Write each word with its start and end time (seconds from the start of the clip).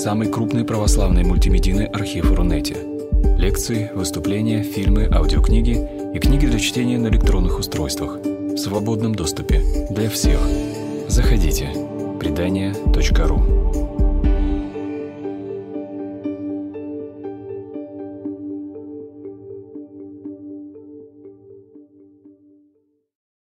самый 0.00 0.32
крупный 0.32 0.64
православный 0.64 1.24
мультимедийный 1.24 1.84
архив 1.84 2.32
Рунете. 2.32 2.74
Лекции, 3.36 3.90
выступления, 3.94 4.62
фильмы, 4.62 5.06
аудиокниги 5.12 5.76
и 6.14 6.18
книги 6.18 6.46
для 6.46 6.58
чтения 6.58 6.96
на 6.96 7.08
электронных 7.08 7.58
устройствах 7.58 8.16
в 8.16 8.56
свободном 8.56 9.14
доступе 9.14 9.62
для 9.90 10.08
всех. 10.08 10.40
Заходите. 11.06 11.68
Предания.ру 12.18 13.42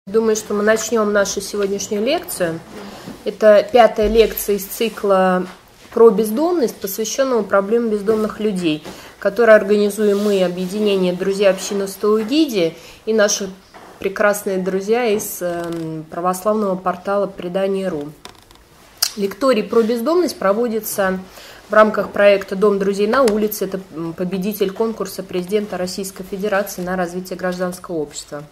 Думаю, 0.06 0.36
что 0.36 0.54
мы 0.54 0.62
начнем 0.62 1.12
нашу 1.12 1.42
сегодняшнюю 1.42 2.02
лекцию. 2.02 2.60
Это 3.26 3.68
пятая 3.70 4.08
лекция 4.08 4.56
из 4.56 4.64
цикла 4.64 5.46
про 5.92 6.10
бездомность, 6.10 6.76
посвященного 6.76 7.42
проблемам 7.42 7.90
бездомных 7.90 8.40
людей, 8.40 8.82
который 9.18 9.54
организуем 9.54 10.22
мы, 10.22 10.42
объединение 10.44 11.12
«Друзья 11.12 11.50
общины 11.50 11.88
Стоугиди» 11.88 12.76
и 13.06 13.12
наши 13.12 13.50
прекрасные 13.98 14.58
друзья 14.58 15.06
из 15.06 15.38
эм, 15.40 16.04
православного 16.10 16.76
портала 16.76 17.26
«Предание.ру». 17.26 18.12
Лекторий 19.16 19.64
про 19.64 19.82
бездомность 19.82 20.38
проводится 20.38 21.18
в 21.68 21.74
рамках 21.74 22.10
проекта 22.10 22.54
«Дом 22.54 22.78
друзей 22.78 23.08
на 23.08 23.22
улице». 23.22 23.64
Это 23.64 23.80
победитель 24.16 24.70
конкурса 24.70 25.24
президента 25.24 25.76
Российской 25.76 26.22
Федерации 26.22 26.82
на 26.82 26.96
развитие 26.96 27.36
гражданского 27.36 27.96
общества. 27.96 28.44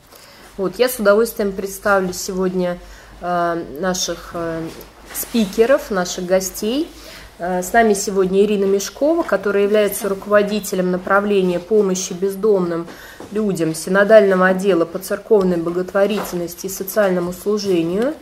Вот, 0.57 0.77
я 0.79 0.89
с 0.89 0.99
удовольствием 0.99 1.53
представлю 1.53 2.13
сегодня 2.13 2.81
э, 3.21 3.65
наших 3.79 4.31
э, 4.35 4.67
спикеров, 5.15 5.93
наших 5.93 6.27
гостей– 6.27 6.91
с 7.39 7.73
нами 7.73 7.95
сегодня 7.95 8.43
Ирина 8.43 8.65
Мешкова, 8.65 9.23
которая 9.23 9.63
является 9.63 10.09
руководителем 10.09 10.91
направления 10.91 11.61
помощи 11.61 12.13
бездомным 12.13 12.89
людям 13.31 13.75
Синодального 13.75 14.49
отдела 14.49 14.85
по 14.85 14.99
церковной 14.99 15.57
благотворительности 15.57 16.67
и 16.67 16.69
социальному 16.69 17.33
служению. 17.33 18.15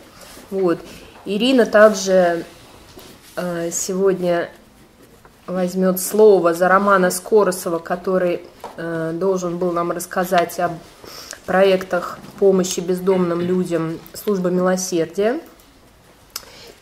Вот. 0.51 0.79
Ирина 1.25 1.65
также 1.65 2.45
э, 3.35 3.71
сегодня 3.71 4.49
возьмет 5.47 5.99
слово 5.99 6.53
за 6.53 6.67
Романа 6.67 7.09
Скоросова, 7.09 7.79
который 7.79 8.41
э, 8.75 9.11
должен 9.13 9.57
был 9.57 9.71
нам 9.71 9.91
рассказать 9.91 10.59
о 10.59 10.77
проектах 11.45 12.19
помощи 12.39 12.81
бездомным 12.81 13.41
людям 13.41 13.99
службы 14.13 14.51
милосердия. 14.51 15.39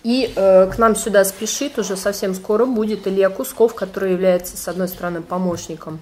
И 0.05 0.31
э, 0.35 0.69
к 0.71 0.77
нам 0.77 0.95
сюда 0.95 1.25
спешит 1.25 1.79
уже 1.79 1.97
совсем 1.97 2.35
скоро 2.35 2.67
будет 2.67 3.07
Илья 3.07 3.31
Кусков, 3.31 3.73
который 3.73 4.11
является, 4.11 4.55
с 4.55 4.67
одной 4.67 4.87
стороны, 4.87 5.23
помощником 5.23 5.99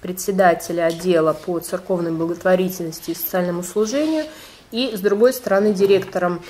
председателя 0.00 0.86
отдела 0.86 1.34
по 1.34 1.60
церковной 1.60 2.10
благотворительности 2.10 3.12
и 3.12 3.14
социальному 3.14 3.62
служению, 3.62 4.24
и, 4.72 4.96
с 4.96 4.98
другой 4.98 5.32
стороны, 5.32 5.72
директором 5.72 6.42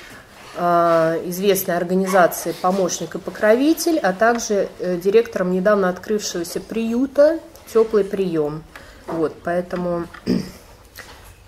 э, 0.57 1.21
известной 1.27 1.77
организации 1.77 2.55
«Помощник 2.59 3.13
и 3.13 3.19
покровитель», 3.19 3.99
а 3.99 4.11
также 4.11 4.67
э, 4.79 4.97
директором 4.97 5.51
недавно 5.51 5.89
открывшегося 5.89 6.59
приюта 6.59 7.39
«Теплый 7.71 8.03
прием». 8.03 8.63
Вот, 9.05 9.35
поэтому 9.43 10.07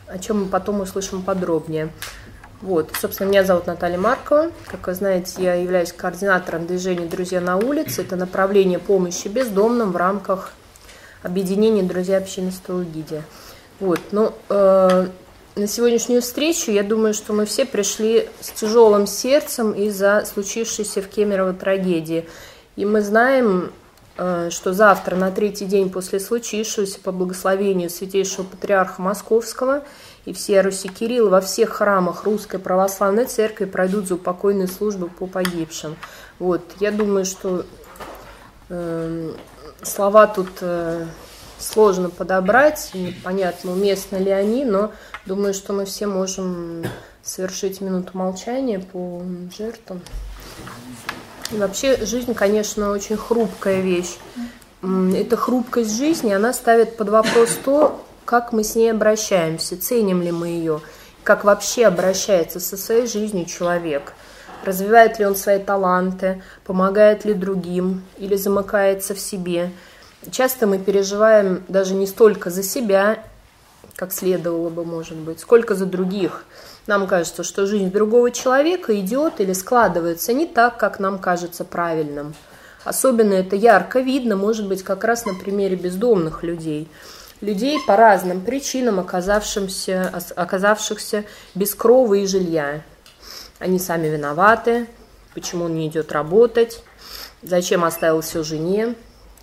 о 0.07 0.19
чем 0.19 0.43
мы 0.43 0.49
потом 0.49 0.81
услышим 0.81 1.23
подробнее. 1.23 1.89
Вот, 2.61 2.91
собственно, 2.99 3.29
меня 3.29 3.43
зовут 3.43 3.67
Наталья 3.67 3.99
Маркова. 3.99 4.51
Как 4.65 4.87
вы 4.87 4.95
знаете, 4.95 5.43
я 5.43 5.53
являюсь 5.53 5.93
координатором 5.93 6.65
движения 6.65 7.05
«Друзья 7.05 7.39
на 7.39 7.55
улице». 7.55 8.01
Это 8.01 8.15
направление 8.15 8.79
помощи 8.79 9.27
бездомным 9.27 9.91
в 9.91 9.95
рамках 9.95 10.53
объединения 11.21 11.83
«Друзья 11.83 12.17
общины 12.17 12.51
Стологидия». 12.51 13.23
Вот, 13.79 13.99
ну, 14.11 14.33
э, 14.49 15.07
на 15.55 15.67
сегодняшнюю 15.67 16.23
встречу, 16.23 16.71
я 16.71 16.81
думаю, 16.81 17.13
что 17.13 17.31
мы 17.31 17.45
все 17.45 17.63
пришли 17.63 18.27
с 18.41 18.49
тяжелым 18.49 19.05
сердцем 19.05 19.73
из-за 19.73 20.25
случившейся 20.25 21.03
в 21.03 21.07
Кемерово 21.09 21.53
трагедии. 21.53 22.27
И 22.75 22.85
мы 22.85 23.01
знаем, 23.01 23.71
э, 24.17 24.49
что 24.49 24.73
завтра, 24.73 25.15
на 25.15 25.29
третий 25.29 25.65
день 25.65 25.91
после 25.91 26.19
случившегося, 26.19 26.99
по 27.01 27.11
благословению 27.11 27.91
Святейшего 27.91 28.45
Патриарха 28.45 28.99
Московского– 28.99 29.83
и 30.27 30.33
все 30.33 30.59
Руси 30.59 30.89
Кирилл 30.89 31.29
во 31.29 31.39
всех 31.39 31.69
храмах 31.69 32.25
Русской 32.25 32.59
Православной 32.59 33.23
Церкви 33.23 33.63
пройдут 33.63 34.07
за 34.07 34.15
упокойные 34.15 34.67
службы 34.67 35.07
по 35.07 35.25
погибшим. 35.25 35.95
Вот, 36.37 36.61
я 36.81 36.91
думаю, 36.91 37.23
что 37.23 37.65
э, 38.67 39.31
слова 39.81 40.27
тут 40.27 40.49
э, 40.59 41.05
сложно 41.57 42.09
подобрать, 42.09 42.91
непонятно, 42.93 43.71
уместно 43.71 44.17
ли 44.17 44.29
они, 44.29 44.65
но 44.65 44.91
думаю, 45.25 45.53
что 45.53 45.71
мы 45.71 45.85
все 45.85 46.07
можем 46.07 46.83
совершить 47.23 47.79
минуту 47.79 48.17
молчания 48.17 48.79
по 48.79 49.21
жертвам. 49.57 50.01
И 51.53 51.57
вообще 51.57 52.05
жизнь, 52.05 52.33
конечно, 52.33 52.91
очень 52.91 53.15
хрупкая 53.15 53.79
вещь. 53.79 54.17
Эта 54.83 55.37
хрупкость 55.37 55.95
жизни, 55.95 56.33
она 56.33 56.51
ставит 56.51 56.97
под 56.97 57.07
вопрос 57.07 57.57
то, 57.63 58.03
как 58.27 58.51
мы 58.51 58.65
с 58.65 58.75
ней 58.75 58.91
обращаемся, 58.91 59.81
ценим 59.81 60.21
ли 60.21 60.33
мы 60.33 60.49
ее, 60.49 60.81
как 61.23 61.45
вообще 61.45 61.85
обращается 61.85 62.59
со 62.59 62.75
своей 62.75 63.07
жизнью 63.07 63.45
человек, 63.45 64.11
развивает 64.65 65.17
ли 65.17 65.25
он 65.25 65.37
свои 65.37 65.59
таланты, 65.59 66.43
помогает 66.65 67.23
ли 67.23 67.33
другим 67.33 68.03
или 68.17 68.35
замыкается 68.35 69.15
в 69.15 69.19
себе. 69.19 69.71
Часто 70.29 70.67
мы 70.67 70.77
переживаем 70.77 71.63
даже 71.69 71.93
не 71.93 72.05
столько 72.05 72.49
за 72.49 72.63
себя, 72.63 73.23
как 73.95 74.11
следовало 74.11 74.69
бы, 74.69 74.83
может 74.83 75.15
быть, 75.15 75.39
сколько 75.39 75.73
за 75.73 75.85
других. 75.85 76.43
Нам 76.85 77.07
кажется, 77.07 77.43
что 77.43 77.65
жизнь 77.65 77.91
другого 77.91 78.31
человека 78.31 78.99
идет 78.99 79.39
или 79.39 79.53
складывается 79.53 80.33
не 80.33 80.47
так, 80.47 80.75
как 80.75 80.99
нам 80.99 81.17
кажется 81.19 81.63
правильным. 81.63 82.35
Особенно 82.83 83.35
это 83.35 83.55
ярко 83.55 84.01
видно, 84.01 84.35
может 84.35 84.67
быть, 84.67 84.83
как 84.83 85.05
раз 85.05 85.25
на 85.25 85.33
примере 85.33 85.77
бездомных 85.77 86.43
людей– 86.43 86.89
людей 87.41 87.79
по 87.85 87.95
разным 87.95 88.41
причинам, 88.41 88.99
оказавшимся, 88.99 90.11
оказавшихся 90.35 91.23
без 91.55 91.75
крова 91.75 92.15
и 92.15 92.25
жилья. 92.25 92.81
Они 93.59 93.79
сами 93.79 94.07
виноваты, 94.07 94.87
почему 95.33 95.65
он 95.65 95.75
не 95.75 95.87
идет 95.87 96.11
работать, 96.11 96.83
зачем 97.41 97.83
оставил 97.83 98.21
все 98.21 98.43
жене, 98.43 98.95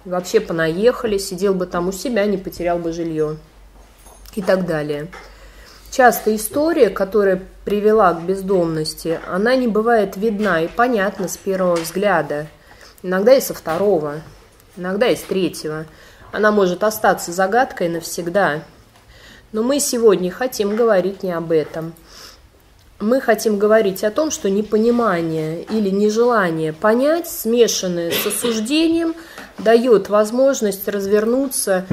вообще 0.05 0.41
понаехали, 0.41 1.19
сидел 1.19 1.55
бы 1.55 1.67
там 1.67 1.89
у 1.89 1.93
себя, 1.93 2.27
не 2.27 2.37
потерял 2.37 2.79
бы 2.79 2.93
жилье 2.93 3.37
и 4.35 4.43
так 4.43 4.67
далее. 4.67 5.09
Часто 5.91 6.35
история, 6.35 6.91
которая 6.91 7.41
привела 7.65 8.13
к 8.15 8.23
бездомности, 8.23 9.21
она 9.29 9.55
не 9.55 9.69
бывает 9.69 10.17
видна 10.17 10.63
и 10.63 10.69
понятна 10.69 11.29
с 11.29 11.37
первого 11.37 11.77
взгляда, 11.77 12.49
иногда 13.05 13.35
и 13.35 13.41
со 13.41 13.55
второго, 13.55 14.21
иногда 14.77 15.07
и 15.09 15.15
с 15.15 15.23
третьего– 15.23 15.87
она 16.35 16.51
может 16.51 16.83
остаться 16.83 17.33
загадкой 17.33 17.89
навсегда. 17.89 18.65
Но 19.53 19.63
мы 19.63 19.79
сегодня 19.79 20.33
хотим 20.33 20.75
говорить 20.75 21.23
не 21.23 21.31
об 21.31 21.53
этом. 21.53 21.95
Мы 22.99 23.21
хотим 23.21 23.57
говорить 23.57 24.03
о 24.03 24.11
том, 24.11 24.33
что 24.33 24.51
непонимание 24.51 25.63
или 25.63 25.91
нежелание 25.91 26.73
понять, 26.73 27.29
смешанное 27.29 28.11
с 28.11 28.27
осуждением, 28.27 29.15
дает 29.59 30.09
возможность 30.09 30.89
развернуться, 30.89 31.87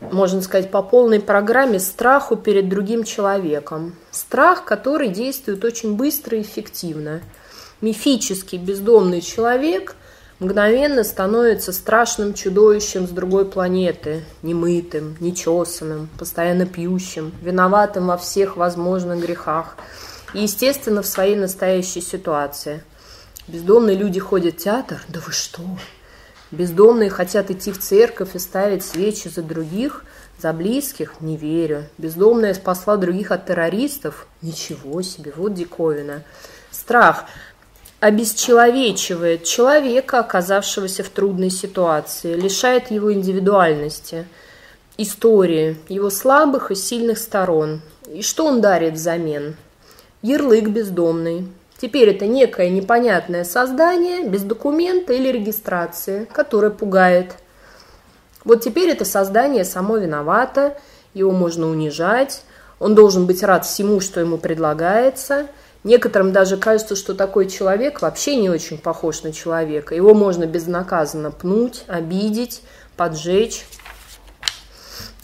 можно 0.00 0.42
сказать, 0.42 0.70
по 0.70 0.82
полной 0.82 1.18
программе 1.18 1.80
страху 1.80 2.36
перед 2.36 2.68
другим 2.68 3.02
человеком. 3.02 3.96
Страх, 4.12 4.64
который 4.64 5.08
действует 5.08 5.64
очень 5.64 5.96
быстро 5.96 6.38
и 6.38 6.42
эффективно. 6.42 7.20
Мифический 7.80 8.58
бездомный 8.58 9.22
человек– 9.22 9.96
мгновенно 10.42 11.04
становится 11.04 11.72
страшным 11.72 12.34
чудовищем 12.34 13.06
с 13.06 13.10
другой 13.10 13.44
планеты, 13.44 14.24
немытым, 14.42 15.16
нечесанным, 15.20 16.08
постоянно 16.18 16.66
пьющим, 16.66 17.32
виноватым 17.40 18.08
во 18.08 18.16
всех 18.16 18.56
возможных 18.56 19.20
грехах 19.20 19.76
и, 20.34 20.42
естественно, 20.42 21.02
в 21.02 21.06
своей 21.06 21.36
настоящей 21.36 22.00
ситуации. 22.00 22.82
Бездомные 23.46 23.96
люди 23.96 24.18
ходят 24.18 24.56
в 24.56 24.58
театр? 24.58 25.00
Да 25.08 25.20
вы 25.24 25.32
что? 25.32 25.62
Бездомные 26.50 27.08
хотят 27.08 27.50
идти 27.50 27.70
в 27.72 27.78
церковь 27.78 28.34
и 28.34 28.38
ставить 28.38 28.84
свечи 28.84 29.28
за 29.28 29.42
других, 29.42 30.04
за 30.38 30.52
близких? 30.52 31.20
Не 31.20 31.36
верю. 31.36 31.84
Бездомная 31.98 32.54
спасла 32.54 32.96
других 32.96 33.30
от 33.30 33.46
террористов? 33.46 34.26
Ничего 34.42 35.02
себе, 35.02 35.32
вот 35.36 35.54
диковина. 35.54 36.24
Страх– 36.70 37.26
обесчеловечивает 38.02 39.44
человека, 39.44 40.18
оказавшегося 40.18 41.04
в 41.04 41.08
трудной 41.08 41.50
ситуации, 41.50 42.34
лишает 42.34 42.90
его 42.90 43.12
индивидуальности, 43.12 44.26
истории, 44.98 45.76
его 45.88 46.10
слабых 46.10 46.72
и 46.72 46.74
сильных 46.74 47.18
сторон. 47.18 47.80
И 48.12 48.22
что 48.22 48.44
он 48.46 48.60
дарит 48.60 48.94
взамен? 48.94 49.54
Ярлык 50.20 50.68
бездомный, 50.68 51.46
Теперь 51.80 52.10
это 52.10 52.26
некое 52.26 52.70
непонятное 52.70 53.42
создание 53.42 54.28
без 54.28 54.42
документа 54.42 55.12
или 55.12 55.32
регистрации, 55.32 56.28
которое 56.32 56.70
пугает. 56.70 57.34
Вот 58.44 58.62
теперь 58.62 58.90
это 58.90 59.04
создание 59.04 59.64
само 59.64 59.96
виновато, 59.96 60.76
его 61.12 61.32
можно 61.32 61.68
унижать, 61.68 62.42
он 62.78 62.94
должен 62.94 63.26
быть 63.26 63.42
рад 63.42 63.64
всему, 63.64 64.00
что 64.00 64.20
ему 64.20 64.38
предлагается. 64.38 65.48
Некоторым 65.84 66.32
даже 66.32 66.56
кажется, 66.56 66.94
что 66.94 67.14
такой 67.14 67.48
человек 67.48 68.02
вообще 68.02 68.36
не 68.36 68.48
очень 68.48 68.78
похож 68.78 69.22
на 69.22 69.32
человека. 69.32 69.94
Его 69.94 70.14
можно 70.14 70.46
безнаказанно 70.46 71.32
пнуть, 71.32 71.84
обидеть, 71.88 72.62
поджечь. 72.96 73.66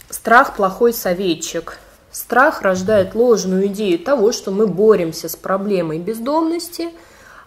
Страх– 0.09 0.55
плохой 0.57 0.93
советчик. 0.93 1.79
Страх 2.11 2.61
рождает 2.63 3.15
ложную 3.15 3.67
идею 3.67 3.99
того, 3.99 4.33
что 4.33 4.51
мы 4.51 4.67
боремся 4.67 5.29
с 5.29 5.35
проблемой 5.35 5.99
бездомности, 5.99 6.89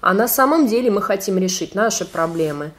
а 0.00 0.14
на 0.14 0.26
самом 0.26 0.66
деле 0.66 0.90
мы 0.90 1.02
хотим 1.02 1.36
решить 1.36 1.74
наши 1.74 2.06
проблемы, 2.06 2.72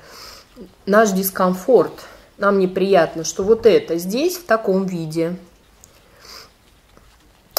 наш 0.85 1.12
дискомфорт. 1.12 1.94
Нам 2.38 2.57
неприятно, 2.57 3.24
что 3.24 3.44
вот 3.44 3.68
это 3.68 3.97
здесь 3.97 4.38
в 4.38 4.45
таком 4.45 4.88
виде. 4.88 5.35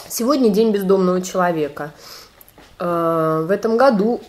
Сегодня 0.08 0.50
день 0.50 0.72
бездомного 0.72 1.22
человека. 1.22 1.92
Э, 2.84 3.44
в 3.46 3.50
этом 3.50 3.78
году 3.78 4.20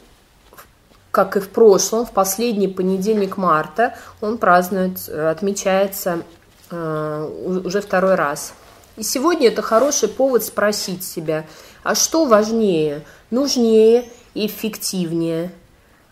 как 1.12 1.38
и 1.38 1.40
в 1.40 1.50
прошлом, 1.50 2.06
в 2.06 2.12
последний 2.12 2.68
понедельник 2.68 3.38
марта 3.38 3.96
он 4.20 4.38
празднует, 4.38 5.08
отмечается 5.08 6.24
э, 6.70 7.62
уже 7.64 7.80
второй 7.80 8.16
раз. 8.16 8.54
И 8.98 9.04
сегодня 9.04 9.48
это 9.48 9.62
хороший 9.62 10.10
повод 10.10 10.44
спросить 10.44 11.06
себя, 11.06 11.46
а 11.84 11.96
что 11.96 12.26
важнее, 12.26 13.06
нужнее 13.30 14.10
и 14.34 14.48
эффективнее? 14.48 15.52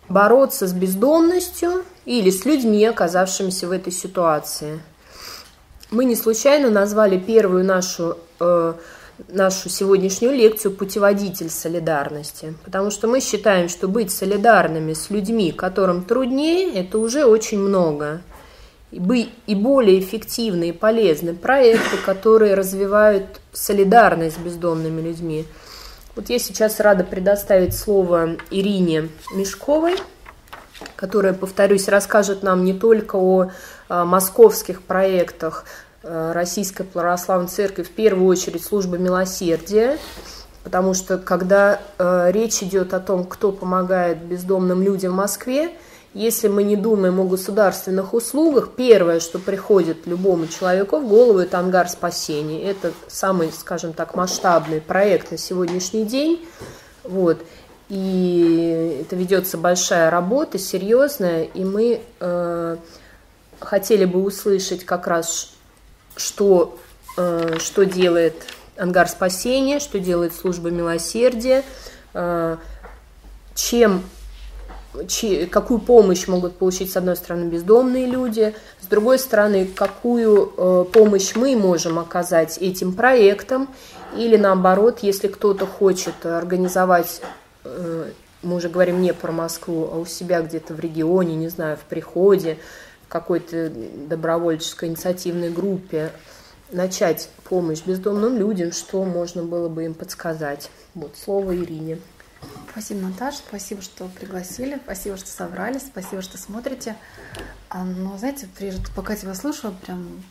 Бороться 0.07 0.67
с 0.67 0.73
бездомностью 0.73 1.83
или 2.05 2.29
с 2.29 2.45
людьми, 2.45 2.85
оказавшимися 2.85 3.67
в 3.67 3.71
этой 3.71 3.91
ситуации? 3.91 4.81
Мы 5.91 6.05
не 6.05 6.15
случайно 6.15 6.69
назвали 6.69 7.17
первую 7.17 7.65
нашу, 7.65 8.17
э, 8.39 8.73
нашу 9.27 9.69
сегодняшнюю 9.69 10.35
лекцию 10.35 10.73
«Путеводитель 10.73 11.49
солидарности», 11.49 12.53
потому 12.63 12.91
что 12.91 13.07
мы 13.07 13.19
считаем, 13.21 13.69
что 13.69 13.87
быть 13.87 14.11
солидарными 14.11 14.93
с 14.93 15.09
людьми, 15.09 15.51
которым 15.51 16.03
труднее, 16.03 16.73
это 16.73 16.97
уже 16.97 17.25
очень 17.25 17.59
много– 17.59 18.21
и 18.93 19.55
более 19.55 19.99
эффективны 19.99 20.69
и 20.69 20.71
полезны 20.71 21.33
проекты, 21.33 21.97
которые 22.05 22.53
развивают 22.53 23.41
солидарность 23.51 24.35
с 24.35 24.39
бездомными 24.39 25.01
людьми. 25.01 25.45
Вот 26.15 26.29
я 26.29 26.37
сейчас 26.37 26.79
рада 26.79 27.03
предоставить 27.03 27.75
слово 27.75 28.37
Ирине 28.51 29.09
Мешковой, 29.33 29.95
которая, 30.95 31.33
повторюсь, 31.33 31.87
расскажет 31.87 32.43
нам 32.43 32.63
не 32.63 32.73
только 32.73 33.15
о 33.15 33.49
а, 33.89 34.05
московских 34.05 34.83
проектах 34.83 35.65
Российской 36.03 36.83
Православной 36.83 37.47
Церкви, 37.47 37.83
в 37.83 37.91
первую 37.91 38.27
очередь 38.27 38.63
службы 38.63 38.97
милосердия, 38.97 39.97
потому 40.63 40.93
что 40.93 41.17
когда 41.17 41.79
а, 41.97 42.29
речь 42.29 42.61
идет 42.61 42.93
о 42.93 42.99
том, 42.99 43.23
кто 43.23 43.51
помогает 43.51 44.19
бездомным 44.19 44.83
людям 44.83 45.13
в 45.13 45.15
Москве, 45.15 45.71
если 46.13 46.47
мы 46.47 46.63
не 46.63 46.75
думаем 46.75 47.19
о 47.19 47.25
государственных 47.25 48.13
услугах, 48.13 48.71
первое, 48.75 49.19
что 49.19 49.39
приходит 49.39 50.05
любому 50.05 50.45
человеку 50.45 50.99
в 50.99 51.07
голову, 51.07 51.39
это 51.39 51.57
ангар 51.57 51.89
спасения. 51.89 52.69
Это 52.69 52.93
самый, 53.07 53.51
скажем 53.51 53.93
так, 53.93 54.13
масштабный 54.13 54.79
проект 54.79 55.31
на 55.31 55.39
сегодняшний 55.39 56.05
день. 56.05 56.45
Вот. 57.03 57.39
И 57.89 58.99
это 59.01 59.15
ведется 59.15 59.57
большая 59.57 60.11
работа, 60.11 60.59
серьезная, 60.59 61.43
и 61.43 61.63
мы 61.63 62.01
э, 62.19 62.77
хотели 63.59 64.05
бы 64.05 64.23
услышать 64.23 64.85
как 64.85 65.07
раз, 65.07 65.52
что, 66.15 66.77
э, 67.17 67.57
что 67.59 67.85
делает 67.85 68.35
ангар 68.77 69.07
спасения, 69.07 69.79
что 69.79 69.99
делает 69.99 70.33
служба 70.33 70.69
милосердия, 70.69 71.63
э, 72.13 72.57
чем 73.55 74.03
какую 75.49 75.79
помощь 75.79 76.27
могут 76.27 76.57
получить, 76.57 76.91
с 76.91 76.97
одной 76.97 77.15
стороны, 77.15 77.49
бездомные 77.49 78.05
люди, 78.05 78.53
с 78.79 78.85
другой 78.85 79.17
стороны, 79.17 79.65
какую 79.65 80.53
э, 80.55 80.85
помощь 80.93 81.33
мы 81.33 81.55
можем 81.55 81.97
оказать 81.97 82.59
этим 82.59 82.93
проектам, 82.93 83.69
или 84.15 84.37
наоборот, 84.37 84.99
если 85.01 85.27
кто-то 85.27 85.65
хочет 85.65 86.23
организовать, 86.23 87.21
мы 88.43 88.57
уже 88.57 88.69
говорим 88.69 89.01
не 89.01 89.13
про 89.13 89.31
Москву, 89.31 89.89
а 89.91 89.97
у 89.97 90.05
себя 90.05 90.41
где-то 90.41 90.75
в 90.75 90.79
регионе, 90.79 91.35
не 91.35 91.47
знаю, 91.47 91.77
в 91.77 91.89
приходе, 91.89 92.59
какой-то 93.13 93.69
добровольческой 93.69 94.89
инициативной 94.89 95.51
группе, 95.51 96.11
начать 96.71 97.29
помощь 97.43 97.83
бездомным 97.85 98.39
людям, 98.39 98.71
что 98.71 99.05
можно 99.05 99.43
было 99.43 99.69
бы 99.69 99.85
им 99.85 99.93
подсказать. 99.93 100.71
Вот 100.95 101.15
слово 101.15 101.55
Ирине. 101.55 101.99
Спасибо, 102.71 103.01
Наташа, 103.01 103.37
спасибо, 103.47 103.83
что 103.83 104.09
пригласили, 104.19 104.79
спасибо, 104.83 105.15
что 105.17 105.27
собрались, 105.27 105.83
спасибо, 105.83 106.23
что 106.23 106.39
смотрите. 106.39 106.95
А, 107.69 107.83
но, 107.83 108.17
знаете, 108.17 108.47
прежде, 108.57 108.83
пока 108.95 109.15
тебя 109.15 109.35
слушала, 109.35 109.75
прям 109.85 110.23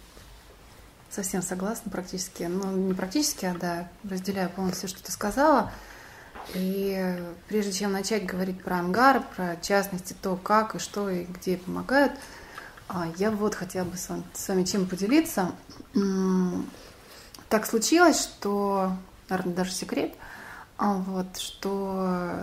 совсем 1.08 1.40
согласна 1.40 1.88
практически. 1.88 2.42
Ну, 2.42 2.72
не 2.72 2.94
практически, 2.94 3.44
а 3.44 3.54
да, 3.54 3.88
разделяю 4.10 4.50
полностью, 4.50 4.88
что 4.88 5.00
ты 5.04 5.12
сказала. 5.12 5.70
И 6.54 7.16
прежде 7.46 7.70
чем 7.70 7.92
начать 7.92 8.26
говорить 8.26 8.60
про 8.60 8.80
ангар, 8.80 9.22
про 9.36 9.54
частности, 9.62 10.16
то, 10.20 10.34
как 10.34 10.74
и 10.74 10.78
что 10.80 11.08
и 11.08 11.24
где 11.24 11.56
помогают, 11.56 12.12
я 13.16 13.30
вот 13.30 13.54
хотела 13.54 13.84
бы 13.84 13.96
с 13.96 14.08
вами, 14.08 14.24
с 14.34 14.48
вами 14.48 14.64
чем 14.64 14.86
поделиться. 14.86 15.52
Так 17.48 17.66
случилось, 17.66 18.20
что, 18.20 18.92
наверное, 19.28 19.54
даже 19.54 19.72
секрет– 19.72 20.14
а 20.84 20.94
вот, 20.94 21.36
что 21.36 22.42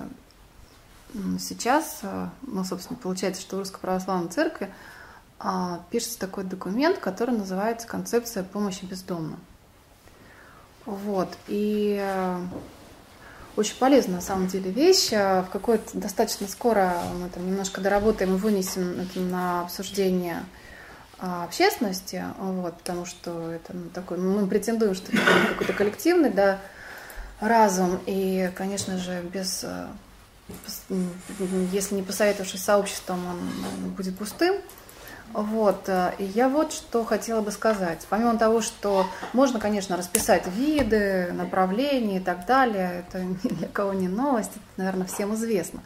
сейчас, 1.40 2.00
э, 2.04 2.30
ну, 2.44 2.64
собственно, 2.64 2.98
получается, 2.98 3.42
что 3.42 3.58
в 3.58 3.60
Русской 3.60 3.82
Православной 3.82 4.30
Церкви 4.30 4.72
а, 5.40 5.84
пишется 5.90 6.18
такой 6.20 6.46
документ, 6.46 7.00
который 7.00 7.36
называется 7.36 7.86
«Концепция 7.86 8.44
помощи 8.44 8.86
бездомным». 8.86 9.42
Вот, 10.86 11.38
и 11.48 12.02
очень 13.60 13.76
полезная 13.76 14.16
на 14.16 14.22
самом 14.22 14.48
деле 14.48 14.72
вещь. 14.72 15.10
Э, 15.12 15.42
в 15.42 15.50
какой-то 15.50 15.98
достаточно 15.98 16.48
скоро 16.48 16.94
мы 17.22 17.30
там 17.30 17.46
немножко 17.46 17.82
доработаем 17.82 18.36
и 18.36 18.40
вынесем 18.40 19.00
это 19.02 19.20
на 19.20 19.62
обсуждение 19.62 20.44
общественности, 21.20 22.24
вот, 22.38 22.78
потому 22.78 23.06
что 23.06 23.52
это 23.52 23.74
ну, 23.74 23.90
такой, 23.94 24.18
мы 24.18 24.48
претендуем, 24.48 24.96
что 24.96 25.12
это 25.12 25.50
какой-то 25.50 25.74
коллективный, 25.74 26.30
да, 26.30 26.62
разум. 27.42 28.00
И, 28.06 28.50
конечно 28.56 28.98
же, 28.98 29.22
без, 29.22 29.66
э, 29.66 29.88
если 31.74 31.96
не 31.96 32.04
посоветовавшись 32.04 32.64
сообществом, 32.64 33.20
он 33.28 33.90
будет 33.92 34.18
пустым. 34.18 34.56
Вот, 35.34 35.88
э, 35.88 36.14
и 36.18 36.24
я 36.24 36.50
вот 36.50 36.74
что 36.74 37.06
хотела 37.06 37.42
бы 37.42 37.52
сказать. 37.52 38.06
Помимо 38.10 38.38
того, 38.38 38.62
что 38.62 39.06
можно, 39.34 39.60
конечно, 39.60 39.96
расписать 39.96 40.48
виды, 40.48 41.32
направления 41.34 42.18
и 42.18 42.20
так 42.20 42.46
далее, 42.46 43.06
это 43.08 43.24
ни 43.24 43.50
для 43.50 43.68
кого 43.68 43.94
не 43.94 44.08
новость, 44.08 44.52
это, 44.52 44.66
наверное, 44.78 45.08
всем 45.08 45.36
известно. 45.36 45.82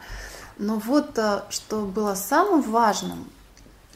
Но 0.58 0.76
вот 0.76 1.18
э, 1.18 1.42
что 1.50 1.82
было 1.82 2.14
самым 2.14 2.62
важным, 2.62 3.28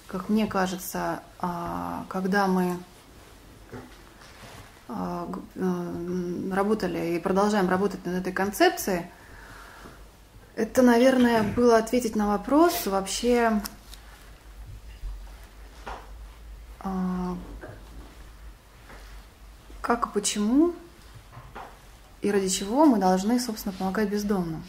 как 0.08 0.28
мне 0.28 0.46
кажется, 0.46 1.20
а, 1.38 2.04
когда 2.08 2.46
мы 2.46 2.78
а, 4.88 5.28
э, 5.54 6.50
работали 6.50 7.14
и 7.14 7.18
продолжаем 7.18 7.68
работать 7.68 8.04
над 8.06 8.16
этой 8.16 8.32
концепцией, 8.32 9.06
это, 10.56 10.82
наверное, 10.82 11.42
было 11.42 11.76
ответить 11.76 12.16
на 12.16 12.28
вопрос 12.28 12.86
вообще, 12.86 13.52
а, 13.54 13.60
как 19.80 20.06
и 20.06 20.10
почему 20.12 20.74
и 22.20 22.30
ради 22.30 22.48
чего 22.48 22.84
мы 22.84 22.98
должны, 22.98 23.38
собственно, 23.38 23.74
помогать 23.76 24.08
бездомным. 24.08 24.64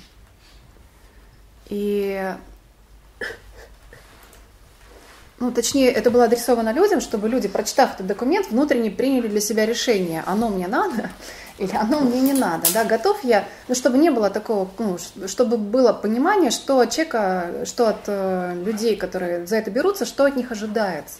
И 1.67 2.35
ну, 5.39 5.51
точнее, 5.51 5.89
это 5.89 6.11
было 6.11 6.25
адресовано 6.25 6.73
людям, 6.73 6.99
чтобы 6.99 7.29
люди, 7.29 7.47
прочитав 7.47 7.95
этот 7.95 8.07
документ, 8.07 8.49
внутренне 8.49 8.91
приняли 8.91 9.27
для 9.27 9.39
себя 9.39 9.65
решение, 9.65 10.21
оно 10.25 10.49
мне 10.49 10.67
надо 10.67 11.09
или 11.57 11.73
оно 11.75 12.01
мне 12.01 12.19
не 12.19 12.33
надо, 12.33 12.67
да, 12.73 12.83
готов 12.83 13.23
я, 13.23 13.45
ну, 13.67 13.75
чтобы 13.75 13.97
не 13.97 14.09
было 14.09 14.29
такого, 14.29 14.69
ну, 14.77 14.97
чтобы 15.27 15.57
было 15.57 15.93
понимание, 15.93 16.51
что 16.51 16.79
от 16.79 16.91
человека, 16.91 17.65
что 17.65 17.87
от 17.87 18.01
э, 18.07 18.61
людей, 18.65 18.97
которые 18.97 19.47
за 19.47 19.55
это 19.55 19.71
берутся, 19.71 20.05
что 20.05 20.25
от 20.25 20.35
них 20.35 20.51
ожидается. 20.51 21.19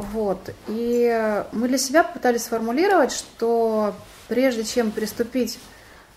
Вот, 0.00 0.54
и 0.66 1.44
мы 1.52 1.68
для 1.68 1.76
себя 1.76 2.02
пытались 2.02 2.44
сформулировать, 2.44 3.12
что 3.12 3.94
прежде 4.28 4.64
чем 4.64 4.92
приступить 4.92 5.58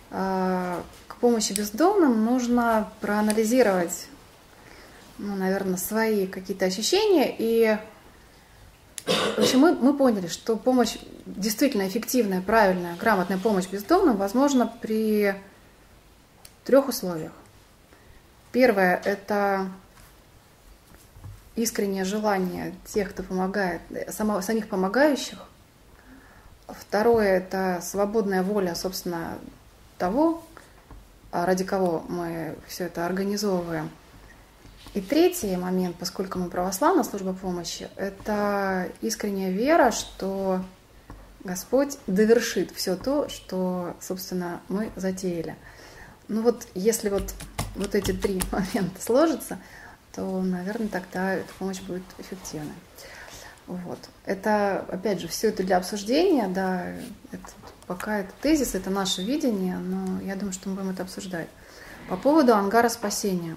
э, 0.10 0.82
к 1.10 1.16
помощи 1.18 1.52
бездомным 1.52 2.24
нужно 2.24 2.90
проанализировать, 3.02 4.08
ну, 5.18 5.36
наверное, 5.36 5.76
свои 5.76 6.28
какие-то 6.28 6.64
ощущения. 6.64 7.36
И 7.38 7.78
в 9.06 9.40
общем, 9.40 9.60
мы, 9.60 9.74
мы 9.74 9.94
поняли, 9.94 10.28
что 10.28 10.56
помощь 10.56 10.96
действительно 11.26 11.86
эффективная, 11.86 12.42
правильная, 12.42 12.96
грамотная 12.96 13.38
помощь 13.38 13.68
бездомным 13.68 14.16
возможна 14.16 14.66
при 14.66 15.36
трех 16.64 16.88
условиях. 16.88 17.34
Первое– 18.54 19.02
это 19.04 19.68
искреннее 21.56 22.04
желание 22.04 22.74
тех, 22.86 23.12
кто 23.12 23.24
помогает, 23.24 23.82
само, 24.10 24.42
самих 24.42 24.68
помогающих. 24.68 25.40
Второе– 26.68 27.28
это 27.38 27.80
свободная 27.84 28.44
воля, 28.44 28.74
собственно, 28.76 29.38
того, 29.98 30.44
ради 31.32 31.64
кого 31.64 32.04
мы 32.08 32.56
все 32.68 32.86
это 32.86 33.06
организовываем. 33.06 33.90
И 34.94 35.02
третий 35.02 35.56
момент, 35.58 35.96
поскольку 36.00 36.38
мы 36.38 36.50
православная 36.50 37.04
служба 37.04 37.34
помощи, 37.34 37.90
это 37.96 38.90
искренняя 39.02 39.52
вера, 39.52 39.92
что 39.92 40.62
Господь 41.44 41.98
довершит 42.06 42.72
все 42.72 42.96
то, 42.96 43.28
что, 43.28 43.96
собственно, 44.00 44.62
мы 44.70 44.92
затеяли. 44.96 45.56
Ну 46.28 46.42
вот, 46.42 46.68
если 46.76 47.10
вот, 47.10 47.34
вот 47.76 47.96
эти 47.96 48.12
три 48.12 48.42
момента 48.52 49.02
сложатся, 49.02 49.58
то, 50.16 50.42
наверное, 50.42 50.88
тогда 50.88 51.34
эта 51.34 51.52
помощь 51.56 51.82
будет 51.82 52.04
эффективной. 52.18 52.74
Вот. 53.68 54.00
Это, 54.26 54.86
опять 54.90 55.22
же, 55.22 55.28
все 55.28 55.48
это 55.48 55.64
для 55.64 55.78
обсуждения, 55.78 56.48
да, 56.48 56.86
это, 57.32 57.44
пока 57.88 58.20
это 58.20 58.32
тезис, 58.42 58.76
это 58.76 58.90
наше 58.90 59.24
видение, 59.24 59.78
но 59.78 60.22
я 60.22 60.36
думаю, 60.36 60.54
что 60.54 60.70
мы 60.70 60.76
будем 60.76 60.90
это 60.90 61.04
обсуждать. 61.04 61.48
По 62.10 62.18
поводу 62.18 62.54
ангара 62.54 62.90
спасения. 62.90 63.56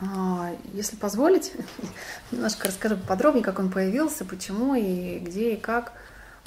А, 0.00 0.50
если 0.72 0.96
позволить, 0.96 1.52
немножко 2.32 2.68
расскажу 2.68 2.96
подробнее, 2.96 3.44
как 3.44 3.58
он 3.58 3.70
появился, 3.70 4.24
почему 4.24 4.74
и 4.74 5.18
где 5.18 5.54
и 5.54 5.56
как. 5.56 5.92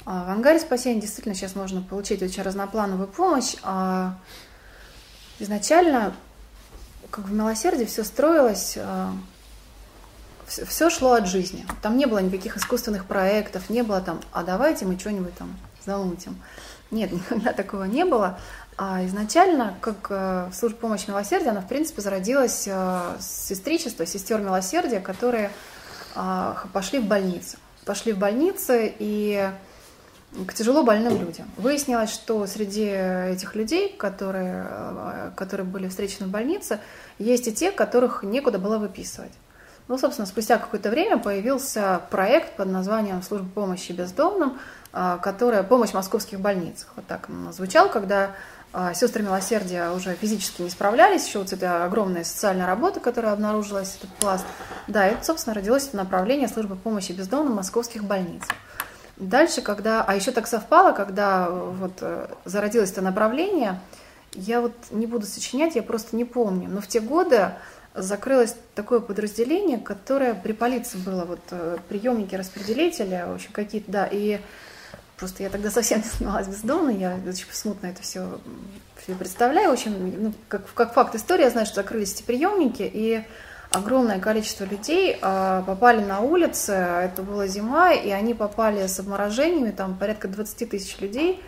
А, 0.04 0.24
в 0.26 0.30
ангаре 0.30 0.58
спасения 0.58 1.00
действительно 1.00 1.34
сейчас 1.34 1.54
можно 1.54 1.80
получить 1.80 2.22
очень 2.22 2.42
разноплановую 2.42 3.08
помощь. 3.08 3.54
А 3.62 4.18
изначально, 5.38 6.14
как 7.10 7.26
в 7.26 7.32
милосердии, 7.32 7.84
все 7.84 8.04
строилось 8.04 8.78
все 10.46 10.90
шло 10.90 11.14
от 11.14 11.26
жизни. 11.26 11.66
Там 11.82 11.96
не 11.96 12.06
было 12.06 12.18
никаких 12.18 12.56
искусственных 12.56 13.06
проектов, 13.06 13.68
не 13.68 13.82
было 13.82 14.00
там, 14.00 14.20
а 14.32 14.42
давайте 14.42 14.84
мы 14.84 14.98
что-нибудь 14.98 15.34
там 15.34 15.56
замутим. 15.84 16.40
Нет, 16.90 17.12
никогда 17.12 17.52
такого 17.52 17.84
не 17.84 18.04
было. 18.04 18.38
А 18.78 19.04
изначально, 19.06 19.74
как 19.80 20.06
э, 20.10 20.50
служба 20.52 20.78
помощи 20.78 21.08
милосердия, 21.08 21.50
она, 21.50 21.62
в 21.62 21.68
принципе, 21.68 22.02
зародилась 22.02 22.64
э, 22.66 23.16
с 23.18 23.48
сестричества, 23.48 24.04
сестер 24.04 24.40
милосердия, 24.40 25.00
которые 25.00 25.50
э, 26.14 26.54
пошли 26.72 26.98
в 26.98 27.06
больницы. 27.06 27.56
Пошли 27.86 28.12
в 28.12 28.18
больницы 28.18 28.94
и 28.98 29.50
к 30.46 30.54
тяжело 30.54 30.82
больным 30.82 31.20
людям. 31.20 31.50
Выяснилось, 31.56 32.10
что 32.10 32.46
среди 32.46 32.84
этих 32.84 33.54
людей, 33.54 33.94
которые, 33.96 35.32
которые 35.36 35.66
были 35.66 35.88
встречены 35.88 36.26
в 36.26 36.30
больнице, 36.30 36.80
есть 37.18 37.48
и 37.48 37.52
те, 37.52 37.72
которых 37.72 38.22
некуда 38.22 38.58
было 38.58 38.78
выписывать. 38.78 39.32
Ну, 39.88 39.98
собственно, 39.98 40.26
спустя 40.26 40.58
какое-то 40.58 40.90
время 40.90 41.16
появился 41.16 42.00
проект 42.10 42.56
под 42.56 42.68
названием 42.68 43.22
«Служба 43.22 43.48
помощи 43.48 43.92
бездомным», 43.92 44.58
а, 44.92 45.18
которая 45.18 45.62
«Помощь 45.62 45.92
московских 45.92 46.40
больницах». 46.40 46.88
Вот 46.96 47.06
так 47.06 47.28
он 47.28 47.52
звучал, 47.52 47.88
когда 47.88 48.32
а, 48.72 48.94
сестры 48.94 49.22
милосердия 49.22 49.90
уже 49.90 50.14
физически 50.14 50.62
не 50.62 50.70
справлялись, 50.70 51.26
еще 51.26 51.38
вот 51.38 51.52
эта 51.52 51.84
огромная 51.84 52.24
социальная 52.24 52.66
работа, 52.66 52.98
которая 52.98 53.32
обнаружилась, 53.32 53.96
этот 53.96 54.10
пласт. 54.16 54.44
Да, 54.88 55.06
это, 55.06 55.24
собственно, 55.24 55.54
родилось 55.54 55.86
это 55.86 55.98
направление 55.98 56.48
службы 56.48 56.74
помощи 56.74 57.12
бездомным 57.12 57.54
московских 57.54 58.02
больницах. 58.02 58.56
Дальше, 59.16 59.62
когда, 59.62 60.02
а 60.02 60.14
еще 60.14 60.30
так 60.30 60.46
совпало, 60.46 60.92
когда 60.92 61.48
вот 61.48 61.92
э, 62.00 62.28
зародилось 62.44 62.90
это 62.90 63.00
направление, 63.00 63.80
я 64.34 64.60
вот 64.60 64.74
не 64.90 65.06
буду 65.06 65.24
сочинять, 65.24 65.74
я 65.74 65.82
просто 65.82 66.14
не 66.16 66.26
помню, 66.26 66.68
но 66.68 66.82
в 66.82 66.86
те 66.86 67.00
годы 67.00 67.52
закрылось 67.94 68.54
такое 68.74 69.00
подразделение, 69.00 69.78
которое 69.78 70.34
при 70.34 70.52
полиции 70.52 70.98
было, 70.98 71.24
вот 71.24 71.40
э, 71.50 71.78
приемники 71.88 72.34
распределителя, 72.34 73.26
в 73.28 73.34
общем, 73.36 73.52
какие-то, 73.52 73.90
да, 73.90 74.06
и 74.06 74.38
просто 75.16 75.42
я 75.42 75.48
тогда 75.48 75.70
совсем 75.70 75.98
не 75.98 76.04
занималась 76.04 76.48
бездомной, 76.48 76.96
я 76.96 77.18
очень 77.26 77.46
смутно 77.50 77.86
это 77.86 78.02
все, 78.02 78.38
все 79.02 79.14
представляю, 79.14 79.70
в 79.70 79.72
общем, 79.72 80.22
ну, 80.22 80.34
как, 80.48 80.70
как 80.74 80.92
факт 80.92 81.14
истории, 81.14 81.44
я 81.44 81.50
знаю, 81.50 81.66
что 81.66 81.76
закрылись 81.76 82.12
эти 82.12 82.22
приемники, 82.22 82.82
и 82.92 83.24
огромное 83.70 84.20
количество 84.20 84.64
людей 84.64 85.18
а, 85.22 85.62
попали 85.62 86.04
на 86.04 86.20
улицы, 86.20 86.72
это 86.72 87.22
была 87.22 87.46
зима, 87.46 87.92
и 87.92 88.10
они 88.10 88.34
попали 88.34 88.86
с 88.86 88.98
обморожениями, 89.00 89.70
там 89.70 89.96
порядка 89.96 90.28
20 90.28 90.70
тысяч 90.70 90.98
людей, 91.00 91.42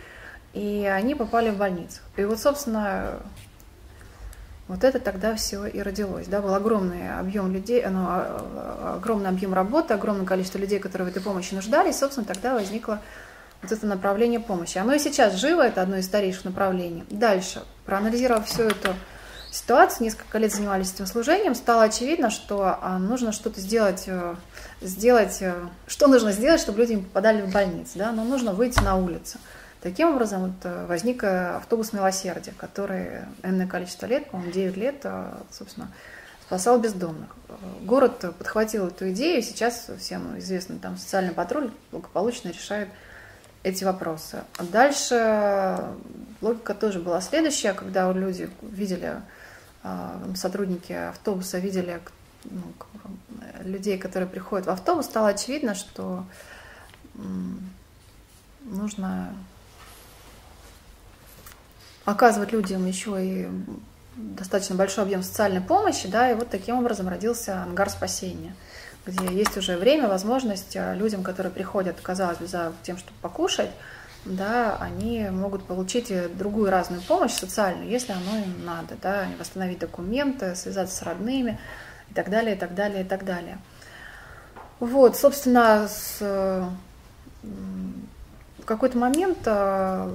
и 0.53 0.89
они 0.91 1.15
попали 1.15 1.49
в 1.49 1.57
больницу. 1.57 2.01
И 2.17 2.23
вот, 2.23 2.39
собственно, 2.39 3.19
вот 4.67 4.83
это 4.83 4.99
тогда 4.99 5.35
все 5.35 5.65
и 5.65 5.81
родилось. 5.81 6.27
Да, 6.27 6.41
был 6.41 6.53
огромный 6.53 7.17
объем 7.17 7.51
людей, 7.51 7.83
ну, 7.87 8.05
а, 8.07 8.45
а, 8.55 8.95
огромный 8.97 9.29
объем 9.29 9.53
работы, 9.53 9.95
огромное 9.95 10.25
количество 10.25 10.59
людей, 10.59 10.79
которые 10.79 11.07
в 11.07 11.11
этой 11.11 11.23
помощи 11.23 11.53
нуждались. 11.53 11.97
Собственно, 11.97 12.25
тогда 12.27 12.53
возникло 12.53 13.01
вот 13.63 13.71
это 13.71 13.85
направление 13.87 14.39
помощи. 14.39 14.77
Оно 14.77 14.93
и 14.93 14.99
сейчас 14.99 15.35
живо, 15.35 15.65
это 15.65 15.81
одно 15.81 15.97
из 15.97 16.05
старейших 16.05 16.45
направлений. 16.45 17.03
Дальше, 17.09 17.63
проанализировав 17.85 18.45
всю 18.45 18.63
эту 18.63 18.93
ситуацию, 19.51 20.05
несколько 20.05 20.37
лет 20.37 20.53
занимались 20.53 20.93
этим 20.93 21.05
служением, 21.05 21.55
стало 21.55 21.83
очевидно, 21.83 22.29
что 22.29 22.77
а, 22.81 22.99
нужно 22.99 23.31
что-то 23.31 23.59
сделать, 23.59 24.03
э, 24.07 24.35
сделать, 24.81 25.41
э, 25.41 25.55
что 25.87 26.07
нужно 26.07 26.31
сделать, 26.31 26.61
чтобы 26.61 26.79
люди 26.79 26.93
не 26.93 27.01
попадали 27.01 27.41
в 27.41 27.51
больницу. 27.51 27.91
Да? 27.95 28.11
Но 28.11 28.23
нужно 28.23 28.53
выйти 28.53 28.79
на 28.81 28.95
улицу. 28.95 29.39
Таким 29.81 30.09
образом 30.09 30.41
вот, 30.41 30.65
э, 30.65 30.85
возник 30.85 31.23
автобус 31.23 31.93
милосердия, 31.93 32.53
который 32.57 33.21
энное 33.43 33.67
количество 33.67 34.05
лет, 34.05 34.29
по-моему, 34.29 34.51
9 34.51 34.77
лет, 34.77 35.05
собственно, 35.51 35.91
спасал 36.45 36.79
бездомных. 36.79 37.29
Город 37.81 38.19
подхватил 38.37 38.87
эту 38.87 39.11
идею, 39.11 39.41
сейчас 39.41 39.89
всем 39.99 40.37
известно, 40.39 40.77
там 40.79 40.97
социальный 40.97 41.33
патруль 41.33 41.71
благополучно 41.91 42.49
решает 42.49 42.89
эти 43.63 43.83
вопросы. 43.83 44.43
А 44.57 44.63
дальше 44.63 45.79
логика 46.41 46.73
тоже 46.73 46.99
была 46.99 47.21
следующая, 47.21 47.73
когда 47.73 48.11
люди 48.11 48.49
видели, 48.61 49.21
сотрудники 50.35 50.91
автобуса 50.91 51.59
видели 51.59 52.01
ну, 52.45 52.61
людей, 53.63 53.97
которые 53.97 54.27
приходят 54.29 54.67
в 54.67 54.69
автобус, 54.69 55.05
стало 55.05 55.29
очевидно, 55.29 55.75
что 55.75 56.25
нужно 58.61 59.33
оказывать 62.05 62.51
людям 62.51 62.85
еще 62.85 63.17
и 63.23 63.49
достаточно 64.15 64.75
большой 64.75 65.03
объем 65.05 65.23
социальной 65.23 65.61
помощи, 65.61 66.07
да, 66.07 66.29
и 66.31 66.33
вот 66.33 66.49
таким 66.49 66.77
образом 66.77 67.07
родился 67.07 67.63
ангар 67.63 67.89
спасения, 67.89 68.53
где 69.05 69.33
есть 69.33 69.55
уже 69.57 69.77
время, 69.77 70.09
возможность 70.09 70.75
а, 70.75 70.93
людям, 70.93 71.23
которые 71.23 71.53
приходят, 71.53 71.99
казалось 72.01 72.37
бы, 72.37 72.47
за 72.47 72.73
тем, 72.83 72.97
чтобы 72.97 73.17
покушать, 73.21 73.69
да, 74.25 74.77
они 74.77 75.29
могут 75.29 75.63
получить 75.63 76.11
другую 76.37 76.69
разную 76.69 77.01
помощь 77.01 77.31
социальную, 77.31 77.89
если 77.89 78.11
оно 78.11 78.37
им 78.37 78.65
надо, 78.65 78.95
да, 79.01 79.27
восстановить 79.37 79.79
документы, 79.79 80.55
связаться 80.55 80.95
с 80.95 81.01
родными 81.01 81.59
и 82.09 82.13
так 82.13 82.29
далее, 82.29 82.55
и 82.55 82.57
так 82.57 82.75
далее, 82.75 83.01
и 83.01 83.07
так 83.07 83.25
далее. 83.25 83.59
Вот, 84.79 85.17
собственно, 85.17 85.87
с, 85.87 86.19
в 87.41 88.65
какой-то 88.65 88.97
момент 88.97 89.39
а, 89.45 90.13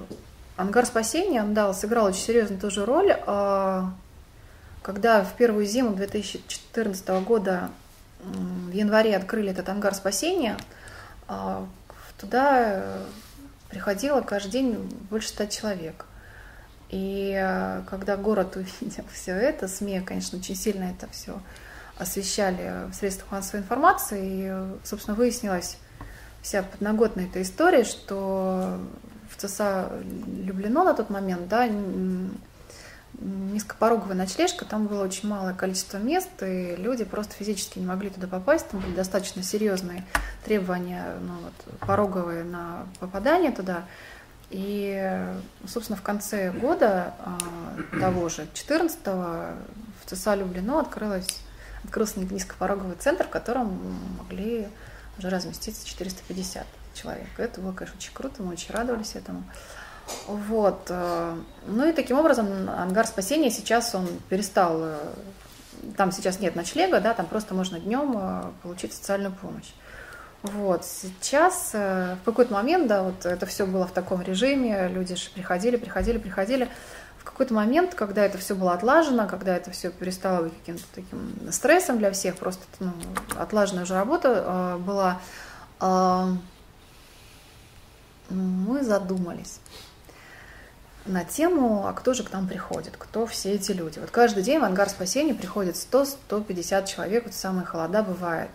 Ангар 0.56 0.86
спасения, 0.86 1.42
он 1.42 1.52
дал, 1.52 1.74
сыграл 1.74 2.06
очень 2.06 2.22
серьезную 2.22 2.60
тоже 2.60 2.84
роль. 2.84 3.12
Когда 4.82 5.24
в 5.24 5.32
первую 5.36 5.66
зиму 5.66 5.94
2014 5.94 7.08
года 7.24 7.70
в 8.20 8.70
январе 8.70 9.16
открыли 9.16 9.50
этот 9.50 9.68
ангар 9.68 9.94
спасения, 9.94 10.56
туда 12.18 12.82
приходило 13.74 14.20
каждый 14.20 14.52
день 14.52 14.74
больше 15.10 15.28
ста 15.28 15.48
человек. 15.48 16.06
И 16.90 17.34
а, 17.36 17.82
когда 17.90 18.16
город 18.16 18.56
увидел 18.56 19.04
все 19.12 19.32
это, 19.32 19.66
СМИ, 19.66 20.00
конечно, 20.00 20.38
очень 20.38 20.54
сильно 20.54 20.84
это 20.84 21.08
все 21.10 21.40
освещали 21.98 22.88
в 22.90 22.94
средствах 22.94 23.32
массовой 23.32 23.60
информации, 23.60 24.20
и, 24.24 24.86
собственно, 24.86 25.16
выяснилась 25.16 25.78
вся 26.40 26.62
подноготная 26.62 27.26
эта 27.26 27.42
история, 27.42 27.84
что 27.84 28.78
в 29.30 29.36
ЦСА 29.36 29.90
Люблено 30.44 30.84
на 30.84 30.94
тот 30.94 31.10
момент, 31.10 31.48
да, 31.48 31.68
низкопороговая 33.20 34.16
ночлежка, 34.16 34.64
там 34.64 34.86
было 34.86 35.04
очень 35.04 35.28
малое 35.28 35.54
количество 35.54 35.98
мест, 35.98 36.30
и 36.42 36.76
люди 36.76 37.04
просто 37.04 37.34
физически 37.34 37.78
не 37.78 37.86
могли 37.86 38.10
туда 38.10 38.26
попасть, 38.26 38.68
там 38.68 38.80
были 38.80 38.94
достаточно 38.94 39.42
серьезные 39.42 40.04
требования, 40.44 41.16
ну, 41.20 41.34
вот, 41.42 41.78
пороговые 41.80 42.44
на 42.44 42.86
попадание 43.00 43.52
туда. 43.52 43.84
И, 44.50 45.26
собственно, 45.66 45.96
в 45.96 46.02
конце 46.02 46.50
года 46.50 47.14
того 47.98 48.28
же, 48.28 48.46
14-го, 48.54 49.56
в 50.04 50.10
ЦСА 50.10 50.34
Люблино 50.34 50.80
открылось, 50.80 51.40
открылся 51.82 52.20
низкопороговый 52.20 52.96
центр, 52.96 53.26
в 53.26 53.30
котором 53.30 53.96
могли 54.18 54.68
уже 55.18 55.30
разместиться 55.30 55.86
450 55.86 56.66
человек. 56.94 57.28
Это 57.38 57.60
было, 57.60 57.72
конечно, 57.72 57.96
очень 57.98 58.12
круто, 58.12 58.42
мы 58.42 58.52
очень 58.52 58.72
радовались 58.72 59.14
этому. 59.14 59.44
Вот. 60.26 60.86
Э, 60.88 61.36
ну 61.66 61.88
и 61.88 61.92
таким 61.92 62.18
образом 62.18 62.68
ангар 62.68 63.06
спасения 63.06 63.50
сейчас 63.50 63.94
он 63.94 64.08
перестал, 64.28 64.78
э, 64.80 64.98
там 65.96 66.12
сейчас 66.12 66.40
нет 66.40 66.56
ночлега, 66.56 67.00
да, 67.00 67.14
там 67.14 67.26
просто 67.26 67.54
можно 67.54 67.78
днем 67.78 68.14
э, 68.16 68.42
получить 68.62 68.92
социальную 68.92 69.32
помощь. 69.32 69.72
Вот, 70.42 70.84
сейчас 70.84 71.70
в 71.72 72.18
какой-то 72.22 72.52
момент, 72.52 72.86
да, 72.86 73.02
вот 73.02 73.24
это 73.24 73.46
все 73.46 73.64
было 73.64 73.86
в 73.86 73.92
таком 73.92 74.20
режиме, 74.20 74.88
люди 74.88 75.14
же 75.14 75.30
приходили, 75.30 75.76
приходили, 75.76 76.18
приходили. 76.18 76.68
В 77.16 77.24
какой-то 77.24 77.54
момент, 77.54 77.94
когда 77.94 78.26
это 78.26 78.36
все 78.36 78.54
было 78.54 78.74
отлажено, 78.74 79.26
когда 79.26 79.56
это 79.56 79.70
все 79.70 79.90
перестало 79.90 80.42
быть 80.42 80.52
каким-то 80.58 80.84
таким 80.94 81.50
стрессом 81.50 81.96
для 81.96 82.12
всех, 82.12 82.36
просто 82.36 82.62
ну, 82.78 82.92
отлаженная 83.38 83.84
уже 83.84 83.94
работа 83.94 84.76
была, 84.80 85.22
мы 88.28 88.82
задумались 88.82 89.60
на 91.06 91.24
тему, 91.24 91.86
а 91.86 91.92
кто 91.92 92.14
же 92.14 92.22
к 92.22 92.32
нам 92.32 92.48
приходит, 92.48 92.94
кто 92.98 93.26
все 93.26 93.52
эти 93.52 93.72
люди. 93.72 93.98
Вот 93.98 94.10
каждый 94.10 94.42
день 94.42 94.58
в 94.58 94.64
ангар 94.64 94.88
спасения 94.88 95.34
приходит 95.34 95.74
100-150 95.76 96.86
человек, 96.86 97.24
вот 97.24 97.34
самые 97.34 97.66
холода 97.66 98.02
бывает. 98.02 98.48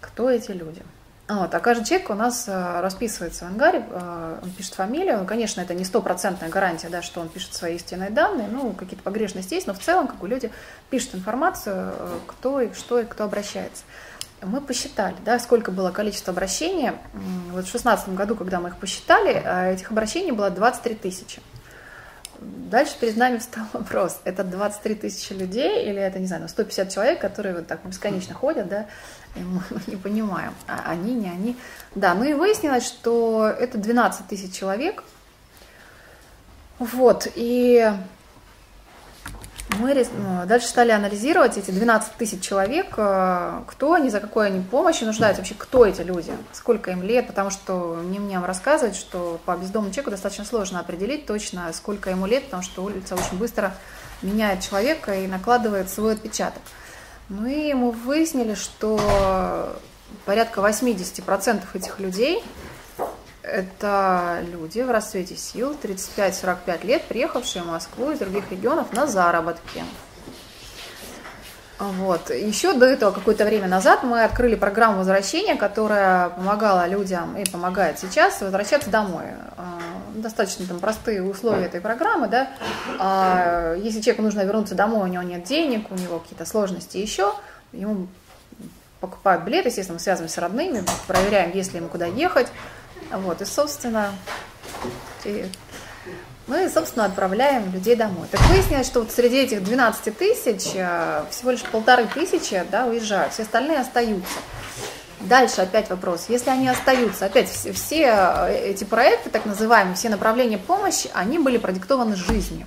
Кто 0.00 0.30
эти 0.30 0.50
люди? 0.50 0.82
Вот, 1.28 1.52
а 1.52 1.58
каждый 1.58 1.84
человек 1.84 2.10
у 2.10 2.14
нас 2.14 2.44
э, 2.46 2.80
расписывается 2.80 3.44
в 3.44 3.48
ангаре, 3.48 3.84
э, 3.88 4.38
он 4.42 4.50
пишет 4.52 4.74
фамилию, 4.74 5.18
ну, 5.18 5.24
конечно, 5.24 5.60
это 5.60 5.74
не 5.74 5.84
стопроцентная 5.84 6.48
гарантия, 6.48 6.88
да, 6.88 7.02
что 7.02 7.20
он 7.20 7.28
пишет 7.28 7.52
свои 7.52 7.74
истинные 7.76 8.10
данные, 8.10 8.46
ну, 8.48 8.72
какие-то 8.72 9.02
погрешности 9.02 9.54
есть, 9.54 9.66
но 9.66 9.74
в 9.74 9.80
целом, 9.80 10.06
как 10.06 10.18
бы 10.18 10.28
люди 10.28 10.52
пишут 10.88 11.16
информацию, 11.16 11.94
э, 11.98 12.18
кто 12.28 12.60
и 12.60 12.72
что 12.74 13.00
и 13.00 13.04
кто 13.04 13.24
обращается. 13.24 13.82
Мы 14.40 14.60
посчитали, 14.60 15.16
да, 15.24 15.40
сколько 15.40 15.72
было 15.72 15.90
количество 15.90 16.32
обращений. 16.32 16.92
Вот 17.50 17.64
в 17.64 17.72
2016 17.72 18.10
году, 18.10 18.36
когда 18.36 18.60
мы 18.60 18.68
их 18.68 18.76
посчитали, 18.76 19.72
этих 19.72 19.90
обращений 19.90 20.30
было 20.30 20.50
23 20.50 20.94
тысячи. 20.94 21.40
Дальше 22.40 22.96
перед 23.00 23.16
нами 23.16 23.38
встал 23.38 23.64
вопрос, 23.72 24.20
это 24.24 24.44
23 24.44 24.94
тысячи 24.94 25.32
людей 25.32 25.88
или 25.88 26.00
это, 26.00 26.18
не 26.18 26.26
знаю, 26.26 26.48
150 26.48 26.84
ну, 26.84 26.90
человек, 26.92 27.20
которые 27.20 27.54
вот 27.54 27.66
так 27.66 27.84
бесконечно 27.84 28.34
ходят, 28.34 28.68
да, 28.68 28.86
и 29.34 29.40
мы 29.40 29.62
не 29.86 29.96
понимаем, 29.96 30.54
а 30.66 30.90
они, 30.90 31.14
не 31.14 31.28
они. 31.28 31.56
Да, 31.94 32.14
ну 32.14 32.24
и 32.24 32.34
выяснилось, 32.34 32.86
что 32.86 33.46
это 33.46 33.78
12 33.78 34.26
тысяч 34.26 34.52
человек, 34.52 35.04
вот, 36.78 37.28
и 37.34 37.92
мы 39.78 39.94
ну, 39.94 40.46
дальше 40.46 40.68
стали 40.68 40.90
анализировать 40.90 41.56
эти 41.58 41.70
12 41.70 42.14
тысяч 42.14 42.40
человек, 42.40 42.94
э, 42.96 43.62
кто 43.66 43.94
они, 43.94 44.10
за 44.10 44.20
какой 44.20 44.46
они 44.46 44.62
помощи 44.62 45.04
нуждаются, 45.04 45.42
вообще 45.42 45.54
кто 45.58 45.84
эти 45.84 46.02
люди, 46.02 46.32
сколько 46.52 46.92
им 46.92 47.02
лет, 47.02 47.26
потому 47.26 47.50
что 47.50 48.00
не 48.02 48.18
мне 48.18 48.36
вам 48.36 48.46
рассказывать, 48.46 48.96
что 48.96 49.40
по 49.44 49.56
бездомному 49.56 49.92
человеку 49.92 50.12
достаточно 50.12 50.44
сложно 50.44 50.80
определить 50.80 51.26
точно, 51.26 51.72
сколько 51.72 52.10
ему 52.10 52.26
лет, 52.26 52.44
потому 52.44 52.62
что 52.62 52.84
улица 52.84 53.16
очень 53.16 53.38
быстро 53.38 53.74
меняет 54.22 54.60
человека 54.60 55.14
и 55.14 55.26
накладывает 55.26 55.90
свой 55.90 56.14
отпечаток. 56.14 56.62
Ну 57.28 57.46
и 57.46 57.74
мы 57.74 57.90
выяснили, 57.90 58.54
что 58.54 59.76
порядка 60.24 60.60
80% 60.60 61.62
этих 61.74 61.98
людей 61.98 62.42
это 63.46 64.44
люди 64.50 64.80
в 64.80 64.90
расцвете 64.90 65.36
сил, 65.36 65.76
35-45 65.80 66.86
лет, 66.86 67.04
приехавшие 67.04 67.62
в 67.62 67.66
Москву 67.66 68.10
из 68.10 68.18
других 68.18 68.50
регионов 68.50 68.92
на 68.92 69.06
заработки. 69.06 69.84
Вот. 71.78 72.30
Еще 72.30 72.72
до 72.72 72.86
этого, 72.86 73.10
какое-то 73.10 73.44
время 73.44 73.68
назад, 73.68 74.02
мы 74.02 74.24
открыли 74.24 74.54
программу 74.54 74.98
возвращения, 74.98 75.56
которая 75.56 76.30
помогала 76.30 76.86
людям 76.86 77.36
и 77.36 77.48
помогает 77.48 77.98
сейчас 77.98 78.40
возвращаться 78.40 78.88
домой. 78.88 79.24
А, 79.58 79.78
достаточно 80.14 80.66
там 80.66 80.80
простые 80.80 81.22
условия 81.22 81.66
этой 81.66 81.82
программы, 81.82 82.28
да. 82.28 82.48
А 82.98 83.74
если 83.74 84.00
человеку 84.00 84.22
нужно 84.22 84.40
вернуться 84.40 84.74
домой, 84.74 85.08
у 85.08 85.12
него 85.12 85.22
нет 85.22 85.44
денег, 85.44 85.90
у 85.90 85.94
него 85.94 86.18
какие-то 86.18 86.46
сложности 86.46 86.96
еще, 86.96 87.34
ему 87.72 88.08
покупают 89.00 89.44
билет, 89.44 89.66
естественно, 89.66 89.96
мы 89.96 90.00
связываемся 90.00 90.36
с 90.36 90.38
родными, 90.38 90.82
проверяем, 91.06 91.52
есть 91.52 91.72
ли 91.74 91.78
ему 91.78 91.88
куда 91.88 92.06
ехать, 92.06 92.48
вот, 93.12 93.40
и, 93.42 93.44
собственно, 93.44 94.12
и 95.24 95.46
мы, 96.46 96.68
собственно, 96.70 97.06
отправляем 97.06 97.72
людей 97.72 97.96
домой. 97.96 98.28
Так 98.30 98.40
выяснилось, 98.42 98.86
что 98.86 99.00
вот 99.00 99.10
среди 99.10 99.38
этих 99.38 99.64
12 99.64 100.16
тысяч 100.16 100.70
э, 100.74 101.24
всего 101.30 101.50
лишь 101.50 101.62
полторы 101.62 102.06
тысячи 102.06 102.64
да, 102.70 102.86
уезжают, 102.86 103.32
все 103.32 103.42
остальные 103.42 103.80
остаются. 103.80 104.38
Дальше 105.20 105.62
опять 105.62 105.90
вопрос. 105.90 106.26
Если 106.28 106.50
они 106.50 106.68
остаются, 106.68 107.26
опять 107.26 107.48
все, 107.48 107.72
все 107.72 108.14
э, 108.14 108.70
эти 108.70 108.84
проекты, 108.84 109.28
так 109.28 109.44
называемые, 109.44 109.96
все 109.96 110.08
направления 110.08 110.58
помощи, 110.58 111.10
они 111.14 111.40
были 111.40 111.58
продиктованы 111.58 112.14
жизнью. 112.14 112.66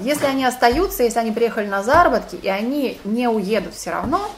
Если 0.00 0.26
они 0.26 0.44
остаются, 0.44 1.04
если 1.04 1.20
они 1.20 1.30
приехали 1.30 1.66
на 1.66 1.82
заработки, 1.84 2.34
и 2.34 2.48
они 2.48 2.98
не 3.04 3.28
уедут 3.28 3.74
все 3.74 3.90
равно, 3.90 4.30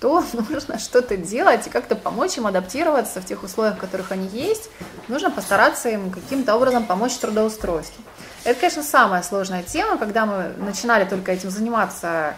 то 0.00 0.24
нужно 0.48 0.78
что-то 0.78 1.16
делать 1.16 1.66
и 1.66 1.70
как-то 1.70 1.94
помочь 1.94 2.36
им 2.38 2.46
адаптироваться 2.46 3.20
в 3.20 3.26
тех 3.26 3.42
условиях, 3.42 3.76
в 3.76 3.80
которых 3.80 4.12
они 4.12 4.26
есть. 4.28 4.70
Нужно 5.08 5.30
постараться 5.30 5.88
им 5.88 6.10
каким-то 6.10 6.56
образом 6.56 6.84
помочь 6.84 7.12
в 7.12 7.18
трудоустройстве. 7.18 8.02
Это, 8.44 8.58
конечно, 8.58 8.82
самая 8.82 9.22
сложная 9.22 9.62
тема. 9.62 9.98
Когда 9.98 10.24
мы 10.24 10.54
начинали 10.56 11.04
только 11.04 11.32
этим 11.32 11.50
заниматься, 11.50 12.34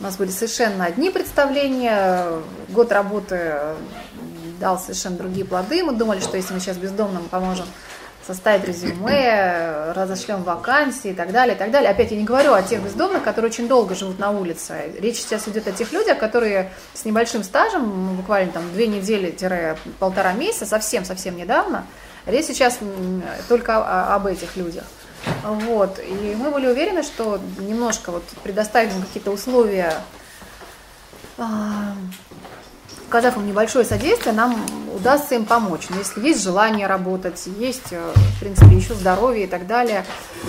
у 0.00 0.02
нас 0.02 0.16
были 0.16 0.30
совершенно 0.30 0.86
одни 0.86 1.10
представления. 1.10 2.40
Год 2.68 2.92
работы 2.92 3.60
дал 4.58 4.78
совершенно 4.78 5.16
другие 5.16 5.44
плоды. 5.44 5.84
Мы 5.84 5.92
думали, 5.92 6.20
что 6.20 6.38
если 6.38 6.54
мы 6.54 6.60
сейчас 6.60 6.78
бездомным 6.78 7.28
поможем 7.28 7.66
составить 8.26 8.64
резюме, 8.64 9.92
разошлем 9.92 10.42
вакансии 10.42 11.10
и 11.10 11.14
так 11.14 11.30
далее, 11.30 11.54
и 11.54 11.58
так 11.58 11.70
далее. 11.70 11.90
Опять 11.90 12.10
я 12.10 12.16
не 12.16 12.24
говорю 12.24 12.54
о 12.54 12.62
тех 12.62 12.82
бездомных, 12.82 13.22
которые 13.22 13.50
очень 13.50 13.68
долго 13.68 13.94
живут 13.94 14.18
на 14.18 14.30
улице. 14.30 14.92
Речь 14.98 15.18
сейчас 15.18 15.46
идет 15.48 15.68
о 15.68 15.72
тех 15.72 15.92
людях, 15.92 16.18
которые 16.18 16.72
с 16.94 17.04
небольшим 17.04 17.44
стажем, 17.44 17.82
ну, 18.06 18.14
буквально 18.14 18.52
там 18.52 18.72
две 18.72 18.88
недели-полтора 18.88 20.32
месяца, 20.32 20.66
совсем-совсем 20.66 21.36
недавно. 21.36 21.86
Речь 22.26 22.46
сейчас 22.46 22.78
только 23.48 24.14
об 24.14 24.26
этих 24.26 24.56
людях. 24.56 24.84
Вот. 25.44 26.00
И 26.00 26.34
мы 26.36 26.50
были 26.50 26.66
уверены, 26.66 27.02
что 27.02 27.40
немножко 27.58 28.10
вот 28.10 28.24
предоставить 28.42 28.92
им 28.94 29.02
какие-то 29.02 29.30
условия 29.30 29.94
а, 31.38 31.94
оказав 33.08 33.36
им 33.36 33.46
небольшое 33.46 33.84
содействие, 33.84 34.34
нам 34.34 34.64
удастся 34.94 35.34
им 35.34 35.44
помочь. 35.44 35.88
Но 35.90 35.98
если 35.98 36.20
есть 36.20 36.42
желание 36.42 36.86
работать, 36.86 37.46
есть, 37.46 37.92
э, 37.92 38.12
в 38.14 38.40
принципе, 38.40 38.76
еще 38.76 38.94
здоровье 38.94 39.44
и 39.44 39.46
так 39.46 39.66
далее, 39.66 40.04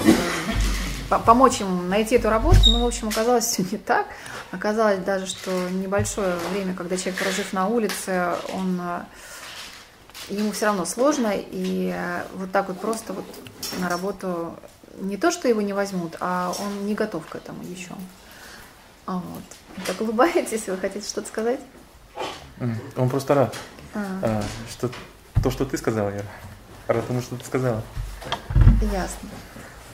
э, 0.05 1.19
помочь 1.25 1.61
им 1.61 1.89
найти 1.89 2.15
эту 2.15 2.29
работу, 2.29 2.59
ну, 2.67 2.83
в 2.83 2.87
общем, 2.87 3.09
оказалось 3.09 3.45
все 3.45 3.63
не 3.71 3.77
так. 3.77 4.07
Оказалось 4.51 4.99
даже, 4.99 5.27
что 5.27 5.51
небольшое 5.69 6.35
время, 6.51 6.73
когда 6.73 6.97
человек, 6.97 7.21
прожив 7.21 7.53
на 7.53 7.67
улице, 7.67 8.33
он 8.53 8.79
э, 8.81 9.03
ему 10.29 10.51
все 10.51 10.65
равно 10.67 10.85
сложно, 10.85 11.33
и 11.35 11.95
вот 12.35 12.51
так 12.51 12.67
вот 12.67 12.79
просто 12.79 13.13
вот 13.13 13.25
на 13.79 13.87
работу 13.87 14.55
не 14.99 15.15
то, 15.15 15.31
что 15.31 15.47
его 15.47 15.61
не 15.61 15.73
возьмут, 15.73 16.15
а 16.19 16.53
он 16.59 16.85
не 16.85 16.95
готов 16.95 17.25
к 17.27 17.35
этому 17.35 17.63
еще. 17.63 17.91
А 19.05 19.17
вот. 19.19 19.85
Так 19.85 20.01
улыбаетесь, 20.01 20.67
вы 20.67 20.77
хотите 20.77 21.07
что-то 21.07 21.27
сказать? 21.27 21.59
Он 22.95 23.09
просто 23.09 23.35
рад. 23.35 23.55
А. 23.93 24.43
Что 24.69 24.89
то, 25.43 25.51
что 25.51 25.65
ты 25.65 25.77
сказала, 25.77 26.09
я 26.09 26.21
рад 26.87 27.05
тому, 27.07 27.21
что 27.21 27.35
ты 27.35 27.45
сказала. 27.45 27.83
Ясно. 28.81 29.29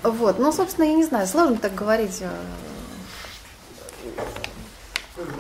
Вот, 0.04 0.40
ну, 0.40 0.52
собственно, 0.52 0.86
я 0.86 0.94
не 0.94 1.06
знаю, 1.06 1.28
сложно 1.28 1.58
так 1.58 1.74
говорить. 1.74 2.22
Э, 2.22 2.30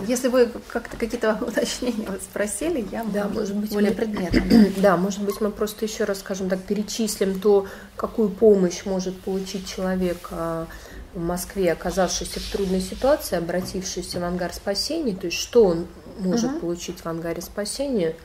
если 0.07 0.29
вы 0.29 0.51
как-то 0.67 0.95
какие-то 0.95 1.37
уточнения 1.41 2.07
вот 2.07 2.21
спросили, 2.21 2.87
я 2.91 3.03
да, 3.03 3.27
может 3.27 3.55
быть, 3.55 3.73
более 3.73 3.91
мы, 3.91 3.95
предметно. 3.95 4.41
Да, 4.81 4.95
может 4.97 5.21
быть, 5.21 5.41
мы 5.41 5.51
просто 5.51 5.85
еще 5.85 6.05
раз, 6.05 6.19
скажем 6.19 6.49
так, 6.49 6.61
перечислим 6.61 7.39
то, 7.39 7.67
какую 7.95 8.29
помощь 8.29 8.85
может 8.85 9.19
получить 9.21 9.67
человек 9.67 10.29
а, 10.31 10.67
в 11.13 11.21
Москве, 11.21 11.73
оказавшийся 11.73 12.39
в 12.39 12.51
трудной 12.51 12.81
ситуации, 12.81 13.37
обратившийся 13.37 14.19
в 14.19 14.23
ангар 14.23 14.53
спасения, 14.53 15.13
то 15.13 15.27
есть 15.27 15.37
что 15.37 15.65
он 15.65 15.87
может 16.19 16.51
угу. 16.51 16.59
получить 16.59 16.99
в 16.99 17.05
ангаре 17.05 17.41
спасения, 17.41 18.15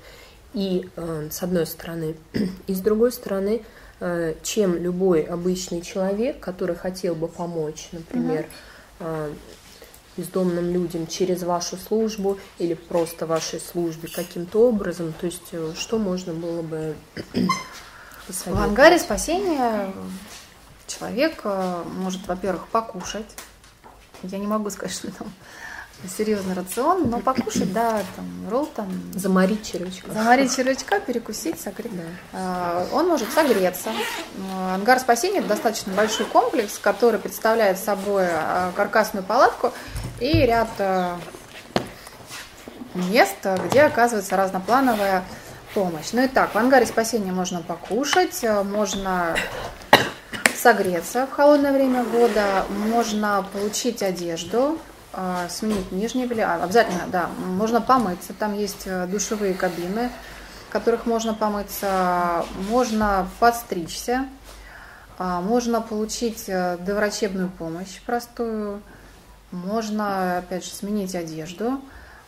и 0.55 0.88
э, 0.96 1.29
с 1.31 1.42
одной 1.42 1.66
стороны, 1.66 2.16
и 2.66 2.74
с 2.74 2.81
другой 2.81 3.12
стороны, 3.12 3.62
э, 4.01 4.35
чем 4.42 4.77
любой 4.77 5.22
обычный 5.22 5.83
человек, 5.83 6.40
который 6.40 6.77
хотел 6.77 7.14
бы 7.14 7.29
помочь, 7.29 7.88
например, 7.92 8.46
угу. 9.01 9.09
бездомным 10.16 10.72
людям 10.72 11.07
через 11.07 11.42
вашу 11.42 11.77
службу 11.77 12.38
или 12.59 12.74
просто 12.74 13.27
вашей 13.27 13.61
службе 13.61 14.09
каким-то 14.09 14.68
образом, 14.68 15.12
то 15.20 15.27
есть 15.27 15.53
что 15.77 15.98
можно 15.98 16.33
было 16.33 16.62
бы 16.62 16.94
В 18.29 18.59
ангаре 18.59 18.98
спасения 18.98 19.90
человек 20.87 21.40
э, 21.44 21.85
может, 21.96 22.27
во-первых, 22.27 22.68
покушать. 22.68 23.27
Я 24.22 24.38
не 24.38 24.46
могу 24.46 24.68
сказать, 24.68 24.94
что 24.94 25.11
там 25.12 25.33
серьезный 26.06 26.54
рацион, 26.54 27.11
но 27.11 27.18
покушать, 27.18 27.72
да, 27.72 28.02
там, 28.14 28.26
ролл 28.48 28.66
там. 28.66 28.88
Заморить 29.14 29.70
червячка. 29.70 30.12
Заморить 30.12 30.54
червячка, 30.54 31.00
перекусить, 31.00 31.61
согреть. 31.61 31.96
Да. 31.96 32.02
А, 32.32 32.87
он 32.92 33.08
может 33.08 33.30
согреться. 33.32 33.90
А, 34.54 34.76
ангар 34.76 35.00
спасения– 35.00 35.38
это 35.40 35.48
достаточно 35.48 35.92
большой 35.94 36.26
комплекс, 36.26 36.78
который 36.78 37.18
представляет 37.18 37.78
собой 37.78 38.26
а, 38.28 38.72
каркасную 38.76 39.24
палатку 39.24 39.72
и 40.20 40.32
ряд 40.32 40.68
мест, 42.94 43.46
где 43.66 43.82
оказывается 43.82 44.37
разноплановая 44.37 45.24
помощь. 45.74 46.12
Ну 46.12 46.24
и 46.24 46.28
так, 46.28 46.54
в 46.54 46.58
ангаре 46.58 46.87
спасения 46.87 47.32
можно 47.32 47.61
покушать, 47.61 48.44
можно 48.64 49.37
согреться 50.56 51.26
в 51.26 51.32
холодное 51.32 51.72
время 51.72 52.04
года, 52.04 52.64
можно 52.68 53.46
получить 53.52 54.02
одежду, 54.02 54.78
а, 54.78 54.97
сменить 55.48 55.90
нижнее 55.90 56.26
белье, 56.26 56.44
а, 56.44 56.62
обязательно, 56.62 57.07
да, 57.09 57.28
можно 57.44 57.81
помыться, 57.81 58.33
там 58.33 58.54
есть 58.54 58.87
э, 58.87 59.07
душевые 59.07 59.54
кабины, 59.54 60.11
в 60.68 60.72
которых 60.72 61.07
можно 61.07 61.35
помыться, 61.35 62.44
можно 62.68 63.28
подстричься, 63.40 64.28
а, 65.18 65.40
можно 65.40 65.81
получить 65.81 66.44
э, 66.48 66.76
доврачебную 66.78 67.50
помощь 67.50 68.00
простую, 68.07 68.81
можно, 69.50 70.38
опять 70.38 70.64
же, 70.64 70.70
сменить 70.70 71.14
одежду, 71.14 71.81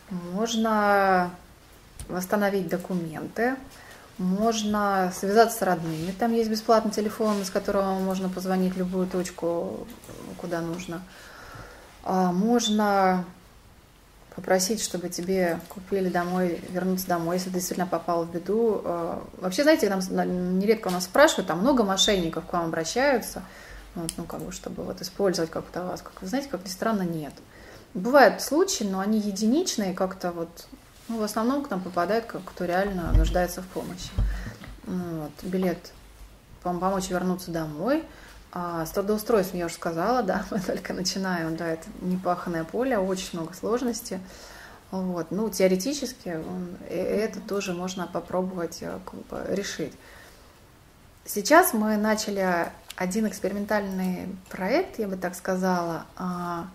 можно 0.09 1.31
восстановить 2.09 2.67
документы, 2.67 3.55
можно 4.17 5.13
связаться 5.15 5.59
с 5.59 5.61
родными, 5.61 6.11
там 6.11 6.33
есть 6.33 6.49
бесплатный 6.49 6.91
телефон, 6.91 7.45
с 7.45 7.49
которого 7.49 7.99
можно 7.99 8.27
позвонить 8.27 8.73
в 8.73 8.77
любую 8.77 9.07
точку, 9.07 9.87
куда 10.37 10.59
нужно– 10.59 11.01
а, 11.11 11.30
можно 12.03 13.25
попросить, 14.35 14.81
чтобы 14.81 15.09
тебе 15.09 15.59
купили 15.69 16.09
домой, 16.09 16.63
вернуться 16.69 17.07
домой, 17.07 17.35
если 17.35 17.49
ты 17.49 17.55
действительно 17.55 17.87
попал 17.87 18.23
в 18.23 18.31
беду. 18.31 18.81
А, 18.85 19.23
вообще, 19.37 19.63
знаете, 19.63 19.89
нам 19.89 20.59
нередко 20.59 20.87
у 20.87 20.91
нас 20.91 21.05
спрашивают, 21.05 21.47
там 21.47 21.59
много 21.59 21.83
мошенников 21.83 22.45
к 22.45 22.53
вам 22.53 22.65
обращаются, 22.65 23.43
вот, 23.95 24.11
ну, 24.17 24.23
как 24.23 24.41
бы, 24.41 24.51
чтобы 24.51 24.83
вот 24.83 25.01
использовать 25.01 25.51
как-то 25.51 25.83
вас. 25.83 26.01
Как 26.01 26.21
вы 26.21 26.27
знаете, 26.27 26.47
как 26.49 26.63
ни 26.63 26.69
странно, 26.69 27.01
нет. 27.01 27.33
Бывают 27.93 28.41
случаи, 28.41 28.85
но 28.85 29.01
они 29.01 29.19
единичные, 29.19 29.93
как-то 29.93 30.31
вот, 30.31 30.67
ну, 31.09 31.19
в 31.19 31.23
основном 31.23 31.63
к 31.63 31.69
нам 31.69 31.81
попадает, 31.81 32.25
кто 32.25 32.65
реально 32.65 33.11
нуждается 33.11 33.61
в 33.61 33.67
помощи. 33.67 34.09
Вот, 34.85 35.31
билет 35.43 35.91
помочь 36.63 37.09
вернуться 37.09 37.51
домой– 37.51 38.03
а 38.51 38.85
с 38.85 38.91
трудоустройством 38.91 39.59
я 39.59 39.65
уже 39.65 39.75
сказала, 39.75 40.23
да, 40.23 40.45
мы 40.51 40.59
только 40.59 40.93
начинаем, 40.93 41.55
да, 41.55 41.67
это 41.67 41.87
непаханное 42.01 42.63
поле, 42.63 42.97
очень 42.97 43.39
много 43.39 43.53
сложностей. 43.53 44.19
Вот. 44.91 45.31
Ну, 45.31 45.49
теоретически 45.49 46.37
это 46.89 47.39
тоже 47.39 47.73
можно 47.73 48.07
попробовать 48.07 48.79
э, 48.81 48.99
как 49.05 49.25
бы, 49.27 49.55
решить. 49.55 49.93
Сейчас 51.23 51.73
мы 51.73 51.95
начали 51.95 52.69
один 52.97 53.27
экспериментальный 53.27 54.27
проект, 54.49 54.99
я 54.99 55.07
бы 55.07 55.15
так 55.15 55.35
сказала. 55.35 56.05
А, 56.17 56.67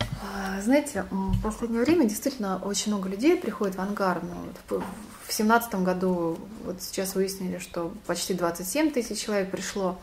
а, 0.00 0.60
знаете, 0.60 1.04
в 1.10 1.40
последнее 1.40 1.82
время 1.82 2.08
действительно 2.08 2.60
очень 2.64 2.92
много 2.92 3.08
людей 3.08 3.36
приходит 3.36 3.76
в 3.76 3.80
ангар. 3.80 4.20
Ну, 4.22 4.80
в 5.26 5.32
семнадцатом 5.32 5.84
году, 5.84 6.38
вот 6.64 6.82
сейчас 6.82 7.14
выяснили, 7.14 7.58
что 7.58 7.94
почти 8.06 8.34
27 8.34 8.90
тысяч 8.90 9.20
человек 9.24 9.50
пришло. 9.50 9.98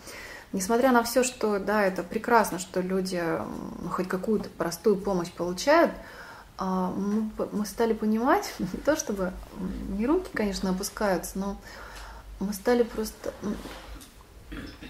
Несмотря 0.54 0.92
на 0.92 1.04
все, 1.04 1.24
что, 1.24 1.60
да, 1.60 1.84
это 1.84 2.04
прекрасно, 2.04 2.60
что 2.60 2.82
люди 2.82 3.24
хоть 3.92 4.08
какую-то 4.08 4.50
простую 4.50 4.98
помощь 4.98 5.32
получают, 5.32 5.92
а, 6.58 6.94
мы, 7.52 7.66
стали 7.66 7.94
понимать, 7.94 8.54
не 8.60 8.80
то 8.84 8.96
чтобы 8.96 9.34
не 9.98 10.06
руки, 10.06 10.30
конечно, 10.34 10.70
опускаются, 10.70 11.40
но 11.40 11.58
мы 12.40 12.54
стали 12.54 12.84
просто, 12.84 13.34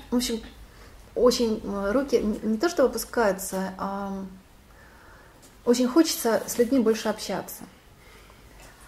в 0.09 0.15
общем, 0.15 0.41
очень 1.15 1.61
руки 1.91 2.17
не 2.17 2.57
то 2.57 2.69
чтобы 2.69 2.89
опускаются, 2.89 3.73
а 3.77 4.23
очень 5.65 5.87
хочется 5.87 6.41
с 6.47 6.57
людьми 6.57 6.79
больше 6.79 7.09
общаться. 7.09 7.63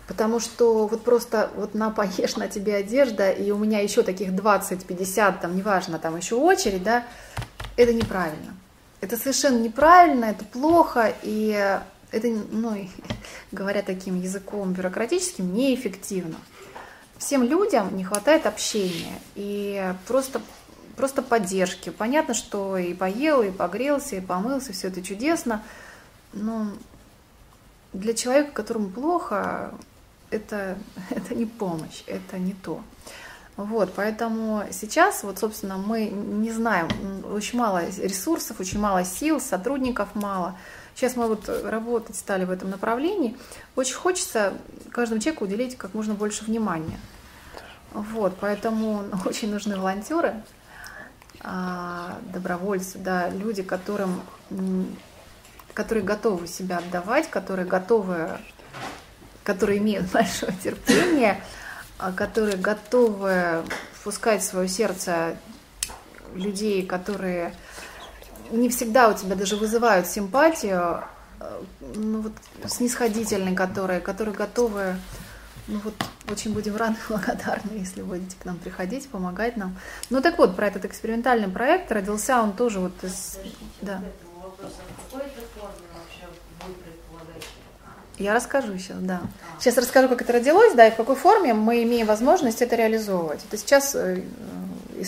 Потому 0.07 0.39
что 0.39 0.87
вот 0.87 1.03
просто 1.03 1.49
вот 1.55 1.73
на 1.75 1.89
поешь, 1.89 2.35
на 2.35 2.47
тебе 2.49 2.75
одежда, 2.75 3.31
и 3.31 3.51
у 3.51 3.57
меня 3.57 3.79
еще 3.79 4.03
таких 4.03 4.35
20, 4.35 4.85
50, 4.85 5.41
там, 5.41 5.55
неважно, 5.55 5.97
там 5.97 6.17
еще 6.17 6.35
очередь, 6.35 6.83
да, 6.83 7.05
это 7.77 7.93
неправильно. 7.93 8.53
Это 8.99 9.17
совершенно 9.17 9.59
неправильно, 9.59 10.25
это 10.25 10.43
плохо, 10.45 11.13
и 11.23 11.79
это, 12.11 12.27
ну, 12.51 12.77
говоря 13.51 13.81
таким 13.81 14.19
языком 14.21 14.73
бюрократическим, 14.73 15.53
неэффективно. 15.53 16.37
Всем 17.17 17.43
людям 17.43 17.95
не 17.95 18.03
хватает 18.03 18.45
общения 18.45 19.17
и 19.35 19.93
просто, 20.07 20.41
просто 20.97 21.21
поддержки. 21.21 21.89
Понятно, 21.89 22.33
что 22.33 22.77
и 22.77 22.93
поел, 22.93 23.41
и 23.41 23.51
погрелся, 23.51 24.17
и 24.17 24.21
помылся, 24.21 24.73
все 24.73 24.89
это 24.89 25.01
чудесно, 25.01 25.63
но 26.33 26.67
для 27.93 28.13
человека, 28.13 28.51
которому 28.51 28.89
плохо, 28.89 29.73
это, 30.33 30.77
это 31.09 31.35
не 31.35 31.45
помощь, 31.45 32.03
это 32.07 32.37
не 32.37 32.53
то. 32.53 32.81
Вот, 33.55 33.93
поэтому 33.95 34.63
сейчас, 34.71 35.23
вот, 35.23 35.37
собственно, 35.37 35.77
мы 35.77 36.05
не 36.05 36.51
знаем, 36.51 36.87
очень 37.31 37.59
мало 37.59 37.83
ресурсов, 37.87 38.59
очень 38.59 38.79
мало 38.79 39.05
сил, 39.05 39.39
сотрудников 39.39 40.15
мало. 40.15 40.57
Сейчас 40.95 41.15
мы 41.15 41.27
вот 41.27 41.47
работать 41.63 42.15
стали 42.15 42.45
в 42.45 42.51
этом 42.51 42.71
направлении. 42.71 43.37
Очень 43.75 43.95
хочется 43.95 44.53
каждому 44.91 45.21
человеку 45.21 45.45
уделить 45.45 45.77
как 45.77 45.93
можно 45.93 46.15
больше 46.15 46.45
внимания. 46.45 46.99
Вот, 47.91 48.35
поэтому 48.39 49.03
очень 49.25 49.51
нужны 49.51 49.77
волонтеры, 49.77 50.43
а, 51.41 52.17
добровольцы, 52.33 52.97
да, 52.97 53.29
люди, 53.29 53.61
которым, 53.61 54.21
которые 55.75 56.03
готовы 56.03 56.47
себя 56.47 56.77
отдавать, 56.77 57.29
которые 57.29 57.67
готовы 57.67 58.39
которые 59.43 59.79
имеют 59.79 60.07
большое 60.13 60.53
терпение, 60.63 61.41
а 61.97 62.11
которые 62.11 62.57
готовы 62.57 63.63
впускать 63.93 64.41
в 64.41 64.45
свое 64.45 64.67
сердце 64.67 65.37
людей, 66.33 66.85
которые 66.85 67.53
не 68.51 68.69
всегда 68.69 69.09
у 69.09 69.13
тебя 69.13 69.35
даже 69.35 69.55
вызывают 69.55 70.07
симпатию, 70.07 71.03
э, 71.39 71.61
ну 71.95 72.21
вот 72.21 72.33
снисходительные, 72.65 73.55
которые, 73.55 73.99
которые 73.99 74.35
готовы, 74.35 74.95
ну 75.67 75.79
вот 75.83 75.93
очень 76.29 76.53
будем 76.53 76.75
рады, 76.75 76.95
благодарны, 77.09 77.71
если 77.77 78.01
будете 78.01 78.35
к 78.37 78.45
нам 78.45 78.57
приходить, 78.57 79.09
помогать 79.09 79.57
нам. 79.57 79.75
Ну 80.09 80.21
так 80.21 80.37
вот, 80.37 80.55
про 80.55 80.67
этот 80.67 80.85
экспериментальный 80.85 81.47
проект 81.49 81.91
родился 81.91 82.41
он 82.41 82.53
тоже 82.53 82.79
вот 82.79 83.03
из... 83.03 83.37
Да. 83.81 84.01
Я 88.17 88.33
расскажу 88.33 88.77
сейчас, 88.77 88.97
да. 88.99 89.21
Сейчас 89.59 89.77
расскажу, 89.77 90.07
как 90.07 90.21
это 90.21 90.33
родилось, 90.33 90.73
да, 90.73 90.87
и 90.87 90.91
в 90.91 90.95
какой 90.95 91.15
форме 91.15 91.53
мы 91.53 91.83
имеем 91.83 92.05
возможность 92.05 92.61
это 92.61 92.75
реализовывать. 92.75 93.39
Это 93.47 93.57
сейчас 93.57 93.95
э, 93.95 94.21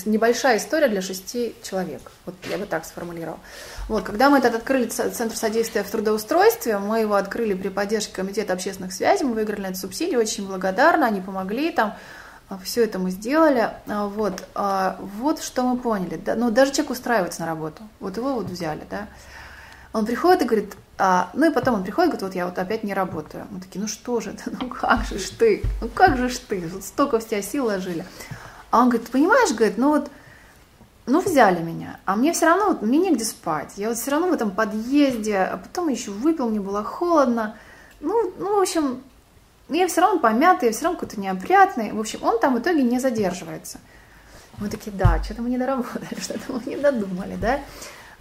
небольшая 0.06 0.58
история 0.58 0.88
для 0.88 1.02
шести 1.02 1.56
человек. 1.64 2.02
Вот 2.26 2.36
я 2.50 2.58
бы 2.58 2.66
так 2.66 2.86
сформулировал. 2.86 3.40
Вот, 3.88 4.04
когда 4.04 4.30
мы 4.30 4.40
этот 4.40 4.56
открыли 4.56 4.88
Центр 4.88 5.36
содействия 5.36 5.84
в 5.84 5.90
трудоустройстве, 5.90 6.80
мы 6.80 7.02
его 7.02 7.16
открыли 7.16 7.54
при 7.54 7.70
поддержке 7.70 8.14
Комитета 8.14 8.54
общественных 8.54 8.94
связей, 8.94 9.26
мы 9.26 9.34
выиграли 9.34 9.62
на 9.62 9.68
эту 9.68 9.78
субсидию, 9.78 10.20
очень 10.20 10.48
благодарна, 10.48 11.06
они 11.06 11.22
помогли 11.22 11.72
там, 11.72 11.96
а, 12.50 12.58
все 12.64 12.84
это 12.84 13.00
мы 13.00 13.12
сделали. 13.12 13.70
А, 13.88 14.08
вот, 14.08 14.44
а, 14.54 14.98
вот 15.00 15.42
что 15.42 15.64
мы 15.64 15.78
поняли. 15.78 16.18
Да, 16.18 16.36
ну, 16.36 16.52
даже 16.52 16.72
человек 16.72 16.92
устраивается 16.92 17.42
на 17.42 17.48
работу. 17.48 17.84
Вот 18.00 18.18
его 18.18 18.34
вот 18.34 18.46
взяли, 18.46 18.84
да. 18.90 19.08
Он 19.94 20.06
приходит 20.06 20.42
и 20.42 20.46
говорит, 20.46 20.74
а, 20.98 21.30
ну 21.34 21.50
и 21.50 21.54
потом 21.54 21.76
он 21.76 21.84
приходит 21.84 22.12
говорит, 22.12 22.24
вот 22.24 22.36
я 22.36 22.46
вот 22.46 22.58
опять 22.58 22.84
не 22.84 22.94
работаю. 22.94 23.48
Мы 23.50 23.60
такие, 23.60 23.82
ну 23.82 23.88
что 23.88 24.22
же 24.22 24.32
это, 24.32 24.44
ну 24.62 24.70
как 24.70 25.06
же 25.06 25.20
ж 25.20 25.30
ты, 25.30 25.64
ну 25.82 25.90
как 25.90 26.18
же 26.18 26.30
ж 26.30 26.38
ты, 26.38 26.62
вот 26.68 26.84
столько 26.84 27.20
в 27.20 27.28
тебя 27.28 27.42
сил 27.42 27.66
ложили. 27.66 28.06
А 28.72 28.82
он 28.82 28.90
говорит, 28.90 29.10
понимаешь, 29.10 29.54
говорит, 29.54 29.78
ну 29.78 29.90
вот, 29.90 30.10
ну 31.06 31.22
взяли 31.22 31.62
меня, 31.62 32.00
а 32.06 32.16
мне 32.16 32.34
все 32.34 32.46
равно, 32.46 32.68
вот, 32.68 32.82
мне 32.82 32.98
негде 32.98 33.26
спать. 33.26 33.74
Я 33.76 33.90
вот 33.90 33.98
все 33.98 34.12
равно 34.12 34.28
в 34.28 34.34
этом 34.34 34.52
подъезде, 34.52 35.38
а 35.38 35.58
потом 35.58 35.90
еще 35.90 36.12
выпил, 36.12 36.50
мне 36.50 36.60
было 36.60 36.84
холодно. 36.84 37.58
Ну, 38.00 38.34
ну 38.38 38.58
в 38.58 38.62
общем, 38.62 39.04
я 39.70 39.88
все 39.88 40.02
равно 40.02 40.20
помятый, 40.20 40.68
я 40.68 40.74
все 40.74 40.86
равно 40.86 41.00
какой-то 41.00 41.20
неопрятный. 41.20 41.92
В 41.92 42.00
общем, 42.00 42.24
он 42.24 42.40
там 42.40 42.56
в 42.56 42.60
итоге 42.60 42.84
не 42.84 43.00
задерживается. 43.00 43.80
Мы 44.58 44.70
такие, 44.70 44.96
да, 44.96 45.22
что-то 45.24 45.42
мы 45.42 45.50
не 45.50 45.58
доработали, 45.58 46.08
что-то 46.22 46.54
мы 46.54 46.62
не 46.66 46.78
додумали, 46.78 47.36
да. 47.36 47.60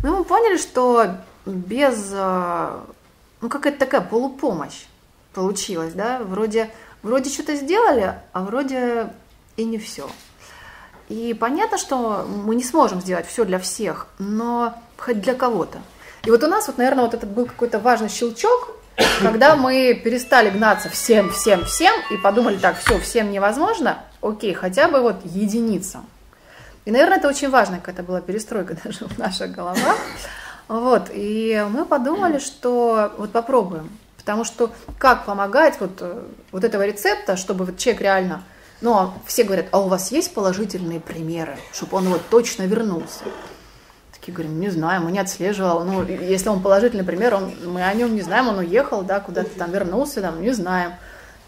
Ну, 0.02 0.18
мы 0.18 0.24
поняли, 0.24 0.56
что 0.56 1.16
без, 1.46 2.10
э, 2.12 2.80
ну, 3.40 3.48
какая-то 3.48 3.78
такая 3.78 4.00
полупомощь 4.00 4.84
получилась, 5.32 5.92
да, 5.92 6.20
вроде, 6.20 6.70
вроде 7.02 7.30
что-то 7.30 7.56
сделали, 7.56 8.14
а 8.32 8.42
вроде 8.42 9.08
и 9.56 9.64
не 9.64 9.78
все. 9.78 10.08
И 11.08 11.34
понятно, 11.34 11.76
что 11.76 12.26
мы 12.26 12.54
не 12.54 12.64
сможем 12.64 13.00
сделать 13.00 13.26
все 13.26 13.44
для 13.44 13.58
всех, 13.58 14.06
но 14.18 14.74
хоть 14.96 15.20
для 15.20 15.34
кого-то. 15.34 15.78
И 16.24 16.30
вот 16.30 16.42
у 16.42 16.46
нас, 16.46 16.66
вот, 16.66 16.78
наверное, 16.78 17.04
вот 17.04 17.14
этот 17.14 17.28
был 17.28 17.44
какой-то 17.44 17.78
важный 17.78 18.08
щелчок, 18.08 18.70
когда 19.20 19.56
мы 19.56 20.00
перестали 20.02 20.50
гнаться 20.50 20.88
всем, 20.88 21.30
всем, 21.30 21.64
всем 21.64 21.94
и 22.10 22.16
подумали, 22.16 22.56
так, 22.56 22.78
все, 22.78 22.98
всем 23.00 23.30
невозможно, 23.30 23.98
окей, 24.22 24.54
хотя 24.54 24.88
бы 24.88 25.00
вот 25.00 25.16
единицам. 25.24 26.06
И, 26.84 26.90
наверное, 26.90 27.18
это 27.18 27.28
очень 27.28 27.50
важно, 27.50 27.78
какая-то 27.78 28.02
была 28.02 28.20
перестройка 28.20 28.76
даже 28.84 29.06
в 29.06 29.18
наших 29.18 29.52
головах. 29.52 29.98
Вот, 30.68 31.10
и 31.12 31.64
мы 31.70 31.84
подумали, 31.84 32.38
что 32.38 33.12
вот 33.18 33.32
попробуем. 33.32 33.90
Потому 34.16 34.44
что 34.44 34.70
как 34.98 35.26
помогать 35.26 35.78
вот, 35.80 36.02
вот 36.50 36.64
этого 36.64 36.86
рецепта, 36.86 37.36
чтобы 37.36 37.66
вот 37.66 37.76
человек 37.76 38.02
реально... 38.02 38.42
Ну, 38.80 38.94
а 38.94 39.14
все 39.26 39.44
говорят, 39.44 39.66
а 39.70 39.80
у 39.80 39.88
вас 39.88 40.10
есть 40.12 40.34
положительные 40.34 41.00
примеры, 41.00 41.56
чтобы 41.72 41.98
он 41.98 42.08
вот 42.08 42.22
точно 42.30 42.64
вернулся? 42.64 43.24
Такие 44.12 44.32
говорим, 44.32 44.58
не 44.58 44.70
знаю, 44.70 45.02
мы 45.02 45.12
не 45.12 45.18
отслеживал. 45.18 45.84
Ну, 45.84 46.04
если 46.04 46.48
он 46.48 46.62
положительный 46.62 47.04
пример, 47.04 47.34
он, 47.34 47.52
мы 47.66 47.82
о 47.82 47.94
нем 47.94 48.14
не 48.14 48.22
знаем, 48.22 48.48
он 48.48 48.58
уехал, 48.58 49.02
да, 49.02 49.20
куда-то 49.20 49.50
там 49.58 49.70
вернулся, 49.70 50.22
там, 50.22 50.42
не 50.42 50.52
знаем. 50.52 50.94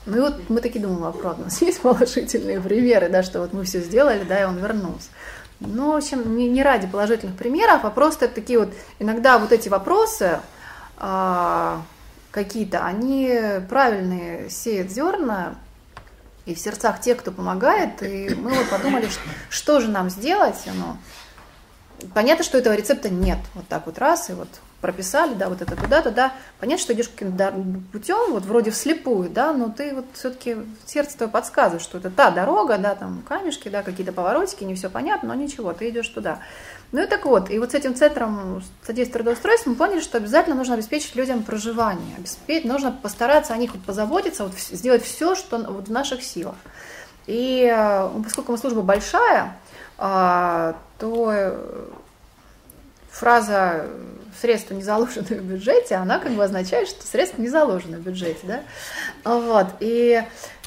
Ну 0.07 0.19
и 0.19 0.21
вот 0.21 0.49
мы 0.49 0.61
такие 0.61 0.81
думаем, 0.81 1.05
а 1.05 1.13
правда, 1.13 1.43
у 1.43 1.45
нас 1.47 1.61
есть 1.63 1.81
положительные 1.83 2.61
примеры, 2.61 3.09
да, 3.09 3.23
что 3.23 3.41
вот 3.41 3.53
мы 3.53 3.65
все 3.65 3.81
сделали, 3.81 4.25
да, 4.25 4.43
и 4.43 4.45
он 4.45 4.59
вернулся. 4.59 5.09
Ну, 5.61 5.93
в 5.93 5.97
общем, 5.97 6.37
не, 6.37 6.49
не 6.49 6.63
ради 6.63 6.87
положительных 6.87 7.37
примеров, 7.37 7.85
а 7.85 7.91
просто 7.91 8.29
такие 8.29 8.59
вот, 8.59 8.75
иногда 8.99 9.39
вот 9.39 9.53
эти 9.53 9.69
вопросы 9.69 10.41
а, 10.99 11.83
какие-то, 12.31 12.85
они 12.85 13.41
правильные 13.69 14.51
сеют 14.51 14.91
зерна 14.91 15.55
и 16.45 16.55
в 16.55 16.59
сердцах 16.59 17.01
тех, 17.01 17.19
кто 17.19 17.33
помогает, 17.33 18.03
и 18.03 18.35
мы 18.35 18.51
вот 18.51 18.69
подумали, 18.69 19.09
что, 19.09 19.21
что 19.49 19.81
же 19.81 19.89
нам 19.89 20.11
сделать, 20.11 20.63
ну, 20.67 20.97
понятно, 22.15 22.45
что 22.45 22.59
этого 22.59 22.75
рецепта 22.75 23.09
нет, 23.09 23.39
вот 23.55 23.67
так 23.67 23.87
вот 23.87 23.99
раз, 23.99 24.29
и 24.29 24.35
вот 24.35 24.49
прописали, 24.81 25.35
да, 25.35 25.49
вот 25.49 25.63
это 25.63 25.75
туда-то, 25.75 26.11
да, 26.11 26.33
понятно, 26.61 26.83
что 26.83 26.93
идешь 26.93 27.09
каким-то 27.09 27.55
путем, 27.93 28.33
вот 28.33 28.45
вроде 28.45 28.71
вслепую, 28.71 29.31
да, 29.31 29.53
но 29.53 29.69
ты 29.69 29.95
вот 29.95 30.05
все-таки 30.15 30.57
сердце 30.87 31.17
твое 31.17 31.33
подсказывает, 31.33 31.83
что 31.83 31.99
это 31.99 32.11
та 32.11 32.31
дорога, 32.31 32.79
да, 32.79 32.95
там 32.95 33.23
камешки, 33.27 33.69
да, 33.69 33.83
какие-то 33.83 34.13
поворотики, 34.13 34.65
не 34.65 34.75
все 34.75 34.91
понятно, 34.91 35.29
но 35.29 35.35
ничего, 35.35 35.73
ты 35.73 35.89
идешь 35.89 36.09
туда. 36.09 36.41
Ну 36.93 37.03
и 37.03 37.07
так 37.07 37.25
вот, 37.25 37.51
и 37.51 37.59
вот 37.59 37.73
с 37.73 37.75
этим 37.75 37.95
центром 37.95 38.63
содействия 38.87 39.19
трудоустройства 39.19 39.71
мы 39.71 39.77
поняли, 39.77 40.01
что 40.01 40.19
обязательно 40.19 40.55
нужно 40.55 40.75
обеспечить 40.75 41.17
людям 41.17 41.43
проживание, 41.43 42.17
обеспечить, 42.17 42.65
нужно 42.65 42.93
постараться 42.93 43.55
о 43.55 43.57
них 43.57 43.73
вот 43.73 43.83
позаботиться, 43.83 44.45
вот 44.45 44.53
сделать 44.55 45.03
все, 45.03 45.35
что 45.35 45.59
вот 45.59 45.89
в 45.89 45.93
наших 45.93 46.23
силах. 46.23 46.55
И 47.27 47.69
э, 47.69 48.09
поскольку 48.23 48.53
мы 48.53 48.59
служба 48.59 48.83
большая, 48.83 49.57
а, 49.99 50.77
то 50.99 51.33
э, 51.33 51.89
фраза 53.19 53.87
средства 54.41 54.75
не 54.75 54.83
заложены 54.83 55.25
в 55.25 55.43
бюджете, 55.43 55.95
она 55.95 56.19
как 56.19 56.33
бы 56.33 56.45
означает, 56.45 56.89
что 56.89 57.07
средства 57.07 57.41
не 57.41 57.49
заложены 57.49 57.97
в 57.97 58.03
бюджете, 58.03 58.41
да, 58.45 58.63
вот, 59.25 59.69
и 59.81 60.23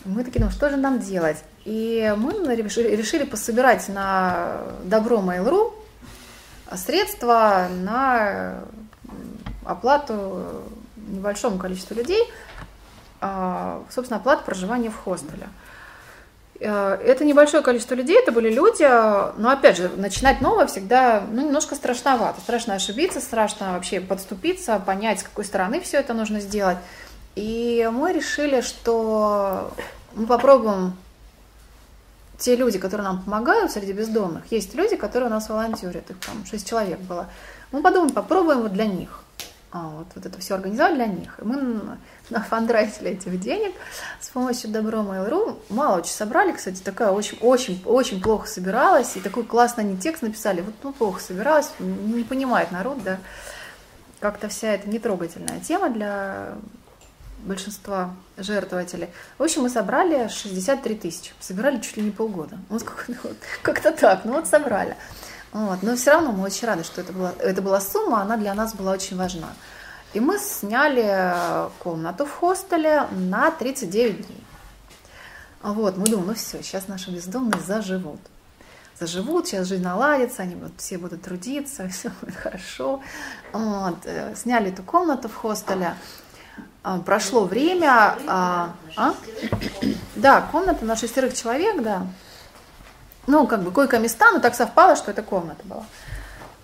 мы 0.06 0.24
такие, 0.24 0.44
ну 0.44 0.50
что 0.50 0.70
же 0.70 0.78
нам 0.78 1.00
делать? 1.00 1.38
И 1.66 2.14
мы 2.18 2.56
решили, 2.56 3.26
пособирать 3.26 3.88
на 3.90 4.62
добро 4.84 5.20
Mail.ru 5.20 5.74
средства 6.76 7.68
на 7.70 8.62
оплату 9.66 10.64
небольшому 10.96 11.60
количеству 11.60 11.96
людей, 11.96 12.24
а, 13.22 13.84
собственно, 13.90 14.20
оплату 14.20 14.44
проживания 14.46 14.90
в 14.90 14.96
хостеле. 14.96 15.44
Э, 15.44 15.48
это 16.60 17.24
небольшое 17.24 17.64
количество 17.64 17.96
людей, 17.96 18.20
это 18.20 18.32
были 18.32 18.50
люди, 18.50 18.84
но 19.40 19.50
опять 19.50 19.78
же, 19.78 19.90
начинать 19.96 20.42
новое 20.42 20.68
всегда 20.68 21.24
ну, 21.32 21.46
немножко 21.46 21.76
страшновато. 21.76 22.42
Страшно 22.42 22.76
ошибиться, 22.76 23.22
страшно 23.22 23.74
вообще 23.74 24.02
подступиться, 24.02 24.80
понять, 24.80 25.22
с 25.22 25.24
какой 25.24 25.46
стороны 25.46 25.80
все 25.80 25.98
это 26.00 26.14
нужно 26.14 26.40
сделать. 26.42 26.78
И 27.36 27.90
мы 27.94 28.12
решили, 28.12 28.62
что 28.62 29.72
мы 30.14 30.28
попробуем 30.28 30.98
те 32.38 32.56
люди, 32.56 32.80
которые 32.80 33.06
нам 33.06 33.22
помогают 33.24 33.72
среди 33.72 33.94
бездомных, 33.94 34.52
есть 34.52 34.74
люди, 34.74 34.96
которые 34.96 35.30
у 35.30 35.32
нас 35.32 35.50
волонтерят, 35.50 36.10
их 36.10 36.20
там 36.20 36.46
шесть 36.46 36.68
человек 36.68 37.00
было. 37.00 37.28
Мы 37.72 37.82
подумаем, 37.82 38.12
попробуем 38.14 38.62
вот 38.62 38.74
для 38.74 38.86
них 38.86 39.22
а, 39.72 39.90
вот, 39.90 40.08
вот 40.16 40.26
это 40.26 40.40
все 40.40 40.56
организовали 40.56 40.96
для 40.96 41.06
них. 41.06 41.40
И 41.40 41.44
мы 41.44 41.98
нафандрайзили 42.32 43.12
этих 43.12 43.40
денег 43.40 43.74
с 44.20 44.30
помощью 44.30 44.72
Добро 44.72 45.00
Mail.ru. 45.00 45.60
Мало 45.70 45.98
очень 45.98 46.12
собрали, 46.12 46.52
кстати, 46.52 46.82
такая 46.82 47.12
очень, 47.12 47.38
очень, 47.42 47.82
очень 47.86 48.22
плохо 48.22 48.48
собиралась. 48.48 49.16
И 49.16 49.20
такой 49.20 49.44
классный 49.44 49.84
они 49.84 49.98
текст 49.98 50.24
написали. 50.24 50.62
Вот 50.62 50.74
ну, 50.82 50.92
плохо 50.92 51.22
собиралась, 51.22 51.72
не 51.80 52.24
понимает 52.24 52.72
народ, 52.72 53.04
да. 53.04 53.20
Как-то 54.20 54.50
вся 54.50 54.74
эта 54.74 54.90
нетрогательная 54.90 55.60
тема 55.60 55.90
для 55.90 56.56
большинства 57.44 58.16
жертвователей. 58.38 59.10
В 59.38 59.44
общем, 59.44 59.62
мы 59.62 59.70
собрали 59.70 60.28
63 60.30 60.96
тысячи. 60.96 61.32
Собирали 61.40 61.80
чуть 61.80 61.98
ли 61.98 62.04
не 62.04 62.12
полгода. 62.12 62.58
Вот 62.70 62.84
как-то 63.62 63.92
так, 63.92 64.26
ну 64.26 64.34
вот 64.34 64.48
собрали. 64.48 64.98
Вот. 65.52 65.82
Но 65.82 65.96
все 65.96 66.12
равно 66.12 66.32
мы 66.32 66.44
очень 66.44 66.68
рады, 66.68 66.84
что 66.84 67.02
это 67.02 67.12
была, 67.12 67.34
это 67.40 67.62
была 67.62 67.82
сумма, 67.82 68.22
она 68.22 68.38
для 68.38 68.54
нас 68.54 68.74
была 68.74 68.92
очень 68.92 69.18
важна. 69.18 69.50
И 70.14 70.20
мы 70.20 70.40
сняли 70.40 71.70
комнату 71.80 72.26
в 72.26 72.32
хостеле 72.32 73.08
на 73.12 73.52
39 73.52 74.28
дней. 74.28 74.44
Вот, 75.62 75.98
мы 75.98 76.06
думаем, 76.06 76.28
ну 76.28 76.34
все, 76.34 76.64
сейчас 76.64 76.88
наши 76.88 77.12
бездомные 77.12 77.62
заживут. 77.62 78.20
Заживут, 79.00 79.48
сейчас 79.48 79.68
жизнь 79.68 79.84
наладится, 79.84 80.44
они 80.44 80.56
вот 80.56 80.72
все 80.78 80.98
будут 80.98 81.22
трудиться, 81.22 81.88
все 81.90 82.12
будет 82.22 82.36
хорошо. 82.36 83.02
Вот, 83.52 83.98
э, 84.06 84.36
сняли 84.36 84.72
эту 84.72 84.84
комнату 84.84 85.30
в 85.30 85.36
хостеле. 85.36 85.96
А, 86.82 87.00
прошло 87.00 87.46
время. 87.46 88.18
А, 88.28 88.74
а? 88.96 89.14
Да, 90.16 90.42
комната 90.52 90.86
на 90.86 90.96
шестерых 90.96 91.34
человек, 91.34 91.82
да 91.82 92.08
ну, 93.30 93.46
как 93.46 93.62
бы 93.62 93.72
койко-места, 93.72 94.32
но 94.32 94.40
так 94.40 94.56
совпало, 94.56 94.96
что 94.96 95.12
это 95.12 95.22
комната 95.22 95.62
была. 95.64 95.86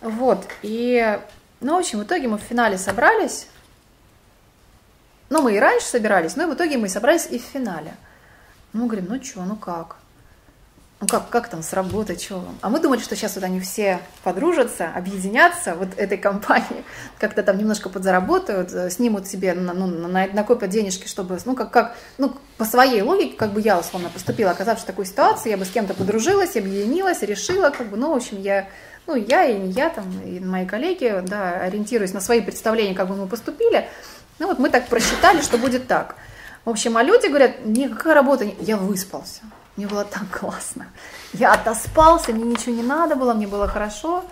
Вот, 0.02 0.48
и, 0.64 1.20
ну, 1.62 1.76
в 1.76 1.80
общем, 1.80 2.00
в 2.00 2.04
итоге 2.04 2.28
мы 2.28 2.40
в 2.40 2.42
финале 2.42 2.80
собрались, 2.80 3.48
ну, 5.30 5.44
мы 5.44 5.56
и 5.56 5.60
раньше 5.60 5.86
собирались, 5.86 6.36
но 6.36 6.44
и 6.44 6.46
в 6.48 6.56
итоге 6.56 6.78
мы 6.78 6.90
собрались 6.90 7.28
и 7.30 7.38
в 7.38 7.44
финале. 7.44 7.94
Мы 8.74 8.88
говорим, 8.88 9.06
ну 9.10 9.24
что, 9.24 9.44
ну 9.44 9.56
как? 9.56 9.98
Ну 11.06 11.08
как, 11.08 11.30
как 11.30 11.50
там 11.50 11.62
сработать, 11.62 12.24
что 12.24 12.40
вам? 12.40 12.58
А 12.62 12.70
мы 12.70 12.80
думали, 12.80 13.00
что 13.00 13.16
сейчас 13.16 13.36
вот 13.36 13.44
они 13.44 13.60
все 13.60 14.00
подружатся, 14.24 14.90
объединятся 14.96 15.76
вот 15.76 15.90
этой 15.98 16.18
компании, 16.18 16.84
как-то 17.20 17.44
там 17.44 17.60
немножко 17.60 17.90
подзаработают, 17.90 18.74
э, 18.74 18.90
снимут 18.90 19.28
себе, 19.28 19.54
ну, 19.54 19.86
накопят 19.86 20.70
денежки, 20.72 21.08
чтобы, 21.08 21.38
ну, 21.46 21.56
как, 21.56 21.70
как, 21.70 21.96
ну, 22.18 22.34
по 22.58 22.66
своей 22.66 23.02
логике, 23.04 23.36
как 23.36 23.54
бы 23.54 23.62
я 23.62 23.78
условно 23.78 24.10
поступила, 24.10 24.52
оказавшись 24.52 24.84
в 24.84 24.88
такой 24.88 25.06
ситуации, 25.06 25.52
я 25.52 25.58
бы 25.58 25.66
с 25.66 25.70
кем-то 25.70 25.94
подружилась, 25.94 26.56
объединилась, 26.56 27.22
решила, 27.22 27.70
как 27.70 27.88
бы, 27.88 27.98
ну, 27.98 28.12
в 28.12 28.16
общем, 28.16 28.42
я, 28.42 28.68
ну, 29.06 29.16
я 29.16 29.46
и 29.46 29.60
не 29.60 29.72
я, 29.74 29.90
там, 29.90 30.06
и 30.26 30.40
мои 30.40 30.66
коллеги, 30.66 31.22
да, 31.28 31.60
ориентируясь 31.60 32.14
на 32.14 32.20
свои 32.20 32.42
представления, 32.42 32.96
как 32.96 33.08
бы 33.10 33.16
мы 33.16 33.28
поступили, 33.28 33.88
ну, 34.40 34.48
вот 34.48 34.58
мы 34.58 34.70
так 34.70 34.88
просчитали, 34.88 35.42
что 35.42 35.60
будет 35.60 35.88
так. 35.88 36.16
В 36.64 36.70
общем, 36.72 36.98
а 36.98 37.04
люди 37.04 37.28
говорят, 37.28 37.64
никакая 37.64 38.16
работа, 38.16 38.48
я 38.62 38.76
выспался. 38.76 39.44
Мне 39.76 39.88
было 39.88 40.06
так 40.06 40.30
классно. 40.32 40.88
Я 41.34 41.54
отоспался, 41.54 42.32
мне 42.32 42.44
ничего 42.46 42.76
не 42.76 42.84
надо 42.84 43.16
было, 43.16 43.34
мне 43.34 43.48
было 43.48 43.68
хорошо. 43.68 44.24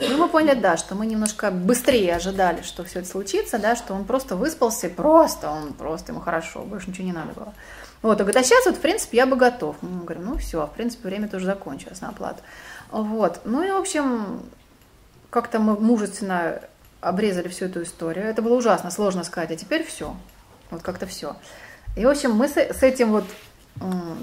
Ну, 0.00 0.16
мы 0.16 0.28
поняли, 0.28 0.58
да, 0.58 0.76
что 0.76 0.94
мы 0.94 1.06
немножко 1.06 1.50
быстрее 1.50 2.16
ожидали, 2.16 2.62
что 2.62 2.82
все 2.84 3.00
это 3.00 3.08
случится, 3.08 3.58
да, 3.58 3.76
что 3.76 3.94
он 3.94 4.04
просто 4.04 4.36
выспался, 4.36 4.88
просто, 4.88 5.50
он 5.50 5.72
просто, 5.74 6.12
ему 6.12 6.20
хорошо, 6.20 6.62
больше 6.62 6.90
ничего 6.90 7.06
не 7.06 7.12
надо 7.12 7.32
было. 7.32 7.54
Вот, 8.02 8.12
он 8.12 8.26
говорит, 8.26 8.36
а 8.36 8.42
сейчас 8.42 8.66
вот, 8.66 8.76
в 8.76 8.80
принципе, 8.80 9.18
я 9.18 9.26
бы 9.26 9.36
готов. 9.36 9.76
Мы 9.80 10.04
говорим, 10.04 10.24
ну 10.24 10.36
все, 10.38 10.66
в 10.66 10.72
принципе, 10.72 11.08
время 11.08 11.28
тоже 11.28 11.46
закончилось 11.46 12.00
на 12.00 12.08
оплату. 12.08 12.42
Вот, 12.90 13.40
ну 13.44 13.62
и, 13.62 13.70
в 13.70 13.76
общем, 13.76 14.42
как-то 15.30 15.60
мы 15.60 15.78
мужественно 15.78 16.60
обрезали 17.00 17.48
всю 17.48 17.66
эту 17.66 17.82
историю. 17.82 18.26
Это 18.26 18.42
было 18.42 18.56
ужасно, 18.56 18.90
сложно 18.90 19.24
сказать, 19.24 19.50
а 19.50 19.56
теперь 19.56 19.84
все. 19.84 20.16
Вот 20.70 20.82
как-то 20.82 21.06
все. 21.06 21.36
И, 21.96 22.04
в 22.04 22.08
общем, 22.08 22.32
мы 22.32 22.48
с, 22.48 22.56
этим 22.56 23.10
вот 23.10 23.24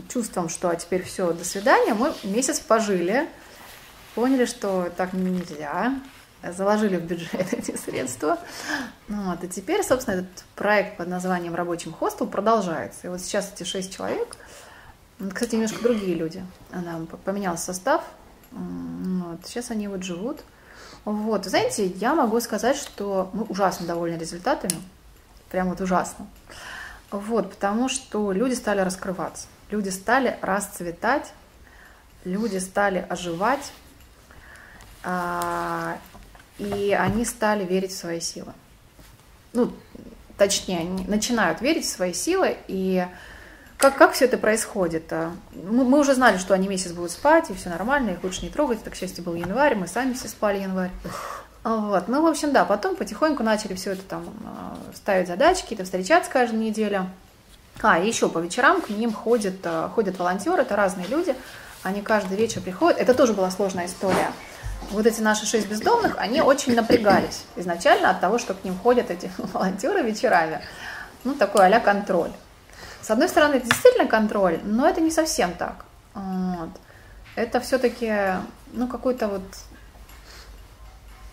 чувством, 0.07 0.49
что 0.49 0.69
а 0.69 0.75
теперь 0.75 1.03
все, 1.03 1.31
до 1.33 1.43
свидания, 1.43 1.93
мы 1.93 2.13
месяц 2.23 2.59
пожили, 2.59 3.27
поняли, 4.15 4.45
что 4.45 4.89
так 4.95 5.13
нельзя, 5.13 5.99
заложили 6.43 6.97
в 6.97 7.03
бюджет 7.03 7.53
эти 7.53 7.75
средства. 7.75 8.39
Вот, 9.07 9.43
и 9.43 9.47
теперь, 9.47 9.83
собственно, 9.83 10.15
этот 10.15 10.43
проект 10.55 10.97
под 10.97 11.07
названием 11.07 11.55
«Рабочим 11.55 11.93
хостел» 11.93 12.27
продолжается. 12.27 13.07
И 13.07 13.09
вот 13.09 13.21
сейчас 13.21 13.51
эти 13.53 13.63
шесть 13.63 13.95
человек, 13.95 14.37
кстати, 15.33 15.55
немножко 15.55 15.83
другие 15.83 16.15
люди, 16.15 16.45
она 16.71 16.99
поменялся 17.25 17.65
состав, 17.65 18.03
вот, 18.51 19.39
сейчас 19.45 19.71
они 19.71 19.87
вот 19.87 20.03
живут. 20.03 20.39
Вот, 21.05 21.45
знаете, 21.45 21.87
я 21.87 22.15
могу 22.15 22.39
сказать, 22.39 22.77
что 22.77 23.29
мы 23.33 23.43
ужасно 23.43 23.85
довольны 23.85 24.17
результатами, 24.17 24.75
прям 25.49 25.69
вот 25.69 25.81
ужасно. 25.81 26.27
Вот, 27.11 27.51
потому 27.51 27.89
что 27.89 28.31
люди 28.31 28.53
стали 28.53 28.81
раскрываться, 28.81 29.47
люди 29.71 29.89
стали 29.89 30.37
расцветать, 30.41 31.33
люди 32.23 32.57
стали 32.57 33.05
оживать, 33.09 33.71
а, 35.03 35.97
и 36.59 36.95
они 36.97 37.25
стали 37.25 37.65
верить 37.65 37.91
в 37.91 37.97
свои 37.97 38.19
силы. 38.19 38.53
Ну, 39.53 39.73
точнее, 40.37 40.79
они 40.79 41.05
начинают 41.05 41.61
верить 41.61 41.85
в 41.85 41.89
свои 41.89 42.13
силы, 42.13 42.57
и 42.67 43.07
как, 43.77 43.97
как 43.97 44.11
все 44.11 44.25
это 44.25 44.37
происходит? 44.37 45.11
А? 45.11 45.31
Мы, 45.53 45.85
мы 45.85 45.99
уже 45.99 46.13
знали, 46.13 46.37
что 46.37 46.53
они 46.53 46.67
месяц 46.67 46.91
будут 46.91 47.11
спать, 47.11 47.49
и 47.49 47.53
все 47.53 47.69
нормально, 47.69 48.11
их 48.11 48.23
лучше 48.23 48.43
не 48.43 48.49
трогать. 48.49 48.83
Так, 48.83 48.93
к 48.93 48.95
счастью, 48.97 49.23
был 49.23 49.35
январь, 49.35 49.75
мы 49.75 49.87
сами 49.87 50.13
все 50.13 50.27
спали 50.27 50.59
январь. 50.59 50.91
Вот. 51.69 52.07
Ну, 52.07 52.23
в 52.23 52.25
общем, 52.25 52.51
да, 52.51 52.65
потом 52.65 52.95
потихоньку 52.95 53.43
начали 53.43 53.75
все 53.75 53.91
это 53.91 54.01
там 54.01 54.25
а, 54.43 54.75
ставить 54.95 55.27
задачи, 55.27 55.61
какие-то 55.61 55.83
встречаться 55.83 56.31
каждую 56.31 56.63
неделю. 56.63 57.07
А, 57.79 57.99
еще 57.99 58.27
по 58.27 58.39
вечерам 58.39 58.81
к 58.81 58.89
ним 58.89 59.13
ходят, 59.13 59.57
а, 59.65 59.87
ходят 59.89 60.17
волонтеры, 60.17 60.63
это 60.63 60.75
разные 60.75 61.05
люди, 61.05 61.35
они 61.83 62.01
каждый 62.01 62.37
вечер 62.37 62.61
приходят. 62.61 62.99
Это 62.99 63.13
тоже 63.13 63.33
была 63.33 63.51
сложная 63.51 63.85
история. 63.85 64.31
Вот 64.89 65.05
эти 65.05 65.21
наши 65.21 65.45
шесть 65.45 65.69
бездомных, 65.69 66.15
они 66.17 66.41
очень 66.41 66.73
напрягались 66.73 67.43
изначально 67.55 68.09
от 68.09 68.19
того, 68.19 68.39
что 68.39 68.55
к 68.55 68.63
ним 68.63 68.75
ходят 68.75 69.11
эти 69.11 69.29
волонтеры 69.37 70.01
вечерами. 70.01 70.61
Ну, 71.23 71.35
такой 71.35 71.71
а 71.71 71.79
контроль. 71.79 72.31
С 73.03 73.11
одной 73.11 73.29
стороны, 73.29 73.57
это 73.57 73.67
действительно 73.67 74.07
контроль, 74.07 74.59
но 74.63 74.89
это 74.89 75.01
не 75.01 75.11
совсем 75.11 75.53
так. 75.53 75.85
Вот. 76.15 76.69
Это 77.35 77.59
все-таки, 77.59 78.11
ну, 78.73 78.87
какой-то 78.87 79.27
вот 79.27 79.43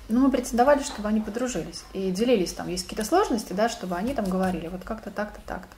ну, 0.08 0.20
мы 0.20 0.30
претендовали, 0.30 0.82
чтобы 0.82 1.08
они 1.08 1.20
подружились 1.20 1.84
и 1.92 2.10
делились 2.10 2.52
там, 2.52 2.68
есть 2.68 2.84
какие-то 2.84 3.04
сложности, 3.04 3.52
да, 3.52 3.68
чтобы 3.68 3.96
они 3.96 4.14
там 4.14 4.26
говорили, 4.26 4.68
вот 4.68 4.84
как-то 4.84 5.10
так-то, 5.10 5.40
так-то. 5.46 5.74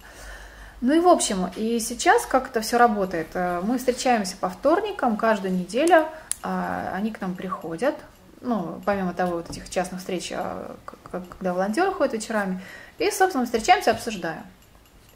Ну 0.80 0.92
и 0.92 1.00
в 1.00 1.08
общем, 1.08 1.50
и 1.56 1.80
сейчас 1.80 2.24
как 2.26 2.50
это 2.50 2.60
все 2.60 2.78
работает. 2.78 3.28
Э, 3.34 3.60
мы 3.64 3.78
встречаемся 3.78 4.36
по 4.36 4.48
вторникам, 4.48 5.16
каждую 5.16 5.54
неделю 5.54 6.06
а, 6.42 6.92
они 6.94 7.10
к 7.10 7.20
нам 7.20 7.34
приходят, 7.34 7.96
ну, 8.40 8.80
помимо 8.84 9.12
того, 9.12 9.36
вот 9.36 9.50
этих 9.50 9.68
частных 9.70 10.00
встреч, 10.00 10.32
а, 10.32 10.76
когда 11.10 11.52
волонтеры 11.52 11.92
ходят 11.92 12.14
вечерами, 12.14 12.62
и, 12.98 13.10
собственно, 13.10 13.44
встречаемся, 13.44 13.90
обсуждаем. 13.90 14.44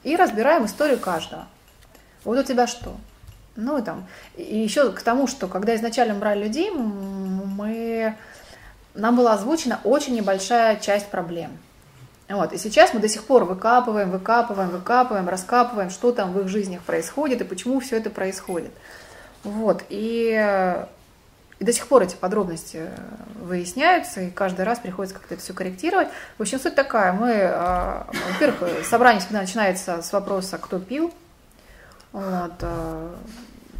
И 0.02 0.16
разбираем 0.16 0.66
историю 0.66 0.98
каждого. 0.98 1.46
Вот 2.24 2.38
у 2.38 2.42
тебя 2.42 2.66
что? 2.66 2.96
Ну 3.54 3.78
и 3.78 3.82
там. 3.82 4.06
И 4.36 4.58
еще 4.58 4.90
к 4.90 5.02
тому, 5.02 5.26
что 5.28 5.46
когда 5.46 5.76
изначально 5.76 6.14
брали 6.14 6.44
людей, 6.44 6.70
мы 6.70 8.16
нам 8.94 9.16
была 9.16 9.34
озвучена 9.34 9.80
очень 9.84 10.14
небольшая 10.14 10.76
часть 10.76 11.08
проблем. 11.08 11.58
Вот. 12.28 12.52
И 12.52 12.58
сейчас 12.58 12.94
мы 12.94 13.00
до 13.00 13.08
сих 13.08 13.24
пор 13.24 13.44
выкапываем, 13.44 14.10
выкапываем, 14.10 14.70
выкапываем, 14.70 15.28
раскапываем, 15.28 15.90
что 15.90 16.12
там 16.12 16.32
в 16.32 16.40
их 16.40 16.48
жизнях 16.48 16.82
происходит 16.82 17.40
и 17.40 17.44
почему 17.44 17.80
все 17.80 17.96
это 17.96 18.10
происходит. 18.10 18.72
Вот. 19.44 19.84
И, 19.88 20.30
и 21.58 21.64
до 21.64 21.72
сих 21.72 21.86
пор 21.88 22.02
эти 22.02 22.14
подробности 22.14 22.90
выясняются, 23.40 24.22
и 24.22 24.30
каждый 24.30 24.64
раз 24.64 24.78
приходится 24.78 25.18
как-то 25.18 25.34
это 25.34 25.42
все 25.42 25.52
корректировать. 25.52 26.08
В 26.38 26.42
общем, 26.42 26.58
суть 26.58 26.74
такая. 26.74 27.12
Мы, 27.12 27.34
а, 27.42 28.06
во-первых, 28.32 28.86
собрание 28.86 29.20
всегда 29.20 29.40
начинается 29.40 30.00
с 30.00 30.12
вопроса, 30.12 30.58
кто 30.58 30.78
пил. 30.78 31.12
Вот 32.12 32.52
а, 32.62 33.14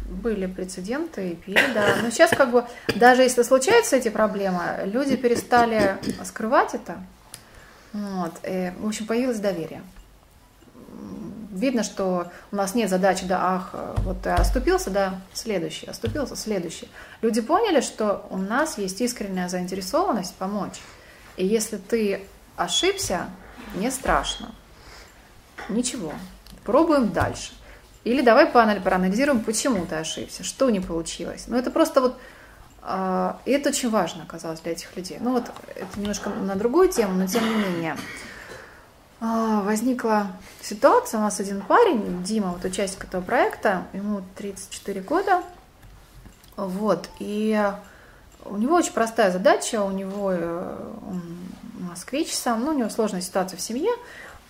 были 0.09 0.45
прецеденты 0.45 1.29
и 1.29 1.35
пили, 1.35 1.73
да. 1.73 1.95
Но 2.01 2.09
сейчас 2.09 2.31
как 2.31 2.51
бы, 2.51 2.65
даже 2.95 3.23
если 3.23 3.43
случаются 3.43 3.95
эти 3.95 4.09
проблемы, 4.09 4.81
люди 4.85 5.15
перестали 5.15 5.97
скрывать 6.23 6.73
это. 6.73 6.97
Вот. 7.93 8.33
И, 8.43 8.73
в 8.79 8.87
общем, 8.87 9.05
появилось 9.05 9.39
доверие. 9.39 9.81
Видно, 11.51 11.83
что 11.83 12.31
у 12.51 12.55
нас 12.55 12.73
нет 12.73 12.89
задачи, 12.89 13.25
да, 13.25 13.39
ах, 13.55 13.75
вот 13.97 14.25
оступился, 14.25 14.89
да, 14.89 15.21
следующий, 15.33 15.85
оступился, 15.85 16.35
следующий. 16.35 16.89
Люди 17.21 17.41
поняли, 17.41 17.81
что 17.81 18.25
у 18.31 18.37
нас 18.37 18.79
есть 18.79 18.99
искренняя 19.01 19.47
заинтересованность 19.47 20.33
помочь. 20.35 20.81
И 21.37 21.45
если 21.45 21.77
ты 21.77 22.25
ошибся, 22.55 23.27
не 23.75 23.91
страшно. 23.91 24.53
Ничего. 25.69 26.13
Пробуем 26.63 27.11
дальше. 27.11 27.53
Или 28.03 28.21
давай 28.21 28.47
проанализируем, 28.47 29.41
почему 29.41 29.85
ты 29.85 29.95
ошибся, 29.95 30.43
что 30.43 30.69
не 30.69 30.79
получилось. 30.79 31.45
Ну, 31.47 31.57
это 31.57 31.71
просто 31.71 32.01
вот... 32.01 32.17
Э, 32.81 33.33
и 33.45 33.51
это 33.51 33.69
очень 33.69 33.89
важно 33.89 34.23
оказалось 34.23 34.59
для 34.59 34.73
этих 34.73 34.95
людей. 34.97 35.17
Ну, 35.21 35.31
вот 35.31 35.51
это 35.75 35.99
немножко 35.99 36.29
на 36.29 36.55
другую 36.55 36.89
тему, 36.89 37.13
но 37.13 37.27
тем 37.27 37.47
не 37.47 37.55
менее. 37.55 37.95
Э, 39.21 39.61
возникла 39.63 40.27
ситуация, 40.61 41.19
у 41.19 41.21
нас 41.21 41.39
один 41.39 41.61
парень, 41.61 42.23
Дима, 42.23 42.49
вот 42.49 42.65
участник 42.65 43.05
этого 43.05 43.21
проекта, 43.21 43.85
ему 43.93 44.21
34 44.35 44.99
года, 44.99 45.43
вот, 46.57 47.09
и 47.19 47.71
у 48.43 48.57
него 48.57 48.75
очень 48.75 48.91
простая 48.91 49.31
задача, 49.31 49.81
у 49.81 49.91
него 49.91 50.31
э, 50.33 50.93
он 51.09 51.21
москвич 51.79 52.35
сам, 52.35 52.65
ну, 52.65 52.71
у 52.71 52.77
него 52.77 52.89
сложная 52.89 53.21
ситуация 53.21 53.55
в 53.55 53.61
семье, 53.61 53.91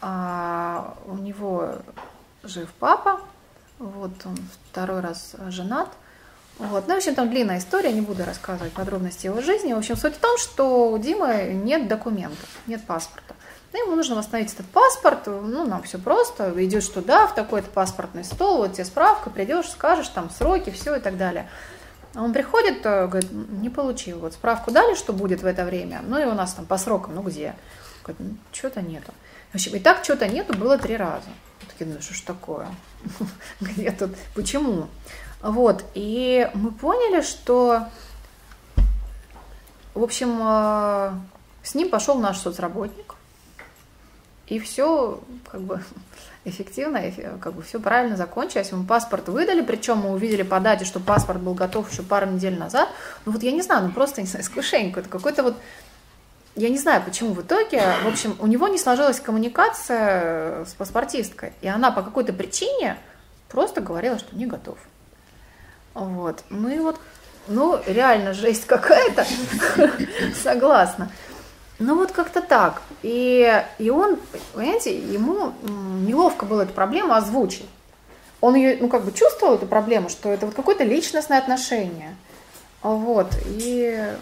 а 0.01 0.97
у 1.05 1.17
него 1.17 1.75
жив 2.41 2.67
папа, 2.79 3.21
вот 3.79 4.11
он 4.25 4.37
второй 4.71 5.01
раз 5.01 5.35
женат. 5.49 5.89
Вот. 6.59 6.87
Ну, 6.87 6.93
в 6.93 6.97
общем, 6.97 7.15
там 7.15 7.29
длинная 7.29 7.57
история, 7.57 7.91
не 7.91 8.01
буду 8.01 8.23
рассказывать 8.25 8.73
подробности 8.73 9.25
его 9.25 9.41
жизни. 9.41 9.73
В 9.73 9.77
общем, 9.77 9.97
суть 9.97 10.15
в 10.15 10.19
том, 10.19 10.37
что 10.37 10.91
у 10.91 10.97
Димы 10.99 11.51
нет 11.53 11.87
документов, 11.87 12.47
нет 12.67 12.85
паспорта. 12.85 13.33
Ну, 13.73 13.87
ему 13.87 13.95
нужно 13.95 14.15
восстановить 14.15 14.53
этот 14.53 14.67
паспорт, 14.67 15.25
ну, 15.25 15.65
нам 15.65 15.81
все 15.81 15.97
просто, 15.97 16.53
идешь 16.63 16.87
туда, 16.89 17.25
в 17.25 17.33
такой-то 17.33 17.71
паспортный 17.71 18.23
стол, 18.23 18.57
вот 18.57 18.73
тебе 18.73 18.85
справка, 18.85 19.31
придешь, 19.31 19.67
скажешь, 19.67 20.09
там, 20.09 20.29
сроки, 20.29 20.69
все 20.69 20.97
и 20.97 20.99
так 20.99 21.17
далее. 21.17 21.49
Он 22.13 22.33
приходит, 22.33 22.85
э, 22.85 23.07
говорит, 23.07 23.31
не 23.31 23.71
получил, 23.71 24.19
вот 24.19 24.33
справку 24.33 24.69
дали, 24.69 24.93
что 24.93 25.11
будет 25.11 25.41
в 25.41 25.47
это 25.47 25.65
время, 25.65 26.03
ну, 26.05 26.19
и 26.19 26.25
у 26.25 26.35
нас 26.35 26.53
там 26.53 26.67
по 26.67 26.77
срокам, 26.77 27.15
ну, 27.15 27.23
где? 27.23 27.55
Говорит, 28.03 28.19
ну, 28.19 28.37
что-то 28.51 28.83
нету. 28.83 29.11
В 29.51 29.55
общем, 29.55 29.75
и 29.75 29.79
так 29.79 30.03
что-то 30.03 30.27
нету 30.27 30.55
было 30.55 30.77
три 30.77 30.95
раза. 30.95 31.29
Такие, 31.73 31.93
ну, 31.93 32.01
что 32.01 32.13
ж 32.13 32.21
такое? 32.21 32.67
где 33.61 33.91
тут, 33.91 34.11
почему. 34.35 34.87
Вот, 35.41 35.83
и 35.93 36.49
мы 36.53 36.71
поняли, 36.71 37.21
что, 37.21 37.87
в 39.93 40.03
общем, 40.03 40.39
э, 40.41 41.13
с 41.63 41.75
ним 41.75 41.89
пошел 41.89 42.17
наш 42.17 42.37
соцработник, 42.37 43.15
и 44.47 44.59
все 44.59 45.21
как 45.51 45.61
бы 45.61 45.81
эффективно, 46.45 47.01
как 47.41 47.53
бы 47.53 47.63
все 47.63 47.79
правильно 47.79 48.15
закончилось. 48.15 48.71
Мы 48.71 48.85
паспорт 48.85 49.27
выдали, 49.29 49.61
причем 49.61 49.97
мы 49.97 50.11
увидели 50.11 50.43
по 50.43 50.59
дате, 50.59 50.85
что 50.85 50.99
паспорт 50.99 51.41
был 51.41 51.55
готов 51.55 51.91
еще 51.91 52.03
пару 52.03 52.27
недель 52.27 52.57
назад. 52.57 52.89
Ну 53.25 53.31
вот 53.31 53.43
я 53.43 53.51
не 53.51 53.61
знаю, 53.61 53.87
ну 53.87 53.91
просто 53.91 54.21
не 54.21 54.27
знаю, 54.27 54.45
искушение 54.45 54.91
какое-то, 54.91 55.09
какой-то 55.09 55.43
вот 55.43 55.57
я 56.55 56.69
не 56.69 56.77
знаю, 56.77 57.01
почему 57.03 57.33
в 57.33 57.41
итоге, 57.41 57.81
в 58.03 58.07
общем, 58.07 58.35
у 58.39 58.47
него 58.47 58.67
не 58.67 58.77
сложилась 58.77 59.19
коммуникация 59.19 60.65
с 60.65 60.73
паспортисткой, 60.73 61.53
и 61.61 61.67
она 61.67 61.91
по 61.91 62.03
какой-то 62.03 62.31
причине 62.33 62.97
просто 63.49 63.81
говорила, 63.81 64.19
что 64.19 64.35
не 64.35 64.45
готов. 64.45 64.77
Вот. 65.93 66.43
Ну 66.49 66.69
и 66.69 66.79
вот, 66.79 66.99
ну, 67.47 67.79
реально 67.87 68.33
жесть 68.33 68.65
какая-то, 68.65 69.25
согласна. 70.43 71.11
Ну 71.79 71.95
вот 71.95 72.11
как-то 72.11 72.41
так. 72.41 72.81
И, 73.01 73.63
и 73.79 73.89
он, 73.89 74.17
понимаете, 74.53 74.97
ему 74.97 75.53
неловко 75.63 76.45
было 76.45 76.61
эту 76.61 76.73
проблему 76.73 77.13
озвучить. 77.13 77.65
Он 78.41 78.55
ее, 78.55 78.77
ну 78.79 78.89
как 78.89 79.05
бы 79.05 79.11
чувствовал 79.11 79.55
эту 79.55 79.65
проблему, 79.65 80.09
что 80.09 80.29
это 80.29 80.45
вот 80.45 80.55
какое-то 80.55 80.83
личностное 80.83 81.39
отношение. 81.39 82.15
Вот. 82.81 83.27
И 83.45 84.13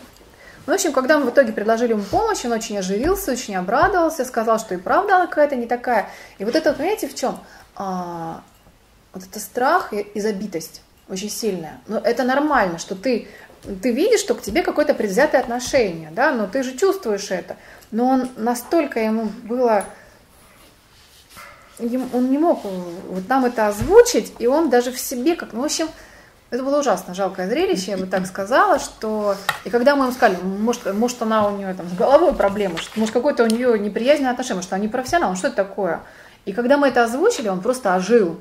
в 0.66 0.72
общем, 0.72 0.94
когда 0.94 1.18
мы 1.18 1.26
в 1.26 1.30
итоге 1.32 1.54
предложили 1.54 1.92
ему 1.92 2.04
помощь, 2.04 2.46
он 2.46 2.52
очень 2.52 2.78
оживился, 2.78 3.32
очень 3.32 3.56
обрадовался, 3.56 4.26
сказал, 4.26 4.60
что 4.60 4.76
и 4.76 4.78
правда 4.78 5.16
она 5.16 5.28
какая-то 5.28 5.56
не 5.56 5.66
такая. 5.66 6.10
И 6.38 6.46
вот 6.46 6.56
это, 6.56 6.70
вот, 6.70 6.78
понимаете, 6.78 7.08
в 7.08 7.16
чем? 7.16 7.40
А, 7.76 8.44
вот 9.14 9.24
это 9.24 9.40
страх 9.40 9.94
и, 9.94 10.02
и 10.02 10.22
забитость 10.22 10.82
очень 11.10 11.30
сильная. 11.30 11.80
Но 11.88 11.98
это 11.98 12.24
нормально, 12.24 12.80
что 12.80 12.96
ты, 12.96 13.28
ты 13.82 13.92
видишь, 13.92 14.22
что 14.22 14.36
к 14.36 14.42
тебе 14.42 14.62
какое-то 14.62 14.94
предвзятое 14.94 15.42
отношение, 15.42 16.10
да, 16.12 16.32
но 16.32 16.48
ты 16.48 16.64
же 16.64 16.78
чувствуешь 16.78 17.32
это. 17.32 17.58
Но 17.92 18.08
он 18.08 18.30
настолько 18.38 19.00
ему 19.00 19.26
было 19.44 19.86
он 22.14 22.30
не 22.30 22.38
мог 22.38 22.64
вот 22.64 23.28
нам 23.28 23.46
это 23.46 23.68
озвучить, 23.68 24.34
и 24.38 24.46
он 24.46 24.70
даже 24.70 24.92
в 24.92 25.00
себе 25.00 25.36
как, 25.36 25.54
ну, 25.54 25.62
в 25.62 25.66
общем, 25.66 25.88
это 26.52 26.64
было 26.64 26.80
ужасно 26.80 27.16
жалкое 27.16 27.48
зрелище, 27.48 27.92
я 27.92 27.98
бы 27.98 28.06
так 28.06 28.28
сказала, 28.28 28.78
что... 28.78 29.36
И 29.64 29.70
когда 29.70 29.96
мы 29.96 30.04
ему 30.04 30.14
сказали, 30.14 30.38
может, 30.44 30.94
может 30.94 31.22
она 31.22 31.48
у 31.48 31.56
нее 31.56 31.74
там 31.74 31.88
с 31.88 31.94
головой 31.94 32.34
проблема, 32.34 32.78
что, 32.78 33.00
может, 33.00 33.14
какое-то 33.14 33.44
у 33.44 33.48
нее 33.48 33.80
неприязненное 33.80 34.32
отношение, 34.32 34.58
может, 34.58 34.74
она 34.74 34.82
не 34.82 34.90
профессионал, 34.90 35.36
что 35.38 35.48
это 35.48 35.56
такое? 35.56 36.02
И 36.46 36.52
когда 36.52 36.76
мы 36.76 36.90
это 36.90 37.06
озвучили, 37.06 37.48
он 37.48 37.62
просто 37.62 37.96
ожил. 37.96 38.38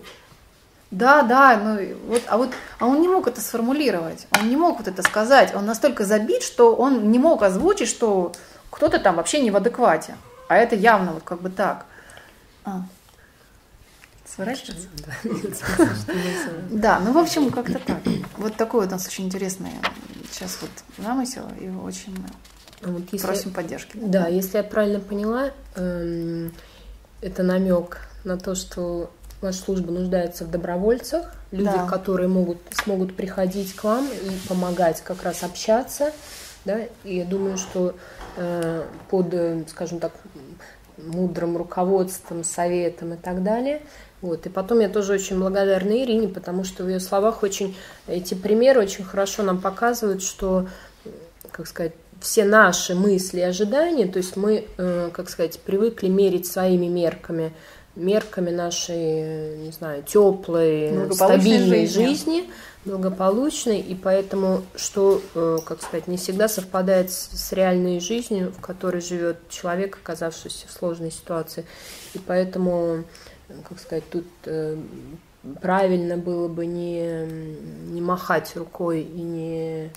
Да, 0.90 1.22
да, 1.22 1.56
ну 1.56 1.78
вот, 2.08 2.22
а 2.26 2.36
вот, 2.36 2.50
а 2.80 2.86
он 2.86 3.00
не 3.00 3.06
мог 3.06 3.28
это 3.28 3.40
сформулировать, 3.40 4.26
он 4.40 4.48
не 4.48 4.56
мог 4.56 4.78
вот 4.78 4.88
это 4.88 5.02
сказать, 5.02 5.54
он 5.54 5.64
настолько 5.64 6.04
забит, 6.04 6.42
что 6.42 6.74
он 6.74 7.12
не 7.12 7.20
мог 7.20 7.44
озвучить, 7.44 7.88
что 7.88 8.32
кто-то 8.70 8.98
там 8.98 9.14
вообще 9.14 9.40
не 9.40 9.52
в 9.52 9.56
адеквате, 9.56 10.16
а 10.48 10.56
это 10.56 10.74
явно 10.74 11.12
вот 11.12 11.22
как 11.22 11.40
бы 11.42 11.48
так. 11.48 11.86
А. 12.64 12.82
Сворачиваться? 14.34 14.88
Да, 16.70 17.00
ну, 17.00 17.12
в 17.12 17.18
общем, 17.18 17.50
как-то 17.50 17.78
так. 17.78 17.98
Вот 18.36 18.56
такой 18.56 18.86
у 18.86 18.90
нас 18.90 19.06
очень 19.06 19.26
интересный 19.26 19.70
сейчас 20.30 20.58
вот 20.60 20.70
замысел, 20.98 21.42
и 21.60 21.68
очень 21.68 22.14
мы 22.16 22.92
вот 22.92 23.02
если, 23.12 23.26
просим 23.26 23.52
поддержки. 23.52 23.98
Да, 24.00 24.26
если 24.28 24.58
я 24.58 24.62
правильно 24.62 25.00
поняла, 25.00 25.50
эм, 25.74 26.52
это 27.20 27.42
намек 27.42 28.08
на 28.24 28.38
то, 28.38 28.54
что 28.54 29.10
ваша 29.42 29.58
служба 29.58 29.92
нуждается 29.92 30.44
в 30.44 30.50
добровольцах, 30.50 31.34
людях, 31.50 31.74
да. 31.74 31.86
которые 31.86 32.28
могут, 32.28 32.58
смогут 32.70 33.16
приходить 33.16 33.74
к 33.74 33.84
вам 33.84 34.06
и 34.06 34.48
помогать 34.48 35.02
как 35.02 35.22
раз 35.22 35.42
общаться. 35.42 36.12
Да? 36.64 36.78
И 37.04 37.16
я 37.16 37.24
думаю, 37.24 37.58
что 37.58 37.94
э, 38.36 38.84
под, 39.10 39.34
скажем 39.68 39.98
так, 39.98 40.12
мудрым 41.06 41.56
руководством, 41.56 42.44
советом 42.44 43.14
и 43.14 43.16
так 43.16 43.42
далее. 43.42 43.82
Вот. 44.20 44.46
И 44.46 44.48
потом 44.48 44.80
я 44.80 44.88
тоже 44.88 45.14
очень 45.14 45.38
благодарна 45.38 46.02
Ирине, 46.02 46.28
потому 46.28 46.64
что 46.64 46.84
в 46.84 46.88
ее 46.88 47.00
словах 47.00 47.42
очень 47.42 47.76
эти 48.06 48.34
примеры 48.34 48.80
очень 48.80 49.04
хорошо 49.04 49.42
нам 49.42 49.60
показывают, 49.60 50.22
что, 50.22 50.68
как 51.50 51.66
сказать, 51.66 51.92
все 52.20 52.44
наши 52.44 52.94
мысли 52.94 53.38
и 53.40 53.44
ожидания, 53.44 54.06
то 54.06 54.18
есть 54.18 54.36
мы, 54.36 54.66
э, 54.76 55.10
как 55.12 55.30
сказать, 55.30 55.58
привыкли 55.60 56.08
мерить 56.08 56.46
своими 56.46 56.86
мерками 56.86 57.52
мерками 57.96 58.50
нашей, 58.50 59.58
не 59.58 59.72
знаю, 59.72 60.02
теплой, 60.02 61.12
стабильной 61.12 61.86
жизни. 61.86 62.06
жизни, 62.06 62.50
благополучной, 62.84 63.80
и 63.80 63.94
поэтому, 63.94 64.62
что, 64.74 65.20
э, 65.34 65.58
как 65.64 65.82
сказать, 65.82 66.06
не 66.08 66.16
всегда 66.16 66.48
совпадает 66.48 67.10
с, 67.10 67.30
с 67.32 67.52
реальной 67.52 68.00
жизнью, 68.00 68.52
в 68.56 68.60
которой 68.60 69.00
живет 69.00 69.48
человек, 69.48 69.98
оказавшийся 70.02 70.66
в 70.66 70.72
сложной 70.72 71.10
ситуации. 71.10 71.66
И 72.14 72.18
поэтому, 72.18 73.04
как 73.68 73.78
сказать, 73.80 74.08
тут 74.10 74.26
э, 74.46 74.76
правильно 75.60 76.16
было 76.16 76.48
бы 76.48 76.66
не, 76.66 77.26
не 77.92 78.00
махать 78.00 78.56
рукой 78.56 79.02
и 79.02 79.20
не 79.20 79.90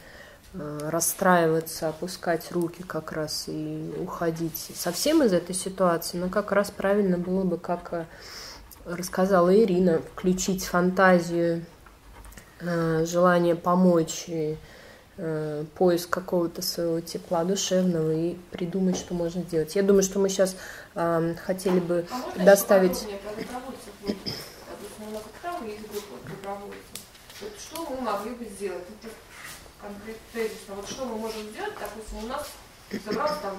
Э, 0.56 0.90
расстраиваться, 0.92 1.90
опускать 1.90 2.52
руки 2.52 2.84
как 2.84 3.12
раз 3.12 3.46
и 3.48 3.92
уходить 4.00 4.56
совсем 4.76 5.24
из 5.24 5.34
этой 5.34 5.56
ситуации, 5.56 6.18
но 6.18 6.30
как 6.30 6.52
раз 6.52 6.70
правильно 6.70 7.18
было 7.18 7.44
бы, 7.44 7.58
как 7.58 7.92
э, 7.92 8.06
рассказала 8.86 9.56
Ирина, 9.56 10.00
включить 10.14 10.66
фантазию, 10.66 11.58
э, 11.58 11.62
желание 13.06 13.56
помочь 13.56 14.26
и 14.28 14.58
поиск 15.76 16.10
какого-то 16.10 16.64
своего 16.64 17.00
тепла 17.00 17.44
душевного 17.44 18.12
и 18.12 18.34
придумать, 18.50 18.98
что 18.98 19.14
можно 19.14 19.44
сделать. 19.44 19.76
Я 19.76 19.84
думаю, 19.84 20.02
что 20.02 20.18
мы 20.18 20.28
сейчас 20.28 20.56
э, 20.96 21.36
хотели 21.46 21.80
бы 21.80 22.06
а 22.10 22.44
доставить... 22.44 22.98
Что 27.60 27.86
мы 27.90 28.02
могли 28.02 28.32
бы 28.32 28.46
сделать? 28.46 28.84
тезисно, 30.32 30.76
вот 30.76 30.90
что 30.90 31.06
мы 31.06 31.16
можем 31.18 31.42
сделать, 31.50 31.74
допустим, 31.80 32.24
у 32.24 32.28
нас 32.28 32.48
собралось 33.06 33.40
там 33.42 33.58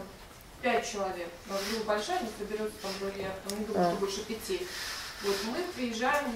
пять 0.62 0.90
человек, 0.90 1.28
у 1.48 1.52
нас 1.52 1.60
группа 1.70 1.86
большая, 1.88 2.20
не 2.22 2.28
соберется 2.38 2.76
там, 2.80 2.90
я 3.16 3.30
там, 3.46 3.58
не 3.58 3.64
думаю, 3.66 3.90
что 3.90 4.00
больше 4.00 4.24
пяти. 4.24 4.66
Вот 5.22 5.36
мы 5.46 5.58
приезжаем 5.74 6.26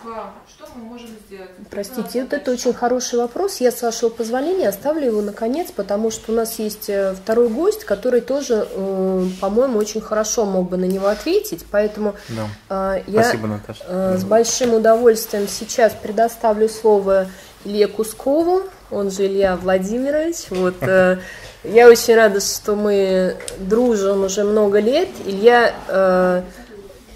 что 0.00 0.66
мы 0.76 0.84
можем 0.84 1.08
сделать? 1.26 1.50
Простите, 1.70 2.22
вот 2.22 2.32
это 2.32 2.52
очень 2.52 2.72
хороший 2.72 3.18
вопрос. 3.18 3.60
Я, 3.60 3.72
с 3.72 3.82
вашего 3.82 4.10
позволения, 4.10 4.68
оставлю 4.68 5.06
его 5.06 5.22
наконец, 5.22 5.70
потому 5.72 6.10
что 6.10 6.32
у 6.32 6.34
нас 6.34 6.58
есть 6.58 6.88
э, 6.88 7.14
второй 7.14 7.48
гость, 7.48 7.84
который 7.84 8.20
тоже, 8.20 8.68
э, 8.70 9.26
по-моему, 9.40 9.78
очень 9.78 10.00
хорошо 10.00 10.44
мог 10.46 10.68
бы 10.68 10.76
на 10.76 10.84
него 10.84 11.08
ответить. 11.08 11.66
Поэтому 11.70 12.14
да. 12.28 12.96
я 13.06 13.24
Спасибо, 13.24 13.48
Наташа. 13.48 13.84
Э, 13.88 14.16
с 14.16 14.24
большим 14.24 14.74
удовольствием 14.74 15.48
сейчас 15.48 15.94
предоставлю 16.00 16.68
слово 16.68 17.26
Илье 17.64 17.88
Кускову, 17.88 18.62
он 18.90 19.10
же 19.10 19.26
Илья 19.26 19.56
Владимирович. 19.56 20.46
Вот, 20.50 20.76
э, 20.82 21.18
я 21.64 21.88
очень 21.88 22.14
рада, 22.14 22.40
что 22.40 22.76
мы 22.76 23.36
дружим 23.58 24.24
уже 24.24 24.44
много 24.44 24.78
лет. 24.78 25.08
Илья 25.26 25.74
э, 25.88 26.42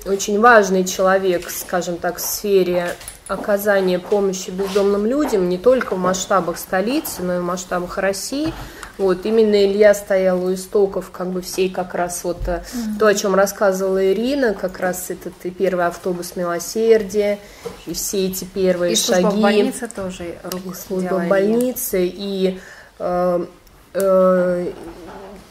очень 0.06 0.40
важный 0.40 0.84
человек, 0.84 1.50
скажем 1.50 1.96
так, 1.96 2.16
в 2.16 2.20
сфере 2.20 2.94
оказания 3.28 3.98
помощи 3.98 4.50
бездомным 4.50 5.06
людям, 5.06 5.48
не 5.48 5.58
только 5.58 5.94
в 5.94 5.98
масштабах 5.98 6.58
столицы, 6.58 7.22
но 7.22 7.36
и 7.36 7.38
в 7.38 7.42
масштабах 7.42 7.98
России. 7.98 8.52
Вот, 8.98 9.24
именно 9.24 9.64
Илья 9.64 9.94
стоял 9.94 10.44
у 10.44 10.52
истоков 10.52 11.10
как 11.10 11.28
бы 11.28 11.40
всей 11.40 11.70
как 11.70 11.94
раз 11.94 12.24
вот 12.24 12.42
mm-hmm. 12.42 12.98
то, 12.98 13.06
о 13.06 13.14
чем 13.14 13.34
рассказывала 13.34 14.12
Ирина, 14.12 14.52
как 14.52 14.80
раз 14.80 15.08
этот 15.08 15.32
и 15.44 15.50
первый 15.50 15.86
автобус 15.86 16.36
милосердия, 16.36 17.38
и 17.86 17.94
все 17.94 18.26
эти 18.26 18.44
первые 18.44 18.92
и 18.92 18.96
шаги. 18.96 19.22
служба 19.22 19.36
в 19.36 19.40
больнице 19.40 19.88
тоже 19.88 20.34
руку 20.44 20.74
служба 20.74 21.14
в 21.14 21.26
больнице, 21.28 22.04
и 22.04 22.60
э, 22.98 23.46
э, 23.94 24.72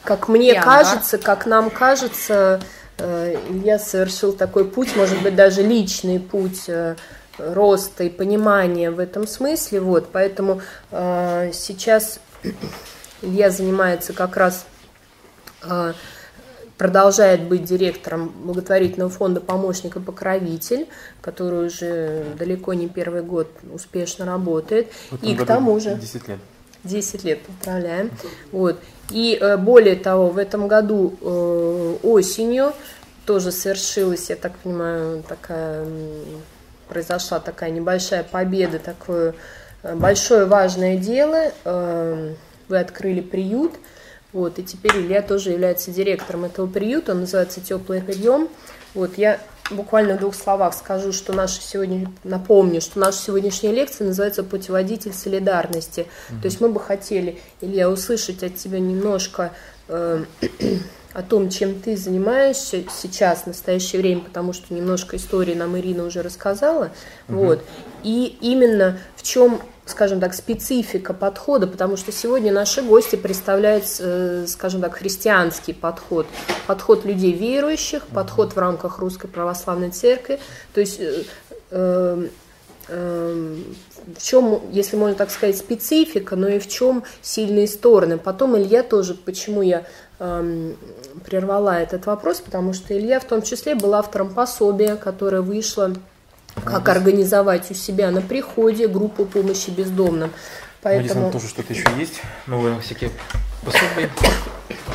как 0.04 0.28
мне 0.28 0.52
Я, 0.52 0.62
кажется, 0.62 1.18
как 1.18 1.44
нам 1.46 1.70
кажется, 1.70 2.60
э, 3.02 3.36
Илья 3.50 3.78
совершил 3.78 4.32
такой 4.32 4.64
путь, 4.64 4.94
может 4.96 5.20
быть, 5.22 5.34
даже 5.34 5.62
личный 5.62 6.20
путь 6.20 6.68
э, 6.68 6.96
роста 7.38 8.04
и 8.04 8.08
понимания 8.08 8.90
в 8.90 8.98
этом 8.98 9.26
смысле. 9.26 9.80
Вот, 9.80 10.08
поэтому 10.12 10.60
э, 10.90 11.50
сейчас 11.52 12.20
Илья 13.22 13.50
занимается 13.50 14.12
как 14.12 14.36
раз, 14.36 14.66
продолжает 16.76 17.44
быть 17.44 17.62
директором 17.62 18.32
благотворительного 18.34 19.10
фонда 19.10 19.40
«Помощник 19.40 19.94
и 19.94 20.00
покровитель», 20.00 20.88
который 21.20 21.66
уже 21.66 22.24
далеко 22.36 22.74
не 22.74 22.88
первый 22.88 23.22
год 23.22 23.48
успешно 23.72 24.26
работает. 24.26 24.90
И 25.22 25.36
к 25.36 25.44
тому 25.44 25.78
же... 25.78 25.94
10 25.94 26.28
лет. 26.28 26.38
10 26.84 27.24
лет, 27.24 27.40
поздравляем. 27.42 28.10
Вот. 28.50 28.78
И 29.10 29.38
э, 29.40 29.56
более 29.56 29.96
того, 29.96 30.28
в 30.28 30.38
этом 30.38 30.68
году 30.68 31.14
э, 31.20 31.96
осенью 32.02 32.72
тоже 33.26 33.52
совершилась, 33.52 34.30
я 34.30 34.36
так 34.36 34.56
понимаю, 34.58 35.22
такая 35.22 35.86
произошла 36.88 37.40
такая 37.40 37.70
небольшая 37.70 38.24
победа, 38.24 38.78
такое 38.78 39.34
э, 39.82 39.94
большое 39.94 40.46
важное 40.46 40.96
дело 40.96 41.52
вы 42.68 42.78
открыли 42.78 43.20
приют, 43.20 43.72
вот, 44.32 44.58
и 44.58 44.62
теперь 44.62 44.92
Илья 44.96 45.20
тоже 45.20 45.50
является 45.50 45.90
директором 45.90 46.44
этого 46.44 46.66
приюта, 46.66 47.12
он 47.12 47.20
называется 47.20 47.60
«Теплый 47.60 48.00
прием». 48.00 48.48
Вот, 48.94 49.18
я 49.18 49.38
буквально 49.70 50.16
в 50.16 50.20
двух 50.20 50.34
словах 50.34 50.74
скажу, 50.74 51.12
что 51.12 51.32
наша 51.32 51.60
сегодня, 51.60 52.10
напомню, 52.24 52.80
что 52.80 52.98
наша 52.98 53.18
сегодняшняя 53.18 53.72
лекция 53.72 54.06
называется 54.06 54.42
«Путеводитель 54.42 55.12
солидарности». 55.12 56.00
Mm-hmm. 56.00 56.40
То 56.40 56.44
есть 56.46 56.60
мы 56.60 56.68
бы 56.68 56.80
хотели, 56.80 57.40
Илья, 57.60 57.88
услышать 57.88 58.42
от 58.42 58.56
тебя 58.56 58.78
немножко 58.78 59.52
э, 59.88 60.24
о 61.12 61.22
том, 61.22 61.50
чем 61.50 61.80
ты 61.80 61.96
занимаешься 61.96 62.84
сейчас, 62.90 63.42
в 63.42 63.46
настоящее 63.48 64.00
время, 64.00 64.22
потому 64.22 64.52
что 64.52 64.74
немножко 64.74 65.16
истории 65.16 65.54
нам 65.54 65.78
Ирина 65.78 66.04
уже 66.04 66.22
рассказала. 66.22 66.84
Mm-hmm. 66.84 67.34
Вот, 67.34 67.64
и 68.02 68.36
именно 68.40 68.98
в 69.16 69.22
чем 69.22 69.60
скажем 69.92 70.18
так, 70.20 70.34
специфика 70.34 71.14
подхода, 71.14 71.66
потому 71.66 71.96
что 71.96 72.10
сегодня 72.10 72.52
наши 72.52 72.82
гости 72.82 73.16
представляют, 73.16 73.84
э, 74.00 74.46
скажем 74.48 74.80
так, 74.80 74.94
христианский 74.94 75.72
подход, 75.72 76.26
подход 76.66 77.04
людей 77.04 77.32
верующих, 77.32 78.06
подход 78.08 78.54
в 78.54 78.58
рамках 78.58 78.98
Русской 78.98 79.28
Православной 79.28 79.90
Церкви, 79.90 80.40
то 80.74 80.80
есть 80.80 80.98
э, 80.98 82.28
э, 82.88 83.56
в 84.16 84.22
чем, 84.22 84.62
если 84.72 84.96
можно 84.96 85.14
так 85.14 85.30
сказать, 85.30 85.56
специфика, 85.56 86.34
но 86.34 86.48
и 86.48 86.58
в 86.58 86.68
чем 86.68 87.04
сильные 87.20 87.68
стороны. 87.68 88.18
Потом 88.18 88.56
Илья 88.56 88.82
тоже, 88.82 89.14
почему 89.14 89.62
я 89.62 89.84
э, 90.18 90.72
прервала 91.24 91.80
этот 91.80 92.06
вопрос, 92.06 92.40
потому 92.40 92.72
что 92.72 92.98
Илья 92.98 93.20
в 93.20 93.24
том 93.24 93.42
числе 93.42 93.74
был 93.74 93.94
автором 93.94 94.34
пособия, 94.34 94.96
которое 94.96 95.42
вышло 95.42 95.92
как 96.64 96.88
организовать 96.88 97.70
у 97.70 97.74
себя 97.74 98.10
на 98.10 98.20
приходе 98.20 98.88
группу 98.88 99.24
помощи 99.24 99.70
бездомным. 99.70 100.32
Поэтому... 100.82 101.26
Надеюсь, 101.26 101.32
тоже 101.32 101.48
что-то 101.48 101.72
еще 101.72 101.86
есть, 101.98 102.20
новые 102.46 102.80
всякие 102.80 103.10
пособия. 103.64 104.10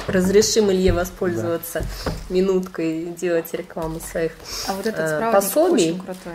Разрешим 0.08 0.70
Илье 0.70 0.94
воспользоваться 0.94 1.82
да. 2.06 2.12
минуткой 2.30 3.04
и 3.04 3.06
делать 3.06 3.54
рекламу 3.54 4.00
своих 4.00 4.34
а 4.68 4.74
вот 4.74 4.86
этот 4.86 5.22
э, 5.22 5.32
пособий. 5.32 5.92
Очень 5.92 6.00
крутой. 6.00 6.34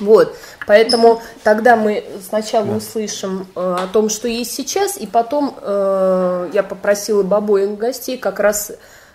Вот, 0.00 0.36
поэтому 0.66 1.22
тогда 1.42 1.76
мы 1.76 2.04
сначала 2.26 2.66
да. 2.66 2.76
услышим 2.76 3.46
э, 3.54 3.60
о 3.60 3.86
том, 3.88 4.08
что 4.08 4.28
есть 4.28 4.52
сейчас, 4.52 4.96
и 4.96 5.06
потом 5.06 5.56
э, 5.60 6.50
я 6.52 6.62
попросила 6.62 7.22
бы 7.22 7.36
обоих 7.36 7.76
гостей 7.76 8.18
как 8.18 8.40
раз 8.40 8.72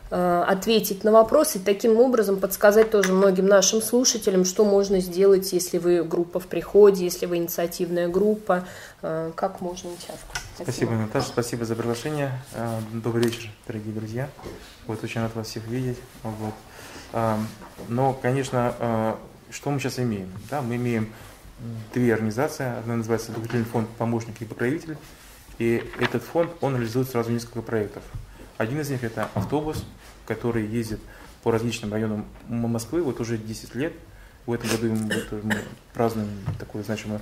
ответить 0.10 1.04
на 1.04 1.12
вопросы, 1.12 1.60
таким 1.60 1.98
образом 1.98 2.40
подсказать 2.40 2.90
тоже 2.90 3.14
многим 3.14 3.46
нашим 3.46 3.82
слушателям, 3.82 4.44
что 4.44 4.66
можно 4.66 5.00
сделать, 5.00 5.54
если 5.54 5.78
вы 5.78 6.04
группа 6.04 6.40
в 6.40 6.48
приходе, 6.48 7.04
если 7.04 7.28
вы 7.28 7.38
инициативная 7.38 8.08
группа, 8.08 8.66
э, 9.02 9.32
как 9.36 9.62
можно 9.62 9.92
участвовать. 9.92 10.42
Спасибо, 10.56 10.72
спасибо 10.72 10.92
Наташа, 10.94 11.28
спасибо 11.28 11.66
за 11.66 11.76
приглашение. 11.76 12.32
Э, 12.54 12.80
добрый 12.92 13.26
вечер, 13.26 13.50
дорогие 13.68 13.94
друзья. 13.94 14.30
Вот 14.88 15.04
очень 15.04 15.22
рад 15.22 15.36
вас 15.36 15.48
всех 15.48 15.68
видеть. 15.68 15.98
Вот. 16.24 16.54
Но, 17.88 18.14
конечно, 18.14 19.18
что 19.52 19.72
мы 19.72 19.80
сейчас 19.80 20.00
имеем? 20.00 20.32
Да, 20.50 20.62
мы 20.62 20.76
имеем 20.76 21.12
две 21.94 22.14
организации. 22.14 22.78
Одна 22.78 22.96
называется 22.96 23.32
благотворительный 23.32 23.72
фонд 23.72 23.90
«Помощник 23.98 24.42
и 24.42 24.46
покровитель». 24.46 24.98
И 25.58 25.84
этот 26.00 26.24
фонд, 26.24 26.52
он 26.62 26.76
реализует 26.76 27.10
сразу 27.10 27.32
несколько 27.32 27.62
проектов. 27.62 28.04
Один 28.58 28.80
из 28.80 28.90
них 28.90 29.04
это 29.04 29.30
автобус, 29.34 29.84
который 30.30 30.66
ездит 30.66 31.00
по 31.44 31.52
различным 31.52 31.92
районам 31.92 32.26
Москвы 32.48 33.02
вот 33.02 33.20
уже 33.20 33.38
10 33.38 33.76
лет. 33.76 33.94
В 34.46 34.54
этом 34.54 34.70
году 34.70 34.88
мы, 34.94 35.42
мы 35.44 35.56
празднуем 35.94 36.30
такую 36.58 36.84
значимую 36.84 37.20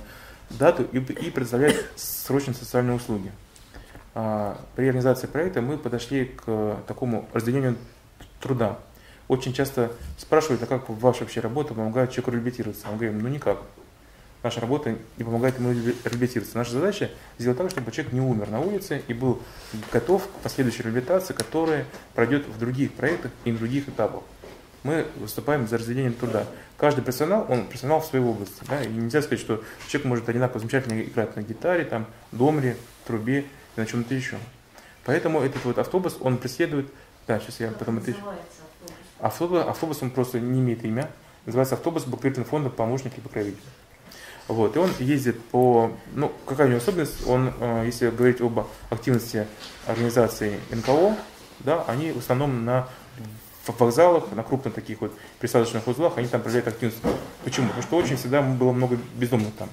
дату 0.50 0.84
и, 0.92 0.98
и 0.98 1.30
предоставляет 1.30 1.90
срочные 1.96 2.54
социальные 2.54 2.96
услуги. 2.96 3.32
А, 4.14 4.60
при 4.76 4.86
организации 4.86 5.26
проекта 5.26 5.60
мы 5.62 5.78
подошли 5.78 6.26
к 6.26 6.82
такому 6.86 7.28
разделению 7.32 7.76
труда. 8.40 8.78
Очень 9.26 9.52
часто 9.52 9.90
спрашивают, 10.16 10.62
а 10.62 10.66
как 10.66 10.88
ваша 10.88 11.20
вообще 11.20 11.40
работа 11.40 11.74
помогает 11.74 12.10
человеку 12.10 12.32
реабилитироваться? 12.32 12.86
Мы 12.88 12.94
говорим, 12.94 13.20
ну 13.20 13.28
никак. 13.28 13.58
Наша 14.42 14.60
работа 14.60 14.96
не 15.16 15.24
помогает 15.24 15.58
ему 15.58 15.72
реабилитироваться. 15.72 16.56
Наша 16.56 16.72
задача 16.72 17.10
сделать 17.38 17.58
так, 17.58 17.70
чтобы 17.70 17.90
человек 17.90 18.12
не 18.12 18.20
умер 18.20 18.50
на 18.50 18.60
улице 18.60 19.02
и 19.08 19.12
был 19.12 19.42
готов 19.92 20.26
к 20.26 20.30
последующей 20.42 20.84
реабилитации, 20.84 21.32
которая 21.32 21.86
пройдет 22.14 22.46
в 22.46 22.58
других 22.58 22.92
проектах 22.92 23.32
и 23.44 23.50
в 23.50 23.58
других 23.58 23.88
этапах. 23.88 24.22
Мы 24.84 25.06
выступаем 25.16 25.66
за 25.66 25.78
разделением 25.78 26.14
труда. 26.14 26.46
Каждый 26.76 27.02
профессионал, 27.02 27.46
он 27.48 27.66
профессионал 27.66 28.00
в 28.00 28.06
своей 28.06 28.24
области. 28.24 28.62
Да? 28.68 28.80
И 28.80 28.88
нельзя 28.88 29.22
сказать, 29.22 29.40
что 29.40 29.64
человек 29.88 30.06
может 30.06 30.28
одинаково 30.28 30.60
замечательно 30.60 31.02
играть 31.02 31.34
на 31.34 31.42
гитаре, 31.42 31.84
там, 31.84 32.06
домре, 32.30 32.76
трубе 33.04 33.40
и 33.76 33.80
на 33.80 33.86
чем-то 33.86 34.14
еще. 34.14 34.38
Поэтому 35.04 35.40
этот 35.40 35.64
вот 35.64 35.78
автобус, 35.78 36.16
он 36.20 36.38
преследует... 36.38 36.86
Да, 37.26 37.40
сейчас 37.40 37.58
я 37.60 37.70
потом 37.72 37.98
отвечу. 37.98 38.20
Автобус, 39.18 39.66
автобус, 39.66 40.02
он 40.02 40.10
просто 40.10 40.38
не 40.38 40.60
имеет 40.60 40.84
имя. 40.84 41.10
Называется 41.44 41.74
автобус 41.74 42.04
благотворительного 42.04 42.48
фонда 42.48 42.70
«Помощник 42.70 43.18
и 43.18 43.20
покровитель». 43.20 43.58
Вот, 44.48 44.76
и 44.76 44.78
он 44.78 44.90
ездит 44.98 45.38
по, 45.50 45.92
ну, 46.14 46.32
какая 46.46 46.66
у 46.66 46.70
него 46.70 46.78
особенность, 46.78 47.26
он, 47.28 47.52
э, 47.60 47.82
если 47.84 48.08
говорить 48.08 48.40
об 48.40 48.66
активности 48.88 49.46
организации 49.86 50.58
НКО, 50.70 51.16
да, 51.60 51.84
они 51.86 52.12
в 52.12 52.18
основном 52.18 52.64
на 52.64 52.88
вокзалах, 53.66 54.32
на 54.32 54.42
крупных 54.42 54.72
таких 54.72 55.02
вот 55.02 55.12
присадочных 55.38 55.86
узлах, 55.86 56.16
они 56.16 56.28
там 56.28 56.40
проявляют 56.40 56.68
активность. 56.68 56.98
Почему? 57.44 57.66
Потому 57.68 57.82
что 57.82 57.96
очень 57.96 58.16
всегда 58.16 58.40
было 58.40 58.72
много 58.72 58.98
бездомных 59.16 59.54
там. 59.54 59.68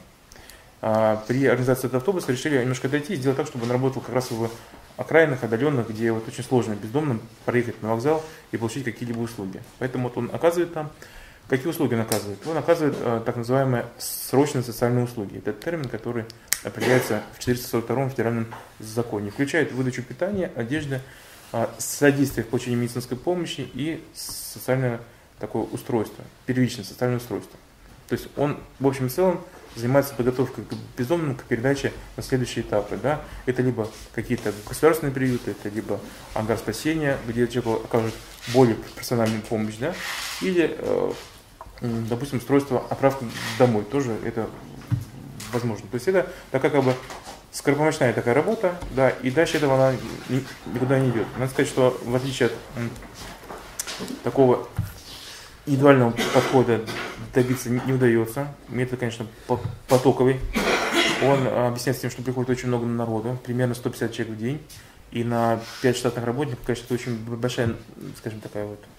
А 0.82 1.24
при 1.28 1.46
организации 1.46 1.88
этого 1.88 2.00
автобуса 2.00 2.34
решили 2.34 2.60
немножко 2.60 2.90
дойти 2.90 3.14
и 3.14 3.16
сделать 3.16 3.38
так, 3.38 3.48
чтобы 3.48 3.64
он 3.64 3.72
работал 3.72 4.02
как 4.02 4.14
раз 4.14 4.30
в 4.30 4.50
окраинах, 4.98 5.44
отдаленных, 5.44 5.90
где 5.90 6.12
вот 6.12 6.28
очень 6.28 6.44
сложно 6.44 6.74
бездомным 6.74 7.22
проехать 7.46 7.82
на 7.82 7.92
вокзал 7.92 8.24
и 8.52 8.58
получить 8.58 8.84
какие-либо 8.84 9.20
услуги. 9.20 9.62
Поэтому 9.80 10.10
вот 10.10 10.18
он 10.18 10.30
оказывает 10.34 10.74
там 10.74 10.92
Какие 11.48 11.68
услуги 11.68 11.94
он 11.94 12.02
оказывает? 12.02 12.40
Он 12.48 12.58
оказывает 12.58 12.96
э, 13.00 13.22
так 13.24 13.36
называемые 13.36 13.86
срочные 14.00 14.64
социальные 14.64 15.06
услуги. 15.06 15.38
Это 15.38 15.54
термин, 15.54 15.88
который 15.88 16.26
определяется 16.64 17.22
в 17.36 17.40
442 17.40 18.10
федеральном 18.10 18.48
законе. 18.80 19.30
Включает 19.30 19.72
выдачу 19.72 20.02
питания, 20.02 20.52
одежды, 20.56 21.02
э, 21.54 21.68
содействие 21.78 22.46
в 22.46 22.50
получении 22.50 22.78
медицинской 22.78 23.16
помощи 23.16 23.70
и 23.76 24.04
социальное 24.16 25.00
такое 25.40 25.64
устройство, 25.64 26.24
первичное 26.48 26.84
социальное 26.84 27.18
устройство. 27.18 27.60
То 28.08 28.14
есть 28.14 28.28
он 28.38 28.58
в 28.80 28.88
общем 28.88 29.08
и 29.08 29.10
целом 29.10 29.42
занимается 29.76 30.16
подготовкой 30.16 30.64
к 30.64 30.74
бездомным 30.98 31.36
к 31.36 31.44
передаче 31.44 31.92
на 32.16 32.24
следующие 32.24 32.64
этапы. 32.64 32.98
Да? 33.02 33.22
Это 33.46 33.62
либо 33.62 33.90
какие-то 34.14 34.54
государственные 34.68 35.14
приюты, 35.14 35.52
это 35.52 35.70
либо 35.70 36.00
ангар 36.34 36.58
спасения, 36.58 37.18
где 37.28 37.48
человеку 37.48 37.84
окажут 37.84 38.14
более 38.54 38.76
профессиональную 38.76 39.42
помощь, 39.42 39.76
да? 39.76 39.94
или 40.42 40.76
э, 40.78 41.12
допустим, 41.82 42.40
устройство 42.40 42.86
отправки 42.90 43.26
домой 43.60 43.84
тоже 43.84 44.16
это 44.24 44.50
возможно. 45.52 45.88
То 45.90 45.96
есть 45.96 46.08
это 46.08 46.28
такая 46.52 46.72
как 46.72 46.84
бы 46.84 46.94
скоропомощная 47.52 48.14
такая 48.14 48.34
работа, 48.34 48.76
да, 48.92 49.10
и 49.10 49.32
дальше 49.32 49.58
этого 49.58 49.76
она 49.76 49.98
никуда 50.68 51.00
не 51.00 51.10
идет. 51.10 51.28
Надо 51.38 51.52
сказать, 51.52 51.70
что 51.70 51.98
в 52.04 52.16
отличие 52.16 52.48
от 52.48 52.54
такого 54.24 54.68
индивидуального 55.66 56.14
подхода 56.34 56.82
добиться 57.34 57.70
не 57.70 57.94
удается. 57.94 58.54
Метод, 58.70 59.00
конечно, 59.00 59.26
потоковый. 59.88 60.40
Он 61.24 61.48
объясняется 61.48 62.02
тем, 62.04 62.12
что 62.12 62.22
приходит 62.22 62.50
очень 62.50 62.68
много 62.68 62.86
народу, 62.86 63.40
примерно 63.44 63.74
150 63.74 64.12
человек 64.12 64.36
в 64.36 64.40
день. 64.40 64.62
И 65.12 65.24
на 65.24 65.60
5 65.82 65.96
штатных 65.96 66.26
работников, 66.26 66.66
конечно, 66.66 66.86
это 66.86 66.94
очень 66.96 67.18
большая, 67.18 67.76
скажем, 68.18 68.42
такая 68.42 68.66
вот 68.66 68.84
а, 68.84 68.95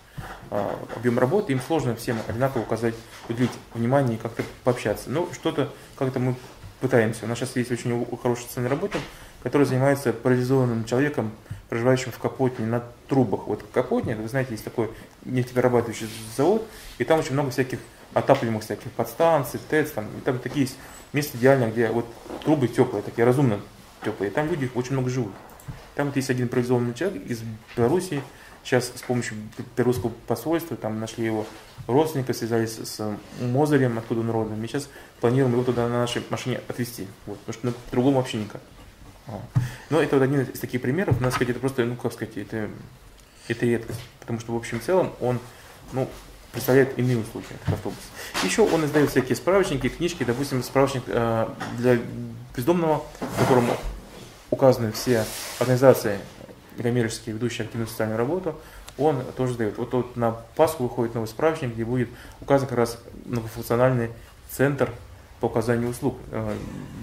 объем 0.95 1.19
работы, 1.19 1.53
им 1.53 1.61
сложно 1.61 1.97
всем 1.97 2.19
одинаково 2.27 2.63
указать, 2.63 2.95
уделить 3.29 3.51
внимание 3.75 4.17
и 4.17 4.21
как-то 4.21 4.43
пообщаться. 4.65 5.11
Но 5.11 5.29
что-то 5.33 5.73
как-то 5.97 6.21
мы 6.21 6.35
пытаемся. 6.81 7.25
У 7.25 7.29
нас 7.29 7.39
сейчас 7.39 7.57
есть 7.57 7.71
очень 7.71 8.07
хороший 8.23 8.43
социальный 8.43 8.71
работник, 8.71 9.01
который 9.43 9.67
занимается 9.67 10.13
парализованным 10.13 10.85
человеком, 10.85 11.33
проживающим 11.69 12.13
в 12.13 12.19
Капотне 12.19 12.67
на 12.67 12.83
трубах. 13.09 13.47
Вот 13.47 13.65
Капотне, 13.73 14.15
вы 14.17 14.29
знаете, 14.29 14.53
есть 14.53 14.65
такой 14.65 14.91
нефтеперерабатывающий 15.25 16.09
завод, 16.37 16.67
и 16.99 17.05
там 17.05 17.19
очень 17.21 17.33
много 17.33 17.51
всяких 17.51 17.79
отапливаемых 18.15 18.63
всяких 18.63 18.91
подстанций, 18.93 19.61
ТЭЦ, 19.69 19.91
там, 19.93 20.07
и 20.17 20.21
там 20.21 20.39
такие 20.39 20.63
есть 20.63 20.77
места 21.13 21.37
идеально, 21.37 21.71
где 21.71 21.89
вот 21.89 22.07
трубы 22.45 22.69
теплые, 22.69 23.03
такие 23.03 23.25
разумно 23.25 23.61
теплые, 24.05 24.31
и 24.31 24.35
там 24.35 24.49
люди 24.49 24.71
очень 24.75 24.93
много 24.93 25.11
живут. 25.11 25.33
Там 25.95 26.07
вот 26.07 26.17
есть 26.17 26.31
один 26.31 26.49
парализованный 26.49 26.95
человек 26.95 27.25
из 27.27 27.43
Белоруссии, 27.77 28.23
Сейчас 28.67 28.91
с 28.97 29.03
помощью 29.03 29.37
перусского 29.77 30.11
посольства 30.27 30.77
там 30.77 30.99
нашли 30.99 31.25
его 31.25 31.47
родственника, 31.87 32.35
связались 32.35 32.77
с 32.77 33.17
Мозырем, 33.41 33.97
откуда 33.97 34.23
он 34.23 34.31
родом. 34.31 34.65
И 34.65 34.67
сейчас 34.67 34.89
планируем 35.21 35.53
его 35.53 35.63
туда 35.63 35.87
на 35.87 36.01
нашей 36.01 36.25
машине 36.31 36.61
отвезти. 36.67 37.07
Вот, 37.27 37.39
потому 37.39 37.55
что 37.55 37.67
на 37.69 37.75
другом 37.93 38.15
вообще 38.15 38.39
никак. 38.39 38.61
Но 39.89 40.01
это 40.03 40.17
вот 40.17 40.25
один 40.25 40.41
из 40.41 40.59
таких 40.59 40.83
примеров. 40.83 41.21
Надо 41.21 41.33
сказать, 41.33 41.51
это 41.51 41.61
просто, 41.61 41.85
ну 41.85 41.95
как 41.95 42.13
сказать, 42.13 42.37
это, 42.37 42.69
это 43.47 43.67
редкость. 43.67 44.01
Потому 44.19 44.41
что 44.41 44.53
в 44.53 44.57
общем 44.57 44.81
целом 44.81 45.13
он 45.21 45.39
ну, 45.93 46.09
представляет 46.51 46.99
иные 46.99 47.19
услуги, 47.19 47.47
этот 47.63 47.75
автобус. 47.75 48.01
Еще 48.43 48.63
он 48.63 48.85
издает 48.85 49.11
всякие 49.11 49.37
справочники, 49.37 49.89
книжки, 49.89 50.25
допустим, 50.25 50.65
справочник 50.65 51.05
э, 51.07 51.49
для 51.79 52.01
бездомного, 52.57 53.05
в 53.21 53.39
котором 53.39 53.71
указаны 54.51 54.91
все 54.91 55.25
организации 55.61 56.19
коммерческие, 56.83 57.35
ведущие 57.35 57.65
активную 57.65 57.89
социальную 57.89 58.19
работу, 58.19 58.55
он 58.99 59.23
тоже 59.37 59.55
дает. 59.55 59.79
Вот, 59.79 59.93
вот 59.93 60.17
на 60.17 60.33
Пасху 60.57 60.85
выходит 60.85 61.15
новый 61.15 61.27
справочник, 61.27 61.75
где 61.75 61.85
будет 61.85 62.09
указан 62.41 62.69
как 62.69 62.79
раз 62.79 62.99
многофункциональный 63.25 64.11
центр 64.51 64.91
по 65.41 65.49
оказанию 65.49 65.91
услуг 65.91 66.17
э, 66.31 66.57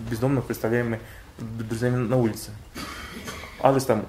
бездомных, 0.09 0.45
представляемый 0.45 0.99
друзьями 1.37 1.97
на 1.97 2.17
улице. 2.17 2.51
Адрес 3.61 3.85
там 3.85 4.05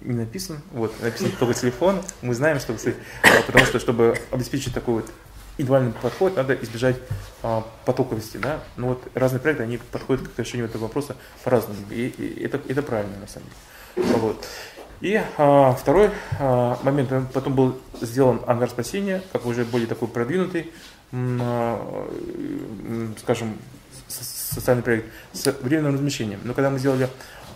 не 0.00 0.14
написан, 0.14 0.60
вот, 0.72 0.94
написан 1.00 1.30
только 1.38 1.54
телефон. 1.54 2.00
Мы 2.22 2.34
знаем, 2.34 2.60
что, 2.60 2.74
кстати, 2.74 2.96
э, 3.24 3.42
потому 3.46 3.64
что, 3.66 3.78
чтобы 3.78 4.16
обеспечить 4.30 4.72
такой 4.72 4.94
вот 4.94 5.10
индивидуальный 5.58 5.92
подход, 5.92 6.36
надо 6.36 6.54
избежать 6.54 6.96
а, 7.42 7.66
потоковости, 7.84 8.38
да. 8.38 8.60
Но 8.76 8.88
вот 8.88 9.02
разные 9.14 9.40
проекты, 9.40 9.62
они 9.62 9.76
подходят 9.76 10.26
к 10.28 10.38
решению 10.38 10.66
этого 10.66 10.82
вопроса 10.82 11.16
по-разному. 11.44 11.78
И, 11.90 12.06
и 12.06 12.42
это, 12.42 12.60
это 12.68 12.82
правильно, 12.82 13.16
на 13.18 13.26
самом 13.26 13.48
деле. 13.48 14.16
Вот. 14.16 14.46
И 15.02 15.20
а, 15.36 15.72
второй 15.74 16.10
а, 16.38 16.78
момент, 16.84 17.10
потом 17.32 17.56
был 17.56 17.76
сделан 18.00 18.40
ангар 18.46 18.70
спасения, 18.70 19.20
как 19.32 19.44
уже 19.46 19.64
более 19.64 19.88
такой 19.88 20.06
продвинутый, 20.06 20.70
а, 21.12 22.08
скажем, 23.18 23.58
социальный 24.06 24.84
проект 24.84 25.06
с 25.32 25.52
временным 25.60 25.94
размещением. 25.94 26.38
Но 26.44 26.54
когда 26.54 26.70
мы 26.70 26.78
сделали 26.78 27.08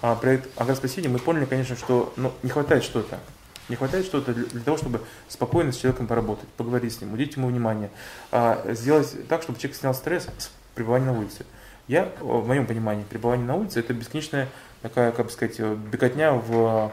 а, 0.03 0.17
проект 0.17 0.49
ангар 0.61 0.75
спасения, 0.75 1.09
мы 1.09 1.21
поняли, 1.21 1.45
конечно, 1.45 1.77
что 1.77 2.13
ну, 2.17 2.33
не 2.43 2.51
хватает 2.51 2.83
что-то. 2.83 3.21
Не 3.69 3.77
хватает 3.77 4.07
что-то 4.07 4.35
для, 4.35 4.45
для 4.47 4.61
того, 4.63 4.77
чтобы 4.77 5.01
спокойно 5.29 5.71
с 5.71 5.77
человеком 5.77 6.09
поработать, 6.09 6.49
поговорить 6.57 6.95
с 6.95 7.01
ним, 7.01 7.13
уделить 7.13 7.37
ему 7.37 7.47
внимание, 7.47 7.91
а, 8.33 8.61
сделать 8.73 9.29
так, 9.29 9.43
чтобы 9.43 9.61
человек 9.61 9.79
снял 9.79 9.95
стресс 9.95 10.27
с 10.39 10.51
пребывания 10.75 11.07
на 11.07 11.17
улице. 11.17 11.47
Я, 11.87 12.11
в 12.21 12.45
моем 12.49 12.67
понимании, 12.67 13.05
пребывание 13.05 13.47
на 13.47 13.55
улице– 13.55 13.79
это 13.81 13.95
бесконечная 13.95 14.49
такая, 14.83 15.13
как 15.13 15.27
бы 15.27 15.33
сказать, 15.33 15.61
беготня 15.61 16.33
в 16.33 16.93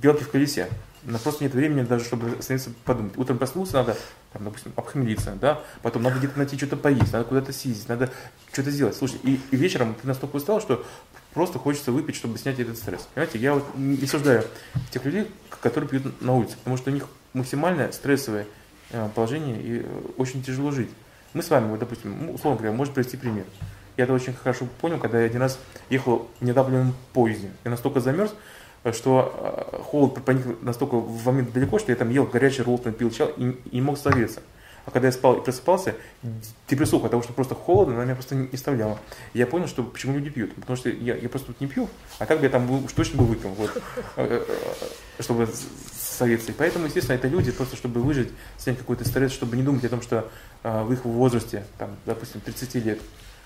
белки 0.00 0.24
в 0.24 0.30
колесе. 0.30 0.68
Нас 1.04 1.22
просто 1.22 1.44
нет 1.44 1.54
времени 1.54 1.82
даже, 1.84 2.04
чтобы 2.04 2.36
остановиться 2.38 2.70
подумать. 2.84 3.16
Утром 3.16 3.38
проснулся, 3.38 3.74
надо, 3.74 3.96
там, 4.32 4.44
допустим, 4.44 4.72
обхмелиться, 4.76 5.36
да, 5.40 5.60
потом 5.82 6.02
надо 6.02 6.18
где-то 6.18 6.36
найти 6.36 6.56
что-то 6.56 6.76
поесть, 6.76 7.12
надо 7.12 7.24
куда-то 7.24 7.52
съездить, 7.52 7.88
надо 7.88 8.10
что-то 8.52 8.70
сделать. 8.70 8.96
Слушай, 8.96 9.20
и, 9.22 9.40
и 9.50 9.56
вечером 9.56 9.94
ты 9.94 10.06
настолько 10.06 10.36
устал, 10.36 10.60
что 10.60 10.84
просто 11.32 11.58
хочется 11.58 11.92
выпить, 11.92 12.16
чтобы 12.16 12.36
снять 12.36 12.58
этот 12.58 12.76
стресс. 12.76 13.08
Понимаете, 13.14 13.38
я 13.38 13.54
вот 13.54 13.64
не 13.76 14.04
осуждаю 14.04 14.44
тех 14.90 15.04
людей, 15.04 15.30
которые 15.62 15.88
пьют 15.88 16.20
на 16.20 16.34
улице, 16.34 16.56
потому 16.58 16.76
что 16.76 16.90
у 16.90 16.94
них 16.94 17.04
максимально 17.32 17.92
стрессовое 17.92 18.46
э, 18.90 19.08
положение 19.14 19.62
и 19.62 19.82
э, 19.84 20.00
очень 20.16 20.42
тяжело 20.42 20.72
жить. 20.72 20.90
Мы 21.32 21.42
с 21.42 21.50
вами, 21.50 21.70
вот, 21.70 21.78
допустим, 21.78 22.30
условно 22.30 22.58
говоря, 22.58 22.76
можно 22.76 22.94
привести 22.94 23.16
пример. 23.16 23.44
Я 23.96 24.04
это 24.04 24.12
очень 24.12 24.32
хорошо 24.32 24.66
понял, 24.80 24.98
когда 24.98 25.20
я 25.20 25.26
один 25.26 25.40
раз 25.40 25.58
ехал 25.90 26.30
в 26.40 26.44
недавнем 26.44 26.94
поезде. 27.12 27.50
Я 27.64 27.70
настолько 27.70 28.00
замерз, 28.00 28.34
что 28.92 29.70
э, 29.72 29.82
холод 29.82 30.24
проник 30.24 30.62
настолько 30.62 30.96
в 30.96 31.26
момент 31.26 31.52
далеко, 31.52 31.78
что 31.78 31.92
я 31.92 31.96
там 31.96 32.10
ел 32.10 32.24
горячий 32.24 32.62
ролл, 32.62 32.78
пил 32.78 33.10
чай 33.10 33.28
и, 33.36 33.56
не 33.72 33.80
мог 33.80 33.98
согреться. 33.98 34.40
А 34.88 34.90
когда 34.90 35.08
я 35.08 35.12
спал 35.12 35.34
и 35.34 35.44
просыпался, 35.44 35.96
депрессуха 36.66 37.06
от 37.06 37.10
того, 37.10 37.22
что 37.22 37.34
просто 37.34 37.54
холодно, 37.54 37.94
она 37.94 38.04
меня 38.04 38.14
просто 38.14 38.34
не 38.34 38.48
оставляла. 38.50 38.98
Я 39.34 39.46
понял, 39.46 39.66
что 39.66 39.82
почему 39.82 40.14
люди 40.14 40.30
пьют. 40.30 40.54
Потому 40.54 40.78
что 40.78 40.88
я, 40.88 41.14
я 41.14 41.28
просто 41.28 41.48
тут 41.48 41.60
не 41.60 41.66
пью, 41.66 41.90
а 42.18 42.24
так 42.24 42.38
бы 42.38 42.44
я 42.44 42.50
там 42.50 42.70
уж 42.70 42.90
точно 42.94 43.18
бы 43.18 43.26
выпил, 43.26 43.50
вот, 43.50 43.70
э, 44.16 44.44
э, 44.48 45.22
чтобы 45.22 45.46
согреться. 45.92 46.52
И 46.52 46.54
поэтому, 46.54 46.86
естественно, 46.86 47.16
это 47.16 47.28
люди 47.28 47.52
просто, 47.52 47.76
чтобы 47.76 48.00
выжить, 48.00 48.30
снять 48.56 48.78
какой-то 48.78 49.06
стресс, 49.06 49.30
чтобы 49.30 49.58
не 49.58 49.62
думать 49.62 49.84
о 49.84 49.90
том, 49.90 50.00
что 50.00 50.30
э, 50.62 50.82
в 50.82 50.90
их 50.90 51.04
возрасте, 51.04 51.64
там, 51.76 51.90
допустим, 52.06 52.40
30 52.40 52.74
лет, 52.76 52.98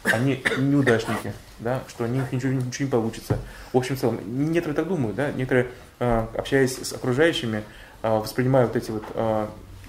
они 0.04 0.42
неудачники, 0.58 1.32
да, 1.58 1.82
что 1.88 2.04
у 2.04 2.06
них 2.06 2.30
ничего, 2.32 2.52
ничего 2.52 2.86
не 2.86 2.90
получится. 2.90 3.38
В 3.72 3.76
общем, 3.76 3.96
в 3.96 4.00
целом, 4.00 4.20
некоторые 4.24 4.76
так 4.76 4.88
думают, 4.88 5.16
да, 5.16 5.30
некоторые, 5.32 5.68
общаясь 5.98 6.76
с 6.76 6.92
окружающими, 6.92 7.62
воспринимают 8.02 8.74
вот 8.74 8.82
эти 8.82 8.90
вот 8.90 9.04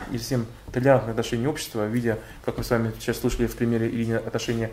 не 0.10 0.18
совсем 0.18 0.46
толерантное 0.72 1.12
отношение 1.12 1.50
общества, 1.50 1.86
видя, 1.86 2.20
как 2.46 2.58
мы 2.58 2.64
с 2.64 2.70
вами 2.70 2.92
сейчас 3.00 3.20
слышали 3.20 3.48
в 3.48 3.56
примере 3.56 3.90
Ирины, 3.90 4.16
отношения 4.16 4.72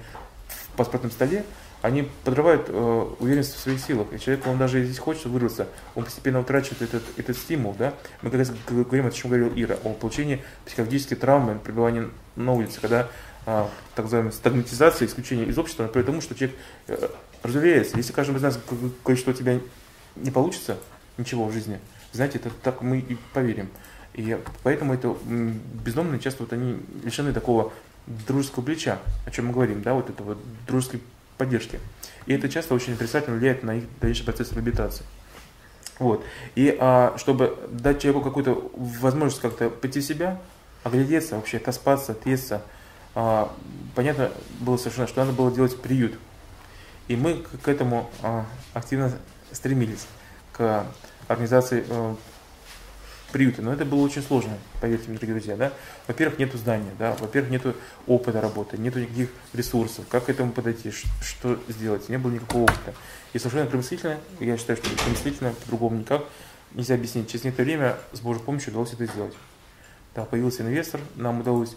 в 0.48 0.76
паспортном 0.76 1.10
столе, 1.10 1.44
они 1.82 2.08
подрывают 2.24 2.66
э, 2.68 3.06
уверенность 3.18 3.54
в 3.54 3.58
своих 3.58 3.80
силах. 3.80 4.08
И 4.12 4.20
человек, 4.20 4.46
он 4.46 4.58
даже 4.58 4.84
здесь 4.84 4.98
хочет 4.98 5.26
вырваться, 5.26 5.66
он 5.94 6.04
постепенно 6.04 6.40
утрачивает 6.40 6.82
этот, 6.82 7.02
этот 7.16 7.36
стимул. 7.36 7.74
Да? 7.78 7.94
Мы 8.22 8.30
раз 8.30 8.52
говорим, 8.68 9.06
о 9.06 9.10
чем 9.10 9.30
говорил 9.30 9.52
Ира, 9.54 9.76
о 9.84 9.94
получении 9.94 10.42
психологической 10.66 11.16
травмы, 11.16 11.58
пребывания 11.58 12.10
на 12.36 12.52
улице, 12.52 12.80
когда 12.80 13.02
э, 13.02 13.06
так 13.44 14.04
называемая 14.04 14.32
стагматизация, 14.32 15.06
исключение 15.06 15.46
из 15.46 15.58
общества, 15.58 15.86
к 15.86 16.02
тому, 16.02 16.20
что 16.20 16.34
человек 16.34 16.56
э, 16.88 17.08
разумеется, 17.42 17.96
если 17.96 18.12
каждый 18.12 18.36
из 18.36 18.42
нас 18.42 18.58
говорит, 18.66 19.18
что 19.18 19.30
у 19.30 19.34
тебя 19.34 19.58
не 20.16 20.30
получится 20.30 20.76
ничего 21.16 21.46
в 21.46 21.52
жизни, 21.52 21.78
знаете, 22.12 22.38
это 22.38 22.50
так 22.62 22.82
мы 22.82 22.98
и 22.98 23.16
поверим. 23.32 23.68
И 24.14 24.38
поэтому 24.62 24.94
это 24.94 25.16
бездомные 25.24 26.20
часто 26.20 26.42
вот 26.42 26.52
они 26.52 26.80
лишены 27.04 27.32
такого 27.32 27.72
дружеского 28.06 28.64
плеча, 28.64 28.98
о 29.24 29.30
чем 29.30 29.46
мы 29.46 29.52
говорим, 29.52 29.82
да, 29.82 29.94
вот 29.94 30.10
этого 30.10 30.36
дружеской 30.66 31.00
поддержки. 31.38 31.78
И 32.26 32.34
это 32.34 32.48
часто 32.48 32.74
очень 32.74 32.94
отрицательно 32.94 33.36
влияет 33.36 33.62
на 33.62 33.76
их 33.76 33.84
дальнейший 34.00 34.24
процесс 34.24 34.52
реабилитации. 34.52 35.04
Вот. 35.98 36.24
И 36.54 36.76
а, 36.80 37.14
чтобы 37.18 37.56
дать 37.70 38.02
человеку 38.02 38.24
какую-то 38.24 38.70
возможность 38.74 39.40
как-то 39.40 39.70
пойти 39.70 40.00
в 40.00 40.04
себя, 40.04 40.40
оглядеться, 40.82 41.36
вообще 41.36 41.58
отоспаться, 41.58 42.12
отъесться, 42.12 42.62
а, 43.14 43.54
понятно 43.94 44.30
было 44.60 44.76
совершенно, 44.76 45.06
что 45.06 45.20
надо 45.24 45.32
было 45.36 45.52
делать 45.52 45.80
приют. 45.80 46.18
И 47.08 47.16
мы 47.16 47.44
к, 47.62 47.68
этому 47.68 48.08
а, 48.22 48.46
активно 48.72 49.12
стремились, 49.52 50.06
к 50.52 50.86
организации 51.26 51.84
а, 51.88 52.16
приюты. 53.32 53.62
Но 53.62 53.72
это 53.72 53.84
было 53.84 54.00
очень 54.00 54.22
сложно, 54.22 54.58
поверьте 54.80 55.08
мне, 55.08 55.18
дорогие 55.18 55.34
друзья. 55.34 55.56
Да? 55.56 55.72
Во-первых, 56.06 56.38
нету 56.38 56.58
здания, 56.58 56.92
да? 56.98 57.16
во-первых, 57.18 57.50
нету 57.50 57.74
опыта 58.06 58.40
работы, 58.40 58.78
нету 58.78 59.00
никаких 59.00 59.30
ресурсов. 59.52 60.04
Как 60.08 60.26
к 60.26 60.28
этому 60.28 60.52
подойти, 60.52 60.90
что 60.90 61.58
сделать? 61.68 62.08
Не 62.08 62.18
было 62.18 62.32
никакого 62.32 62.64
опыта. 62.64 62.94
И 63.32 63.38
совершенно 63.38 63.66
промыслительно, 63.66 64.18
я 64.40 64.56
считаю, 64.56 64.76
что 64.76 64.90
промыслительно, 65.02 65.52
по-другому 65.52 65.98
никак, 65.98 66.24
нельзя 66.74 66.94
объяснить. 66.94 67.28
Через 67.28 67.44
некоторое 67.44 67.66
время 67.66 67.96
с 68.12 68.20
Божьей 68.20 68.42
помощью 68.42 68.70
удалось 68.70 68.92
это 68.92 69.06
сделать. 69.06 69.34
Да, 70.14 70.24
появился 70.24 70.62
инвестор, 70.62 71.00
нам 71.14 71.40
удалось 71.40 71.70
э, 71.70 71.74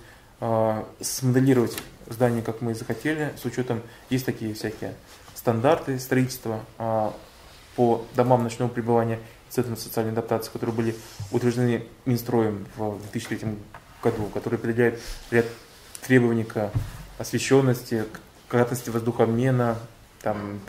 смоделировать 0.99 1.77
здание, 2.07 2.41
как 2.41 2.61
мы 2.61 2.73
захотели, 2.73 3.33
с 3.41 3.45
учетом, 3.45 3.81
есть 4.09 4.25
такие 4.25 4.53
всякие 4.53 4.95
стандарты 5.35 5.99
строительства 5.99 6.61
э, 6.77 7.11
по 7.75 8.05
домам 8.15 8.43
ночного 8.43 8.69
пребывания 8.69 9.19
Центром 9.49 9.77
социальной 9.77 10.13
адаптации, 10.13 10.51
которые 10.51 10.75
были 10.75 10.95
утверждены 11.31 11.85
Минстроем 12.05 12.65
в 12.75 12.99
2003 13.11 13.55
году, 14.01 14.25
которые 14.33 14.57
определяют 14.57 14.99
ряд 15.29 15.45
требований 16.01 16.43
к 16.43 16.71
освещенности, 17.19 18.05
к 18.11 18.51
кратности 18.51 18.89
воздухообмена, 18.89 19.77
там, 20.21 20.59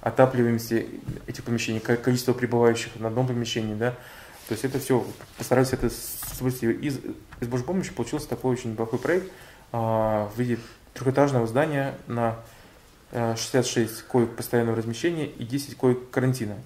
отапливаемости 0.00 0.88
этих 1.26 1.44
помещений, 1.44 1.78
количество 1.80 2.32
пребывающих 2.32 2.96
на 2.96 3.08
одном 3.08 3.28
помещении, 3.28 3.74
да, 3.74 3.94
то 4.48 4.52
есть 4.52 4.64
это 4.64 4.78
все, 4.78 5.06
постарались 5.38 5.72
это 5.72 5.90
свести. 5.90 6.70
Из, 6.70 6.98
из 7.40 7.48
Божьей 7.48 7.66
помощи 7.66 7.92
получился 7.92 8.28
такой 8.28 8.52
очень 8.52 8.72
неплохой 8.72 8.98
проект 8.98 9.32
а, 9.72 10.28
в 10.34 10.38
виде 10.38 10.58
трехэтажного 10.94 11.46
здания 11.46 11.94
на 12.06 12.36
66 13.12 13.76
э, 13.76 14.02
коек 14.10 14.36
постоянного 14.36 14.76
размещения 14.76 15.26
и 15.26 15.44
10 15.44 15.76
коек 15.76 16.10
карантина. 16.10 16.56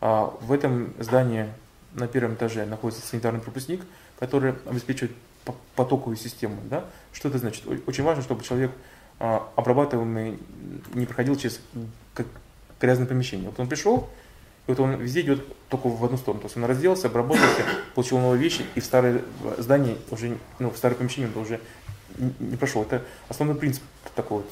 А 0.00 0.34
в 0.40 0.52
этом 0.52 0.94
здании 0.98 1.46
на 1.92 2.08
первом 2.08 2.34
этаже 2.34 2.64
находится 2.64 3.06
санитарный 3.06 3.40
пропускник, 3.40 3.82
который 4.18 4.54
обеспечивает 4.66 5.12
потоковую 5.74 6.16
систему. 6.16 6.60
Да? 6.68 6.84
Что 7.12 7.28
это 7.28 7.38
значит? 7.38 7.64
Очень 7.86 8.04
важно, 8.04 8.22
чтобы 8.22 8.42
человек 8.44 8.70
а, 9.18 9.48
обрабатываемый 9.56 10.38
не 10.94 11.06
проходил 11.06 11.36
через 11.36 11.60
грязное 12.80 13.06
помещение. 13.06 13.50
Вот 13.50 13.60
он 13.60 13.68
пришел, 13.68 14.08
вот 14.70 14.80
он 14.80 14.94
везде 14.96 15.20
идет 15.20 15.44
только 15.68 15.88
в 15.88 16.04
одну 16.04 16.16
сторону. 16.16 16.40
То 16.40 16.46
есть 16.46 16.56
он 16.56 16.64
разделся, 16.64 17.08
обработался, 17.08 17.62
получил 17.94 18.18
новые 18.18 18.40
вещи, 18.40 18.64
и 18.74 18.80
в 18.80 18.84
старое 18.84 19.22
здание 19.58 19.96
уже, 20.10 20.36
ну, 20.58 20.70
в 20.70 20.76
старое 20.76 20.96
помещение 20.96 21.30
уже 21.34 21.60
не 22.38 22.56
прошел. 22.56 22.82
Это 22.82 23.02
основной 23.28 23.56
принцип 23.56 23.82
такого 24.14 24.42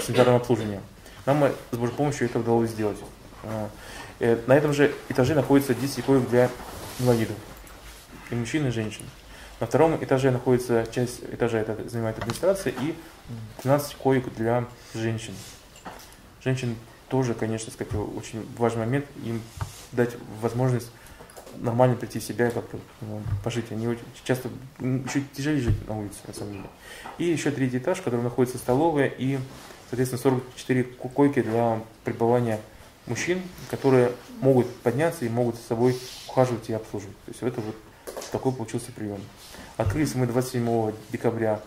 санитарного 0.00 0.38
обслуживания. 0.38 0.80
Нам 1.26 1.44
с 1.70 1.76
Божьей 1.76 1.94
помощью 1.94 2.26
это 2.26 2.38
удалось 2.38 2.70
сделать. 2.70 2.98
А, 3.44 3.68
Э, 4.22 4.38
на 4.46 4.52
этом 4.52 4.72
же 4.72 4.94
этаже 5.08 5.34
находится 5.34 5.74
10 5.74 6.04
коек 6.04 6.28
для 6.30 6.48
инвалидов, 7.00 7.34
и 8.30 8.36
мужчин, 8.36 8.64
и 8.68 8.70
женщин. 8.70 9.02
На 9.58 9.66
втором 9.66 9.96
этаже 10.02 10.30
находится 10.30 10.86
часть 10.92 11.24
этажа, 11.24 11.58
это 11.58 11.88
занимает 11.88 12.18
администрация, 12.18 12.72
и 12.72 12.94
12 13.64 13.96
коек 13.96 14.32
для 14.34 14.64
женщин. 14.94 15.34
Женщин 16.44 16.76
тоже, 17.12 17.34
конечно, 17.34 17.70
сказать, 17.70 17.92
очень 18.16 18.42
важный 18.56 18.86
момент, 18.86 19.04
им 19.22 19.42
дать 19.92 20.16
возможность 20.40 20.90
нормально 21.58 21.94
прийти 21.94 22.20
в 22.20 22.24
себя 22.24 22.48
и 22.48 22.50
как-то 22.50 22.78
ну, 23.02 23.20
пожить. 23.44 23.70
Они 23.70 23.86
очень 23.86 24.06
часто 24.24 24.48
еще 24.78 25.22
тяжелее 25.34 25.60
жить 25.60 25.86
на 25.86 25.98
улице, 25.98 26.16
на 26.26 26.32
самом 26.32 26.52
деле. 26.54 26.64
И 27.18 27.24
еще 27.24 27.50
третий 27.50 27.76
этаж, 27.76 27.98
в 27.98 28.02
котором 28.02 28.24
находится 28.24 28.56
столовая 28.56 29.08
и, 29.08 29.38
соответственно, 29.90 30.22
44 30.22 30.84
койки 30.84 31.42
для 31.42 31.82
пребывания 32.02 32.58
мужчин, 33.04 33.42
которые 33.70 34.12
могут 34.40 34.74
подняться 34.76 35.26
и 35.26 35.28
могут 35.28 35.56
с 35.56 35.66
собой 35.66 35.94
ухаживать 36.30 36.70
и 36.70 36.72
обслуживать. 36.72 37.16
То 37.26 37.30
есть 37.30 37.42
это 37.42 37.60
вот 37.60 37.76
такой 38.30 38.52
получился 38.52 38.90
прием. 38.90 39.20
Открылись 39.76 40.14
мы 40.14 40.26
27 40.26 40.94
декабря 41.10 41.60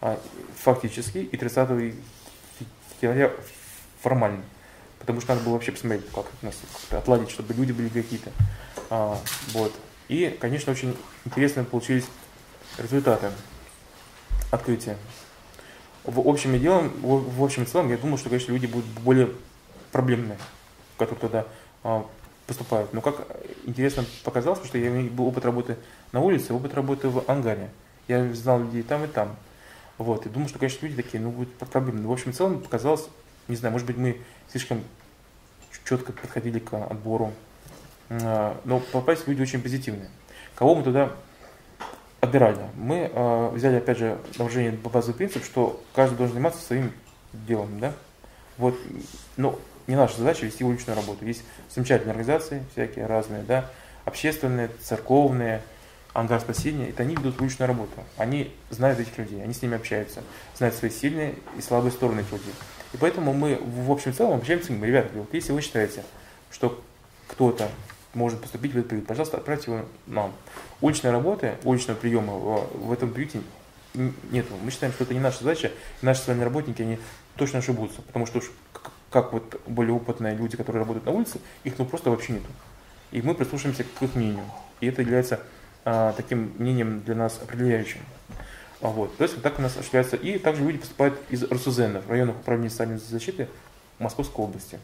а, 0.00 0.20
фактически 0.54 1.18
и 1.18 1.36
30 1.36 1.94
января 3.02 3.32
формально. 4.00 4.44
Потому 5.12 5.22
что 5.22 5.34
надо 5.34 5.44
было 5.44 5.54
вообще 5.54 5.72
посмотреть, 5.72 6.04
как 6.14 6.26
нас 6.42 6.54
отладить, 6.90 7.30
чтобы 7.30 7.54
люди 7.54 7.72
были 7.72 7.88
какие-то. 7.88 8.30
А, 8.90 9.18
вот. 9.52 9.72
И, 10.08 10.36
конечно, 10.38 10.70
очень 10.70 10.94
интересно 11.24 11.64
получились 11.64 12.04
результаты 12.76 13.30
открытия. 14.50 14.98
В 16.04 16.28
общем 16.28 16.54
и 16.54 16.58
делом, 16.58 16.92
в, 17.00 17.42
общем 17.42 17.62
и 17.62 17.66
целом, 17.66 17.88
я 17.88 17.96
думаю, 17.96 18.18
что, 18.18 18.28
конечно, 18.28 18.52
люди 18.52 18.66
будут 18.66 18.86
более 19.02 19.30
проблемные 19.92 20.38
которые 20.98 21.20
туда 21.20 21.46
а, 21.84 22.06
поступают. 22.46 22.92
Но 22.92 23.00
как 23.00 23.26
интересно 23.64 24.04
показалось, 24.24 24.62
что 24.66 24.76
я 24.76 24.88
имею 24.88 25.10
опыт 25.22 25.44
работы 25.46 25.78
на 26.12 26.20
улице, 26.20 26.52
опыт 26.52 26.74
работы 26.74 27.08
в 27.08 27.24
ангаре. 27.30 27.70
Я 28.08 28.34
знал 28.34 28.60
людей 28.60 28.82
там 28.82 29.04
и 29.04 29.06
там. 29.06 29.36
Вот, 29.96 30.26
и 30.26 30.28
думаю, 30.28 30.48
что, 30.48 30.58
конечно, 30.58 30.84
люди 30.86 31.02
такие, 31.02 31.22
ну, 31.22 31.30
будут 31.30 31.52
проблемы. 31.54 32.06
В 32.06 32.12
общем, 32.12 32.32
в 32.32 32.36
целом 32.36 32.60
показалось, 32.60 33.08
не 33.48 33.56
знаю, 33.56 33.72
может 33.72 33.86
быть, 33.86 33.96
мы 33.96 34.20
слишком 34.50 34.82
четко 35.84 36.12
подходили 36.12 36.58
к 36.58 36.74
отбору. 36.74 37.32
А, 38.10 38.60
но 38.64 38.80
попасть 38.80 39.26
люди 39.26 39.42
очень 39.42 39.62
позитивные. 39.62 40.08
Кого 40.54 40.74
мы 40.74 40.82
туда 40.82 41.12
отбирали? 42.20 42.58
Мы 42.74 43.10
э, 43.12 43.50
взяли, 43.54 43.76
опять 43.76 43.98
же, 43.98 44.18
на 44.36 44.44
вооружение 44.44 44.72
базовый 44.72 45.16
принцип, 45.16 45.44
что 45.44 45.82
каждый 45.94 46.16
должен 46.16 46.34
заниматься 46.34 46.64
своим 46.64 46.92
делом, 47.32 47.78
да? 47.78 47.92
Вот, 48.56 48.74
ну, 49.36 49.58
не 49.86 49.96
наша 49.96 50.18
задача 50.18 50.44
вести 50.44 50.64
уличную 50.64 50.96
работу. 50.96 51.24
Есть 51.24 51.44
замечательные 51.70 52.12
организации, 52.12 52.64
всякие 52.72 53.06
разные, 53.06 53.42
да, 53.42 53.70
общественные, 54.04 54.68
церковные, 54.82 55.62
ангар 56.12 56.40
спасения, 56.40 56.88
это 56.88 57.02
они 57.02 57.14
ведут 57.14 57.40
уличную 57.40 57.68
работу. 57.68 57.92
Они 58.16 58.52
знают 58.70 58.98
этих 58.98 59.16
людей, 59.18 59.42
они 59.42 59.54
с 59.54 59.62
ними 59.62 59.76
общаются, 59.76 60.22
знают 60.56 60.74
свои 60.74 60.90
сильные 60.90 61.34
и 61.56 61.60
слабые 61.60 61.92
стороны 61.92 62.20
этих 62.20 62.32
людей. 62.32 62.54
И 62.92 62.96
поэтому 62.96 63.32
мы 63.32 63.56
в 63.56 63.90
общем 63.90 64.14
целом 64.14 64.38
общаемся 64.38 64.66
с 64.66 64.70
ними. 64.70 64.86
Ребята, 64.86 65.10
вот 65.14 65.32
если 65.32 65.52
вы 65.52 65.60
считаете, 65.60 66.04
что 66.50 66.82
кто-то 67.28 67.68
может 68.14 68.40
поступить 68.40 68.72
в 68.72 68.78
этот 68.78 68.90
приют, 68.90 69.06
пожалуйста, 69.06 69.36
отправьте 69.36 69.70
его 69.70 69.84
нам. 70.06 70.32
Уличной 70.80 71.10
работы, 71.10 71.56
уличного 71.64 71.98
приема 71.98 72.34
в, 72.34 72.92
этом 72.92 73.12
приюте 73.12 73.40
нету. 73.94 74.54
Мы 74.62 74.70
считаем, 74.70 74.92
что 74.92 75.04
это 75.04 75.14
не 75.14 75.20
наша 75.20 75.40
задача, 75.40 75.72
наши 76.02 76.22
с 76.22 76.26
вами 76.26 76.42
работники, 76.42 76.82
они 76.82 76.98
точно 77.36 77.58
ошибутся, 77.58 78.02
потому 78.02 78.26
что 78.26 78.38
уж 78.38 78.50
как 79.10 79.32
вот 79.32 79.60
более 79.66 79.94
опытные 79.94 80.34
люди, 80.34 80.56
которые 80.56 80.80
работают 80.80 81.06
на 81.06 81.12
улице, 81.12 81.40
их 81.64 81.78
ну 81.78 81.84
просто 81.84 82.10
вообще 82.10 82.34
нету. 82.34 82.48
И 83.10 83.22
мы 83.22 83.34
прислушиваемся 83.34 83.84
к 83.84 84.02
их 84.02 84.14
мнению. 84.14 84.44
И 84.80 84.86
это 84.86 85.02
является 85.02 85.40
а, 85.84 86.12
таким 86.12 86.52
мнением 86.58 87.00
для 87.00 87.14
нас 87.14 87.40
определяющим. 87.42 88.00
А 88.80 88.88
вот. 88.88 89.16
То 89.16 89.24
есть 89.24 89.34
вот 89.34 89.42
так 89.42 89.58
у 89.58 89.62
нас 89.62 89.72
осуществляется. 89.72 90.16
И 90.16 90.38
также 90.38 90.62
люди 90.62 90.78
поступают 90.78 91.18
из 91.30 91.44
РСУЗН, 91.44 91.98
районных 92.08 92.36
управлений 92.36 92.70
социальной 92.70 92.98
защиты 92.98 93.48
Московской 93.98 94.44
области. 94.44 94.78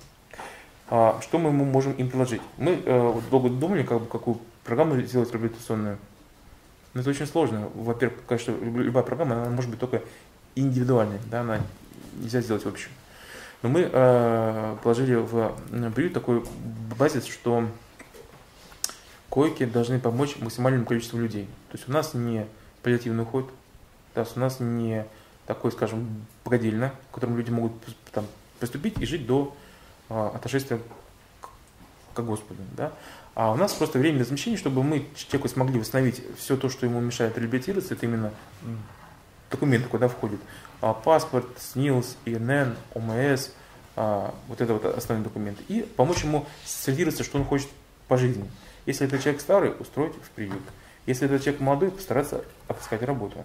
А, 0.89 1.19
что 1.23 1.39
мы 1.39 1.51
можем 1.53 1.93
им 1.93 2.09
предложить? 2.09 2.43
Мы 2.59 2.83
э, 2.85 3.01
вот 3.01 3.29
долго 3.31 3.49
думали, 3.49 3.85
как 3.85 4.01
бы, 4.01 4.07
какую 4.07 4.41
программу 4.65 5.01
сделать 5.03 5.33
реабилитационную. 5.33 5.99
Но 6.93 7.01
это 7.01 7.11
очень 7.11 7.27
сложно. 7.27 7.69
Во-первых, 7.75 8.21
конечно, 8.27 8.53
любая 8.53 9.05
программа, 9.05 9.43
она 9.43 9.51
может 9.51 9.71
быть 9.71 9.81
только 9.81 10.03
индивидуальной, 10.55 11.19
да, 11.31 11.41
она 11.41 11.61
нельзя 12.17 12.41
сделать 12.41 12.65
в 12.65 12.69
общем. 12.69 12.91
Но 13.63 13.69
мы 13.69 13.89
э, 13.91 14.77
положили 14.83 15.15
в 15.15 15.55
приют 15.95 16.13
такой 16.13 16.45
базис, 16.99 17.25
что 17.25 17.67
койки 19.31 19.65
должны 19.65 19.99
помочь 19.99 20.37
максимальному 20.39 20.85
количеству 20.85 21.19
людей. 21.19 21.47
То 21.71 21.79
есть 21.79 21.89
у 21.89 21.93
нас 21.93 22.15
не 22.15 22.47
паллиативный 22.83 23.23
уход, 23.23 23.51
то 24.15 24.21
есть 24.21 24.37
у 24.37 24.41
нас 24.41 24.61
не 24.61 25.05
такой, 25.47 25.73
скажем, 25.73 26.27
погодильно, 26.43 26.95
в 27.11 27.15
котором 27.15 27.37
люди 27.37 27.51
могут 27.51 27.73
там, 28.13 28.27
поступить 28.61 28.99
и 29.01 29.07
жить 29.07 29.27
до 29.27 29.55
э, 30.09 30.31
отошествия 30.35 30.79
к, 31.41 31.49
к 32.15 32.21
Господу. 32.21 32.61
Да? 32.77 32.93
А 33.35 33.53
у 33.53 33.57
нас 33.57 33.75
просто 33.75 33.99
временное 33.99 34.25
замещение, 34.25 34.59
чтобы 34.59 34.83
мы 34.83 35.07
человеку 35.17 35.49
смогли 35.49 35.79
восстановить 35.81 36.23
все 36.39 36.57
то, 36.57 36.69
что 36.69 36.87
ему 36.87 37.01
мешает 37.01 37.37
реабилитироваться, 37.37 37.95
это 37.95 38.07
именно 38.07 38.33
документы, 39.51 39.89
куда 39.89 40.09
входит 40.09 40.41
а, 40.81 40.95
паспорт, 40.95 41.47
СНИЛС, 41.59 42.17
ИНН, 42.25 42.77
ОМС, 42.95 43.51
а, 43.97 44.35
вот 44.49 44.61
это 44.61 44.75
вот 44.75 44.85
основные 44.85 45.25
документы. 45.25 45.63
И 45.69 45.83
помочь 45.83 46.23
ему 46.23 46.47
сориентироваться, 46.65 47.25
что 47.25 47.39
он 47.39 47.45
хочет 47.45 47.69
по 48.07 48.17
жизни. 48.17 48.49
Если 48.87 49.07
это 49.07 49.19
человек 49.19 49.41
старый, 49.41 49.73
устроить 49.79 50.15
в 50.15 50.31
приют. 50.31 50.63
Если 51.07 51.27
это 51.27 51.39
человек 51.39 51.61
молодой, 51.61 51.91
постараться 51.91 52.45
отыскать 52.69 53.03
работу. 53.03 53.45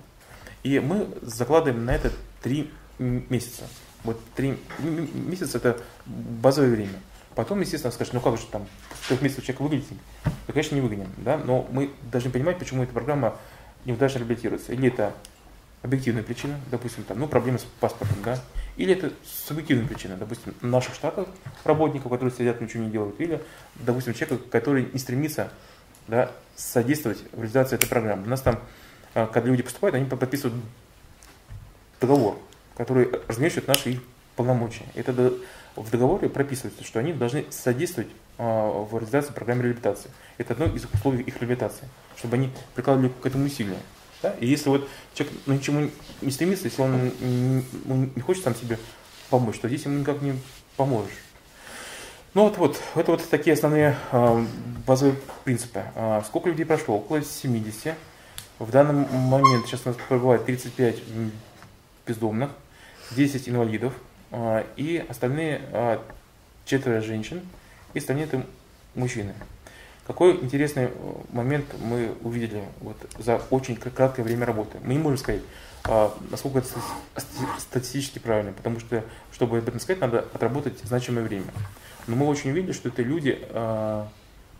И 0.64 0.80
мы 0.80 1.07
закладываем 1.22 1.86
на 1.86 1.95
это 1.95 2.12
три 2.41 2.72
месяца. 2.97 3.64
Вот 4.03 4.20
три 4.36 4.57
месяца 4.78 5.57
это 5.57 5.82
базовое 6.05 6.72
время. 6.72 6.99
Потом, 7.36 7.62
естественно, 7.62 7.91
скажешь, 7.91 8.14
ну 8.14 8.22
как 8.22 8.38
же 8.38 8.45
там, 8.51 8.68
трех 9.07 9.22
месяцев 9.22 9.45
человек 9.45 9.62
выглядит, 9.62 9.88
то, 10.45 10.53
конечно, 10.53 10.76
не 10.76 10.82
выгоним. 10.82 11.07
Да? 11.18 11.38
Но 11.38 11.68
мы 11.72 11.91
должны 12.12 12.32
понимать, 12.32 12.57
почему 12.57 12.84
эта 12.84 12.93
программа 12.93 13.36
неудачно 13.86 14.20
реабилитируется. 14.20 14.74
Или 14.74 14.89
это 14.89 15.14
объективная 15.82 16.24
причина, 16.24 16.60
допустим, 16.72 17.03
там, 17.03 17.20
ну, 17.20 17.28
проблемы 17.28 17.60
с 17.60 17.64
паспортом, 17.80 18.18
да, 18.24 18.39
или 18.76 18.93
это 18.93 19.12
субъективная 19.24 19.88
причина, 19.88 20.18
допустим, 20.18 20.53
наших 20.62 20.93
штатов 20.93 21.30
работников, 21.64 22.12
которые 22.12 22.36
сидят, 22.36 22.60
ничего 22.62 22.84
не 22.84 22.91
делают, 22.91 23.20
или, 23.20 23.41
допустим, 23.76 24.14
человека, 24.14 24.43
который 24.49 24.89
не 24.91 24.99
стремится 24.99 25.51
да, 26.07 26.32
содействовать 26.55 27.20
в 27.32 27.38
реализации 27.41 27.76
этой 27.76 27.88
программы. 27.88 28.24
У 28.24 28.30
нас 28.30 28.41
там, 28.41 28.60
когда 29.14 29.41
люди 29.41 29.64
поступают, 29.64 29.95
они 29.95 30.05
подписывают 30.05 30.62
договор, 31.99 32.39
который 32.78 33.10
размещает 33.28 33.68
наши 33.68 33.91
их 33.91 34.03
полномочия. 34.36 34.86
Это 34.95 35.34
в 35.76 35.89
договоре 35.91 36.30
прописывается, 36.30 36.84
что 36.84 36.99
они 36.99 37.14
должны 37.14 37.45
содействовать 37.49 38.10
а, 38.38 38.84
в 38.84 38.97
реализации 38.97 39.34
программы 39.34 39.64
реабилитации. 39.64 40.10
Это 40.38 40.53
одно 40.53 40.66
из 40.66 40.86
условий 40.86 41.24
их 41.24 41.38
реабилитации, 41.41 41.88
чтобы 42.18 42.36
они 42.36 42.51
прикладывали 42.76 43.12
к 43.22 43.26
этому 43.26 43.45
усилия. 43.45 43.78
Да? 44.22 44.34
И 44.39 44.47
если 44.47 44.70
вот 44.70 44.88
человек 45.14 45.38
ну, 45.45 45.53
ничему 45.53 45.89
не 46.22 46.32
стремится, 46.32 46.66
если 46.66 46.82
он 46.82 47.12
не, 47.22 48.12
не 48.16 48.22
хочет 48.22 48.43
сам 48.43 48.55
себе 48.55 48.78
помочь, 49.30 49.60
то 49.60 49.68
здесь 49.68 49.86
ему 49.86 49.99
никак 49.99 50.22
не 50.22 50.39
поможешь. 50.76 51.12
Ну 52.34 52.43
вот, 52.43 52.57
вот, 52.57 52.82
это 52.95 53.12
вот 53.12 53.28
такие 53.30 53.53
основные 53.53 53.97
э, 54.12 54.45
базовые 54.86 55.16
принципы. 55.43 55.84
Сколько 56.26 56.49
людей 56.49 56.66
прошло? 56.66 56.97
Около 56.97 57.24
70. 57.24 57.95
В 58.60 58.72
данный 58.72 59.07
момент 59.07 59.68
сейчас 59.68 59.84
у 59.86 59.89
нас 59.89 59.97
пребывает 60.10 60.45
35 60.45 60.97
бездомных, 62.05 62.49
10 63.12 63.47
инвалидов 63.47 63.93
э, 64.32 64.66
и 64.76 65.03
остальные 65.07 65.62
э, 65.72 65.99
четверо 66.66 66.99
женщин 66.99 67.41
и 67.93 67.99
остальные 67.99 68.26
это 68.26 68.45
мужчины. 68.95 69.34
Какой 70.05 70.36
интересный 70.41 70.86
э, 70.86 71.14
момент 71.32 71.68
мы 71.80 72.14
увидели 72.22 72.62
вот 72.82 72.97
за 73.18 73.41
очень 73.49 73.78
краткое 73.78 74.24
время 74.24 74.45
работы. 74.45 74.78
Мы 74.84 74.95
не 74.95 74.99
можем 74.99 75.20
сказать, 75.20 75.41
а, 75.86 76.14
насколько 76.30 76.60
это 76.60 76.68
статистически 77.57 78.20
правильно, 78.20 78.51
потому 78.51 78.82
что, 78.82 79.05
чтобы 79.32 79.60
об 79.60 79.68
этом 79.70 79.80
сказать, 79.80 80.01
надо 80.01 80.20
отработать 80.20 80.80
значимое 80.84 81.24
время. 81.24 81.45
Но 82.07 82.18
мы 82.18 82.28
очень 82.28 82.51
увидели, 82.51 82.74
что 82.74 82.89
это 82.89 83.03
люди 83.03 83.39
а, 83.51 84.10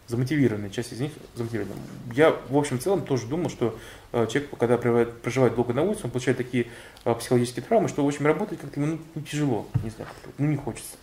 замотивированные, 0.10 0.72
часть 0.72 0.91
из 0.91 0.99
них 0.99 1.12
замотивированы. 1.36 1.80
Я, 2.14 2.36
в 2.49 2.57
общем, 2.57 2.80
целом 2.80 3.05
тоже 3.05 3.28
думал, 3.28 3.49
что 3.49 3.78
а, 4.12 4.26
человек, 4.28 4.49
когда 4.57 4.78
проживает, 4.78 5.55
долго 5.55 5.74
на 5.74 5.84
улице, 5.84 6.01
он 6.05 6.12
получает 6.12 6.38
такие 6.38 6.68
психологические 7.03 7.64
травмы, 7.64 7.88
что, 7.88 8.03
в 8.03 8.07
общем, 8.07 8.26
работать 8.26 8.60
как-то 8.60 8.82
ему 8.82 8.97
ну, 9.14 9.22
тяжело, 9.22 9.68
не 9.84 9.91
знаю, 9.91 10.10
ну, 10.38 10.47
не 10.47 10.57
хочется. 10.57 10.97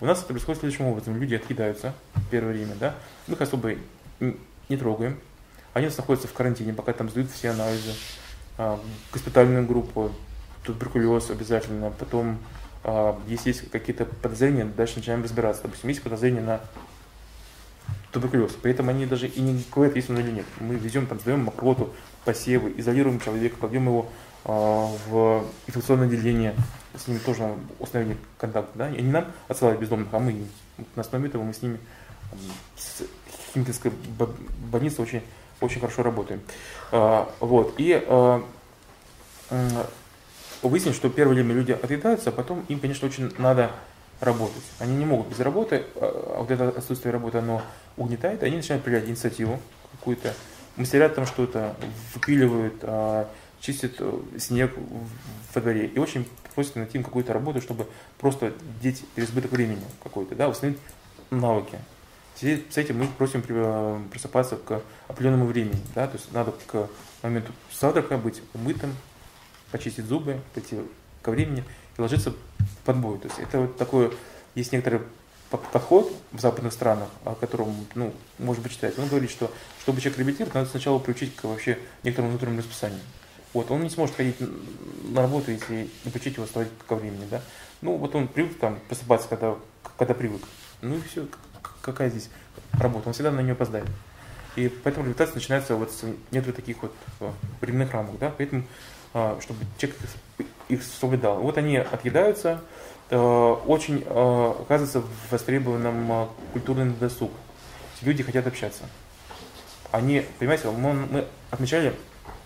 У 0.00 0.06
нас 0.06 0.18
это 0.18 0.28
происходит 0.28 0.60
следующим 0.60 0.86
образом. 0.86 1.20
Люди 1.20 1.34
откидаются 1.34 1.94
в 2.14 2.28
первое 2.28 2.52
время, 2.52 2.74
да, 2.80 2.94
мы 3.26 3.34
их 3.34 3.40
особо 3.40 3.74
не 4.20 4.76
трогаем. 4.76 5.18
Они 5.74 5.86
у 5.86 5.88
нас 5.90 5.98
находятся 5.98 6.26
в 6.26 6.32
карантине, 6.32 6.72
пока 6.72 6.94
там 6.94 7.10
сдают 7.10 7.30
все 7.30 7.50
анализы. 7.50 7.92
А, 8.56 8.80
госпитальную 9.12 9.66
группу, 9.66 10.10
туберкулез 10.64 11.30
обязательно. 11.30 11.90
Потом, 11.90 12.38
а, 12.84 13.20
если 13.28 13.50
есть 13.50 13.70
какие-то 13.70 14.06
подозрения, 14.06 14.64
дальше 14.64 14.96
начинаем 14.96 15.22
разбираться. 15.22 15.62
Допустим, 15.62 15.90
есть 15.90 16.02
подозрение 16.02 16.42
на 16.42 16.60
туберкулез. 18.16 18.52
При 18.52 18.72
этом 18.72 18.88
они 18.88 19.06
даже 19.06 19.26
и 19.26 19.40
не 19.40 19.62
говорят, 19.72 19.94
есть 19.96 20.10
он 20.10 20.18
или 20.18 20.30
нет. 20.30 20.46
Мы 20.60 20.74
везем, 20.76 21.06
там, 21.06 21.20
сдаем 21.20 21.44
мокроту, 21.44 21.92
посевы, 22.24 22.72
изолируем 22.76 23.20
человека, 23.20 23.56
кладем 23.60 23.86
его 23.86 24.08
а, 24.44 24.90
в 25.08 25.44
инфекционное 25.66 26.06
отделение, 26.06 26.54
с 26.94 27.06
ними 27.08 27.18
тоже 27.18 27.54
установили 27.78 28.16
контакт. 28.38 28.70
Да? 28.74 28.88
И 28.88 28.98
они 28.98 29.10
нам 29.10 29.26
отсылают 29.48 29.80
бездомных, 29.80 30.08
а 30.12 30.18
мы 30.18 30.32
им. 30.32 30.48
На 30.94 31.02
основе 31.02 31.28
этого 31.28 31.42
мы 31.42 31.52
с 31.52 31.62
ними 31.62 31.78
с 32.76 33.02
Химкинской 33.52 33.92
больнице 34.70 35.02
очень, 35.02 35.22
очень 35.60 35.80
хорошо 35.80 36.02
работаем. 36.02 36.40
А, 36.92 37.30
вот. 37.40 37.74
И 37.78 38.02
выяснилось, 40.62 40.96
что 40.96 41.10
первое 41.10 41.34
время 41.34 41.54
люди 41.54 41.72
отъедаются, 41.72 42.30
а 42.30 42.32
потом 42.32 42.64
им, 42.68 42.80
конечно, 42.80 43.06
очень 43.06 43.32
надо 43.38 43.70
работать. 44.20 44.62
Они 44.78 44.96
не 44.96 45.04
могут 45.04 45.28
без 45.28 45.40
работы, 45.40 45.84
а 45.96 46.38
вот 46.40 46.50
это 46.50 46.68
отсутствие 46.68 47.12
работы, 47.12 47.38
оно 47.38 47.62
угнетает, 47.96 48.42
они 48.42 48.56
начинают 48.56 48.84
проявлять 48.84 49.08
инициативу 49.08 49.60
какую-то, 49.92 50.34
мастерят 50.76 51.14
там 51.14 51.26
что-то, 51.26 51.76
выпиливают, 52.14 52.82
чистят 53.60 53.94
э, 53.98 54.20
снег 54.38 54.72
во 55.54 55.60
дворе. 55.60 55.86
И 55.86 55.98
очень 55.98 56.28
просят 56.54 56.76
найти 56.76 56.98
им 56.98 57.04
какую-то 57.04 57.32
работу, 57.32 57.60
чтобы 57.60 57.86
просто 58.18 58.52
деть 58.82 59.04
переизбыток 59.14 59.50
времени 59.52 59.82
какой-то, 60.02 60.34
да, 60.34 60.48
восстановить 60.48 60.80
навыки. 61.30 61.78
В 62.34 62.42
с 62.42 62.76
этим 62.76 62.98
мы 62.98 63.06
просим 63.06 63.42
э, 63.48 64.00
просыпаться 64.10 64.56
к 64.56 64.82
определенному 65.08 65.46
времени, 65.46 65.80
да, 65.94 66.06
то 66.06 66.16
есть 66.16 66.32
надо 66.32 66.52
к 66.66 66.88
моменту 67.22 67.52
завтрака 67.72 68.18
быть 68.18 68.42
умытым, 68.54 68.94
почистить 69.72 70.04
зубы, 70.04 70.40
пойти 70.54 70.78
ко 71.22 71.30
времени 71.30 71.64
и 71.96 72.00
ложиться 72.00 72.32
под 72.84 72.96
бой. 72.96 73.18
То 73.18 73.28
есть 73.28 73.38
это 73.38 73.60
вот 73.60 73.76
такое, 73.76 74.10
есть 74.54 74.72
некоторый 74.72 75.00
подход 75.50 76.12
в 76.32 76.40
западных 76.40 76.72
странах, 76.72 77.08
о 77.24 77.34
котором, 77.34 77.74
ну, 77.94 78.12
может 78.38 78.62
быть, 78.62 78.72
читать. 78.72 78.98
Он 78.98 79.08
говорит, 79.08 79.30
что 79.30 79.50
чтобы 79.82 80.00
человек 80.00 80.18
реабилитировать, 80.18 80.54
надо 80.54 80.68
сначала 80.68 80.98
приучить 80.98 81.34
к 81.36 81.44
вообще 81.44 81.78
некоторому 82.02 82.30
внутреннему 82.30 82.58
расписанию. 82.58 83.00
Вот, 83.52 83.70
он 83.70 83.82
не 83.82 83.90
сможет 83.90 84.16
ходить 84.16 84.36
на 85.08 85.22
работу, 85.22 85.50
если 85.50 85.88
не 86.04 86.10
приучить 86.10 86.34
его 86.34 86.46
вставать 86.46 86.68
ко 86.86 86.96
времени, 86.96 87.26
да. 87.30 87.40
Ну, 87.80 87.96
вот 87.96 88.14
он 88.14 88.28
привык 88.28 88.58
там 88.58 88.78
просыпаться, 88.88 89.28
когда, 89.28 89.56
когда 89.96 90.14
привык. 90.14 90.42
Ну 90.82 90.96
и 90.96 91.00
все, 91.02 91.26
какая 91.80 92.10
здесь 92.10 92.28
работа? 92.72 93.08
Он 93.08 93.14
всегда 93.14 93.30
на 93.30 93.40
нее 93.40 93.52
опоздает. 93.52 93.86
И 94.56 94.68
поэтому 94.68 95.04
реабилитация 95.04 95.36
начинается 95.36 95.76
вот 95.76 95.92
с 95.92 96.02
некоторых 96.30 96.56
таких 96.56 96.82
вот 96.82 96.94
временных 97.60 97.92
рамок, 97.92 98.18
да, 98.18 98.34
поэтому, 98.36 98.64
чтобы 99.40 99.60
человек 99.78 99.98
их 100.68 100.82
соблюдал. 100.82 101.40
Вот 101.40 101.58
они 101.58 101.76
отъедаются, 101.76 102.60
э, 103.10 103.16
очень 103.16 104.02
э, 104.04 104.54
оказывается 104.60 105.02
востребованным 105.30 106.28
культурный 106.52 106.92
досуг. 106.92 107.30
Люди 108.02 108.22
хотят 108.22 108.46
общаться. 108.46 108.82
Они, 109.92 110.24
понимаете, 110.38 110.70
мы, 110.70 110.92
мы 110.92 111.26
отмечали 111.50 111.94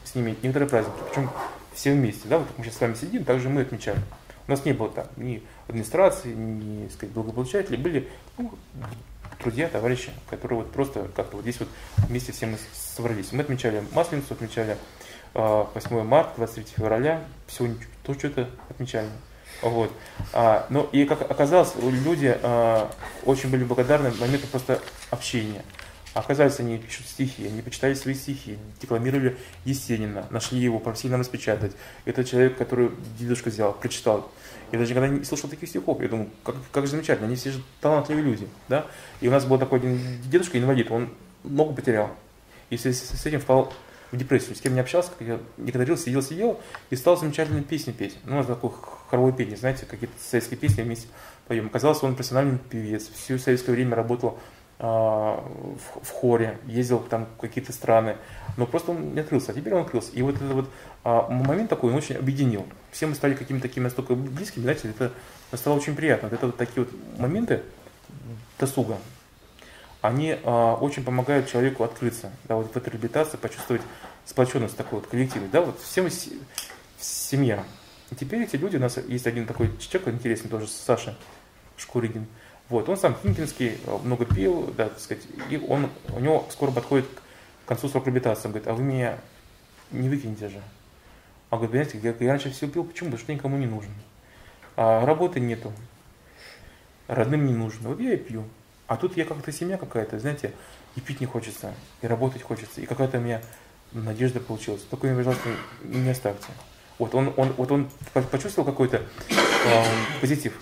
с 0.04 0.14
ними 0.14 0.36
некоторые 0.42 0.68
праздники, 0.68 0.96
причем 1.08 1.30
все 1.74 1.92
вместе, 1.92 2.28
да, 2.28 2.38
вот 2.38 2.46
мы 2.56 2.64
сейчас 2.64 2.76
с 2.76 2.80
вами 2.80 2.94
сидим, 2.94 3.24
также 3.24 3.48
мы 3.48 3.62
отмечали. 3.62 4.00
У 4.46 4.50
нас 4.50 4.64
не 4.64 4.72
было 4.72 4.90
там 4.90 5.06
ни 5.16 5.42
администрации, 5.68 6.32
ни, 6.32 6.88
сказать, 6.88 7.14
благополучателей, 7.14 7.78
были 7.78 8.08
ну, 8.36 8.52
друзья, 9.40 9.68
товарищи, 9.68 10.10
которые 10.28 10.60
вот 10.60 10.72
просто 10.72 11.08
как-то 11.14 11.36
вот 11.36 11.42
здесь 11.42 11.60
вот 11.60 11.68
вместе 12.08 12.32
все 12.32 12.46
мы 12.46 12.58
собрались. 12.72 13.32
Мы 13.32 13.42
отмечали 13.42 13.82
Масленицу, 13.92 14.34
отмечали 14.34 14.76
8 15.34 16.00
а, 16.00 16.04
марта, 16.04 16.32
23 16.36 16.74
февраля, 16.76 17.22
сегодня 17.48 17.76
то 18.02 18.14
что-то 18.14 18.48
отмечали. 18.68 19.08
Вот. 19.62 19.92
А, 20.32 20.66
ну 20.70 20.88
и 20.92 21.04
как 21.04 21.30
оказалось, 21.30 21.74
люди 21.80 22.36
а, 22.42 22.90
очень 23.24 23.50
были 23.50 23.64
благодарны 23.64 24.10
моменту 24.12 24.46
просто 24.48 24.80
общения. 25.10 25.62
Оказывается, 26.12 26.62
они 26.62 26.78
пишут 26.78 27.06
стихи, 27.06 27.46
они 27.46 27.62
почитали 27.62 27.94
свои 27.94 28.14
стихи, 28.14 28.58
декламировали 28.80 29.36
Есенина, 29.64 30.26
нашли 30.30 30.58
его, 30.58 30.80
просили 30.80 31.12
нам 31.12 31.20
распечатать. 31.20 31.72
Это 32.04 32.24
человек, 32.24 32.58
который 32.58 32.90
дедушка 33.16 33.48
взял, 33.48 33.72
прочитал. 33.72 34.28
Я 34.72 34.80
даже 34.80 34.92
никогда 34.92 35.08
не 35.08 35.24
слышал 35.24 35.48
таких 35.48 35.68
стихов. 35.68 36.00
Я 36.00 36.08
думаю, 36.08 36.30
как, 36.42 36.56
как 36.72 36.86
же 36.86 36.92
замечательно, 36.92 37.28
они 37.28 37.36
все 37.36 37.52
же 37.52 37.62
талантливые 37.80 38.24
люди. 38.24 38.48
Да? 38.68 38.86
И 39.20 39.28
у 39.28 39.30
нас 39.30 39.44
был 39.44 39.58
такой 39.58 39.78
один 39.78 40.00
дедушка, 40.24 40.58
инвалид, 40.58 40.90
он 40.90 41.10
ногу 41.44 41.74
потерял. 41.74 42.10
И 42.70 42.76
с, 42.76 42.84
с 42.86 43.26
этим 43.26 43.40
впал 43.40 43.72
в 44.12 44.16
депрессию. 44.16 44.56
С 44.56 44.60
кем 44.60 44.74
не 44.74 44.80
общался, 44.80 45.10
как 45.16 45.26
я 45.26 45.38
говорил, 45.58 45.96
сидел, 45.96 46.22
сидел, 46.22 46.60
и 46.90 46.96
стал 46.96 47.16
замечательные 47.16 47.62
песни 47.62 47.92
петь. 47.92 48.16
Ну, 48.24 48.36
нас 48.36 48.46
такой 48.46 48.72
хоровое 49.08 49.32
пение, 49.32 49.56
знаете, 49.56 49.86
какие-то 49.86 50.14
советские 50.20 50.58
песни 50.58 50.82
вместе 50.82 51.08
поем. 51.46 51.66
Оказалось, 51.66 52.02
он 52.02 52.14
профессиональный 52.14 52.58
певец, 52.58 53.08
все 53.08 53.38
советское 53.38 53.72
время 53.72 53.96
работал 53.96 54.38
а, 54.78 55.44
в, 55.44 56.04
в 56.04 56.10
хоре, 56.10 56.58
ездил 56.66 57.00
там 57.00 57.26
в 57.26 57.40
какие-то 57.40 57.72
страны, 57.72 58.16
но 58.56 58.66
просто 58.66 58.92
он 58.92 59.14
не 59.14 59.20
открылся, 59.20 59.52
а 59.52 59.54
теперь 59.54 59.74
он 59.74 59.82
открылся. 59.82 60.10
И 60.12 60.22
вот 60.22 60.36
этот 60.36 60.52
вот 60.52 60.70
а, 61.04 61.28
момент 61.28 61.68
такой 61.68 61.90
он 61.90 61.96
очень 61.96 62.16
объединил. 62.16 62.66
Все 62.90 63.06
мы 63.06 63.14
стали 63.14 63.34
какими-то 63.34 63.68
такими 63.68 63.84
настолько 63.84 64.14
близкими, 64.14 64.62
знаете, 64.62 64.88
это 64.88 65.12
стало 65.52 65.74
очень 65.74 65.94
приятно. 65.94 66.28
Вот 66.28 66.34
это 66.34 66.46
вот 66.46 66.56
такие 66.56 66.84
вот 66.84 66.94
моменты 67.18 67.62
досуга, 68.58 68.96
они 70.00 70.38
а, 70.44 70.74
очень 70.74 71.04
помогают 71.04 71.48
человеку 71.48 71.84
открыться, 71.84 72.30
да, 72.44 72.56
вот 72.56 72.72
в 72.72 72.76
этой 72.76 72.90
реабилитации 72.90 73.36
почувствовать 73.36 73.82
сплоченность 74.24 74.76
такой 74.76 75.00
вот 75.00 75.08
коллектива, 75.08 75.46
да, 75.52 75.60
вот 75.60 75.80
все 75.80 76.02
мы 76.02 76.10
семья. 76.98 77.64
И 78.10 78.14
теперь 78.14 78.42
эти 78.42 78.56
люди, 78.56 78.76
у 78.76 78.80
нас 78.80 78.98
есть 79.08 79.26
один 79.26 79.46
такой 79.46 79.70
человек 79.78 80.14
интересный 80.14 80.50
тоже, 80.50 80.68
Саша 80.68 81.16
Шкуригин, 81.76 82.26
вот, 82.70 82.88
он 82.88 82.96
сам 82.96 83.16
химкинский, 83.20 83.78
э, 83.84 83.98
много 84.04 84.24
пил, 84.24 84.72
да, 84.76 84.88
так 84.88 85.00
сказать, 85.00 85.24
и 85.50 85.56
он, 85.56 85.90
у 86.14 86.20
него 86.20 86.46
скоро 86.50 86.70
подходит 86.70 87.06
к 87.64 87.68
концу 87.68 87.88
срок 87.88 88.06
реабилитации. 88.06 88.46
Он 88.46 88.52
говорит, 88.52 88.68
а 88.68 88.74
вы 88.74 88.84
меня 88.84 89.18
не 89.90 90.08
выкинете 90.08 90.48
же. 90.48 90.62
А 91.50 91.56
говорит, 91.56 91.72
понимаете, 91.72 91.98
я, 91.98 92.26
я 92.26 92.30
раньше 92.30 92.52
все 92.52 92.68
пил, 92.68 92.84
почему? 92.84 93.10
Потому 93.10 93.24
что 93.24 93.34
никому 93.34 93.56
не 93.56 93.66
нужен. 93.66 93.90
А 94.76 95.04
работы 95.04 95.40
нету, 95.40 95.72
родным 97.08 97.44
не 97.44 97.52
нужно. 97.52 97.88
Вот 97.88 97.98
я 97.98 98.14
и 98.14 98.16
пью. 98.16 98.44
А 98.90 98.96
тут 98.96 99.16
я 99.16 99.24
как-то 99.24 99.52
семья 99.52 99.76
какая-то, 99.76 100.18
знаете, 100.18 100.52
и 100.96 101.00
пить 101.00 101.20
не 101.20 101.26
хочется, 101.26 101.72
и 102.02 102.08
работать 102.08 102.42
хочется, 102.42 102.80
и 102.80 102.86
какая-то 102.86 103.18
у 103.18 103.20
меня 103.20 103.40
надежда 103.92 104.40
получилась. 104.40 104.82
Только 104.82 105.06
меня, 105.06 105.16
пожалуйста, 105.18 105.48
не 105.84 106.10
оставьте. 106.10 106.48
Вот 106.98 107.14
он, 107.14 107.32
он, 107.36 107.52
вот 107.52 107.70
он 107.70 107.88
почувствовал 108.32 108.66
какой-то 108.66 108.96
э, 109.30 109.84
позитив. 110.20 110.60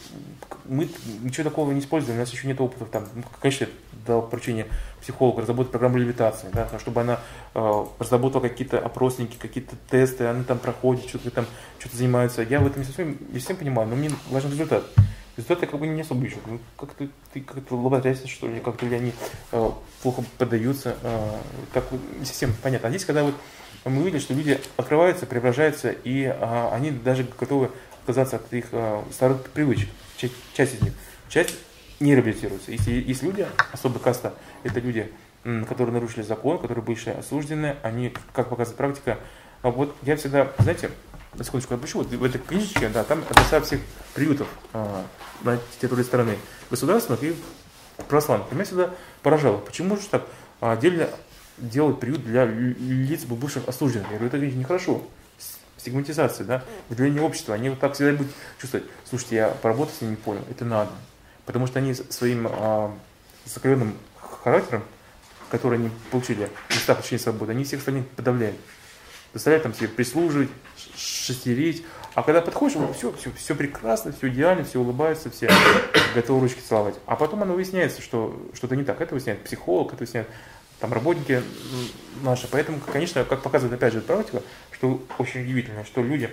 Мы 0.67 0.91
ничего 1.23 1.45
такого 1.45 1.73
не 1.73 1.81
используем, 1.81 2.19
у 2.19 2.21
нас 2.21 2.31
еще 2.31 2.47
нет 2.47 2.61
опыта. 2.61 2.85
Там, 2.85 3.09
ну, 3.15 3.23
конечно, 3.41 3.67
дал 4.07 4.21
поручение 4.21 4.67
психологу 5.01 5.41
разработать 5.41 5.73
программу 5.73 5.97
левитации, 5.97 6.49
да, 6.53 6.69
чтобы 6.81 7.01
она 7.01 7.21
э, 7.55 7.85
разработала 7.99 8.43
какие-то 8.43 8.79
опросники, 8.79 9.39
какие-то 9.39 9.75
тесты, 9.91 10.27
она 10.27 10.45
там 10.45 10.59
проходит, 10.59 11.09
что-то 11.09 11.31
там 11.31 11.47
что-то 11.79 11.97
занимается. 11.97 12.43
Я 12.43 12.61
в 12.61 12.67
этом 12.67 12.83
не 12.83 12.87
совсем, 12.87 13.17
не 13.33 13.39
совсем 13.39 13.57
понимаю, 13.57 13.89
но 13.89 13.97
мне 13.97 14.11
важен 14.29 14.51
результат. 14.51 14.85
Результат 15.39 15.63
я 15.63 15.69
как 15.69 15.79
бы 15.79 15.87
не 15.87 16.01
особо 16.01 16.25
вижу. 16.25 16.39
Ну, 16.47 16.59
как-то 16.77 17.07
ты 17.33 17.41
как-то 17.41 17.77
лоботрясся, 17.77 18.27
что 18.27 18.49
ли, 18.49 18.59
как-то 18.59 18.85
ли 18.87 18.97
они 18.97 19.13
э, 19.53 19.71
плохо 20.03 20.25
поддаются. 20.37 20.97
Э, 21.05 21.39
так 21.73 21.85
не 22.19 22.25
совсем 22.25 22.53
понятно. 22.61 22.89
А 22.89 22.91
здесь, 22.91 23.05
когда 23.05 23.23
вот 23.23 23.37
мы 23.85 24.03
увидели, 24.03 24.19
что 24.19 24.35
люди 24.35 24.59
открываются, 24.77 25.27
преображаются, 25.27 25.93
и 25.93 26.25
а, 26.25 26.73
они 26.75 26.91
даже 26.91 27.25
готовы 27.39 27.71
отказаться 28.01 28.37
от 28.37 28.53
их 28.53 28.67
а, 28.73 29.05
старых 29.13 29.45
привычек. 29.51 29.89
Часть, 30.17 30.35
часть 30.55 30.75
из 30.75 30.83
них. 30.83 30.93
Часть 31.29 31.55
не 32.01 32.17
реабилитируется. 32.17 32.73
Если 32.73 32.91
есть 32.95 33.23
люди, 33.23 33.47
особо 33.71 34.01
каста, 34.01 34.35
это 34.65 34.81
люди, 34.81 35.09
которые 35.69 35.93
нарушили 35.93 36.23
закон, 36.23 36.59
которые 36.59 36.85
бывшие 36.85 37.15
осуждены, 37.15 37.77
они, 37.85 38.13
как 38.33 38.49
показывает 38.49 38.77
практика, 38.77 39.19
а 39.63 39.71
вот 39.71 39.97
я 40.03 40.17
всегда, 40.17 40.53
знаете, 40.59 40.91
на 41.35 41.45
секундочку 41.45 41.75
отпущу, 41.75 41.99
вот 41.99 42.09
в 42.09 42.25
этой 42.25 42.41
книжечке, 42.41 42.89
да, 42.89 43.05
там 43.05 43.23
адреса 43.29 43.61
всех 43.61 43.81
приютов 44.15 44.49
а, 44.73 45.05
на 45.43 45.59
территории 45.81 46.03
страны, 46.03 46.39
государственных 46.71 47.23
и 47.23 47.37
православных. 48.09 48.51
Меня 48.53 48.65
всегда 48.65 48.91
поражало, 49.23 49.59
почему 49.59 49.97
же 49.97 50.03
так 50.11 50.25
отдельно 50.61 51.09
делать 51.59 52.01
приют 52.01 52.25
для 52.25 52.45
лиц 52.45 53.25
бывших 53.25 53.69
осужденных. 53.69 54.11
Я 54.11 54.19
говорю, 54.19 54.29
это 54.29 54.37
ведь 54.39 54.57
нехорошо. 54.57 55.03
Стигматизация, 55.77 56.45
да, 56.45 56.65
выделение 56.89 57.23
общества. 57.23 57.55
Они 57.55 57.71
вот 57.71 57.79
так 57.79 57.95
всегда 57.95 58.13
будут 58.13 58.33
чувствовать, 58.61 58.87
слушайте, 59.09 59.37
я 59.37 59.49
поработал 59.49 59.95
с 59.95 60.01
ними, 60.01 60.17
понял, 60.17 60.43
это 60.51 60.65
надо. 60.65 60.91
Потому 61.47 61.67
что 61.67 61.79
они 61.79 61.95
своим 61.95 62.49
а, 62.51 62.93
закаленным 63.45 63.97
характером, 64.17 64.83
который 65.51 65.79
они 65.79 65.91
получили 66.11 66.51
в 66.69 66.75
местах 66.75 66.99
лишения 66.99 67.23
свободы, 67.23 67.53
они 67.53 67.65
всех 67.65 67.79
остальных 67.79 68.09
подавляют. 68.09 68.57
Заставляют 69.35 69.63
там 69.63 69.75
себе 69.75 69.89
прислуживать, 69.89 70.49
шестерить. 70.97 71.85
А 72.15 72.23
когда 72.23 72.41
подходишь, 72.41 72.79
все, 72.97 73.13
все, 73.13 73.31
все 73.37 73.55
прекрасно, 73.55 74.13
все 74.13 74.29
идеально, 74.29 74.65
все 74.65 74.81
улыбаются, 74.81 75.31
все 75.31 75.51
готовы 76.15 76.41
ручки 76.41 76.61
целовать. 76.61 76.95
А 77.07 77.17
потом 77.17 77.43
оно 77.43 77.55
выясняется, 77.55 78.03
что 78.03 78.41
что-то 78.55 78.75
не 78.75 78.85
так. 78.85 79.01
Это 79.01 79.15
выясняет 79.15 79.45
психолог, 79.45 79.93
это 79.93 79.99
выясняет 79.99 80.29
там 80.81 80.93
работники 80.93 81.43
наши. 82.23 82.49
Поэтому, 82.49 82.81
конечно, 82.81 83.25
как 83.25 83.43
показывает 83.43 83.75
опять 83.75 83.93
же 83.93 84.01
практика, 84.01 84.43
что 84.73 85.03
очень 85.19 85.43
удивительно, 85.43 85.85
что 85.85 86.03
люди, 86.03 86.31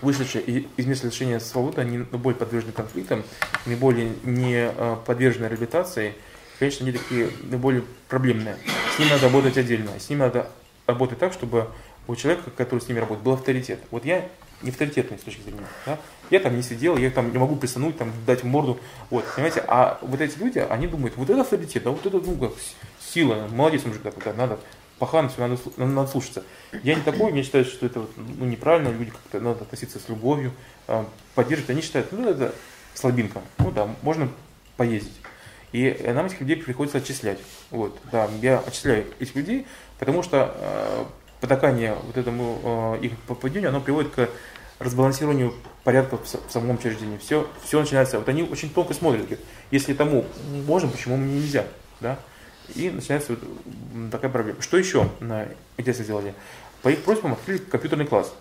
вышедшие 0.00 0.66
из 0.76 0.86
места 0.86 1.06
лишения 1.06 1.38
свободы, 1.38 1.80
они 1.80 1.98
более 1.98 2.38
подвержены 2.38 2.72
конфликтам, 2.72 3.24
наиболее 3.66 4.12
не 4.22 4.68
а, 4.68 4.96
подвержены 4.96 5.46
реабилитации, 5.46 6.14
конечно, 6.58 6.86
они 6.86 6.96
такие 6.96 7.30
наиболее 7.42 7.84
проблемные. 8.08 8.56
С 8.94 8.98
ними 8.98 9.10
надо 9.10 9.24
работать 9.24 9.56
отдельно, 9.56 9.98
с 9.98 10.08
ними 10.08 10.20
надо 10.20 10.50
работать 10.92 11.18
так, 11.18 11.32
чтобы 11.32 11.68
у 12.06 12.16
человека, 12.16 12.50
который 12.50 12.80
с 12.80 12.88
ними 12.88 12.98
работает, 12.98 13.24
был 13.24 13.32
авторитет. 13.32 13.80
Вот 13.90 14.04
я 14.04 14.28
не 14.62 14.70
авторитетный 14.70 15.18
с 15.18 15.22
точки 15.22 15.42
зрения. 15.42 15.60
Да? 15.86 15.98
Я 16.30 16.40
там 16.40 16.56
не 16.56 16.62
сидел, 16.62 16.96
я 16.96 17.10
там 17.10 17.32
не 17.32 17.38
могу 17.38 17.56
присунуть, 17.56 17.98
там, 17.98 18.12
дать 18.26 18.44
морду. 18.44 18.78
Вот, 19.10 19.24
понимаете? 19.34 19.64
А 19.66 19.98
вот 20.02 20.20
эти 20.20 20.38
люди, 20.38 20.58
они 20.58 20.86
думают, 20.86 21.16
вот 21.16 21.28
это 21.28 21.40
авторитет, 21.40 21.86
а 21.86 21.90
вот 21.90 22.04
это, 22.06 22.18
ну, 22.18 22.36
как, 22.36 22.52
сила, 23.00 23.48
молодец 23.52 23.84
мужик 23.84 24.02
такой, 24.02 24.32
надо 24.34 24.58
пахан, 24.98 25.28
все, 25.28 25.46
надо, 25.46 25.60
надо 25.76 26.08
слушаться. 26.08 26.44
Я 26.84 26.94
не 26.94 27.02
такой, 27.02 27.32
мне 27.32 27.42
считают, 27.42 27.66
что 27.66 27.86
это 27.86 28.06
ну, 28.16 28.44
неправильно, 28.44 28.88
люди 28.88 29.10
как-то 29.10 29.40
надо 29.40 29.62
относиться 29.62 29.98
с 29.98 30.08
любовью, 30.08 30.52
э, 30.86 31.04
поддерживать. 31.34 31.70
Они 31.70 31.82
считают, 31.82 32.12
ну 32.12 32.28
это 32.28 32.54
слабинка, 32.94 33.40
ну 33.58 33.72
да, 33.72 33.88
можно 34.02 34.28
поездить. 34.76 35.20
И 35.72 36.00
нам 36.14 36.26
этих 36.26 36.40
людей 36.40 36.56
приходится 36.56 36.98
отчислять. 36.98 37.40
Вот, 37.70 37.98
да, 38.12 38.28
я 38.42 38.58
отчисляю 38.58 39.06
этих 39.18 39.34
людей, 39.34 39.66
потому 40.02 40.24
что 40.24 40.52
э, 40.56 41.04
потакание 41.40 41.94
вот 41.94 42.16
этому 42.16 42.96
э, 43.00 43.04
их 43.04 43.12
поведению, 43.20 43.68
оно 43.68 43.80
приводит 43.80 44.12
к 44.12 44.28
разбалансированию 44.80 45.54
порядка 45.84 46.16
в, 46.16 46.50
самом 46.50 46.74
учреждении. 46.74 47.18
Все, 47.18 47.48
все 47.64 47.78
начинается, 47.78 48.18
вот 48.18 48.28
они 48.28 48.42
очень 48.42 48.68
тонко 48.68 48.94
смотрят, 48.94 49.22
говорят, 49.26 49.38
если 49.70 49.94
тому 49.94 50.24
можем, 50.66 50.90
почему 50.90 51.16
мне 51.16 51.36
нельзя, 51.36 51.66
да? 52.00 52.18
И 52.74 52.90
начинается 52.90 53.34
вот 53.34 54.10
такая 54.10 54.28
проблема. 54.28 54.60
Что 54.60 54.76
еще 54.76 55.08
на 55.20 55.46
интересно 55.76 56.02
сделали? 56.02 56.34
По 56.82 56.88
их 56.88 57.04
просьбам 57.04 57.34
открыли 57.34 57.58
компьютерный 57.58 58.06
класс. 58.06 58.34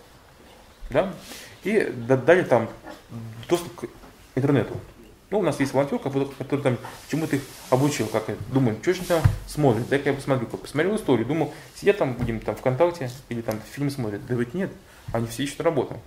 Да? 0.89 1.13
И 1.63 1.93
дали 2.25 2.41
там 2.41 2.69
доступ 3.47 3.81
к 3.81 3.85
интернету. 4.33 4.75
Ну, 5.31 5.39
у 5.39 5.43
нас 5.43 5.61
есть 5.61 5.73
волонтер, 5.73 5.97
который, 5.97 6.61
там 6.61 6.77
чему-то 7.09 7.37
их 7.37 7.41
обучил, 7.69 8.07
как 8.07 8.27
это. 8.27 8.43
Думаю, 8.51 8.77
что 8.81 8.93
же 8.93 9.03
там 9.03 9.21
смотрит, 9.47 9.87
дай-ка 9.87 10.09
я 10.09 10.15
посмотрю. 10.15 10.45
Посмотрел 10.45 10.97
историю, 10.97 11.25
думал, 11.25 11.53
сидят 11.73 11.97
там, 11.97 12.15
будем 12.15 12.41
там 12.41 12.53
ВКонтакте 12.57 13.09
или 13.29 13.39
там 13.39 13.57
фильм 13.71 13.89
смотрят. 13.89 14.25
Да 14.27 14.35
ведь 14.35 14.53
нет, 14.53 14.69
они 15.13 15.27
все 15.27 15.43
ищут 15.43 15.61
работу. 15.61 15.97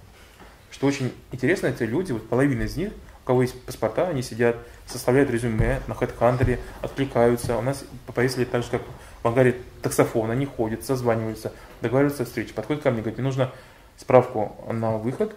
Что 0.71 0.87
очень 0.87 1.11
интересно, 1.33 1.69
эти 1.69 1.85
люди, 1.85 2.13
вот 2.13 2.29
половина 2.29 2.65
из 2.65 2.77
них, 2.77 2.93
у 3.23 3.27
кого 3.27 3.41
есть 3.41 3.59
паспорта, 3.63 4.09
они 4.09 4.21
сидят, 4.21 4.57
составляют 4.87 5.31
резюме 5.31 5.81
на 5.87 5.95
HeadHunter, 5.95 6.59
откликаются. 6.83 7.57
У 7.57 7.63
нас 7.63 7.83
повесили 8.15 8.45
так 8.45 8.63
же, 8.63 8.69
как 8.71 8.83
в 9.23 9.27
ангаре 9.27 9.57
таксофон, 9.81 10.33
они 10.33 10.45
ходят, 10.45 10.85
созваниваются, 10.85 11.51
договариваются 11.81 12.25
о 12.25 12.27
встрече. 12.27 12.53
Подходит 12.53 12.83
ко 12.83 12.91
мне, 12.91 13.01
говорит, 13.01 13.17
мне 13.17 13.27
нужно 13.27 13.51
справку 13.97 14.55
на 14.71 14.99
выход 14.99 15.35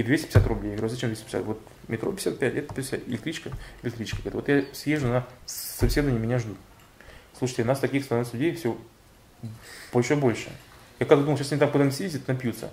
и 0.00 0.02
250 0.02 0.46
рублей. 0.46 0.70
Я 0.70 0.76
говорю, 0.76 0.92
зачем 0.92 1.10
250? 1.10 1.44
Вот 1.44 1.60
метро 1.88 2.10
55, 2.10 2.54
это 2.54 2.74
50, 2.74 3.08
электричка, 3.08 3.50
электричка. 3.82 4.16
Говорит, 4.16 4.34
вот 4.34 4.48
я 4.48 4.64
съезжу 4.72 5.08
на 5.08 5.26
собеседование, 5.46 6.20
меня 6.20 6.38
ждут. 6.38 6.56
Слушайте, 7.38 7.64
нас 7.64 7.78
таких 7.78 8.04
становится 8.04 8.36
людей 8.36 8.54
все 8.54 8.76
больше 9.92 10.14
и 10.14 10.16
больше. 10.16 10.50
Я 10.98 11.06
как 11.06 11.20
думал, 11.20 11.36
сейчас 11.36 11.52
они 11.52 11.60
там 11.60 11.70
куда-нибудь 11.70 11.96
съездят, 11.96 12.28
напьются. 12.28 12.70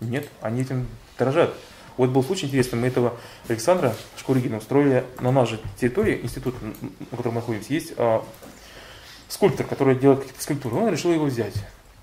Нет, 0.00 0.28
они 0.40 0.62
этим 0.62 0.86
дорожат. 1.18 1.54
Вот 1.96 2.10
был 2.10 2.22
случай 2.22 2.46
интересный, 2.46 2.78
мы 2.78 2.88
этого 2.88 3.18
Александра 3.48 3.94
Шкуригина 4.18 4.58
устроили 4.58 5.04
на 5.18 5.32
нашей 5.32 5.58
территории, 5.80 6.20
институт, 6.22 6.54
на 6.60 7.06
котором 7.16 7.34
мы 7.34 7.40
находимся, 7.40 7.72
есть 7.72 7.94
а, 7.96 8.22
скульптор, 9.28 9.66
который 9.66 9.96
делает 9.96 10.20
какие-то 10.20 10.42
скульптуры. 10.42 10.76
Он 10.76 10.90
решил 10.90 11.12
его 11.12 11.24
взять. 11.24 11.54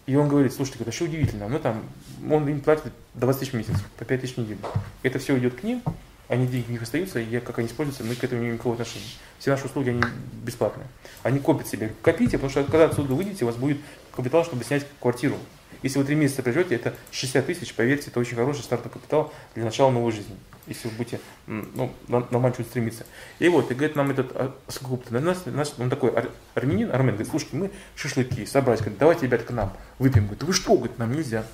И 0.06 0.16
он 0.16 0.28
говорит, 0.28 0.54
слушайте, 0.54 0.80
это 0.82 0.92
еще 0.92 1.06
удивительно, 1.06 1.48
ну 1.48 1.60
там, 1.60 1.82
он 2.30 2.48
им 2.48 2.60
платит 2.60 2.92
20 3.14 3.40
тысяч 3.40 3.52
в 3.54 3.56
месяц, 3.56 3.76
по 3.98 4.04
5 4.04 4.22
тысяч 4.22 4.36
в 4.36 4.38
неделю. 4.40 4.60
Это 5.02 5.18
все 5.20 5.38
идет 5.38 5.56
к 5.56 5.64
ним, 5.64 5.82
они 6.28 6.48
деньги 6.48 6.72
не 6.72 6.78
остаются, 6.78 7.20
и 7.20 7.40
как 7.40 7.60
они 7.60 7.68
используются, 7.68 8.04
мы 8.04 8.16
к 8.16 8.24
этому 8.24 8.42
не 8.42 8.46
имеем 8.46 8.56
никакого 8.56 8.76
отношения. 8.76 9.06
Все 9.40 9.52
наши 9.52 9.66
услуги, 9.66 9.90
они 9.90 10.04
бесплатные. 10.44 10.88
Они 11.22 11.40
копят 11.40 11.68
себе. 11.68 11.94
Копите, 12.02 12.38
потому 12.38 12.50
что 12.50 12.64
когда 12.64 12.86
отсюда 12.86 13.14
выйдете, 13.14 13.46
у 13.46 13.48
вас 13.48 13.56
будет 13.56 13.78
капитал, 14.12 14.44
чтобы 14.44 14.64
снять 14.64 14.86
квартиру. 15.00 15.38
Если 15.84 16.00
вы 16.00 16.06
три 16.06 16.16
месяца 16.16 16.42
проживете, 16.42 16.76
это 16.76 16.94
60 17.12 17.46
тысяч, 17.46 17.74
поверьте, 17.74 18.10
это 18.10 18.20
очень 18.20 18.36
хороший 18.36 18.64
стартовый 18.64 18.94
капитал 18.94 19.34
для 19.54 19.66
начала 19.66 19.92
новой 19.92 20.12
жизни. 20.12 20.36
Если 20.68 20.88
вы 20.88 20.96
будете 20.96 21.20
ну, 21.48 21.92
нормально 22.08 22.54
чуть 22.56 22.68
стремиться. 22.68 23.06
И 23.40 23.50
вот, 23.50 23.70
и 23.70 23.74
говорит 23.74 23.96
нам 23.96 24.12
этот 24.12 24.32
а, 24.34 24.56
скуп, 24.68 25.10
нас, 25.12 25.46
нас, 25.46 25.74
он 25.78 25.90
такой 25.90 26.12
ар, 26.16 26.30
армянин, 26.56 26.90
армен, 26.92 27.16
говорит, 27.16 27.30
слушайте, 27.30 27.58
мы 27.58 27.72
шашлыки 27.96 28.46
собрались, 28.46 28.80
говорит, 28.80 29.00
давайте, 29.00 29.26
ребят, 29.26 29.44
к 29.44 29.52
нам 29.52 29.74
выпьем. 30.00 30.24
Говорит, 30.24 30.44
вы 30.44 30.54
что, 30.54 30.76
говорит, 30.76 30.98
нам 30.98 31.12
нельзя. 31.12 31.46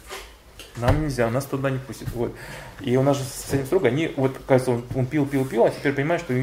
Нам 0.78 1.02
нельзя, 1.02 1.30
нас 1.30 1.46
туда 1.46 1.70
не 1.70 1.80
пустят. 1.80 2.10
Вот. 2.14 2.36
И 2.82 2.96
у 2.98 3.02
нас 3.02 3.18
же 3.18 3.24
с 3.24 3.52
этим 3.52 3.66
строго, 3.66 3.88
они, 3.88 4.14
вот, 4.16 4.38
кажется, 4.48 4.72
он, 4.72 4.86
он 4.96 5.06
пил, 5.06 5.26
пил, 5.26 5.46
пил, 5.46 5.66
а 5.66 5.70
теперь 5.72 5.94
понимает, 5.94 6.22
что 6.22 6.34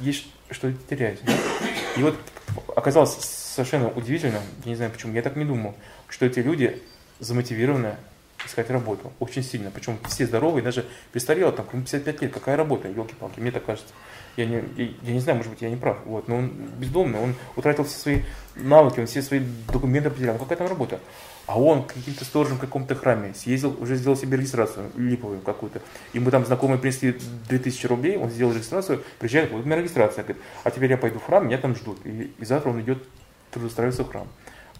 есть 0.00 0.26
что 0.50 0.72
терять. 0.72 1.18
И 1.96 2.02
вот 2.02 2.16
оказалось 2.74 3.14
совершенно 3.14 3.88
удивительно, 3.90 4.40
я 4.64 4.70
не 4.70 4.76
знаю 4.76 4.90
почему, 4.90 5.12
я 5.14 5.22
так 5.22 5.36
не 5.36 5.44
думал, 5.44 5.74
что 6.08 6.26
эти 6.26 6.40
люди 6.40 6.82
замотивированы 7.20 7.96
искать 8.46 8.70
работу. 8.70 9.12
Очень 9.20 9.42
сильно. 9.42 9.70
Причем 9.70 9.98
все 10.08 10.26
здоровые, 10.26 10.62
даже 10.62 10.84
престарелые, 11.12 11.54
там, 11.54 11.66
55 11.66 12.22
лет, 12.22 12.32
какая 12.32 12.56
работа, 12.56 12.88
елки-палки, 12.88 13.40
мне 13.40 13.50
так 13.50 13.64
кажется. 13.64 13.92
Я 14.36 14.46
не, 14.46 14.64
я, 14.76 14.88
я 15.02 15.12
не 15.12 15.20
знаю, 15.20 15.38
может 15.38 15.52
быть, 15.52 15.62
я 15.62 15.70
не 15.70 15.76
прав. 15.76 15.98
Вот, 16.06 16.26
но 16.28 16.36
он 16.36 16.48
бездомный, 16.78 17.20
он 17.20 17.34
утратил 17.56 17.84
все 17.84 17.98
свои 17.98 18.22
навыки, 18.56 19.00
он 19.00 19.06
все 19.06 19.22
свои 19.22 19.40
документы 19.72 20.10
потерял. 20.10 20.38
Какая 20.38 20.58
там 20.58 20.66
работа? 20.66 21.00
А 21.46 21.60
он 21.60 21.84
каким-то 21.84 22.24
сторожем 22.24 22.56
в 22.56 22.60
каком-то 22.60 22.94
храме 22.94 23.34
съездил, 23.34 23.76
уже 23.80 23.96
сделал 23.96 24.16
себе 24.16 24.38
регистрацию 24.38 24.90
липовую 24.96 25.40
какую-то. 25.40 25.82
Ему 26.14 26.30
там 26.30 26.44
знакомые 26.46 26.78
принесли 26.78 27.16
2000 27.48 27.86
рублей, 27.86 28.16
он 28.16 28.30
сделал 28.30 28.52
регистрацию, 28.52 29.02
приезжает, 29.18 29.52
вот 29.52 29.62
у 29.62 29.66
меня 29.66 29.76
регистрация. 29.76 30.24
Говорит, 30.24 30.42
а 30.64 30.70
теперь 30.70 30.90
я 30.90 30.96
пойду 30.96 31.18
в 31.18 31.24
храм, 31.24 31.46
меня 31.46 31.58
там 31.58 31.76
ждут. 31.76 31.98
И, 32.04 32.32
и 32.38 32.44
завтра 32.44 32.70
он 32.70 32.80
идет 32.80 33.04
трудоустраиваться 33.50 34.04
в 34.04 34.10
храм. 34.10 34.26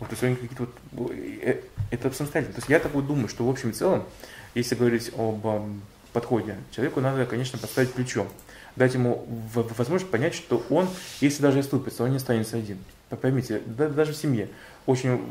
Вот, 0.01 0.09
то 0.09 0.13
есть 0.13 0.25
они 0.25 0.37
какие-то 0.37 0.69
вот, 0.93 1.13
э, 1.13 1.61
это 1.91 2.11
самостоятельно. 2.11 2.55
То 2.55 2.61
есть 2.61 2.69
я 2.69 2.79
так 2.81 2.93
вот 2.93 3.07
думаю, 3.07 3.29
что 3.29 3.47
в 3.47 3.51
общем 3.51 3.71
и 3.71 3.73
целом, 3.73 4.05
если 4.55 4.75
говорить 4.75 5.13
об 5.17 5.45
подходе, 6.13 6.57
человеку 6.71 7.01
надо, 7.01 7.27
конечно, 7.27 7.59
поставить 7.59 7.93
плечом, 7.93 8.29
дать 8.77 8.95
ему 8.95 9.27
возможность 9.55 10.11
понять, 10.11 10.35
что 10.35 10.65
он, 10.71 10.89
если 11.21 11.43
даже 11.43 11.61
оступится, 11.61 12.05
он 12.05 12.11
не 12.11 12.17
останется 12.17 12.57
один. 12.57 12.79
Поймите, 13.21 13.61
даже 13.61 14.13
в 14.13 14.17
семье 14.17 14.49
очень 14.87 15.25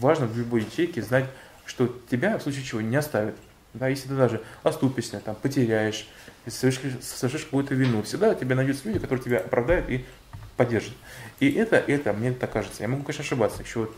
важно 0.00 0.26
в 0.26 0.36
любой 0.36 0.62
ячейке 0.62 1.02
знать, 1.02 1.26
что 1.66 1.94
тебя 2.10 2.38
в 2.38 2.42
случае 2.42 2.64
чего 2.64 2.80
не 2.80 2.96
оставят. 2.96 3.34
Да, 3.74 3.88
если 3.88 4.08
ты 4.08 4.16
даже 4.16 4.42
оступишься, 4.62 5.20
там, 5.20 5.36
потеряешь, 5.36 6.08
совершишь, 6.46 6.94
совершишь 7.02 7.44
какую-то 7.44 7.74
вину, 7.74 8.02
всегда 8.02 8.34
тебе 8.34 8.54
найдутся 8.54 8.88
люди, 8.88 8.98
которые 8.98 9.22
тебя 9.22 9.38
оправдают 9.38 9.88
и 9.90 10.04
поддержат. 10.56 10.94
И 11.40 11.50
это, 11.52 11.76
это, 11.76 12.12
мне 12.12 12.32
так 12.32 12.52
кажется, 12.52 12.82
я 12.82 12.88
могу, 12.88 13.02
конечно, 13.02 13.22
ошибаться, 13.22 13.62
еще 13.62 13.80
вот 13.80 13.96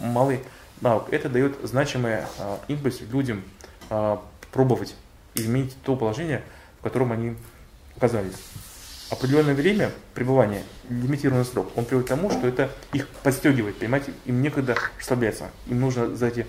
малый 0.00 0.40
навык, 0.80 1.12
это 1.12 1.28
дает 1.28 1.56
значимый 1.62 2.18
а, 2.38 2.60
импульс 2.68 3.00
людям 3.00 3.42
а, 3.90 4.22
пробовать 4.52 4.94
изменить 5.34 5.76
то 5.84 5.96
положение, 5.96 6.42
в 6.80 6.82
котором 6.82 7.12
они 7.12 7.36
оказались. 7.96 8.34
Определенное 9.10 9.54
время 9.54 9.90
пребывания, 10.14 10.62
лимитированный 10.88 11.44
срок, 11.44 11.70
он 11.76 11.84
приводит 11.84 12.06
к 12.06 12.10
тому, 12.10 12.30
что 12.30 12.46
это 12.46 12.70
их 12.92 13.08
подстегивает, 13.22 13.78
понимаете, 13.78 14.12
им 14.24 14.40
некогда 14.40 14.76
расслабляться. 14.98 15.50
Им 15.66 15.80
нужно 15.80 16.16
за 16.16 16.28
эти 16.28 16.46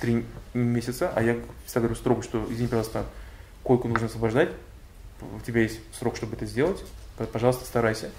три 0.00 0.24
месяца, 0.52 1.10
а 1.14 1.22
я 1.22 1.36
всегда 1.66 1.80
говорю 1.80 1.96
строго, 1.96 2.22
что, 2.22 2.46
извини, 2.50 2.68
пожалуйста, 2.68 3.04
койку 3.62 3.88
нужно 3.88 4.06
освобождать, 4.06 4.50
у 5.20 5.40
тебя 5.40 5.62
есть 5.62 5.80
срок, 5.98 6.16
чтобы 6.16 6.36
это 6.36 6.46
сделать, 6.46 6.82
пожалуйста, 7.32 7.64
старайся 7.64 8.10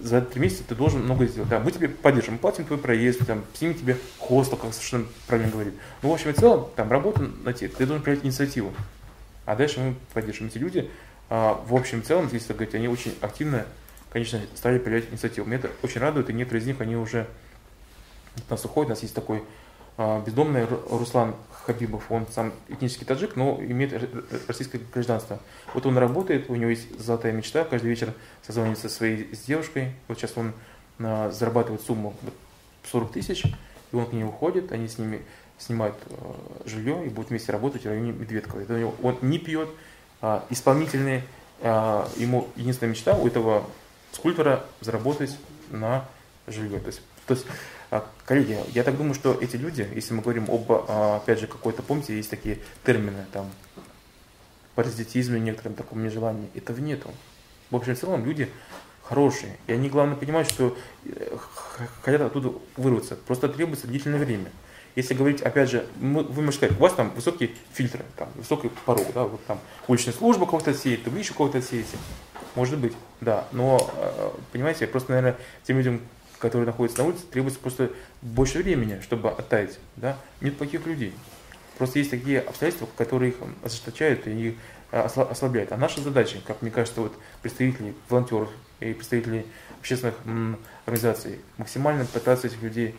за 0.00 0.20
три 0.20 0.40
месяца 0.40 0.64
ты 0.68 0.74
должен 0.74 1.02
много 1.02 1.26
сделать. 1.26 1.48
Да, 1.48 1.60
мы 1.60 1.70
тебе 1.70 1.88
поддержим, 1.88 2.38
платим 2.38 2.64
твой 2.64 2.78
проезд, 2.78 3.26
там, 3.26 3.44
снимем 3.54 3.74
тебе 3.74 3.96
хостел, 4.18 4.56
как 4.56 4.72
совершенно 4.72 5.06
правильно 5.26 5.52
говорит. 5.52 5.74
Ну, 6.02 6.10
в 6.10 6.12
общем 6.12 6.30
и 6.30 6.32
целом, 6.32 6.68
там, 6.76 6.90
работа 6.90 7.22
на 7.22 7.52
тебе, 7.52 7.68
ты 7.68 7.86
должен 7.86 8.02
проявить 8.02 8.24
инициативу. 8.24 8.72
А 9.46 9.56
дальше 9.56 9.80
мы 9.80 9.94
поддержим. 10.12 10.46
Эти 10.46 10.58
люди, 10.58 10.90
а, 11.30 11.62
в 11.66 11.74
общем 11.74 12.00
и 12.00 12.02
целом, 12.02 12.28
если 12.32 12.52
говорить, 12.52 12.74
они 12.74 12.88
очень 12.88 13.14
активно, 13.20 13.66
конечно, 14.10 14.40
стали 14.54 14.78
проявлять 14.78 15.10
инициативу. 15.10 15.46
Мне 15.46 15.56
это 15.56 15.70
очень 15.82 16.00
радует, 16.00 16.30
и 16.30 16.32
некоторые 16.32 16.62
из 16.62 16.66
них, 16.66 16.80
они 16.80 16.96
уже 16.96 17.26
от 18.36 18.50
нас 18.50 18.64
уходят. 18.64 18.88
У 18.88 18.90
нас 18.90 19.02
есть 19.02 19.14
такой 19.14 19.42
а, 19.96 20.22
бездомный 20.24 20.66
Руслан 20.90 21.34
Хабибов, 21.64 22.10
он 22.10 22.26
сам 22.30 22.52
этнический 22.68 23.06
таджик, 23.06 23.36
но 23.36 23.58
имеет 23.60 23.92
российское 24.46 24.80
гражданство. 24.92 25.40
Вот 25.72 25.86
он 25.86 25.96
работает, 25.96 26.50
у 26.50 26.54
него 26.54 26.70
есть 26.70 27.00
золотая 27.00 27.32
мечта, 27.32 27.64
каждый 27.64 27.88
вечер 27.88 28.12
созвонится 28.42 28.88
со 28.88 28.96
своей 28.96 29.34
с 29.34 29.40
девушкой. 29.40 29.92
Вот 30.08 30.18
сейчас 30.18 30.36
он 30.36 30.52
а, 30.98 31.30
зарабатывает 31.30 31.80
сумму 31.82 32.14
40 32.90 33.12
тысяч, 33.12 33.44
и 33.92 33.96
он 33.96 34.06
к 34.06 34.12
ней 34.12 34.24
уходит, 34.24 34.72
они 34.72 34.88
с 34.88 34.98
ними 34.98 35.22
снимают 35.58 35.96
а, 36.10 36.36
жилье 36.66 37.06
и 37.06 37.08
будут 37.08 37.30
вместе 37.30 37.50
работать 37.52 37.82
в 37.82 37.86
районе 37.86 38.12
Медведкова. 38.12 38.60
Это 38.60 38.74
у 38.74 38.78
него, 38.78 38.94
он 39.02 39.16
не 39.22 39.38
пьет, 39.38 39.70
а, 40.20 40.44
исполнительный, 40.50 41.22
а, 41.62 42.08
ему 42.16 42.48
единственная 42.56 42.90
мечта 42.90 43.14
у 43.16 43.26
этого 43.26 43.64
скульптора 44.12 44.64
заработать 44.80 45.36
на 45.70 46.04
жилье. 46.46 46.78
То 46.78 46.86
есть, 46.88 47.00
то 47.26 47.34
есть 47.34 47.46
коллеги, 48.24 48.58
я 48.72 48.82
так 48.82 48.96
думаю, 48.96 49.14
что 49.14 49.36
эти 49.40 49.56
люди, 49.56 49.88
если 49.94 50.14
мы 50.14 50.22
говорим 50.22 50.46
об, 50.48 50.70
а, 50.70 51.16
опять 51.16 51.40
же, 51.40 51.46
какой-то, 51.46 51.82
помните, 51.82 52.16
есть 52.16 52.30
такие 52.30 52.58
термины, 52.84 53.26
там, 53.32 53.50
паразитизме, 54.74 55.38
некоторым 55.40 55.74
таком 55.74 56.02
нежелании, 56.02 56.48
этого 56.54 56.80
нету. 56.80 57.10
В 57.70 57.76
общем, 57.76 57.94
в 57.94 57.98
целом 57.98 58.24
люди 58.24 58.48
хорошие. 59.02 59.56
И 59.66 59.72
они, 59.72 59.88
главное, 59.88 60.16
понимают, 60.16 60.48
что 60.48 60.76
э, 61.04 61.36
хотят 62.02 62.22
оттуда 62.22 62.52
вырваться. 62.76 63.16
Просто 63.16 63.48
требуется 63.48 63.86
длительное 63.86 64.18
время. 64.18 64.50
Если 64.96 65.14
говорить, 65.14 65.42
опять 65.42 65.70
же, 65.70 65.86
мы, 66.00 66.22
вы 66.22 66.42
можете 66.42 66.66
сказать, 66.66 66.78
у 66.78 66.82
вас 66.82 66.92
там 66.94 67.10
высокие 67.10 67.50
фильтры, 67.72 68.04
там, 68.16 68.28
высокий 68.36 68.70
порог, 68.86 69.06
да, 69.12 69.24
вот 69.24 69.44
там 69.46 69.58
уличная 69.88 70.14
служба 70.14 70.46
кого-то 70.46 70.70
отсеет, 70.70 71.06
вы 71.08 71.18
еще 71.18 71.34
кого-то 71.34 71.58
отсеете. 71.58 71.96
Может 72.54 72.78
быть, 72.78 72.92
да. 73.20 73.46
Но, 73.52 73.90
э, 73.96 74.30
понимаете, 74.52 74.86
просто, 74.86 75.10
наверное, 75.10 75.36
тем 75.64 75.78
людям, 75.78 76.00
которые 76.38 76.66
находятся 76.66 77.02
на 77.02 77.08
улице, 77.08 77.22
требуется 77.30 77.60
просто 77.60 77.90
больше 78.22 78.62
времени, 78.62 79.00
чтобы 79.02 79.30
оттаять. 79.30 79.78
Да? 79.96 80.18
Нет 80.40 80.56
плохих 80.56 80.86
людей. 80.86 81.12
Просто 81.78 81.98
есть 81.98 82.10
такие 82.10 82.40
обстоятельства, 82.40 82.88
которые 82.96 83.32
их 83.32 83.36
ожесточают 83.62 84.26
и 84.26 84.48
их 84.48 84.54
э, 84.92 85.00
ослабляют. 85.00 85.72
А 85.72 85.76
наша 85.76 86.00
задача, 86.00 86.38
как 86.46 86.62
мне 86.62 86.70
кажется, 86.70 87.00
вот 87.00 87.12
представителей 87.42 87.94
волонтеров 88.08 88.50
и 88.80 88.92
представителей 88.92 89.46
общественных 89.80 90.14
организаций, 90.86 91.40
максимально 91.58 92.04
пытаться 92.04 92.46
этих 92.46 92.62
людей 92.62 92.94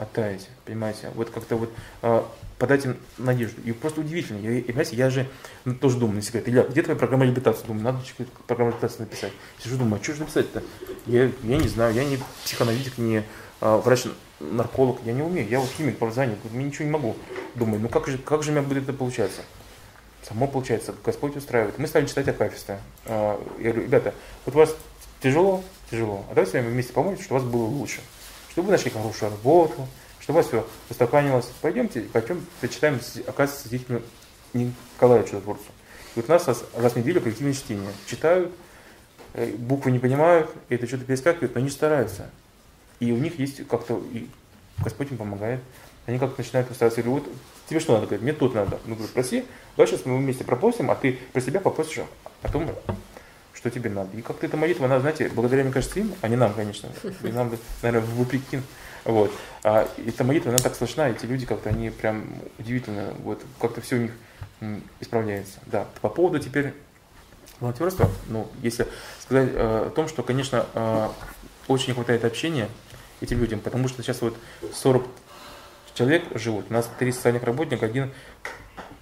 оттаять, 0.00 0.48
понимаете, 0.64 1.10
вот 1.14 1.28
как-то 1.28 1.56
вот 1.56 1.70
э, 2.02 2.22
подать 2.58 2.86
им 2.86 2.96
надежду. 3.18 3.60
И 3.62 3.72
просто 3.72 4.00
удивительно, 4.00 4.38
я, 4.38 4.52
и, 4.52 4.62
понимаете, 4.62 4.96
я 4.96 5.10
же 5.10 5.28
ну, 5.66 5.74
тоже 5.74 5.98
думаю 5.98 6.16
на 6.16 6.22
себя, 6.22 6.40
Илья, 6.44 6.62
где 6.62 6.82
твоя 6.82 6.98
программа 6.98 7.26
реабилитации? 7.26 7.66
Думаю, 7.66 7.84
надо 7.84 7.98
программу 8.46 8.70
реабилитации 8.70 9.00
написать. 9.00 9.32
Сижу, 9.62 9.76
думаю, 9.76 10.00
а 10.00 10.02
что 10.02 10.14
же 10.14 10.20
написать-то? 10.20 10.62
Я, 11.06 11.30
я 11.42 11.56
не 11.58 11.68
знаю, 11.68 11.94
я 11.94 12.04
не 12.04 12.18
психоаналитик, 12.44 12.96
не 12.96 13.22
э, 13.60 13.80
врач-нарколог, 13.84 15.00
я 15.04 15.12
не 15.12 15.22
умею, 15.22 15.46
я 15.48 15.60
вот 15.60 15.68
химик 15.68 15.98
по 15.98 16.06
образованию, 16.06 16.38
я 16.50 16.62
ничего 16.62 16.86
не 16.86 16.90
могу. 16.90 17.14
Думаю, 17.54 17.80
ну 17.80 17.90
как 17.90 18.08
же, 18.08 18.16
как 18.16 18.42
же 18.42 18.52
у 18.52 18.54
меня 18.54 18.62
будет 18.62 18.84
это 18.84 18.94
получаться? 18.94 19.42
Само 20.22 20.46
получается, 20.46 20.94
Господь 21.04 21.36
устраивает. 21.36 21.78
Мы 21.78 21.86
стали 21.86 22.06
читать 22.06 22.26
Акафиста. 22.28 22.80
Э, 23.04 23.36
я 23.58 23.72
говорю, 23.72 23.82
ребята, 23.82 24.14
вот 24.46 24.54
у 24.54 24.58
вас 24.58 24.74
тяжело, 25.22 25.62
тяжело, 25.90 26.24
а 26.30 26.34
давайте 26.34 26.62
мы 26.62 26.70
вместе 26.70 26.94
поможем, 26.94 27.22
чтобы 27.22 27.40
у 27.40 27.42
вас 27.42 27.52
было 27.52 27.64
лучше 27.64 28.00
чтобы 28.50 28.66
вы 28.66 28.72
нашли 28.72 28.90
хорошую 28.90 29.30
работу, 29.30 29.86
чтобы 30.20 30.38
у 30.38 30.42
вас 30.42 30.48
все 30.48 30.66
устаканилось. 30.88 31.46
Пойдемте, 31.60 32.02
пойдем, 32.02 32.44
почитаем, 32.60 33.00
оказывается, 33.26 33.68
свидетелем 33.68 34.02
Николая 34.52 35.22
Чудотворцу. 35.24 35.64
И 36.14 36.20
вот 36.20 36.28
у 36.28 36.32
нас 36.32 36.46
раз, 36.46 36.64
раз 36.76 36.92
в 36.92 36.96
неделю 36.96 37.20
коллективное 37.20 37.54
чтение. 37.54 37.90
Читают, 38.06 38.52
э, 39.34 39.52
буквы 39.56 39.92
не 39.92 39.98
понимают, 39.98 40.50
это 40.68 40.86
что-то 40.86 41.04
перескакивают, 41.04 41.54
но 41.54 41.60
они 41.60 41.70
стараются. 41.70 42.30
И 42.98 43.12
у 43.12 43.16
них 43.16 43.38
есть 43.38 43.66
как-то, 43.68 44.02
и 44.12 44.28
Господь 44.78 45.10
им 45.10 45.18
помогает. 45.18 45.60
Они 46.06 46.18
как-то 46.18 46.42
начинают 46.42 46.70
устраиваться. 46.70 47.00
Я 47.00 47.04
говорю, 47.04 47.24
вот 47.24 47.32
тебе 47.68 47.80
что 47.80 47.92
надо? 47.92 48.06
Говорит, 48.06 48.22
мне 48.22 48.32
тут 48.32 48.54
надо. 48.54 48.80
Ну, 48.86 48.96
говорю, 48.96 49.12
проси, 49.12 49.44
давай 49.76 49.90
сейчас 49.90 50.04
мы 50.04 50.16
вместе 50.16 50.44
попросим, 50.44 50.90
а 50.90 50.96
ты 50.96 51.18
про 51.32 51.40
себя 51.40 51.60
попросишь 51.60 52.02
о 52.42 52.48
том, 52.50 52.68
что 53.54 53.70
тебе 53.70 53.90
надо. 53.90 54.16
И 54.16 54.22
как-то 54.22 54.46
эта 54.46 54.56
молитва, 54.56 54.86
она, 54.86 55.00
знаете, 55.00 55.28
благодаря, 55.28 55.64
мне 55.64 55.72
кажется, 55.72 56.00
им, 56.00 56.14
а 56.20 56.28
не 56.28 56.36
нам, 56.36 56.54
конечно, 56.54 56.88
и 57.22 57.32
нам, 57.32 57.52
наверное, 57.82 58.08
вопреки. 58.14 58.60
Вот. 59.04 59.32
А 59.62 59.88
эта 60.06 60.24
молитва, 60.24 60.50
она 60.50 60.58
так 60.58 60.74
слышна, 60.74 61.08
эти 61.08 61.26
люди 61.26 61.46
как-то, 61.46 61.70
они 61.70 61.90
прям 61.90 62.26
удивительно, 62.58 63.14
вот, 63.22 63.42
как-то 63.60 63.80
все 63.80 63.96
у 63.96 63.98
них 64.00 64.12
исправляется. 65.00 65.58
Да, 65.66 65.86
по 66.00 66.08
поводу 66.08 66.38
теперь 66.38 66.74
волонтерства, 67.60 68.10
ну, 68.28 68.48
если 68.62 68.86
сказать 69.20 69.50
э, 69.52 69.86
о 69.86 69.90
том, 69.90 70.08
что, 70.08 70.22
конечно, 70.22 70.66
э, 70.74 71.08
очень 71.68 71.88
не 71.88 71.94
хватает 71.94 72.24
общения 72.24 72.68
этим 73.20 73.38
людям, 73.40 73.60
потому 73.60 73.88
что 73.88 74.02
сейчас 74.02 74.20
вот 74.22 74.36
40 74.72 75.06
человек 75.94 76.24
живут, 76.34 76.66
у 76.70 76.72
нас 76.72 76.90
три 76.98 77.12
социальных 77.12 77.44
работника, 77.44 77.86
один 77.86 78.12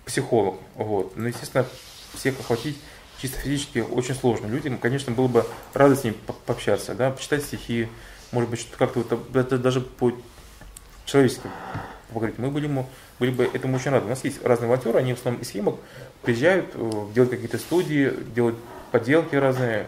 психолог, 0.05 0.59
вот, 0.74 1.16
ну, 1.16 1.28
естественно, 1.28 1.66
всех 2.14 2.38
охватить 2.40 2.78
чисто 3.20 3.38
физически 3.38 3.78
очень 3.80 4.14
сложно. 4.14 4.46
Людям, 4.46 4.78
конечно, 4.78 5.12
было 5.12 5.28
бы 5.28 5.46
рады 5.74 5.96
с 5.96 6.04
ним 6.04 6.14
пообщаться, 6.46 6.94
да, 6.94 7.10
почитать 7.10 7.44
стихи, 7.44 7.88
может 8.32 8.50
быть, 8.50 8.66
как-то 8.76 9.00
вот, 9.00 9.36
это 9.36 9.58
даже 9.58 9.80
по 9.80 10.12
человечески 11.04 11.48
поговорить. 12.12 12.38
Мы 12.38 12.50
были, 12.50 12.64
ему, 12.64 12.86
были 13.18 13.30
бы 13.30 13.44
этому 13.44 13.76
очень 13.76 13.90
рады. 13.90 14.06
У 14.06 14.08
нас 14.08 14.24
есть 14.24 14.42
разные 14.44 14.68
волонтеры, 14.68 14.98
они 14.98 15.14
в 15.14 15.18
основном 15.18 15.42
из 15.42 15.50
Химок 15.50 15.76
приезжают, 16.22 16.70
э, 16.74 16.90
делают 17.14 17.30
какие-то 17.30 17.58
студии, 17.58 18.12
делают 18.34 18.56
поделки 18.92 19.34
разные, 19.34 19.86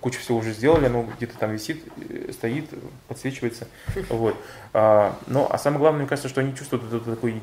кучу 0.00 0.18
всего 0.20 0.38
уже 0.38 0.52
сделали, 0.52 0.86
оно 0.86 1.08
где-то 1.16 1.36
там 1.38 1.52
висит, 1.52 1.84
э, 1.96 2.32
стоит, 2.32 2.70
подсвечивается. 3.08 3.68
Вот. 4.08 4.36
А, 4.72 5.16
но, 5.26 5.48
а 5.50 5.58
самое 5.58 5.80
главное, 5.80 6.00
мне 6.00 6.08
кажется, 6.08 6.28
что 6.28 6.40
они 6.40 6.54
чувствуют 6.54 6.84
это, 6.84 6.96
это 6.96 7.14
такое 7.14 7.40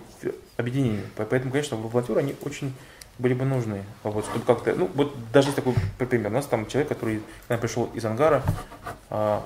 объединение. 0.57 1.03
Поэтому, 1.15 1.51
конечно, 1.51 1.77
волонтеры, 1.77 2.19
они 2.19 2.35
очень 2.41 2.73
были 3.19 3.33
бы 3.33 3.45
нужны. 3.45 3.83
Вот, 4.03 4.25
чтобы 4.25 4.45
как-то, 4.45 4.75
ну, 4.75 4.89
вот 4.93 5.15
даже 5.31 5.51
такой 5.51 5.73
пример. 5.97 6.31
У 6.31 6.35
нас 6.35 6.45
там 6.45 6.67
человек, 6.67 6.89
который 6.89 7.19
к 7.19 7.49
нам 7.49 7.59
пришел 7.59 7.85
из 7.93 8.05
ангара, 8.05 8.43
а, 9.09 9.45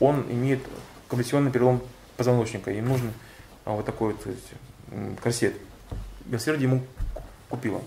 он 0.00 0.24
имеет 0.30 0.60
компрессионный 1.08 1.50
перелом 1.50 1.82
позвоночника. 2.16 2.70
Им 2.70 2.88
нужен 2.88 3.12
а, 3.64 3.72
вот 3.72 3.86
такой 3.86 4.12
вот, 4.12 4.26
есть, 4.26 5.18
корсет. 5.22 5.54
Милосердие 6.26 6.68
ему 6.68 6.82
купила. 7.48 7.82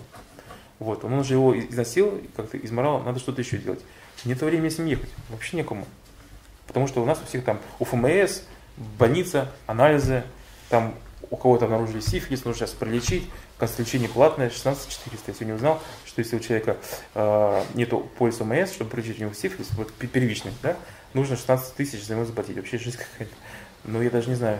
Вот, 0.78 1.04
он 1.04 1.12
уже 1.14 1.34
его 1.34 1.58
износил, 1.58 2.20
как-то 2.34 2.58
изморал, 2.58 3.02
надо 3.02 3.20
что-то 3.20 3.40
еще 3.40 3.56
делать. 3.56 3.80
Нет 4.24 4.40
времени 4.42 4.68
с 4.68 4.78
ним 4.78 4.88
ехать, 4.88 5.10
вообще 5.28 5.56
некому. 5.56 5.86
Потому 6.66 6.88
что 6.88 7.02
у 7.02 7.06
нас 7.06 7.20
у 7.22 7.26
всех 7.26 7.44
там 7.44 7.60
УФМС, 7.78 8.40
больница, 8.98 9.52
анализы, 9.66 10.24
там 10.68 10.94
у 11.30 11.36
кого-то 11.36 11.66
обнаружили 11.66 12.00
сифилис, 12.00 12.44
нужно 12.44 12.60
сейчас 12.66 12.70
пролечить, 12.74 13.28
касса 13.62 13.80
лечения 13.80 14.08
платная, 14.08 14.50
16 14.50 14.88
400. 14.88 15.30
Я 15.30 15.34
сегодня 15.34 15.54
узнал, 15.54 15.80
что 16.04 16.18
если 16.18 16.34
у 16.34 16.40
человека 16.40 16.78
э, 17.14 17.64
нету 17.74 18.10
полиса 18.18 18.42
МС, 18.42 18.72
чтобы 18.72 18.90
пролечить 18.90 19.18
у 19.18 19.22
него 19.22 19.34
сифилис, 19.34 19.70
вот 19.76 19.92
первичный, 19.92 20.50
да, 20.64 20.76
нужно 21.14 21.36
16 21.36 21.72
тысяч 21.76 22.04
за 22.04 22.14
него 22.14 22.24
заплатить. 22.24 22.56
Вообще 22.56 22.78
жизнь 22.78 22.98
какая-то. 22.98 23.32
Ну, 23.84 24.02
я 24.02 24.10
даже 24.10 24.30
не 24.30 24.34
знаю, 24.34 24.58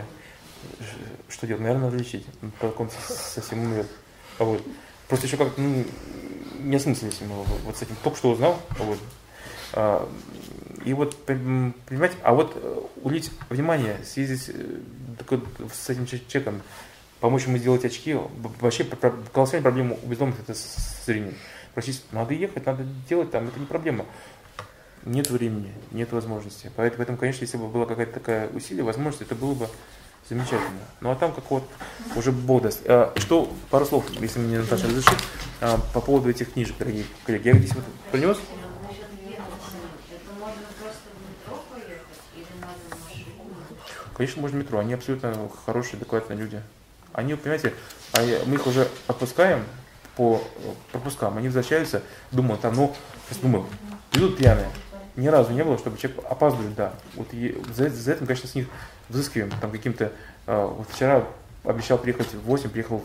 что 1.27 1.45
делать. 1.47 1.61
Наверное, 1.61 1.87
надо 1.87 1.97
лечить. 1.97 2.25
Потом 2.61 2.89
совсем 3.09 3.59
умрет. 3.59 3.87
А 4.39 4.45
вот. 4.45 4.65
Просто 5.09 5.27
еще 5.27 5.35
как-то 5.35 5.59
ну, 5.59 5.83
не 6.59 6.77
осмыслились 6.77 7.19
вот 7.65 7.75
с 7.75 7.81
этим. 7.81 7.97
Только 8.05 8.17
что 8.17 8.31
узнал. 8.31 8.57
Вот. 8.79 8.99
А, 9.73 10.09
и 10.85 10.93
вот, 10.93 11.25
понимаете, 11.25 12.15
а 12.23 12.33
вот 12.33 12.53
э, 12.55 12.81
улить 13.01 13.31
внимание, 13.49 13.97
съездить 14.05 14.49
э, 14.55 15.39
с 15.73 15.89
этим 15.89 16.05
человеком, 16.05 16.61
помочь 17.23 17.45
ему 17.45 17.57
сделать 17.57 17.85
очки, 17.85 18.17
вообще 18.59 18.83
колоссальная 19.31 19.61
проблема 19.61 19.95
у 20.03 20.07
бездомных 20.07 20.41
это 20.41 20.53
зрение. 21.05 21.33
Просить, 21.73 22.03
надо 22.11 22.33
ехать, 22.33 22.65
надо 22.65 22.83
делать 23.07 23.31
там, 23.31 23.47
это 23.47 23.61
не 23.61 23.65
проблема. 23.65 24.05
Нет 25.05 25.29
времени, 25.29 25.73
нет 25.91 26.11
возможности. 26.11 26.69
Поэтому, 26.75 27.17
конечно, 27.17 27.45
если 27.45 27.55
бы 27.55 27.69
была 27.69 27.85
какая-то 27.85 28.11
такая 28.11 28.49
усилие, 28.49 28.83
возможность, 28.83 29.21
это 29.21 29.35
было 29.35 29.53
бы 29.53 29.69
замечательно. 30.27 30.81
Ну 30.99 31.11
а 31.11 31.15
там 31.15 31.31
как 31.31 31.49
вот 31.49 31.63
уже 32.17 32.33
Бог. 32.33 32.65
А, 32.87 33.13
что, 33.15 33.49
пару 33.69 33.85
слов, 33.85 34.03
если 34.19 34.39
мне 34.39 34.59
Наташа 34.59 34.87
разрешит, 34.87 35.17
а, 35.61 35.79
по 35.93 36.01
поводу 36.01 36.29
этих 36.29 36.51
книжек, 36.51 36.77
дорогие 36.77 37.05
коллеги. 37.25 37.47
Я 37.47 37.53
здесь 37.53 37.73
вот 37.73 37.85
принес. 38.11 38.37
Конечно, 44.13 44.41
можно 44.41 44.57
метро. 44.57 44.79
Они 44.79 44.93
абсолютно 44.93 45.49
хорошие, 45.65 45.95
адекватные 45.95 46.37
люди. 46.37 46.61
Они, 47.13 47.35
понимаете, 47.35 47.73
они, 48.11 48.35
мы 48.45 48.55
их 48.55 48.67
уже 48.67 48.87
отпускаем 49.07 49.63
по 50.15 50.43
пропускам. 50.91 51.37
Они 51.37 51.47
возвращаются, 51.47 52.03
думаю, 52.31 52.59
там, 52.59 52.75
ну, 52.75 52.95
сейчас 53.27 53.39
думаю, 53.39 53.65
идут 54.11 54.37
пьяные. 54.37 54.69
Ни 55.15 55.27
разу 55.27 55.53
не 55.53 55.63
было, 55.63 55.77
чтобы 55.77 55.97
человек 55.97 56.23
опаздывает, 56.29 56.73
да. 56.75 56.93
Вот 57.15 57.27
и 57.33 57.61
за, 57.73 57.89
за 57.89 58.13
это, 58.13 58.25
конечно, 58.25 58.49
с 58.49 58.55
них 58.55 58.67
взыскиваем. 59.09 59.51
Там 59.61 59.71
каким-то, 59.71 60.11
э, 60.47 60.65
вот 60.65 60.89
вчера 60.89 61.27
обещал 61.63 61.97
приехать 61.99 62.33
в 62.33 62.41
8, 62.41 62.69
приехал 62.69 63.03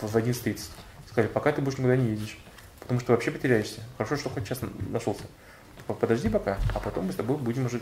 в 0.00 0.16
11.30. 0.16 0.60
Сказали, 1.10 1.28
пока 1.28 1.52
ты 1.52 1.60
больше 1.60 1.78
никуда 1.78 1.96
не 1.96 2.10
едешь. 2.10 2.38
Потому 2.80 3.00
что 3.00 3.12
вообще 3.12 3.30
потеряешься. 3.30 3.82
Хорошо, 3.98 4.16
что 4.16 4.30
хоть 4.30 4.48
час 4.48 4.60
нашелся. 4.88 5.24
Подожди 5.86 6.28
пока, 6.28 6.58
а 6.74 6.80
потом 6.80 7.06
мы 7.06 7.12
с 7.12 7.16
тобой 7.16 7.36
будем 7.36 7.66
уже 7.66 7.80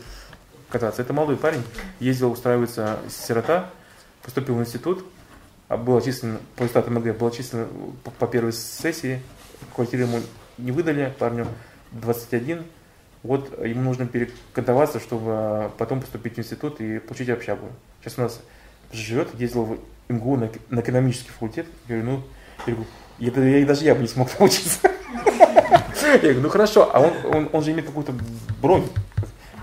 кататься. 0.69 1.01
Это 1.01 1.13
молодой 1.13 1.37
парень, 1.37 1.63
ездил 1.99 2.31
устраиваться 2.31 2.99
сирота, 3.09 3.69
поступил 4.23 4.55
в 4.55 4.61
институт, 4.61 5.05
а 5.67 5.77
был 5.77 5.97
отчислен, 5.97 6.39
по 6.55 6.63
результатам 6.63 6.95
МГ, 6.95 7.17
был 7.17 7.27
отчислен 7.27 7.67
по, 8.03 8.11
по 8.11 8.27
первой 8.27 8.53
сессии, 8.53 9.21
квартиру 9.75 10.03
ему 10.03 10.19
не 10.57 10.71
выдали, 10.71 11.13
парню 11.17 11.47
21, 11.91 12.63
вот 13.23 13.65
ему 13.65 13.81
нужно 13.81 14.07
перекантоваться, 14.07 14.99
чтобы 14.99 15.71
потом 15.77 16.01
поступить 16.01 16.35
в 16.35 16.39
институт 16.39 16.79
и 16.79 16.99
получить 16.99 17.29
общагу. 17.29 17.67
Сейчас 18.01 18.17
у 18.17 18.21
нас 18.21 18.41
живет, 18.91 19.27
ездил 19.39 19.63
в 19.65 19.79
МГУ 20.07 20.37
на, 20.37 20.49
на 20.69 20.79
экономический 20.79 21.31
факультет. 21.31 21.65
Я 21.87 21.97
говорю, 21.97 22.11
ну, 22.11 22.23
я, 23.19 23.31
говорю, 23.31 23.49
я, 23.49 23.57
я, 23.59 23.65
даже 23.65 23.83
я 23.83 23.95
бы 23.95 24.01
не 24.01 24.07
смог 24.07 24.29
научиться. 24.39 24.91
Я 26.01 26.17
говорю, 26.19 26.41
ну 26.41 26.49
хорошо, 26.49 26.89
а 26.93 27.01
он, 27.01 27.13
он, 27.35 27.49
он 27.51 27.63
же 27.63 27.71
имеет 27.71 27.87
какую-то 27.87 28.13
бронь 28.61 28.87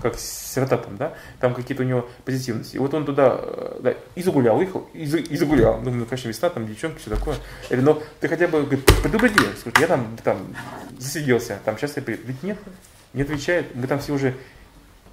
как 0.05 0.19
сирота 0.19 0.77
там, 0.77 0.97
да, 0.97 1.13
там 1.39 1.55
какие-то 1.55 1.81
у 1.81 1.85
него 1.85 2.07
позитивности. 2.25 2.75
И 2.75 2.79
вот 2.79 2.93
он 2.93 3.05
туда 3.05 3.39
э, 3.41 3.79
да, 3.81 3.95
и 4.13 4.21
загулял, 4.21 4.57
уехал, 4.59 4.87
и, 4.93 5.01
и 5.03 5.35
загулял. 5.35 5.79
Думаю, 5.79 6.01
ну, 6.01 6.05
конечно, 6.05 6.27
весна, 6.27 6.49
там 6.49 6.67
девчонки, 6.67 6.99
все 6.99 7.09
такое. 7.09 7.37
Я 7.71 7.77
говорю, 7.77 7.95
но 7.95 8.03
ты 8.19 8.27
хотя 8.27 8.47
бы 8.47 8.61
говорит, 8.61 8.85
предупреди, 9.01 9.39
скажи, 9.59 9.75
я 9.79 9.87
там, 9.87 10.15
там 10.23 10.37
засиделся, 10.99 11.59
там 11.65 11.75
сейчас 11.77 11.95
я 11.95 12.03
приеду. 12.03 12.21
Ведь 12.27 12.43
нет, 12.43 12.59
не 13.13 13.23
отвечает, 13.23 13.73
мы 13.73 13.87
там 13.87 13.99
все 13.99 14.13
уже 14.13 14.35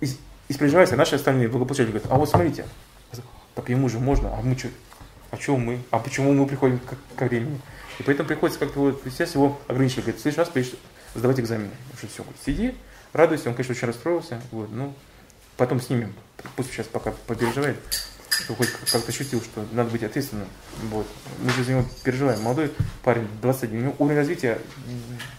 из, 0.01 0.18
испреживаются, 0.51 0.95
а 0.95 0.99
наши 0.99 1.14
остальные 1.14 1.49
благополучатели 1.49 1.93
говорят, 1.93 2.12
а 2.12 2.18
вот 2.18 2.28
смотрите, 2.28 2.66
так 3.55 3.66
ему 3.70 3.88
же 3.88 3.99
можно, 3.99 4.28
а 4.36 4.43
мы 4.43 4.59
что, 4.59 4.68
а 5.30 5.38
что 5.38 5.57
мы, 5.57 5.80
а 5.90 6.01
почему 6.01 6.34
мы 6.34 6.47
приходим 6.47 6.80
к, 6.80 7.16
ко 7.16 7.24
времени? 7.24 7.59
И 7.99 8.03
поэтому 8.03 8.28
приходится 8.28 8.61
как-то 8.61 8.78
вот, 8.78 9.07
естественно, 9.07 9.45
его 9.45 9.59
ограничивать. 9.68 10.05
Говорит, 10.05 10.20
в 10.20 10.22
следующий 10.22 10.40
раз 10.40 10.49
приедешь 10.51 10.74
сдавать 11.14 11.40
экзамены. 11.40 11.70
Уже 11.95 12.09
все, 12.09 12.22
говорит, 12.22 12.43
сиди, 12.45 12.74
радуйся, 13.12 13.48
он, 13.48 13.54
конечно, 13.54 13.74
очень 13.74 13.88
расстроился, 13.88 14.40
вот, 14.50 14.70
ну, 14.70 14.94
потом 15.56 15.80
снимем, 15.80 16.14
пусть 16.56 16.70
сейчас 16.72 16.86
пока 16.86 17.12
попереживает, 17.26 17.76
чтобы 18.30 18.58
хоть 18.58 18.70
как-то 18.70 19.08
ощутил, 19.08 19.42
что 19.42 19.66
надо 19.72 19.90
быть 19.90 20.02
ответственным, 20.02 20.48
вот, 20.90 21.06
мы 21.40 21.50
же 21.50 21.64
за 21.64 21.72
него 21.72 21.84
переживаем, 22.04 22.40
молодой 22.42 22.72
парень, 23.02 23.28
21, 23.40 23.78
у 23.78 23.82
него 23.82 23.94
уровень 23.98 24.16
развития 24.16 24.58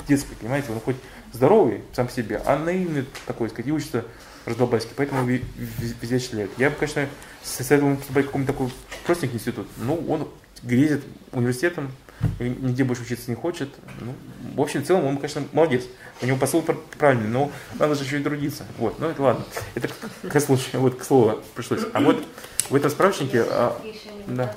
детский, 0.07 0.36
понимаете, 0.36 0.71
он 0.71 0.80
хоть 0.80 0.97
здоровый 1.32 1.82
сам 1.93 2.07
по 2.07 2.13
себе, 2.13 2.41
а 2.45 2.57
наивный 2.57 3.05
такой, 3.26 3.49
сказать, 3.49 3.67
и 3.67 3.71
учится 3.71 4.05
раздолбайски, 4.45 4.91
поэтому 4.95 5.26
везде 5.26 6.15
отчисляют. 6.17 6.51
Я 6.57 6.69
бы, 6.69 6.76
конечно, 6.76 7.07
советовал 7.43 7.95
поступать 7.95 8.26
в 8.26 8.28
какой-нибудь 8.28 8.55
такой 8.55 8.74
простенький 9.05 9.38
институт, 9.38 9.67
ну, 9.78 9.95
он 10.07 10.30
грезит 10.63 11.03
университетом, 11.32 11.91
нигде 12.39 12.83
больше 12.83 13.04
учиться 13.04 13.29
не 13.29 13.36
хочет. 13.36 13.70
Ну, 14.00 14.13
в 14.55 14.62
общем, 14.62 14.83
в 14.83 14.87
целом 14.87 15.05
он, 15.05 15.17
конечно, 15.17 15.43
молодец. 15.51 15.83
У 16.21 16.25
него 16.25 16.37
посыл 16.37 16.63
правильный, 16.97 17.28
но 17.28 17.51
надо 17.79 17.95
же 17.95 18.04
еще 18.04 18.20
и 18.20 18.24
трудиться. 18.24 18.66
Вот, 18.78 19.00
ну 19.00 19.09
это 19.09 19.21
ладно. 19.21 19.45
Это 19.75 19.87
к, 19.87 20.29
к 20.29 20.39
случаю, 20.39 20.82
вот 20.82 20.95
к 20.95 21.04
слову 21.04 21.39
пришлось. 21.55 21.82
А 21.93 22.01
вот 22.01 22.24
в 22.70 22.75
этом 22.75 22.89
справочнике... 22.89 23.43
А, 23.47 23.79
да. 24.28 24.55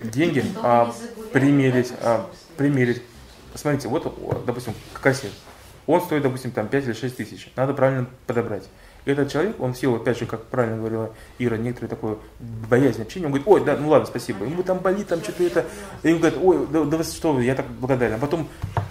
Деньги 0.00 0.44
а, 0.62 0.94
примерить, 1.32 1.92
а, 2.02 2.30
примерить. 2.56 3.02
Посмотрите, 3.52 3.88
вот, 3.88 4.44
допустим, 4.44 4.74
кассет. 4.92 5.32
Он 5.86 6.00
стоит, 6.00 6.22
допустим, 6.22 6.50
там 6.50 6.68
5 6.68 6.84
или 6.84 6.92
6 6.92 7.16
тысяч. 7.16 7.50
Надо 7.56 7.72
правильно 7.72 8.06
подобрать. 8.26 8.64
И 9.06 9.10
этот 9.12 9.30
человек, 9.30 9.60
он 9.60 9.72
силу, 9.74 9.96
опять 9.96 10.18
же, 10.18 10.26
как 10.26 10.44
правильно 10.46 10.78
говорила 10.78 11.14
Ира, 11.38 11.56
некоторые 11.56 11.88
такое 11.88 12.18
боязнь 12.68 13.00
общения, 13.00 13.26
он 13.26 13.32
говорит, 13.32 13.46
ой, 13.46 13.64
да, 13.64 13.76
ну 13.76 13.88
ладно, 13.88 14.06
спасибо. 14.06 14.44
Ему 14.44 14.64
там 14.64 14.80
болит, 14.80 15.06
там 15.06 15.22
что-то 15.22 15.44
это. 15.44 15.64
И 16.02 16.08
ему 16.08 16.18
говорят, 16.18 16.40
ой, 16.42 16.66
да, 16.72 16.84
да 16.84 16.96
вы 16.96 17.04
что, 17.04 17.40
я 17.40 17.54
так 17.54 17.66
благодарен. 17.66 18.16
А 18.16 18.18
потом 18.18 18.48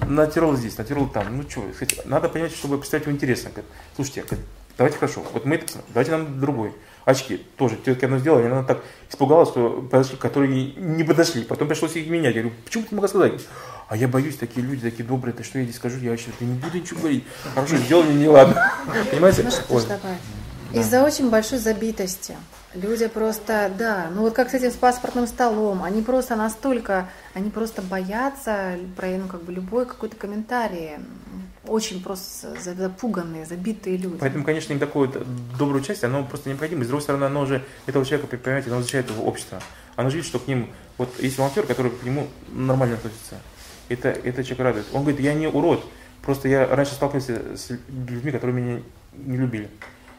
натирал 0.08 0.56
здесь, 0.56 0.78
натирал 0.78 1.08
там. 1.10 1.36
Ну 1.36 1.44
что, 1.50 1.64
надо 2.06 2.30
понять, 2.30 2.56
чтобы 2.56 2.78
представить 2.78 3.08
его 3.08 3.16
интересно. 3.16 3.50
Говорит, 3.50 3.70
слушайте, 3.98 4.24
давайте 4.78 4.98
хорошо, 4.98 5.22
вот 5.34 5.44
мы 5.44 5.56
это, 5.56 5.74
давайте 5.90 6.12
нам 6.12 6.40
другой. 6.40 6.72
Очки 7.04 7.46
тоже, 7.58 7.76
тетка 7.76 8.06
одно 8.06 8.18
сделала, 8.18 8.46
она 8.46 8.64
так 8.64 8.84
испугалась, 9.10 9.50
что 9.50 9.86
подошли, 9.92 10.18
которые 10.18 10.74
не 10.76 11.04
подошли. 11.04 11.44
Потом 11.44 11.68
пришлось 11.68 11.96
их 11.98 12.08
менять. 12.08 12.36
Я 12.36 12.42
говорю, 12.42 12.58
почему 12.64 12.84
ты 12.84 12.90
не 12.92 12.96
могла 12.96 13.10
сказать? 13.10 13.34
А 13.88 13.96
я 13.96 14.08
боюсь, 14.08 14.38
такие 14.38 14.66
люди, 14.66 14.82
такие 14.82 15.08
добрые, 15.08 15.34
ты 15.34 15.44
что 15.44 15.60
я 15.60 15.64
здесь 15.64 15.76
скажу, 15.76 16.00
я 16.00 16.12
вообще 16.12 16.30
не 16.40 16.54
буду 16.54 16.80
ничего 16.80 17.02
говорить. 17.02 17.24
Хорошо, 17.54 17.78
сделали, 17.78 18.14
не 18.14 18.28
ладно. 18.28 18.72
Понимаете? 19.12 19.44
Ну, 19.44 19.52
что 19.52 19.80
ж 19.80 19.84
добавить? 19.84 20.20
Из-за 20.74 21.04
очень 21.04 21.30
большой 21.30 21.60
забитости. 21.60 22.36
Люди 22.74 23.08
просто, 23.08 23.72
да, 23.78 24.10
ну 24.14 24.22
вот 24.22 24.34
как 24.34 24.50
с 24.50 24.54
этим 24.54 24.70
с 24.70 24.76
паспортным 24.76 25.28
столом, 25.28 25.82
они 25.82 26.02
просто 26.02 26.36
настолько, 26.36 27.10
они 27.34 27.50
просто 27.50 27.82
боятся, 27.82 28.78
про 28.98 29.08
ну, 29.08 29.28
как 29.30 29.44
бы 29.44 29.54
любой 29.54 29.86
какой-то 29.86 30.18
комментарий. 30.18 30.98
Очень 31.66 32.04
просто 32.04 32.54
запуганные, 32.62 33.46
забитые 33.46 33.96
люди. 33.96 34.18
Поэтому, 34.20 34.44
конечно, 34.44 34.74
им 34.74 34.80
такое 34.80 35.10
доброе 35.58 35.80
участие, 35.80 36.10
оно 36.10 36.26
просто 36.26 36.50
необходимо. 36.50 36.82
И 36.82 36.86
с 36.86 36.88
другой 36.88 37.04
стороны, 37.04 37.24
оно 37.24 37.42
уже 37.42 37.64
этого 37.86 38.06
человека, 38.06 38.36
понимаете, 38.36 38.70
оно 38.70 38.82
защищает 38.82 39.10
его 39.10 39.24
общество. 39.24 39.62
Она 39.96 40.10
же 40.10 40.18
видит, 40.18 40.28
что 40.28 40.40
к 40.40 40.48
ним, 40.48 40.70
вот 40.98 41.10
есть 41.20 41.38
волонтер, 41.38 41.66
который 41.66 41.92
к 41.92 42.04
нему 42.04 42.28
нормально 42.50 42.96
относится. 42.96 43.38
Это, 43.90 44.10
это 44.10 44.44
человек 44.44 44.60
радует. 44.60 44.86
Он 44.94 45.02
говорит, 45.02 45.20
я 45.20 45.34
не 45.34 45.48
урод, 45.48 45.86
просто 46.22 46.48
я 46.48 46.68
раньше 46.68 46.94
сталкивался 46.94 47.58
с 47.58 47.70
людьми, 47.70 48.32
которые 48.32 48.56
меня 48.56 48.82
не 49.14 49.38
любили. 49.38 49.70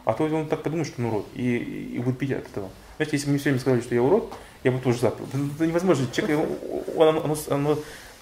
А 0.04 0.12
то 0.12 0.24
он 0.24 0.48
так 0.48 0.62
подумает, 0.62 0.86
что 0.86 1.02
он 1.02 1.08
урод, 1.08 1.26
и, 1.34 1.56
и 1.56 1.98
будет 1.98 2.18
пить 2.18 2.32
от 2.32 2.46
этого. 2.46 2.70
Знаете, 2.96 3.16
если 3.16 3.26
бы 3.26 3.30
мне 3.32 3.38
все 3.38 3.50
время 3.50 3.60
сказали, 3.60 3.80
что 3.80 3.94
я 3.94 4.02
урод, 4.02 4.32
я 4.62 4.72
бы 4.72 4.78
тоже 4.78 4.98
запил. 4.98 5.26
Это 5.26 5.66
невозможно. 5.66 6.06
Человек, 6.12 6.48
он, 6.96 7.08
оно, 7.08 7.24
оно, 7.24 7.36
оно 7.50 7.78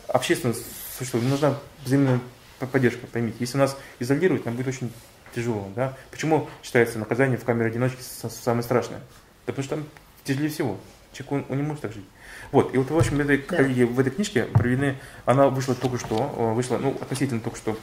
общественно 0.08 0.54
существует. 0.96 1.26
Нужна 1.26 1.58
взаимная 1.84 2.20
поддержка, 2.58 3.06
поймите. 3.06 3.36
Если 3.40 3.58
нас 3.58 3.76
изолировать, 3.98 4.44
нам 4.44 4.54
будет 4.54 4.68
очень 4.68 4.92
тяжело. 5.34 5.68
Да? 5.76 5.96
Почему 6.10 6.48
считается 6.62 6.98
наказание 6.98 7.38
в 7.38 7.44
камере 7.44 7.70
одиночки 7.70 8.00
самое 8.00 8.62
страшное? 8.62 9.00
Да 9.46 9.52
потому 9.52 9.64
что 9.64 9.76
там 9.76 9.84
тяжелее 10.24 10.50
всего. 10.50 10.78
Человек, 11.12 11.32
он, 11.32 11.44
он 11.50 11.56
не 11.58 11.62
может 11.62 11.82
так 11.82 11.92
жить. 11.92 12.04
Вот, 12.52 12.74
и 12.74 12.78
вот, 12.78 12.90
в 12.90 12.96
общем, 12.96 13.16
в 13.16 13.20
этой, 13.20 13.38
да. 13.38 13.86
в 13.86 14.00
этой 14.00 14.10
книжке 14.10 14.44
проведены, 14.44 14.96
она 15.24 15.48
вышла 15.48 15.74
только 15.74 15.98
что, 15.98 16.16
вышла, 16.54 16.78
ну, 16.78 16.96
относительно 17.00 17.40
только 17.40 17.56
что, 17.56 17.78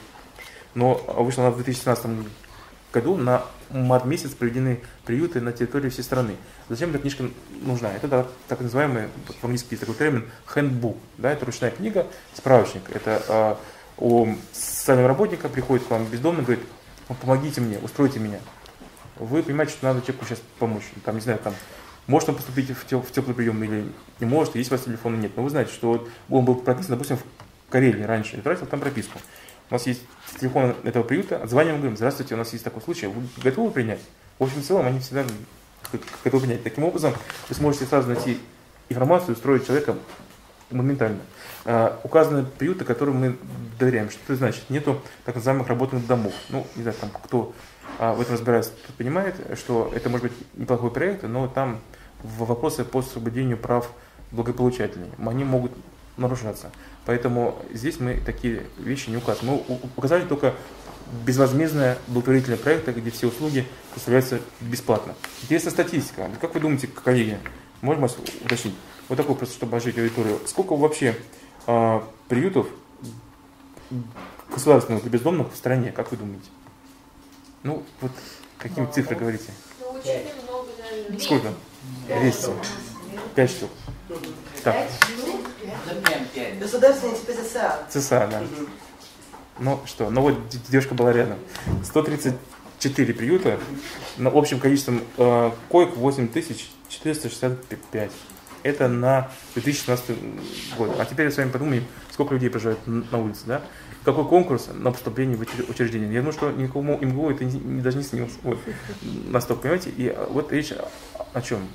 но 0.73 0.95
вышла 1.17 1.45
она 1.45 1.51
в 1.51 1.55
2017 1.55 2.05
году, 2.93 3.15
на 3.15 3.43
март 3.69 4.05
месяц 4.05 4.31
проведены 4.31 4.81
приюты 5.05 5.41
на 5.41 5.51
территории 5.51 5.89
всей 5.89 6.03
страны. 6.03 6.35
Зачем 6.69 6.89
эта 6.89 6.99
книжка 6.99 7.25
нужна? 7.61 7.91
Это 7.93 8.07
да, 8.07 8.27
так 8.47 8.59
называемый, 8.61 9.07
по-английски 9.39 9.75
такой 9.75 9.95
термин, 9.95 10.29
handbook, 10.53 10.97
да, 11.17 11.31
это 11.31 11.45
ручная 11.45 11.71
книга, 11.71 12.07
справочник. 12.33 12.83
Это 12.93 13.21
а, 13.27 13.59
у 13.97 14.35
социального 14.51 15.07
работника 15.07 15.49
приходит 15.49 15.85
к 15.85 15.91
вам 15.91 16.05
бездомный, 16.05 16.43
говорит, 16.43 16.65
помогите 17.21 17.61
мне, 17.61 17.77
устройте 17.79 18.19
меня. 18.19 18.39
Вы 19.17 19.43
понимаете, 19.43 19.73
что 19.73 19.85
надо 19.85 20.01
человеку 20.01 20.25
сейчас 20.25 20.41
помочь. 20.59 20.83
Там, 21.05 21.15
не 21.15 21.21
знаю, 21.21 21.39
там, 21.39 21.53
может 22.07 22.29
он 22.29 22.35
поступить 22.35 22.69
в, 22.71 22.85
теп 22.85 23.05
в 23.05 23.11
теплый 23.11 23.33
прием 23.33 23.63
или 23.63 23.85
не 24.19 24.25
может, 24.25 24.55
есть 24.55 24.71
у 24.71 24.75
вас 24.75 24.83
телефона 24.83 25.15
нет. 25.15 25.31
Но 25.35 25.43
вы 25.43 25.49
знаете, 25.49 25.71
что 25.71 26.07
он 26.29 26.45
был 26.45 26.55
прописан, 26.55 26.91
допустим, 26.91 27.17
в 27.17 27.23
Карелии 27.69 28.03
раньше, 28.03 28.37
и 28.37 28.41
тратил 28.41 28.65
там 28.65 28.79
прописку. 28.79 29.19
У 29.69 29.73
нас 29.73 29.87
есть 29.87 30.01
телефон 30.39 30.75
этого 30.83 31.03
приюта, 31.03 31.37
отзваниваем, 31.37 31.77
говорим, 31.77 31.95
здравствуйте, 31.95 32.35
у 32.35 32.37
нас 32.37 32.51
есть 32.51 32.63
такой 32.63 32.81
случай, 32.81 33.07
вы 33.07 33.21
готовы 33.41 33.71
принять? 33.71 34.01
В 34.37 34.43
общем, 34.43 34.61
в 34.61 34.65
целом, 34.65 34.85
они 34.85 34.99
всегда 34.99 35.23
готовы 36.23 36.43
принять. 36.43 36.63
Таким 36.63 36.83
образом, 36.83 37.13
вы 37.47 37.55
сможете 37.55 37.85
сразу 37.85 38.09
найти 38.09 38.37
информацию, 38.89 39.33
устроить 39.33 39.65
человека 39.65 39.95
моментально. 40.71 41.19
А, 41.65 41.99
указаны 42.03 42.45
приюты, 42.45 42.85
которым 42.85 43.17
мы 43.17 43.37
доверяем. 43.79 44.09
Что 44.09 44.19
это 44.25 44.35
значит? 44.35 44.69
Нету 44.69 45.01
так 45.25 45.35
называемых 45.35 45.67
работных 45.67 46.05
домов. 46.07 46.33
Ну, 46.49 46.65
не 46.75 46.83
знаю, 46.83 46.97
там 46.99 47.09
кто 47.09 47.53
а, 47.99 48.13
в 48.13 48.21
этом 48.21 48.33
разбирается, 48.33 48.71
тот 48.87 48.95
понимает, 48.95 49.35
что 49.57 49.91
это 49.95 50.09
может 50.09 50.27
быть 50.29 50.37
неплохой 50.55 50.91
проект, 50.91 51.23
но 51.23 51.47
там 51.47 51.79
вопросы 52.23 52.83
по 52.83 52.99
освобождению 52.99 53.57
прав 53.57 53.91
благополучателей, 54.31 55.07
они 55.25 55.43
могут 55.43 55.71
нарушаться. 56.17 56.71
Поэтому 57.05 57.57
здесь 57.73 57.99
мы 57.99 58.15
такие 58.15 58.63
вещи 58.77 59.09
не 59.09 59.17
указываем. 59.17 59.63
Мы 59.67 59.79
указали 59.97 60.25
только 60.25 60.53
безвозмездное 61.25 61.97
благотворительное 62.07 62.57
проект, 62.57 62.87
где 62.87 63.11
все 63.11 63.27
услуги 63.27 63.67
представляются 63.91 64.39
бесплатно. 64.61 65.15
Интересная 65.43 65.71
статистика. 65.71 66.29
Как 66.39 66.53
вы 66.53 66.59
думаете, 66.59 66.87
коллеги, 66.87 67.37
можно 67.81 68.03
вас 68.03 68.17
уточнить? 68.43 68.75
Вот 69.09 69.17
такой 69.17 69.35
просто, 69.35 69.55
чтобы 69.55 69.75
ожить 69.77 69.97
аудиторию. 69.97 70.39
Сколько 70.45 70.75
вообще 70.75 71.15
э, 71.67 72.01
приютов 72.29 72.67
государственных 74.49 75.01
для 75.01 75.11
бездомных 75.11 75.51
в 75.51 75.55
стране, 75.55 75.91
как 75.91 76.11
вы 76.11 76.17
думаете? 76.17 76.47
Ну, 77.63 77.83
вот 78.01 78.11
какими 78.57 78.85
ну, 78.85 78.91
цифры 78.91 79.15
говорите? 79.15 79.51
Ну, 79.79 79.91
очень 79.91 80.23
много, 80.43 80.67
наверное. 80.79 81.19
Сколько? 81.19 81.53
200. 82.07 82.49
5 83.35 83.49
штук. 83.49 83.69
Так. 84.63 84.87
Государственные 86.59 87.17
типа 87.17 87.33
ЦСА. 87.33 87.79
ЦСА, 87.89 88.27
да. 88.31 88.41
Ну 89.59 89.79
что, 89.85 90.09
ну 90.09 90.21
вот 90.21 90.39
девушка 90.69 90.95
была 90.95 91.13
рядом. 91.13 91.37
134 91.83 93.13
приюта 93.13 93.59
на 94.17 94.31
общем 94.31 94.59
количеством 94.59 95.03
э, 95.17 95.51
коек 95.69 95.95
8465. 95.97 98.11
Это 98.63 98.87
на 98.87 99.29
2016 99.53 100.17
год. 100.77 100.99
А 100.99 101.05
теперь 101.05 101.31
с 101.31 101.37
вами 101.37 101.49
подумаем, 101.49 101.85
сколько 102.11 102.33
людей 102.33 102.49
проживает 102.49 102.79
на 102.85 103.19
улице, 103.19 103.41
да? 103.45 103.61
Какой 104.03 104.25
конкурс 104.25 104.69
на 104.73 104.91
поступление 104.91 105.37
в 105.37 105.69
учреждение? 105.69 106.11
Я 106.11 106.21
думаю, 106.21 106.33
что 106.33 106.51
никому 106.51 106.97
МГУ 106.99 107.29
это 107.29 107.45
не, 107.45 107.81
даже 107.81 107.97
не 107.97 108.03
снилось. 108.03 108.33
Вот. 108.43 108.57
Настолько, 109.27 109.63
понимаете? 109.63 109.91
И 109.91 110.07
а, 110.07 110.27
вот 110.29 110.51
речь 110.51 110.73
о 111.33 111.41
чем? 111.41 111.67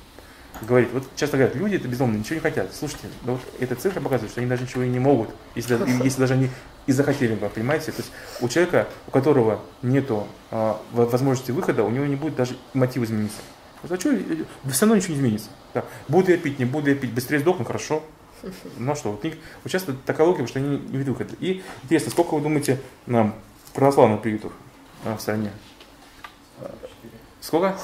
говорит, 0.61 0.89
вот 0.91 1.03
часто 1.15 1.37
говорят, 1.37 1.55
люди 1.55 1.75
это 1.75 1.87
безумные, 1.87 2.19
ничего 2.19 2.35
не 2.35 2.41
хотят. 2.41 2.73
Слушайте, 2.73 3.07
ну 3.23 3.33
вот 3.33 3.41
эта 3.59 3.75
цифра 3.75 4.01
показывает, 4.01 4.31
что 4.31 4.41
они 4.41 4.49
даже 4.49 4.63
ничего 4.63 4.83
и 4.83 4.89
не 4.89 4.99
могут, 4.99 5.29
если, 5.55 5.77
если 6.03 6.19
даже 6.19 6.33
они 6.33 6.49
и 6.85 6.91
захотели 6.91 7.35
бы, 7.35 7.49
понимаете? 7.49 7.91
То 7.91 8.01
есть 8.01 8.11
у 8.41 8.47
человека, 8.47 8.87
у 9.07 9.11
которого 9.11 9.61
нет 9.81 10.09
а, 10.51 10.81
возможности 10.91 11.51
выхода, 11.51 11.83
у 11.83 11.89
него 11.89 12.05
не 12.05 12.15
будет 12.15 12.35
даже 12.35 12.57
мотива 12.73 13.03
измениться. 13.03 13.39
Вот, 13.83 13.91
а 13.91 13.99
что, 13.99 14.11
все 14.71 14.81
равно 14.81 14.95
ничего 14.95 15.13
не 15.13 15.19
изменится. 15.19 15.49
Да. 15.73 15.85
Буду 16.07 16.31
я 16.31 16.37
пить, 16.37 16.59
не 16.59 16.65
буду 16.65 16.89
я 16.89 16.95
пить, 16.95 17.11
быстрее 17.11 17.39
сдохну, 17.39 17.65
хорошо. 17.65 18.01
Ну 18.77 18.91
а 18.91 18.95
что, 18.95 19.11
вот, 19.11 19.23
вот 19.23 19.71
часто 19.71 19.93
такая 19.93 20.27
логика, 20.27 20.47
что 20.47 20.59
они 20.59 20.77
не 20.77 20.97
видят 20.97 21.09
выхода. 21.09 21.35
И 21.39 21.63
интересно, 21.83 22.11
сколько 22.11 22.35
вы 22.35 22.41
думаете 22.41 22.79
нам 23.05 23.35
православных 23.73 24.21
приютов 24.21 24.53
а, 25.05 25.15
в 25.15 25.21
стране? 25.21 25.51
Сколько? 27.41 27.77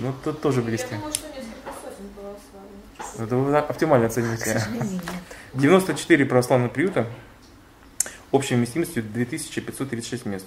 Ну, 0.00 0.12
тут 0.24 0.40
тоже 0.40 0.62
близко. 0.62 0.96
Православных. 2.16 3.18
Это 3.18 3.36
вы 3.36 3.56
оптимально 3.56 4.06
оцениваете. 4.06 4.62
94 5.54 6.24
православных 6.26 6.72
приюта 6.72 7.06
общей 8.30 8.54
вместимостью 8.54 9.02
2536 9.02 10.26
мест. 10.26 10.46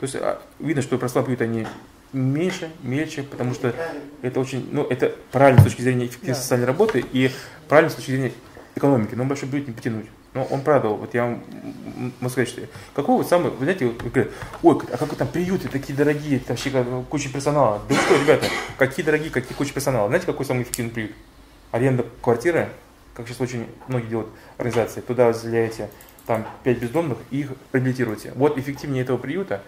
То 0.00 0.04
есть 0.04 0.14
а, 0.16 0.42
видно, 0.58 0.82
что 0.82 0.98
православные 0.98 1.36
приюты, 1.36 1.44
они 1.44 1.66
меньше, 2.12 2.70
мельче, 2.82 3.22
потому 3.22 3.54
что 3.54 3.74
это 4.22 4.40
очень, 4.40 4.68
ну, 4.72 4.84
это 4.84 5.14
правильно 5.32 5.60
с 5.60 5.64
точки 5.64 5.82
зрения 5.82 6.06
эффективности 6.06 6.42
социальной 6.42 6.66
работы 6.66 7.04
и 7.12 7.30
правильно 7.68 7.90
с 7.90 7.94
точки 7.94 8.10
зрения 8.10 8.32
экономики, 8.74 9.14
но 9.14 9.24
большой 9.24 9.48
приют 9.48 9.68
не 9.68 9.74
потянуть. 9.74 10.06
Но 10.34 10.44
он 10.44 10.60
правда, 10.60 10.88
вот 10.88 11.14
я 11.14 11.24
вам 11.24 11.42
могу 12.20 12.30
сказать, 12.30 12.48
что 12.48 12.60
какой 12.94 13.16
вот 13.16 13.26
самый, 13.26 13.50
вы 13.50 13.64
знаете, 13.64 13.86
вот, 13.86 14.02
говорят, 14.02 14.32
ой, 14.62 14.78
а 14.92 14.96
как 14.98 15.14
там 15.14 15.28
приюты 15.28 15.68
такие 15.68 15.96
дорогие, 15.96 16.38
там 16.40 16.56
вообще 16.56 16.84
куча 17.08 17.30
персонала. 17.30 17.80
Да 17.88 17.94
что, 17.94 18.20
ребята, 18.20 18.46
какие 18.76 19.04
дорогие, 19.04 19.30
какие 19.30 19.56
куча 19.56 19.72
персонала. 19.72 20.08
Знаете, 20.08 20.26
какой 20.26 20.44
самый 20.44 20.64
эффективный 20.64 20.92
приют? 20.92 21.12
Аренда 21.72 22.04
квартиры, 22.20 22.68
как 23.14 23.26
сейчас 23.26 23.40
очень 23.40 23.66
многие 23.88 24.08
делают 24.08 24.28
организации, 24.58 25.00
туда 25.00 25.32
заявляете 25.32 25.88
там 26.26 26.46
5 26.64 26.78
бездомных 26.78 27.18
и 27.30 27.40
их 27.40 27.52
реабилитируете. 27.72 28.32
Вот 28.34 28.58
эффективнее 28.58 29.04
этого 29.04 29.16
приюта 29.16 29.62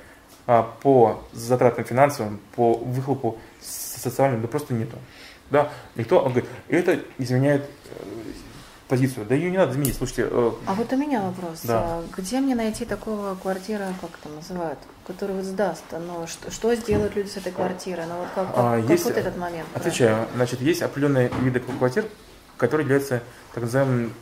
по 0.57 1.23
затратам 1.33 1.85
финансовым, 1.85 2.41
по 2.57 2.73
выхлопу 2.73 3.39
социальным, 3.61 4.41
да 4.41 4.49
просто 4.49 4.73
нету. 4.73 4.97
Да, 5.51 5.71
никто, 5.95 6.21
он 6.21 6.33
говорит, 6.33 6.49
это 6.69 7.01
изменяет 7.19 7.65
э, 7.91 8.05
позицию. 8.89 9.27
Да 9.27 9.35
ее 9.35 9.51
не 9.51 9.59
надо 9.59 9.73
изменить. 9.73 9.97
Слушайте. 9.97 10.27
Э, 10.31 10.53
а 10.67 10.75
вот 10.75 10.93
у 10.93 10.97
меня 10.97 11.23
вопрос. 11.23 11.61
Да. 11.65 11.81
А 11.81 12.05
где 12.17 12.41
мне 12.41 12.55
найти 12.55 12.85
такого 12.85 13.35
квартира, 13.35 13.93
как 14.01 14.11
это 14.21 14.35
называют, 14.35 14.79
который 15.07 15.37
вот 15.37 15.45
сдаст? 15.45 15.85
Но 15.93 16.27
что, 16.27 16.51
что 16.51 16.75
сделают 16.75 17.15
люди 17.15 17.29
с 17.29 17.37
этой 17.37 17.53
квартирой? 17.53 18.07
Ну 18.07 18.17
вот 18.19 18.29
как, 18.35 18.47
как, 18.49 18.57
а, 18.57 18.81
как 18.81 18.91
есть, 18.91 19.05
вот 19.05 19.17
этот 19.17 19.37
момент? 19.37 19.69
Отвечаю. 19.75 20.17
Да? 20.17 20.29
Значит, 20.37 20.61
есть 20.63 20.83
определенные 20.83 21.31
виды 21.43 21.61
квартир, 21.61 22.07
которые 22.57 22.85
являются 22.85 23.23
так 23.53 23.65
называемыми 23.65 24.13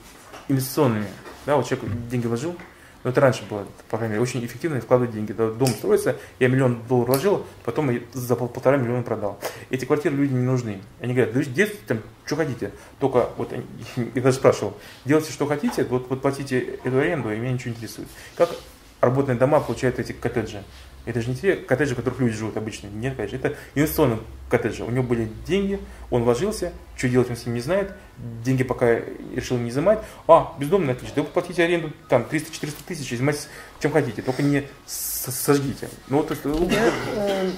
инвестиционными. 0.48 1.06
Да, 1.44 1.56
вот 1.56 1.66
человек 1.66 1.88
деньги 2.08 2.26
вложил, 2.26 2.56
но 3.06 3.10
это 3.10 3.20
раньше 3.20 3.44
было, 3.48 3.64
по 3.88 3.98
крайней 3.98 4.14
мере, 4.14 4.22
очень 4.24 4.44
эффективно 4.44 4.80
вкладывать 4.80 5.14
деньги. 5.14 5.30
Дом 5.30 5.68
строится, 5.68 6.16
я 6.40 6.48
миллион 6.48 6.82
долларов 6.88 7.10
вложил, 7.10 7.46
потом 7.64 7.88
за 8.12 8.34
полтора 8.34 8.78
миллиона 8.78 9.04
продал. 9.04 9.38
Эти 9.70 9.84
квартиры 9.84 10.16
люди 10.16 10.32
не 10.32 10.42
нужны. 10.42 10.80
Они 11.00 11.14
говорят, 11.14 11.32
да 11.32 11.40
детство, 11.44 11.78
там, 11.86 12.00
что 12.24 12.34
хотите. 12.34 12.72
Только, 12.98 13.28
вот 13.36 13.52
я 13.96 14.22
даже 14.22 14.38
спрашивал, 14.38 14.76
делайте, 15.04 15.30
что 15.30 15.46
хотите, 15.46 15.84
вот, 15.84 16.10
вот 16.10 16.20
платите 16.20 16.58
эту 16.82 16.98
аренду, 16.98 17.32
и 17.32 17.36
меня 17.36 17.52
ничего 17.52 17.70
не 17.70 17.76
интересует. 17.76 18.08
Как 18.34 18.50
работные 19.00 19.38
дома 19.38 19.60
получают 19.60 20.00
эти 20.00 20.10
коттеджи? 20.10 20.64
Это 21.06 21.22
же 21.22 21.30
не 21.30 21.36
те 21.36 21.54
коттеджи, 21.54 21.94
в 21.94 21.96
которых 21.96 22.18
люди 22.18 22.34
живут 22.34 22.56
обычно. 22.56 22.88
Нет, 22.88 23.14
конечно. 23.16 23.36
Это 23.36 23.54
инвестиционные 23.76 24.18
коттеджи. 24.50 24.82
У 24.82 24.90
него 24.90 25.04
были 25.04 25.30
деньги, 25.46 25.80
он 26.10 26.24
вложился, 26.24 26.72
что 26.96 27.08
делать 27.08 27.30
он 27.30 27.36
с 27.36 27.46
ним 27.46 27.54
не 27.54 27.60
знает, 27.60 27.92
деньги 28.44 28.64
пока 28.64 29.00
решил 29.34 29.56
не 29.56 29.70
изымать. 29.70 30.00
А, 30.26 30.54
бездомный, 30.58 30.94
отлично. 30.94 31.16
Да 31.16 31.22
вы 31.22 31.28
платите 31.28 31.62
аренду 31.62 31.92
там 32.08 32.26
300-400 32.28 32.72
тысяч, 32.88 33.12
изымайте 33.12 33.42
чем 33.78 33.92
хотите, 33.92 34.20
только 34.20 34.42
не 34.42 34.66
сожгите. 34.86 35.88
Ну, 36.08 36.18
вот, 36.18 36.36
Я 36.72 36.90
э, 37.14 37.50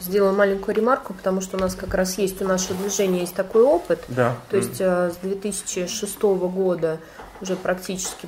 сделаю 0.00 0.34
маленькую 0.34 0.74
ремарку, 0.74 1.12
потому 1.12 1.42
что 1.42 1.58
у 1.58 1.60
нас 1.60 1.74
как 1.74 1.92
раз 1.92 2.16
есть, 2.16 2.40
у 2.40 2.46
нашего 2.46 2.78
движения 2.78 3.20
есть 3.20 3.34
такой 3.34 3.62
опыт. 3.62 4.04
Да. 4.08 4.36
То 4.48 4.56
есть 4.56 4.80
э, 4.80 5.10
с 5.10 5.16
2006 5.18 6.22
года 6.22 6.98
уже 7.42 7.56
практически 7.56 8.26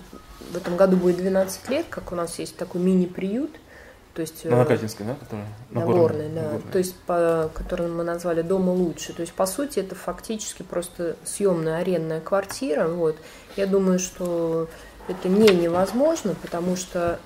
в 0.53 0.57
этом 0.57 0.77
году 0.77 0.99
будет 0.99 1.17
12 1.17 1.71
лет, 1.71 1.87
как 1.89 2.13
у 2.13 2.15
нас 2.15 2.39
есть 2.39 2.57
такой 2.57 2.83
мини-приют– 2.83 3.57
то 4.19 4.23
есть... 4.23 4.45
На 4.47 4.57
Накатинской, 4.57 5.07
да? 5.07 5.15
Которая? 5.15 5.47
Нагорной, 5.71 6.29
да. 6.31 6.43
Нагорной. 6.43 6.73
То 6.73 6.79
есть, 6.79 6.97
по, 7.07 7.49
которую 7.55 7.95
мы 7.95 8.03
назвали 8.03 8.43
«Дома 8.43 8.71
лучше». 8.71 9.13
То 9.13 9.21
есть, 9.21 9.33
по 9.33 9.47
сути, 9.47 9.79
это 9.79 9.95
фактически 9.95 10.65
просто 10.65 11.15
съемная 11.25 11.77
арендная 11.77 12.21
квартира. 12.21 12.89
Вот. 12.89 13.15
Я 13.57 13.69
думаю, 13.69 14.01
что 14.01 14.69
это 15.07 15.29
не 15.29 15.47
невозможно, 15.55 16.35
потому 16.43 16.75
что 16.75 17.21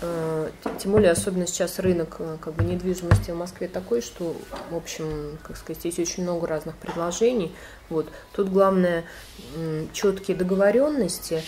э, 0.00 0.48
тем 0.78 0.92
более, 0.92 1.10
особенно 1.10 1.46
сейчас 1.46 1.80
рынок 1.80 2.16
э, 2.18 2.38
как 2.40 2.54
бы, 2.54 2.64
недвижимости 2.64 3.30
в 3.30 3.36
Москве 3.36 3.68
такой, 3.68 4.00
что, 4.00 4.34
в 4.70 4.74
общем, 4.74 5.36
как 5.42 5.58
сказать, 5.58 5.84
есть 5.84 5.98
очень 5.98 6.22
много 6.22 6.46
разных 6.46 6.76
предложений. 6.76 7.54
Вот. 7.90 8.08
Тут 8.32 8.48
главное 8.48 9.04
четкие 9.92 10.34
договоренности 10.34 11.42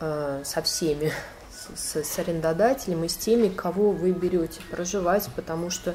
э, 0.00 0.40
со 0.42 0.62
всеми, 0.62 1.12
с, 1.76 1.96
с 1.96 2.18
арендодателем 2.18 3.04
и 3.04 3.08
с 3.08 3.16
теми, 3.16 3.48
кого 3.48 3.90
вы 3.92 4.12
берете 4.12 4.60
проживать, 4.70 5.28
потому 5.34 5.70
что, 5.70 5.94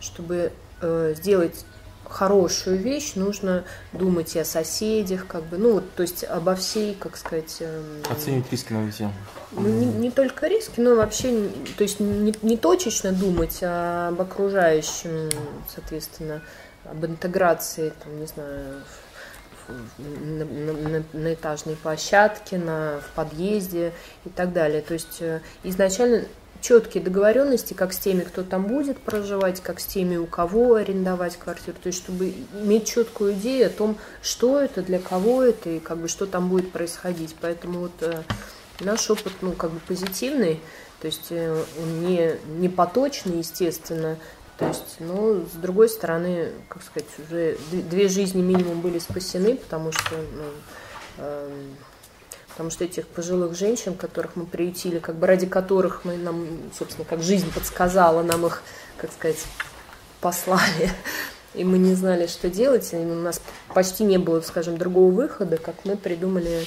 чтобы 0.00 0.52
сделать 0.80 1.64
хорошую 2.08 2.78
вещь, 2.78 3.14
нужно 3.14 3.64
думать 3.92 4.34
и 4.34 4.38
о 4.38 4.44
соседях, 4.44 5.26
как 5.26 5.44
бы, 5.44 5.58
ну, 5.58 5.80
то 5.80 6.02
есть 6.02 6.24
обо 6.24 6.54
всей, 6.54 6.94
как 6.94 7.16
сказать... 7.16 7.56
Эм, 7.60 8.02
Оценивать 8.10 8.50
риски 8.50 8.72
на 8.72 8.90
все. 8.90 9.12
Ну, 9.52 9.68
не, 9.68 9.86
не 9.86 10.10
только 10.10 10.46
риски, 10.46 10.80
но 10.80 10.94
вообще, 10.94 11.50
то 11.76 11.82
есть 11.82 12.00
не, 12.00 12.34
не 12.42 12.56
точечно 12.56 13.12
думать 13.12 13.58
а 13.62 14.08
об 14.08 14.20
окружающем, 14.20 15.30
соответственно, 15.72 16.42
об 16.84 17.04
интеграции, 17.04 17.92
там, 18.02 18.18
не 18.20 18.26
знаю, 18.26 18.82
на, 19.98 20.44
на, 20.44 21.04
на 21.12 21.34
этажной 21.34 21.76
площадке, 21.76 22.58
на, 22.58 23.00
в 23.00 23.14
подъезде 23.14 23.92
и 24.24 24.28
так 24.30 24.52
далее. 24.52 24.82
То 24.82 24.94
есть 24.94 25.18
э, 25.20 25.40
изначально 25.62 26.24
четкие 26.60 27.02
договоренности, 27.02 27.74
как 27.74 27.92
с 27.92 27.98
теми, 27.98 28.22
кто 28.22 28.42
там 28.42 28.66
будет 28.66 28.98
проживать, 28.98 29.60
как 29.60 29.80
с 29.80 29.84
теми, 29.84 30.16
у 30.16 30.26
кого 30.26 30.74
арендовать 30.74 31.36
квартиру, 31.36 31.76
то 31.80 31.88
есть 31.88 31.98
чтобы 31.98 32.34
иметь 32.54 32.88
четкую 32.88 33.34
идею 33.34 33.68
о 33.68 33.70
том, 33.70 33.96
что 34.22 34.60
это, 34.60 34.82
для 34.82 34.98
кого 34.98 35.42
это 35.42 35.70
и 35.70 35.78
как 35.78 35.98
бы 35.98 36.08
что 36.08 36.26
там 36.26 36.48
будет 36.48 36.72
происходить. 36.72 37.36
Поэтому 37.40 37.80
вот 37.80 37.92
э, 38.00 38.22
наш 38.80 39.08
опыт, 39.10 39.32
ну, 39.40 39.52
как 39.52 39.70
бы 39.70 39.80
позитивный, 39.80 40.60
то 41.00 41.06
есть 41.06 41.28
э, 41.30 41.64
не, 42.00 42.34
не 42.58 42.68
поточный, 42.68 43.38
естественно, 43.38 44.18
то 44.58 44.66
есть, 44.66 44.96
но 44.98 45.44
с 45.44 45.52
другой 45.52 45.88
стороны, 45.88 46.52
как 46.68 46.82
сказать, 46.82 47.08
уже 47.18 47.56
две 47.70 48.08
жизни 48.08 48.42
минимум 48.42 48.80
были 48.80 48.98
спасены, 48.98 49.54
потому 49.56 49.92
что 49.92 50.16
ну, 50.16 50.44
э, 51.18 51.50
потому 52.58 52.70
что 52.70 52.82
этих 52.82 53.06
пожилых 53.06 53.56
женщин, 53.56 53.94
которых 53.94 54.34
мы 54.34 54.44
приютили, 54.44 54.98
как 54.98 55.14
бы 55.14 55.28
ради 55.28 55.46
которых 55.46 56.04
мы 56.04 56.16
нам, 56.16 56.48
собственно, 56.76 57.06
как 57.08 57.22
жизнь 57.22 57.52
подсказала, 57.52 58.24
нам 58.24 58.46
их, 58.46 58.64
как 58.96 59.12
сказать, 59.12 59.44
послали, 60.20 60.90
и 61.54 61.62
мы 61.62 61.78
не 61.78 61.94
знали, 61.94 62.26
что 62.26 62.50
делать, 62.50 62.92
и 62.92 62.96
у 62.96 63.14
нас 63.14 63.40
почти 63.72 64.02
не 64.02 64.18
было, 64.18 64.40
скажем, 64.40 64.76
другого 64.76 65.12
выхода, 65.12 65.56
как 65.56 65.76
мы 65.84 65.96
придумали 65.96 66.66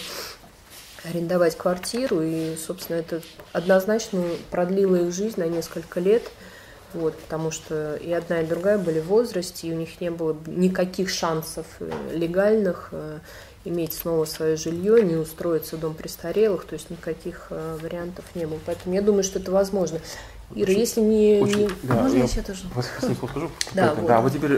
арендовать 1.03 1.57
квартиру, 1.57 2.22
и, 2.22 2.55
собственно, 2.55 2.95
это 2.95 3.22
однозначно 3.51 4.23
продлило 4.49 4.95
их 4.95 5.13
жизнь 5.13 5.41
на 5.41 5.47
несколько 5.47 5.99
лет, 5.99 6.23
вот, 6.93 7.18
потому 7.18 7.51
что 7.51 7.95
и 7.95 8.11
одна, 8.11 8.41
и 8.41 8.45
другая 8.45 8.77
были 8.77 8.99
в 8.99 9.05
возрасте, 9.05 9.68
и 9.68 9.73
у 9.73 9.76
них 9.76 10.01
не 10.01 10.11
было 10.11 10.35
никаких 10.45 11.09
шансов 11.09 11.65
э, 11.80 11.91
легальных 12.13 12.89
э, 12.91 13.19
иметь 13.65 13.93
снова 13.93 14.26
свое 14.26 14.55
жилье, 14.55 15.03
не 15.03 15.15
устроиться 15.15 15.77
в 15.77 15.80
дом 15.80 15.93
престарелых, 15.93 16.65
то 16.65 16.73
есть 16.73 16.89
никаких 16.89 17.47
э, 17.49 17.77
вариантов 17.81 18.26
не 18.35 18.45
было. 18.45 18.59
Поэтому 18.65 18.95
я 18.95 19.01
думаю, 19.01 19.23
что 19.23 19.39
это 19.39 19.51
возможно. 19.51 19.99
Ира, 20.53 20.72
очень, 20.72 20.80
если 20.80 21.01
не... 21.01 21.39
Очень, 21.41 21.59
не... 21.59 21.69
Да, 21.84 21.95
Можно 21.95 22.18
я 22.18 22.23
еще 22.23 22.41
тоже? 22.41 22.63
Вас 22.76 22.85
скажу? 22.85 23.15
Да, 23.73 23.93
вот. 23.93 24.05
да, 24.05 24.22
вот 24.22 24.34
теперь, 24.34 24.57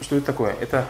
что 0.00 0.16
это 0.16 0.26
такое? 0.26 0.54
Это 0.60 0.86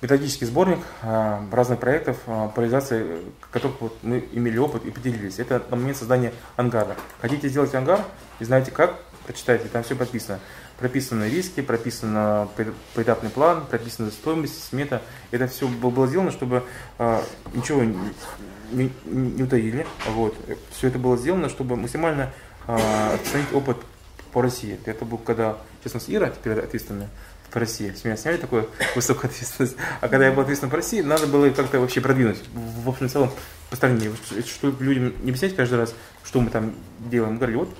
методический 0.00 0.46
сборник 0.46 0.78
э, 1.02 1.38
разных 1.50 1.80
проектов, 1.80 2.16
э, 2.26 2.48
по 2.54 2.60
реализации 2.60 3.18
которых 3.50 3.80
вот 3.80 3.96
мы 4.02 4.24
имели 4.32 4.58
опыт 4.58 4.84
и 4.84 4.90
поделились. 4.90 5.38
Это 5.38 5.62
на 5.70 5.76
момент 5.76 5.96
создания 5.96 6.32
ангара. 6.56 6.96
Хотите 7.20 7.48
сделать 7.48 7.74
ангар 7.74 8.00
и 8.38 8.44
знаете 8.44 8.70
как, 8.70 8.96
прочитайте, 9.28 9.68
там 9.68 9.82
все 9.82 9.94
прописано 9.94 10.40
прописаны 10.78 11.24
риски, 11.24 11.60
прописан 11.60 12.48
поэтапный 12.94 13.30
план, 13.30 13.66
прописана 13.66 14.10
стоимость, 14.10 14.68
смета. 14.68 15.02
Это 15.30 15.48
все 15.48 15.68
было 15.68 16.06
сделано, 16.06 16.30
чтобы 16.30 16.64
э, 16.98 17.20
ничего 17.52 17.82
не, 17.82 17.98
не, 18.70 18.92
не 19.04 19.42
утаили. 19.42 19.86
Вот. 20.10 20.36
Все 20.70 20.88
это 20.88 20.98
было 20.98 21.16
сделано, 21.16 21.48
чтобы 21.48 21.76
максимально 21.76 22.32
э, 22.66 23.14
оценить 23.14 23.52
опыт 23.52 23.76
по 24.32 24.40
России. 24.40 24.78
Это 24.84 25.04
был 25.04 25.18
когда, 25.18 25.58
честно, 25.82 26.00
с 26.00 26.08
Ира, 26.08 26.30
теперь 26.30 26.60
ответственная 26.60 27.08
по 27.50 27.60
России. 27.60 27.92
С 27.92 28.04
меня 28.04 28.16
сняли 28.16 28.36
такую 28.36 28.68
высокую 28.94 29.30
ответственность. 29.30 29.76
А 30.00 30.08
когда 30.08 30.26
я 30.26 30.32
был 30.32 30.42
ответственным 30.42 30.70
по 30.70 30.76
России, 30.76 31.00
надо 31.00 31.26
было 31.26 31.50
как-то 31.50 31.80
вообще 31.80 32.00
продвинуть. 32.00 32.38
В 32.54 32.88
общем, 32.88 33.08
в 33.08 33.12
целом, 33.12 33.30
по 33.70 33.76
стране. 33.76 34.12
Что 34.46 34.72
людям 34.78 35.12
не 35.24 35.30
объяснять 35.30 35.56
каждый 35.56 35.78
раз, 35.78 35.94
что 36.24 36.40
мы 36.40 36.50
там 36.50 36.72
делаем. 37.00 37.32
Мы 37.32 37.38
говорили, 37.38 37.58
вот, 37.58 37.74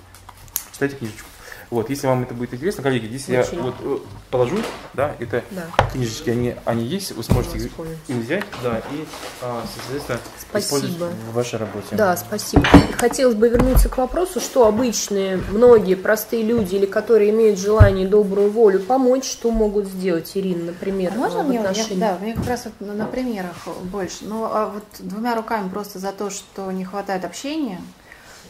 читайте 0.73 0.97
книжечку. 0.97 1.28
Вот, 1.71 1.91
если 1.91 2.07
вам 2.07 2.23
это 2.23 2.33
будет 2.33 2.55
интересно, 2.55 2.83
коллеги, 2.83 3.07
здесь 3.07 3.29
Очень. 3.29 3.59
я 3.59 3.63
вот 3.63 3.75
э, 3.81 3.99
положу, 4.31 4.57
да, 4.95 5.15
это 5.19 5.45
да. 5.51 5.67
книжечки, 5.93 6.31
они, 6.31 6.55
они 6.65 6.85
есть, 6.85 7.13
вы 7.13 7.23
сможете 7.23 7.59
их, 7.59 7.73
их 8.09 8.17
взять, 8.17 8.45
да, 8.63 8.79
и, 8.79 9.05
а, 9.43 9.63
соответственно, 9.75 10.19
спасибо. 10.39 10.79
использовать 10.79 11.15
в 11.15 11.35
вашей 11.35 11.59
работе. 11.59 11.89
Да, 11.93 12.17
спасибо. 12.17 12.65
Хотелось 12.97 13.35
бы 13.35 13.51
вернуться 13.51 13.91
к 13.91 13.99
вопросу, 13.99 14.41
что 14.41 14.67
обычные, 14.67 15.37
многие 15.51 15.95
простые 15.95 16.43
люди 16.43 16.77
или 16.77 16.87
которые 16.87 17.31
имеют 17.31 17.59
желание 17.59 18.07
и 18.07 18.09
добрую 18.09 18.51
волю 18.51 18.81
помочь, 18.81 19.25
что 19.25 19.51
могут 19.51 19.87
сделать, 19.87 20.31
Ирина, 20.35 20.67
например, 20.67 21.13
а 21.15 21.19
можно 21.19 21.43
мне, 21.43 21.61
отношении... 21.61 22.01
я, 22.01 22.13
да, 22.13 22.19
мне 22.19 22.35
как 22.35 22.47
раз 22.47 22.65
вот 22.65 22.87
на, 22.87 22.95
на 22.95 23.05
примерах 23.05 23.57
больше, 23.83 24.25
ну, 24.25 24.45
а 24.45 24.73
вот 24.73 24.85
двумя 25.01 25.35
руками 25.35 25.69
просто 25.69 25.99
за 25.99 26.13
то, 26.13 26.31
что 26.31 26.71
не 26.73 26.87
хватает 26.87 27.27
общения, 27.27 27.81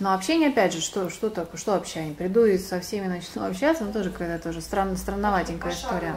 но 0.01 0.15
общение, 0.15 0.51
опять 0.51 0.73
же, 0.73 0.81
что, 0.81 1.11
что 1.11 1.31
такое, 1.31 1.59
что 1.59 1.75
общение? 1.75 2.15
Приду 2.15 2.45
и 2.45 2.59
со 2.59 2.81
всеми 2.81 3.07
начну 3.07 3.45
общаться, 3.45 3.85
ну 3.85 3.93
тоже 3.93 4.11
какая-то 4.11 4.45
тоже 4.45 4.61
странно, 4.61 4.97
странноватенькая 4.97 5.73
история. 5.73 6.17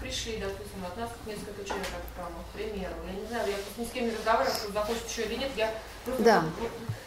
Пришли, 0.00 0.38
допустим, 0.38 0.84
от 0.84 0.96
нас 0.96 1.10
несколько 1.26 1.64
человек, 1.64 1.86
к 1.86 2.54
примеру. 2.54 2.94
Я 3.06 3.20
не 3.20 3.26
знаю, 3.26 3.48
я 3.48 3.82
ни 3.82 3.88
с 3.88 3.90
кем 3.92 4.04
не 4.06 4.10
разговаривала, 4.10 4.54
кто 4.54 4.72
захочет 4.72 5.08
еще 5.08 5.22
или 5.22 5.36
нет, 5.36 5.50
я 5.56 5.72
просто 6.04 6.22
да. 6.22 6.44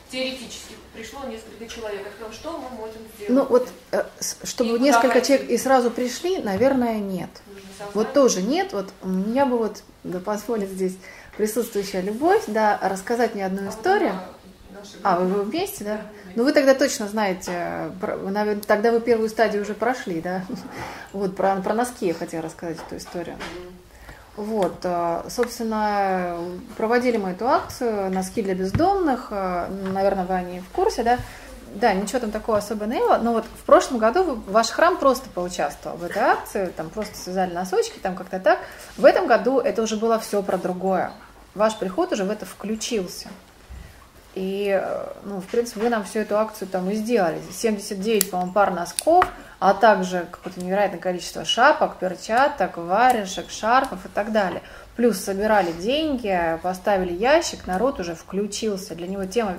теоретически 0.09 0.75
пришло 0.93 1.25
несколько 1.25 1.67
человек. 1.67 2.01
Я 2.05 2.11
сказала, 2.11 2.33
что 2.33 2.57
мы 2.57 2.77
можем 2.77 3.01
сделать? 3.15 3.29
Ну 3.29 3.45
вот, 3.45 3.69
э, 3.91 4.03
чтобы 4.43 4.77
и 4.77 4.79
несколько 4.79 5.21
человек 5.21 5.49
и 5.49 5.57
сразу 5.57 5.91
пришли, 5.91 6.39
наверное, 6.39 6.99
нет. 6.99 7.29
Вот 7.93 8.13
тоже 8.13 8.41
нет. 8.41 8.73
Вот 8.73 8.89
меня 9.03 9.45
бы 9.45 9.57
вот, 9.57 9.83
да 10.03 10.19
позволит 10.19 10.69
здесь 10.69 10.97
присутствующая 11.37 12.01
любовь, 12.01 12.43
да, 12.47 12.79
рассказать 12.81 13.35
мне 13.35 13.45
одну 13.45 13.67
а 13.67 13.69
историю. 13.69 14.19
А, 15.03 15.19
вы 15.19 15.43
вместе, 15.43 15.83
да? 15.83 16.01
Ну, 16.35 16.43
вы 16.43 16.51
тогда 16.51 16.73
точно 16.73 17.07
знаете, 17.07 17.91
тогда 18.67 18.91
вы 18.91 18.99
первую 18.99 19.29
стадию 19.29 19.63
уже 19.63 19.73
прошли, 19.73 20.21
да? 20.21 20.43
Вот, 21.13 21.35
про, 21.35 21.55
про 21.57 21.73
носки 21.73 22.07
я 22.07 22.13
хотела 22.13 22.43
рассказать 22.43 22.77
эту 22.85 22.97
историю. 22.97 23.37
Вот, 24.35 24.79
э, 24.83 25.23
собственно, 25.29 26.37
проводили 26.75 27.15
мы 27.15 27.29
эту 27.29 27.47
акцию 27.47 28.11
«Носки 28.11 28.41
для 28.41 28.53
бездомных», 28.53 29.27
э, 29.31 29.67
наверное, 29.93 30.25
вы 30.25 30.33
о 30.33 30.41
ней 30.41 30.59
в 30.59 30.67
курсе, 30.75 31.03
да? 31.03 31.19
Да, 31.75 31.93
ничего 31.93 32.19
там 32.19 32.31
такого 32.31 32.61
было, 32.75 33.17
но 33.17 33.33
вот 33.33 33.45
в 33.45 33.63
прошлом 33.65 33.97
году 33.97 34.41
ваш 34.47 34.69
храм 34.69 34.97
просто 34.97 35.29
поучаствовал 35.29 35.97
в 35.97 36.03
этой 36.03 36.21
акции, 36.21 36.67
там 36.67 36.89
просто 36.89 37.17
связали 37.17 37.53
носочки, 37.53 37.99
там 37.99 38.15
как-то 38.15 38.39
так. 38.39 38.59
В 38.97 39.03
этом 39.03 39.27
году 39.27 39.59
это 39.59 39.81
уже 39.81 39.97
было 39.97 40.19
все 40.19 40.41
про 40.41 40.57
другое. 40.57 41.11
Ваш 41.53 41.77
приход 41.77 42.13
уже 42.13 42.23
в 42.23 42.31
это 42.31 42.45
включился. 42.45 43.27
И, 44.35 44.69
э, 44.69 45.07
ну, 45.23 45.39
в 45.39 45.45
принципе, 45.45 45.79
вы 45.79 45.89
нам 45.89 46.03
всю 46.03 46.19
эту 46.19 46.37
акцию 46.37 46.67
там 46.67 46.89
и 46.89 46.95
сделали. 46.95 47.39
79, 47.51 48.29
по-моему, 48.29 48.51
пар 48.51 48.71
носков, 48.71 49.25
а 49.59 49.73
также 49.73 50.27
какое-то 50.29 50.61
невероятное 50.61 50.99
количество 50.99 51.45
шапок, 51.45 51.97
перчаток, 51.97 52.77
варежек, 52.77 53.49
шарфов 53.49 54.05
и 54.05 54.09
так 54.09 54.33
далее. 54.33 54.61
Плюс 54.97 55.17
собирали 55.17 55.71
деньги, 55.71 56.59
поставили 56.61 57.13
ящик, 57.13 57.65
народ 57.65 57.99
уже 58.01 58.13
включился. 58.13 58.93
Для 58.93 59.07
него 59.07 59.25
тема 59.25 59.55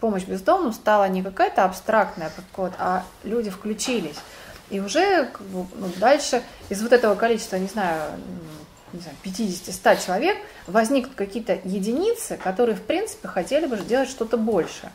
помощь 0.00 0.24
бездомным 0.24 0.72
стала 0.72 1.08
не 1.08 1.22
какая-то 1.22 1.64
абстрактная, 1.64 2.30
как 2.34 2.44
вот, 2.56 2.72
а 2.78 3.04
люди 3.24 3.50
включились. 3.50 4.16
И 4.70 4.80
уже 4.80 5.26
как 5.26 5.42
бы, 5.42 5.66
ну, 5.76 5.88
дальше 5.96 6.42
из 6.68 6.82
вот 6.82 6.92
этого 6.92 7.14
количества, 7.14 7.56
не 7.56 7.68
знаю, 7.68 8.02
не 8.92 9.00
знаю, 9.00 9.16
50-100 9.24 10.04
человек, 10.04 10.36
возникнут 10.66 11.14
какие-то 11.14 11.58
единицы, 11.64 12.36
которые, 12.42 12.76
в 12.76 12.82
принципе, 12.82 13.28
хотели 13.28 13.66
бы 13.66 13.76
сделать 13.76 14.08
что-то 14.08 14.36
большее. 14.36 14.92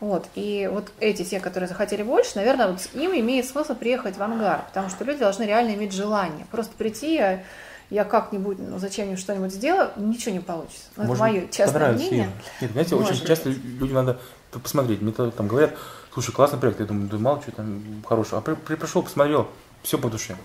Вот. 0.00 0.26
И 0.34 0.68
вот 0.72 0.90
эти 0.98 1.24
те, 1.24 1.40
которые 1.40 1.68
захотели 1.68 2.02
больше, 2.02 2.32
наверное, 2.36 2.68
вот 2.68 2.80
им 2.94 3.12
имеет 3.12 3.46
смысл 3.46 3.74
приехать 3.74 4.16
в 4.16 4.22
ангар, 4.22 4.64
потому 4.68 4.88
что 4.88 5.04
люди 5.04 5.18
должны 5.20 5.42
реально 5.44 5.74
иметь 5.74 5.92
желание. 5.92 6.46
Просто 6.50 6.72
прийти, 6.76 7.14
я, 7.14 7.44
я 7.90 8.04
как-нибудь, 8.04 8.58
ну, 8.58 8.78
зачем-нибудь 8.78 9.20
что-нибудь 9.20 9.52
сделаю, 9.52 9.90
ничего 9.96 10.32
не 10.32 10.40
получится. 10.40 10.84
Ну, 10.96 11.04
это 11.04 11.14
мое 11.16 11.48
частное 11.48 11.92
мнение. 11.92 12.30
Нет, 12.62 12.70
знаете, 12.72 12.96
вот. 12.96 13.10
очень 13.10 13.26
часто 13.26 13.50
людям 13.50 13.92
надо 13.92 14.18
посмотреть. 14.50 15.02
Мне 15.02 15.12
там 15.12 15.46
говорят, 15.46 15.74
слушай, 16.14 16.32
классный 16.32 16.58
проект, 16.58 16.80
я 16.80 16.86
думаю, 16.86 17.08
да 17.08 17.18
мало 17.18 17.42
что 17.42 17.52
там 17.52 18.02
хорошего. 18.08 18.38
А 18.38 18.40
при, 18.40 18.54
при- 18.54 18.76
пришел, 18.76 19.02
посмотрел, 19.02 19.48
все 19.82 19.98
по 19.98 20.08
душе. 20.08 20.36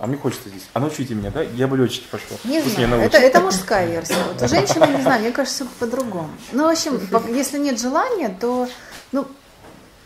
А 0.00 0.06
мне 0.06 0.16
хочется 0.16 0.48
здесь. 0.48 0.62
А 0.74 0.80
научите 0.80 1.14
меня, 1.14 1.30
да? 1.30 1.42
Я 1.42 1.66
бы 1.66 1.76
летчики 1.76 2.06
пошел. 2.10 2.38
Не 2.44 2.60
Пусть 2.60 2.76
знаю, 2.76 3.02
это, 3.02 3.18
это 3.18 3.40
мужская 3.40 3.86
версия. 3.86 4.14
Вот 4.32 4.40
у 4.40 4.48
женщины, 4.48 4.86
не 4.96 5.02
знаю, 5.02 5.20
мне 5.22 5.32
кажется, 5.32 5.66
по-другому. 5.80 6.30
Ну, 6.52 6.66
в 6.66 6.70
общем, 6.70 7.00
если 7.34 7.58
нет 7.58 7.80
желания, 7.80 8.28
то, 8.28 8.68
ну, 9.10 9.26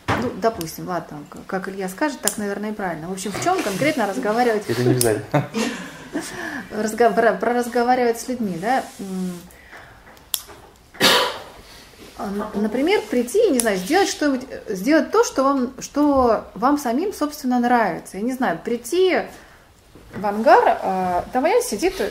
ну, 0.07 0.31
допустим, 0.41 0.87
ладно, 0.87 1.19
как 1.47 1.69
Илья 1.69 1.89
скажет, 1.89 2.19
так, 2.21 2.37
наверное, 2.37 2.71
и 2.71 2.73
правильно. 2.73 3.07
В 3.07 3.11
общем, 3.11 3.31
в 3.31 3.43
чем 3.43 3.61
конкретно 3.61 4.07
разговаривать, 4.07 4.63
Это 4.67 4.83
не 4.83 4.91
обязательно. 4.91 5.49
про, 7.13 7.33
про 7.33 7.53
разговаривать 7.53 8.19
с 8.19 8.27
людьми, 8.27 8.57
да? 8.59 8.83
А, 12.17 12.29
Например, 12.55 13.01
прийти, 13.09 13.49
не 13.49 13.59
знаю, 13.59 13.77
сделать 13.77 14.09
что-нибудь, 14.09 14.47
сделать 14.69 15.11
то, 15.11 15.23
что 15.23 15.43
вам, 15.43 15.73
что 15.79 16.45
вам 16.55 16.77
самим, 16.77 17.13
собственно, 17.13 17.59
нравится. 17.59 18.17
Я 18.17 18.23
не 18.23 18.33
знаю, 18.33 18.59
прийти 18.63 19.23
в 20.15 20.25
ангар, 20.25 20.79
а, 20.81 21.25
там, 21.33 21.43
понятно, 21.43 21.67
сидит, 21.67 22.01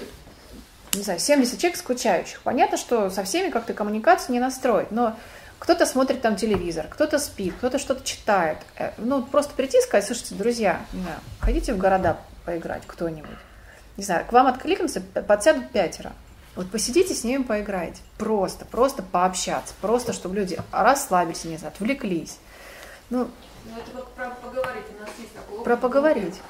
не 0.94 1.02
знаю, 1.02 1.18
70 1.20 1.58
человек 1.58 1.78
скучающих. 1.78 2.40
Понятно, 2.42 2.76
что 2.76 3.10
со 3.10 3.24
всеми 3.24 3.50
как-то 3.50 3.74
коммуникацию 3.74 4.32
не 4.32 4.40
настроить, 4.40 4.90
но 4.90 5.16
кто-то 5.58 5.86
смотрит 5.86 6.20
там 6.22 6.36
телевизор, 6.36 6.86
кто-то 6.90 7.18
спит, 7.18 7.54
кто-то 7.56 7.78
что-то 7.78 8.04
читает. 8.04 8.58
Э, 8.78 8.90
Ну, 8.98 9.22
просто 9.22 9.54
прийти 9.54 9.78
и 9.78 9.82
сказать, 9.82 10.04
слушайте, 10.06 10.34
друзья, 10.34 10.80
знаю, 10.92 11.20
хотите 11.40 11.72
в 11.72 11.78
города 11.78 12.18
поиграть 12.44 12.82
кто-нибудь? 12.86 13.30
Не 13.96 14.04
знаю, 14.04 14.24
к 14.26 14.32
вам 14.32 14.46
откликнутся, 14.48 15.00
подсядут 15.00 15.70
пятеро. 15.70 16.12
Вот 16.56 16.70
посидите 16.70 17.14
с 17.14 17.24
ними, 17.24 17.42
поиграйте. 17.44 18.00
Просто, 18.18 18.64
просто 18.64 19.02
пообщаться. 19.02 19.74
Просто, 19.80 20.12
чтобы 20.12 20.34
люди 20.36 20.58
расслабились, 20.70 21.44
не 21.44 21.56
знаю, 21.56 21.72
отвлеклись. 21.74 22.38
Ну, 23.08 23.28
Ну, 23.64 23.78
это 23.78 23.90
вот 23.94 24.12
про 24.14 24.30
поговорить. 24.30 24.84
У 24.96 25.00
нас 25.00 25.10
есть 25.18 25.32
такой 25.32 25.62
про 25.64 25.76
поговорить. 25.76 26.40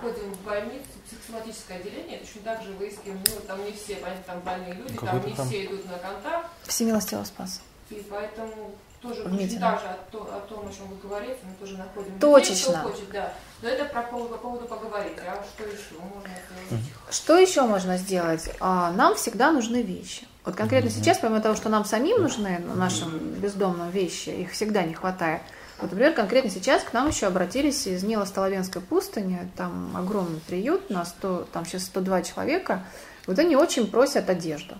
Ходим 0.00 0.32
в 0.32 0.40
больницу, 0.44 0.84
психосоматическое 1.06 1.78
отделение, 1.78 2.18
точно 2.18 2.40
так 2.42 2.62
же 2.62 2.72
выискиваем, 2.72 3.20
ну, 3.26 3.40
там 3.46 3.64
не 3.64 3.72
все, 3.72 3.96
понятно, 3.96 4.22
там 4.26 4.40
больные 4.40 4.74
люди, 4.74 4.94
там 4.94 5.06
Какой-то 5.06 5.28
не 5.28 5.34
там- 5.34 5.46
все 5.48 5.64
идут 5.66 5.84
на 5.86 5.98
контакт, 5.98 6.48
Всемилостивого 6.66 7.24
спас. 7.24 7.60
и 7.90 8.06
поэтому 8.08 8.74
тоже 9.00 9.22
точно 9.24 9.60
так 9.60 9.80
же 9.80 9.86
о, 9.86 10.36
о 10.36 10.40
том, 10.48 10.68
о 10.68 10.72
чем 10.72 10.86
вы 10.88 10.96
говорите, 10.96 11.38
мы 11.44 11.52
тоже 11.58 11.78
находим 11.78 12.08
людей, 12.14 12.20
Точечно. 12.20 12.72
кто 12.80 12.88
хочет, 12.90 13.10
да. 13.10 13.32
Но 13.62 13.68
это 13.68 13.84
про 13.86 14.02
поводу, 14.02 14.30
по 14.34 14.38
поводу 14.38 14.66
поговорить, 14.66 15.16
а 15.18 15.44
что 15.44 15.64
еще 15.64 16.00
можно 16.00 16.28
сделать? 16.68 16.84
Что 17.10 17.38
еще 17.38 17.62
можно 17.62 17.96
сделать? 17.96 18.50
А, 18.60 18.90
Нам 18.92 19.14
всегда 19.14 19.52
нужны 19.52 19.82
вещи. 19.82 20.26
Вот 20.44 20.56
конкретно 20.56 20.90
сейчас, 20.90 21.18
помимо 21.18 21.40
того, 21.40 21.54
что 21.56 21.68
нам 21.68 21.84
самим 21.84 22.22
нужны, 22.22 22.58
ну, 22.64 22.74
нашим 22.74 23.18
бездомным 23.18 23.90
вещи, 23.90 24.30
их 24.30 24.52
всегда 24.52 24.82
не 24.82 24.94
хватает. 24.94 25.42
Вот, 25.80 25.92
например, 25.92 26.12
конкретно 26.12 26.50
сейчас 26.50 26.82
к 26.82 26.92
нам 26.92 27.08
еще 27.08 27.26
обратились 27.26 27.86
из 27.86 28.02
Нила 28.02 28.24
Столовенской 28.24 28.82
пустыни, 28.82 29.48
там 29.56 29.96
огромный 29.96 30.40
приют, 30.40 30.90
на 30.90 31.04
100, 31.04 31.48
там 31.52 31.64
сейчас 31.64 31.84
102 31.84 32.22
человека. 32.22 32.84
Вот 33.26 33.38
они 33.38 33.54
очень 33.54 33.88
просят 33.88 34.28
одежду. 34.28 34.74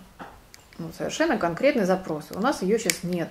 Ну, 0.77 0.91
совершенно 0.97 1.37
конкретный 1.37 1.85
запрос. 1.85 2.25
У 2.31 2.39
нас 2.39 2.61
ее 2.61 2.79
сейчас 2.79 3.03
нет. 3.03 3.29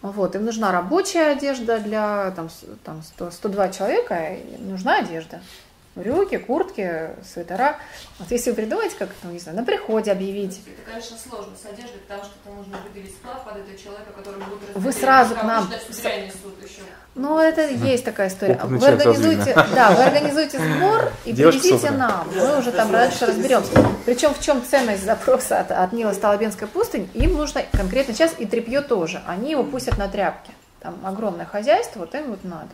Вот, 0.00 0.34
им 0.36 0.44
нужна 0.44 0.72
рабочая 0.72 1.32
одежда 1.32 1.78
для 1.78 2.32
там, 2.32 2.48
там 2.84 3.02
100, 3.02 3.30
102 3.30 3.68
человека, 3.70 4.36
нужна 4.58 4.98
одежда. 4.98 5.40
Брюки, 5.94 6.38
куртки, 6.38 7.10
свитера. 7.22 7.76
Вот 8.18 8.30
если 8.30 8.48
вы 8.50 8.56
придумаете, 8.56 8.96
как 8.98 9.10
это, 9.10 9.30
не 9.30 9.38
знаю, 9.38 9.58
на 9.58 9.64
приходе 9.64 10.10
объявить. 10.10 10.62
Это, 10.66 10.90
конечно, 10.90 11.18
сложно 11.18 11.52
с 11.54 11.66
одеждой, 11.66 11.98
потому 12.08 12.24
что 12.24 12.32
там 12.44 12.56
нужно 12.56 12.78
выделить 12.78 13.14
склад 13.14 13.44
под 13.44 13.56
этого 13.58 13.76
человека, 13.76 14.10
который 14.16 14.42
будет 14.42 14.74
Вы 14.74 14.92
сразу 14.92 15.34
к 15.34 15.42
нам-. 15.42 15.70
Ну, 17.14 17.38
это 17.38 17.68
есть 17.68 18.06
такая 18.06 18.28
история. 18.28 18.54
Опытный 18.54 18.78
Вы 18.78 18.86
организуете, 18.86 19.54
да, 19.74 19.90
вы 19.90 20.02
организуете 20.02 20.58
сбор 20.58 21.12
и 21.26 21.32
Девушка 21.32 21.60
привезите 21.60 21.90
нам. 21.90 22.26
Мы 22.34 22.58
уже 22.58 22.72
там 22.72 22.90
дальше 22.90 23.26
разберемся. 23.26 23.72
Причем 24.06 24.32
в 24.32 24.40
чем 24.40 24.64
ценность 24.64 25.04
запроса 25.04 25.60
от, 25.60 25.72
от 25.72 25.92
Нила 25.92 26.14
Столобенской 26.14 26.68
пустынь? 26.68 27.10
Им 27.12 27.34
нужно 27.34 27.64
конкретно 27.70 28.14
сейчас 28.14 28.34
и 28.38 28.46
тряпье 28.46 28.80
тоже. 28.80 29.20
Они 29.26 29.50
его 29.50 29.62
пустят 29.62 29.98
на 29.98 30.08
тряпки. 30.08 30.52
Там 30.80 31.04
огромное 31.04 31.44
хозяйство, 31.44 32.00
вот 32.00 32.14
им 32.14 32.30
вот 32.30 32.44
надо. 32.44 32.70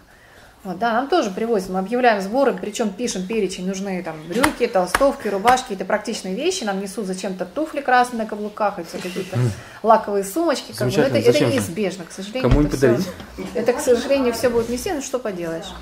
Вот, 0.64 0.76
да, 0.78 0.94
нам 0.94 1.08
тоже 1.08 1.30
привозят, 1.30 1.68
мы 1.70 1.78
объявляем 1.78 2.20
сборы, 2.20 2.52
причем 2.52 2.90
пишем 2.90 3.26
перечень, 3.26 3.64
нужны 3.66 4.02
там 4.02 4.16
брюки, 4.28 4.66
толстовки, 4.66 5.28
рубашки, 5.28 5.62
какие-то 5.62 5.84
практичные 5.84 6.34
вещи, 6.34 6.64
нам 6.64 6.80
несут 6.80 7.06
зачем-то 7.06 7.46
туфли 7.46 7.80
красные 7.80 8.24
на 8.24 8.28
каблуках, 8.28 8.80
эти 8.80 9.00
какие-то 9.00 9.38
лаковые 9.84 10.24
сумочки, 10.24 10.72
как 10.76 10.88
бы. 10.88 11.00
Это, 11.00 11.16
это 11.16 11.44
неизбежно, 11.44 12.04
к 12.06 12.10
сожалению. 12.10 12.50
Кому 12.50 12.62
это 12.62 12.70
подарить? 12.70 13.08
это, 13.54 13.72
к 13.72 13.80
сожалению, 13.80 14.34
все 14.34 14.50
будет 14.50 14.68
нести, 14.68 14.92
ну 14.92 15.00
что 15.00 15.20
поделаешь. 15.20 15.72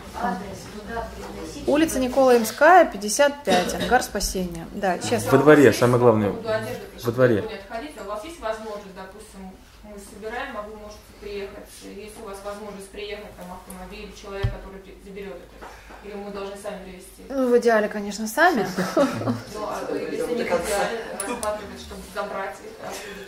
Улица 1.66 1.98
Никола 1.98 2.36
Имская, 2.36 2.84
55, 2.84 3.74
ангар 3.74 4.02
спасения. 4.02 4.66
Да, 4.72 4.98
честно. 4.98 5.32
Во 5.32 5.38
дворе, 5.38 5.72
самое 5.72 5.98
главное. 5.98 6.30
Во 6.30 7.12
дворе. 7.12 7.38
чтобы 7.38 7.48
не 7.48 7.54
отходить, 7.54 7.92
у 8.04 8.08
вас 8.08 8.24
есть 8.24 8.40
возможность, 8.40 8.94
допустим, 8.94 9.50
мы 9.82 9.94
собираем, 9.98 10.56
а 10.56 10.62
вы 10.62 10.76
можете 10.76 11.00
приехать, 11.20 11.56
вас 11.56 12.15
возможность 12.46 12.88
приехать, 12.88 13.36
там, 13.36 13.46
автомобиль, 13.52 14.10
человек, 14.20 14.44
который 14.44 14.80
заберет 15.04 15.34
это, 15.36 15.66
или 16.04 16.14
мы 16.14 16.30
должны 16.30 16.56
сами 16.56 16.82
привезти. 16.84 17.22
Ну, 17.28 17.48
в 17.48 17.58
идеале, 17.58 17.88
конечно, 17.88 18.26
сами. 18.26 18.66
Ну, 18.96 19.66
а 19.66 19.86
если 19.92 20.34
не 20.34 20.44
в 20.44 20.46
идеале, 20.46 21.04
рассматривать, 21.20 21.80
чтобы 21.80 22.02
забрать. 22.14 22.56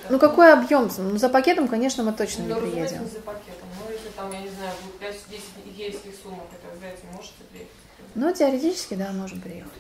Ну, 0.09 0.19
какой 0.19 0.53
объем? 0.53 0.91
Ну, 0.99 1.17
за 1.19 1.29
пакетом, 1.29 1.69
конечно, 1.69 2.03
мы 2.05 2.13
точно 2.13 2.43
не 2.43 2.55
Ну, 2.55 2.61
приедем. 2.61 3.03
не 3.03 3.09
за 3.11 3.21
пакетом. 3.21 3.69
Ну, 3.81 3.93
если 3.93 4.09
там, 4.11 4.31
я 4.33 4.41
не 4.41 4.49
знаю, 4.51 4.73
будет 4.83 5.15
5-10 5.15 5.41
егейских 5.67 6.13
сумок, 6.23 6.47
это 6.53 6.77
взять, 6.77 6.99
можете 7.13 7.43
приехать. 7.51 7.73
Ну, 8.15 8.33
теоретически, 8.33 8.95
да, 8.95 9.11
можем 9.13 9.41
приехать. 9.41 9.73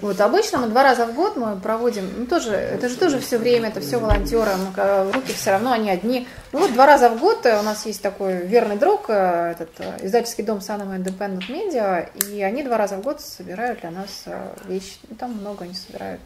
Вот, 0.00 0.20
обычно 0.20 0.58
мы 0.58 0.68
два 0.68 0.82
раза 0.82 1.06
в 1.06 1.14
год 1.14 1.36
мы 1.36 1.56
проводим, 1.60 2.08
ну, 2.16 2.26
тоже, 2.26 2.52
это 2.52 2.88
же 2.88 2.96
тоже 2.96 3.20
все 3.20 3.38
время, 3.38 3.68
это 3.68 3.80
все 3.80 3.98
волонтеры, 3.98 4.50
мы, 4.56 5.12
руки 5.12 5.32
все 5.32 5.50
равно, 5.50 5.72
они 5.72 5.90
одни. 5.90 6.26
Ну, 6.52 6.60
вот 6.60 6.72
два 6.72 6.86
раза 6.86 7.08
в 7.10 7.20
год 7.20 7.46
э, 7.46 7.58
у 7.60 7.62
нас 7.62 7.86
есть 7.86 8.02
такой 8.02 8.46
верный 8.46 8.76
друг, 8.76 9.04
э, 9.08 9.52
этот 9.52 9.70
э, 9.78 10.06
издательский 10.06 10.44
дом 10.44 10.60
Санама 10.60 10.96
Independent 10.96 11.48
Media, 11.48 12.08
и 12.28 12.42
они 12.42 12.62
два 12.62 12.78
раза 12.78 12.96
в 12.96 13.02
год 13.02 13.20
собирают 13.20 13.80
для 13.80 13.90
нас 13.90 14.24
вещи. 14.66 14.98
Ну, 15.08 15.16
там 15.16 15.32
много 15.32 15.64
они 15.64 15.74
собирают. 15.74 16.20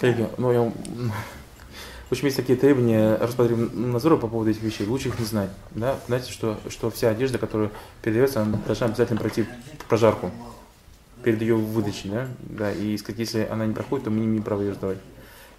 Коллеги, 0.00 0.26
ну 0.38 0.52
я 0.52 0.72
общем, 2.12 2.26
есть 2.26 2.36
такие 2.36 2.58
требования 2.58 3.16
Роспотребнадзора 3.16 4.16
по 4.16 4.28
поводу 4.28 4.50
этих 4.50 4.62
вещей. 4.62 4.86
Лучше 4.86 5.08
их 5.08 5.18
не 5.18 5.24
знать. 5.24 5.50
Да? 5.70 5.98
Знаете, 6.06 6.30
что, 6.30 6.58
что 6.68 6.90
вся 6.90 7.08
одежда, 7.08 7.38
которая 7.38 7.70
передается, 8.02 8.42
она 8.42 8.58
должна 8.66 8.86
обязательно 8.86 9.18
пройти 9.18 9.46
прожарку 9.88 10.30
перед 11.22 11.40
ее 11.40 11.54
выдачей. 11.54 12.10
Да? 12.10 12.28
Да, 12.40 12.72
и 12.72 12.96
сказать, 12.98 13.18
если 13.18 13.48
она 13.50 13.66
не 13.66 13.72
проходит, 13.72 14.04
то 14.04 14.10
мы 14.10 14.20
не 14.20 14.26
имеем 14.26 14.42
права 14.42 14.62
ее 14.62 14.74
сдавать. 14.74 14.98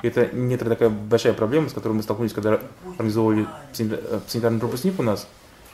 И 0.03 0.07
Это 0.07 0.30
некоторая 0.35 0.75
такая 0.75 0.89
большая 0.89 1.34
проблема, 1.34 1.69
с 1.69 1.73
которой 1.73 1.93
мы 1.93 2.03
столкнулись, 2.03 2.34
когда 2.34 2.59
организовывали 2.97 3.47
э, 3.80 4.19
санитарный 4.27 4.59
пропускник 4.59 4.99
у 4.99 5.03
нас. 5.03 5.27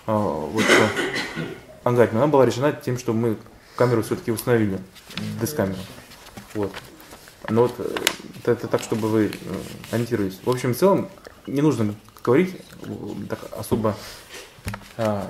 а, 0.05 0.13
Вот, 0.13 0.63
в 0.63 1.87
ангаре. 1.87 2.11
Но 2.13 2.19
она 2.19 2.27
была 2.27 2.45
решена 2.45 2.71
тем, 2.71 2.97
что 2.97 3.13
мы 3.13 3.37
камеру 3.75 4.03
все-таки 4.03 4.31
установили, 4.31 4.79
дескамеру. 5.41 5.79
Вот. 6.53 6.71
Но 7.49 7.63
вот 7.63 7.73
э, 7.79 7.95
это, 8.39 8.51
это 8.51 8.67
так, 8.67 8.81
чтобы 8.81 9.07
вы 9.09 9.25
э, 9.27 9.31
ориентировались. 9.91 10.39
В 10.43 10.49
общем, 10.49 10.73
в 10.73 10.77
целом, 10.77 11.09
не 11.47 11.61
нужно 11.61 11.95
говорить 12.23 12.55
э, 12.83 12.87
так 13.29 13.39
особо 13.57 13.95
а, 14.97 15.29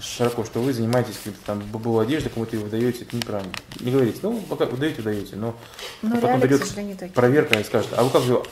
широко, 0.00 0.44
что 0.44 0.60
вы 0.60 0.72
занимаетесь 0.72 1.16
каким-то 1.18 1.38
там 1.44 1.60
ББУ 1.60 1.98
одеждой, 1.98 2.30
кому-то 2.30 2.56
ее 2.56 2.64
выдаете, 2.64 3.02
это 3.04 3.16
неправильно. 3.16 3.52
Не 3.80 3.90
говорите, 3.92 4.18
ну, 4.22 4.40
пока 4.48 4.64
выдаете, 4.66 5.02
выдаете, 5.02 5.36
но 5.36 5.54
Ну, 6.02 6.14
потом 6.20 6.40
придет 6.40 7.12
проверка 7.14 7.58
и 7.60 7.64
скажет, 7.64 7.90
а 7.92 8.02
вы 8.02 8.10
как 8.10 8.22
же 8.22 8.42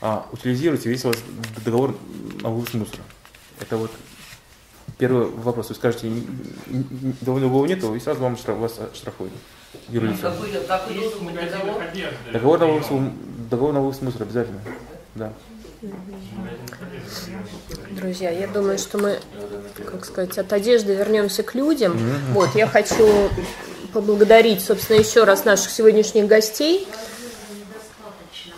а, 0.00 0.26
утилизируете 0.32 0.88
весь 0.90 1.04
у 1.04 1.08
вас 1.08 1.16
договор 1.64 1.96
на 2.42 2.50
вывоз 2.50 2.72
мусора? 2.74 3.02
Это 3.58 3.76
вот 3.76 3.90
первый 4.98 5.26
вопрос. 5.30 5.70
Вы 5.70 5.74
скажете, 5.74 6.08
н- 6.08 7.16
договора 7.22 7.66
нету, 7.66 7.94
и 7.94 8.00
сразу 8.00 8.20
вам 8.20 8.36
штраф, 8.36 8.58
вас 8.58 8.78
штрафуют. 8.94 9.32
Юрлицо. 9.88 10.30
Какой, 10.30 10.50
какой 10.66 10.94
должен 10.94 11.26
быть 11.26 11.34
договор? 11.34 11.82
Договор 12.32 12.58
на 12.58 12.66
вывоз, 12.66 12.86
договор 13.50 13.72
на 13.72 13.80
вывоз 13.80 14.00
мусора 14.02 14.24
обязательно. 14.24 14.60
Да. 15.14 15.32
Друзья, 17.90 18.30
я 18.30 18.46
думаю, 18.46 18.78
что 18.78 18.98
мы, 18.98 19.18
как 19.86 20.04
сказать, 20.04 20.36
от 20.38 20.52
одежды 20.52 20.94
вернемся 20.94 21.42
к 21.42 21.54
людям. 21.54 21.98
Вот, 22.32 22.54
я 22.54 22.66
хочу 22.66 23.30
поблагодарить, 23.92 24.62
собственно, 24.62 24.98
еще 24.98 25.24
раз 25.24 25.44
наших 25.44 25.70
сегодняшних 25.70 26.26
гостей. 26.26 26.86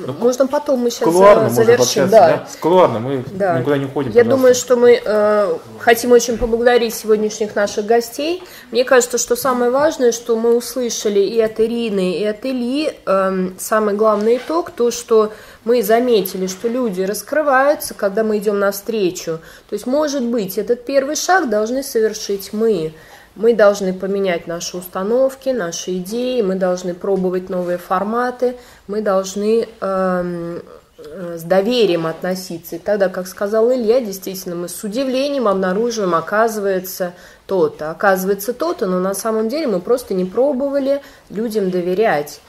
Ну, 0.06 0.12
можно 0.18 0.46
потом 0.46 0.80
мы 0.80 0.90
сейчас 0.90 1.08
Кулуарно 1.08 1.50
завершим. 1.50 2.08
да. 2.08 2.28
Да. 2.28 2.46
Кулуарно 2.60 2.98
мы 2.98 3.24
Да. 3.32 3.58
никуда 3.58 3.76
не 3.78 3.84
уходим. 3.86 4.10
Я 4.12 4.24
пожалуйста. 4.24 4.36
думаю, 4.36 4.54
что 4.54 4.76
мы 4.76 5.00
э, 5.04 5.56
хотим 5.78 6.12
очень 6.12 6.38
поблагодарить 6.38 6.94
сегодняшних 6.94 7.54
наших 7.54 7.86
гостей. 7.86 8.42
Мне 8.70 8.84
кажется, 8.84 9.18
что 9.18 9.36
самое 9.36 9.70
важное, 9.70 10.12
что 10.12 10.36
мы 10.36 10.56
услышали 10.56 11.20
и 11.20 11.40
от 11.40 11.60
Ирины, 11.60 12.18
и 12.18 12.24
от 12.24 12.44
Ильи, 12.44 12.92
эм, 13.06 13.54
самый 13.58 13.94
главный 13.94 14.36
итог, 14.38 14.70
то, 14.70 14.90
что 14.90 15.32
мы 15.64 15.82
заметили, 15.82 16.46
что 16.46 16.68
люди 16.68 17.02
раскрываются, 17.02 17.94
когда 17.94 18.24
мы 18.24 18.38
идем 18.38 18.58
навстречу. 18.58 19.38
То 19.68 19.74
есть, 19.74 19.86
может 19.86 20.22
быть, 20.24 20.58
этот 20.58 20.84
первый 20.84 21.16
шаг 21.16 21.48
должны 21.48 21.82
совершить 21.82 22.52
мы. 22.52 22.92
Мы 23.34 23.54
должны 23.54 23.94
поменять 23.94 24.46
наши 24.46 24.76
установки, 24.76 25.48
наши 25.48 25.98
идеи, 25.98 26.42
мы 26.42 26.56
должны 26.56 26.92
пробовать 26.92 27.48
новые 27.48 27.78
форматы, 27.78 28.56
мы 28.86 29.00
должны 29.00 29.68
эм, 29.80 30.62
э, 30.98 31.38
с 31.38 31.42
доверием 31.42 32.06
относиться. 32.06 32.76
И 32.76 32.78
тогда, 32.78 33.08
как 33.08 33.26
сказал 33.26 33.72
Илья, 33.72 34.00
действительно, 34.00 34.54
мы 34.54 34.68
с 34.68 34.84
удивлением 34.84 35.48
обнаруживаем, 35.48 36.14
оказывается 36.14 37.14
то-то, 37.46 37.90
оказывается 37.90 38.52
то-то, 38.52 38.86
но 38.86 39.00
на 39.00 39.14
самом 39.14 39.48
деле 39.48 39.66
мы 39.66 39.80
просто 39.80 40.12
не 40.12 40.26
пробовали 40.26 41.00
людям 41.30 41.70
доверять. 41.70 42.40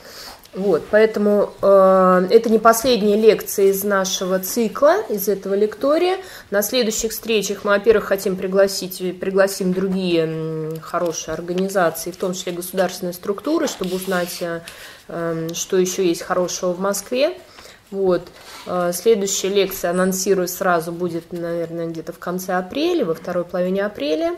Вот, 0.56 0.84
поэтому 0.92 1.52
э, 1.64 2.28
это 2.30 2.50
не 2.52 2.60
последняя 2.60 3.16
лекция 3.16 3.68
из 3.68 3.84
нашего 3.84 4.38
цикла, 4.38 5.02
из 5.10 5.28
этого 5.28 5.56
лектория. 5.56 6.18
На 6.52 6.62
следующих 6.62 7.12
встречах 7.12 7.64
мы, 7.64 7.72
во-первых, 7.72 8.06
хотим 8.06 8.36
пригласить, 8.36 9.00
пригласим 9.20 9.74
другие 9.74 10.80
хорошие 10.80 11.34
организации, 11.34 12.12
в 12.12 12.18
том 12.18 12.34
числе 12.34 12.52
государственные 12.52 13.14
структуры, 13.14 13.68
чтобы 13.68 13.96
узнать, 13.96 14.38
э, 14.42 14.62
э, 15.08 15.48
что 15.56 15.78
еще 15.78 16.08
есть 16.08 16.22
хорошего 16.22 16.74
в 16.74 16.80
Москве. 16.80 17.36
Вот. 17.90 18.22
Э, 18.68 18.92
Следующая 18.94 19.50
лекция, 19.50 19.90
анонсирую 19.90 20.48
сразу, 20.48 20.92
будет, 20.92 21.34
наверное, 21.34 21.88
где-то 21.88 22.14
в 22.14 22.20
конце 22.20 22.54
апреля, 22.54 23.06
во 23.06 23.16
второй 23.16 23.44
половине 23.44 23.84
апреля. 23.84 24.38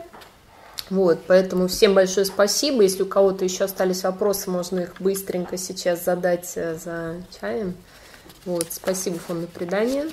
Вот, 0.88 1.18
поэтому 1.26 1.66
всем 1.66 1.94
большое 1.94 2.24
спасибо. 2.26 2.82
Если 2.82 3.02
у 3.02 3.06
кого-то 3.06 3.44
еще 3.44 3.64
остались 3.64 4.04
вопросы, 4.04 4.50
можно 4.50 4.80
их 4.80 4.94
быстренько 5.00 5.56
сейчас 5.56 6.04
задать 6.04 6.52
э, 6.54 6.76
за 6.76 7.16
чаем. 7.40 7.74
Вот, 8.44 8.68
спасибо 8.70 9.18
фонду 9.18 9.48
предания. 9.52 10.06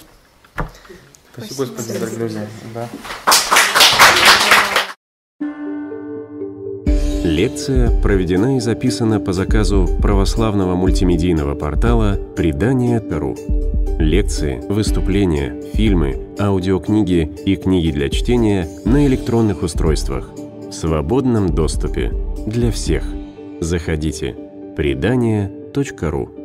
Спасибо, 1.34 1.66
господин, 1.66 2.02
дорогие 2.02 2.20
друзья. 2.20 2.48
Да. 2.74 2.90
Лекция 7.24 8.02
проведена 8.02 8.58
и 8.58 8.60
записана 8.60 9.20
по 9.20 9.32
заказу 9.32 9.88
православного 10.02 10.76
мультимедийного 10.76 11.56
портала 11.56 12.20
«Предание.ру». 12.36 13.36
Лекции, 14.00 14.62
выступления, 14.68 15.62
фильмы, 15.74 16.36
аудиокниги 16.40 17.32
и 17.46 17.56
книги 17.56 17.92
для 17.92 18.10
чтения 18.10 18.68
на 18.86 19.06
электронных 19.08 19.64
устройствах 19.64 20.30
свободном 20.74 21.50
доступе 21.50 22.12
для 22.46 22.72
всех. 22.72 23.04
Заходите. 23.62 24.36
Предание.ру 24.76 26.43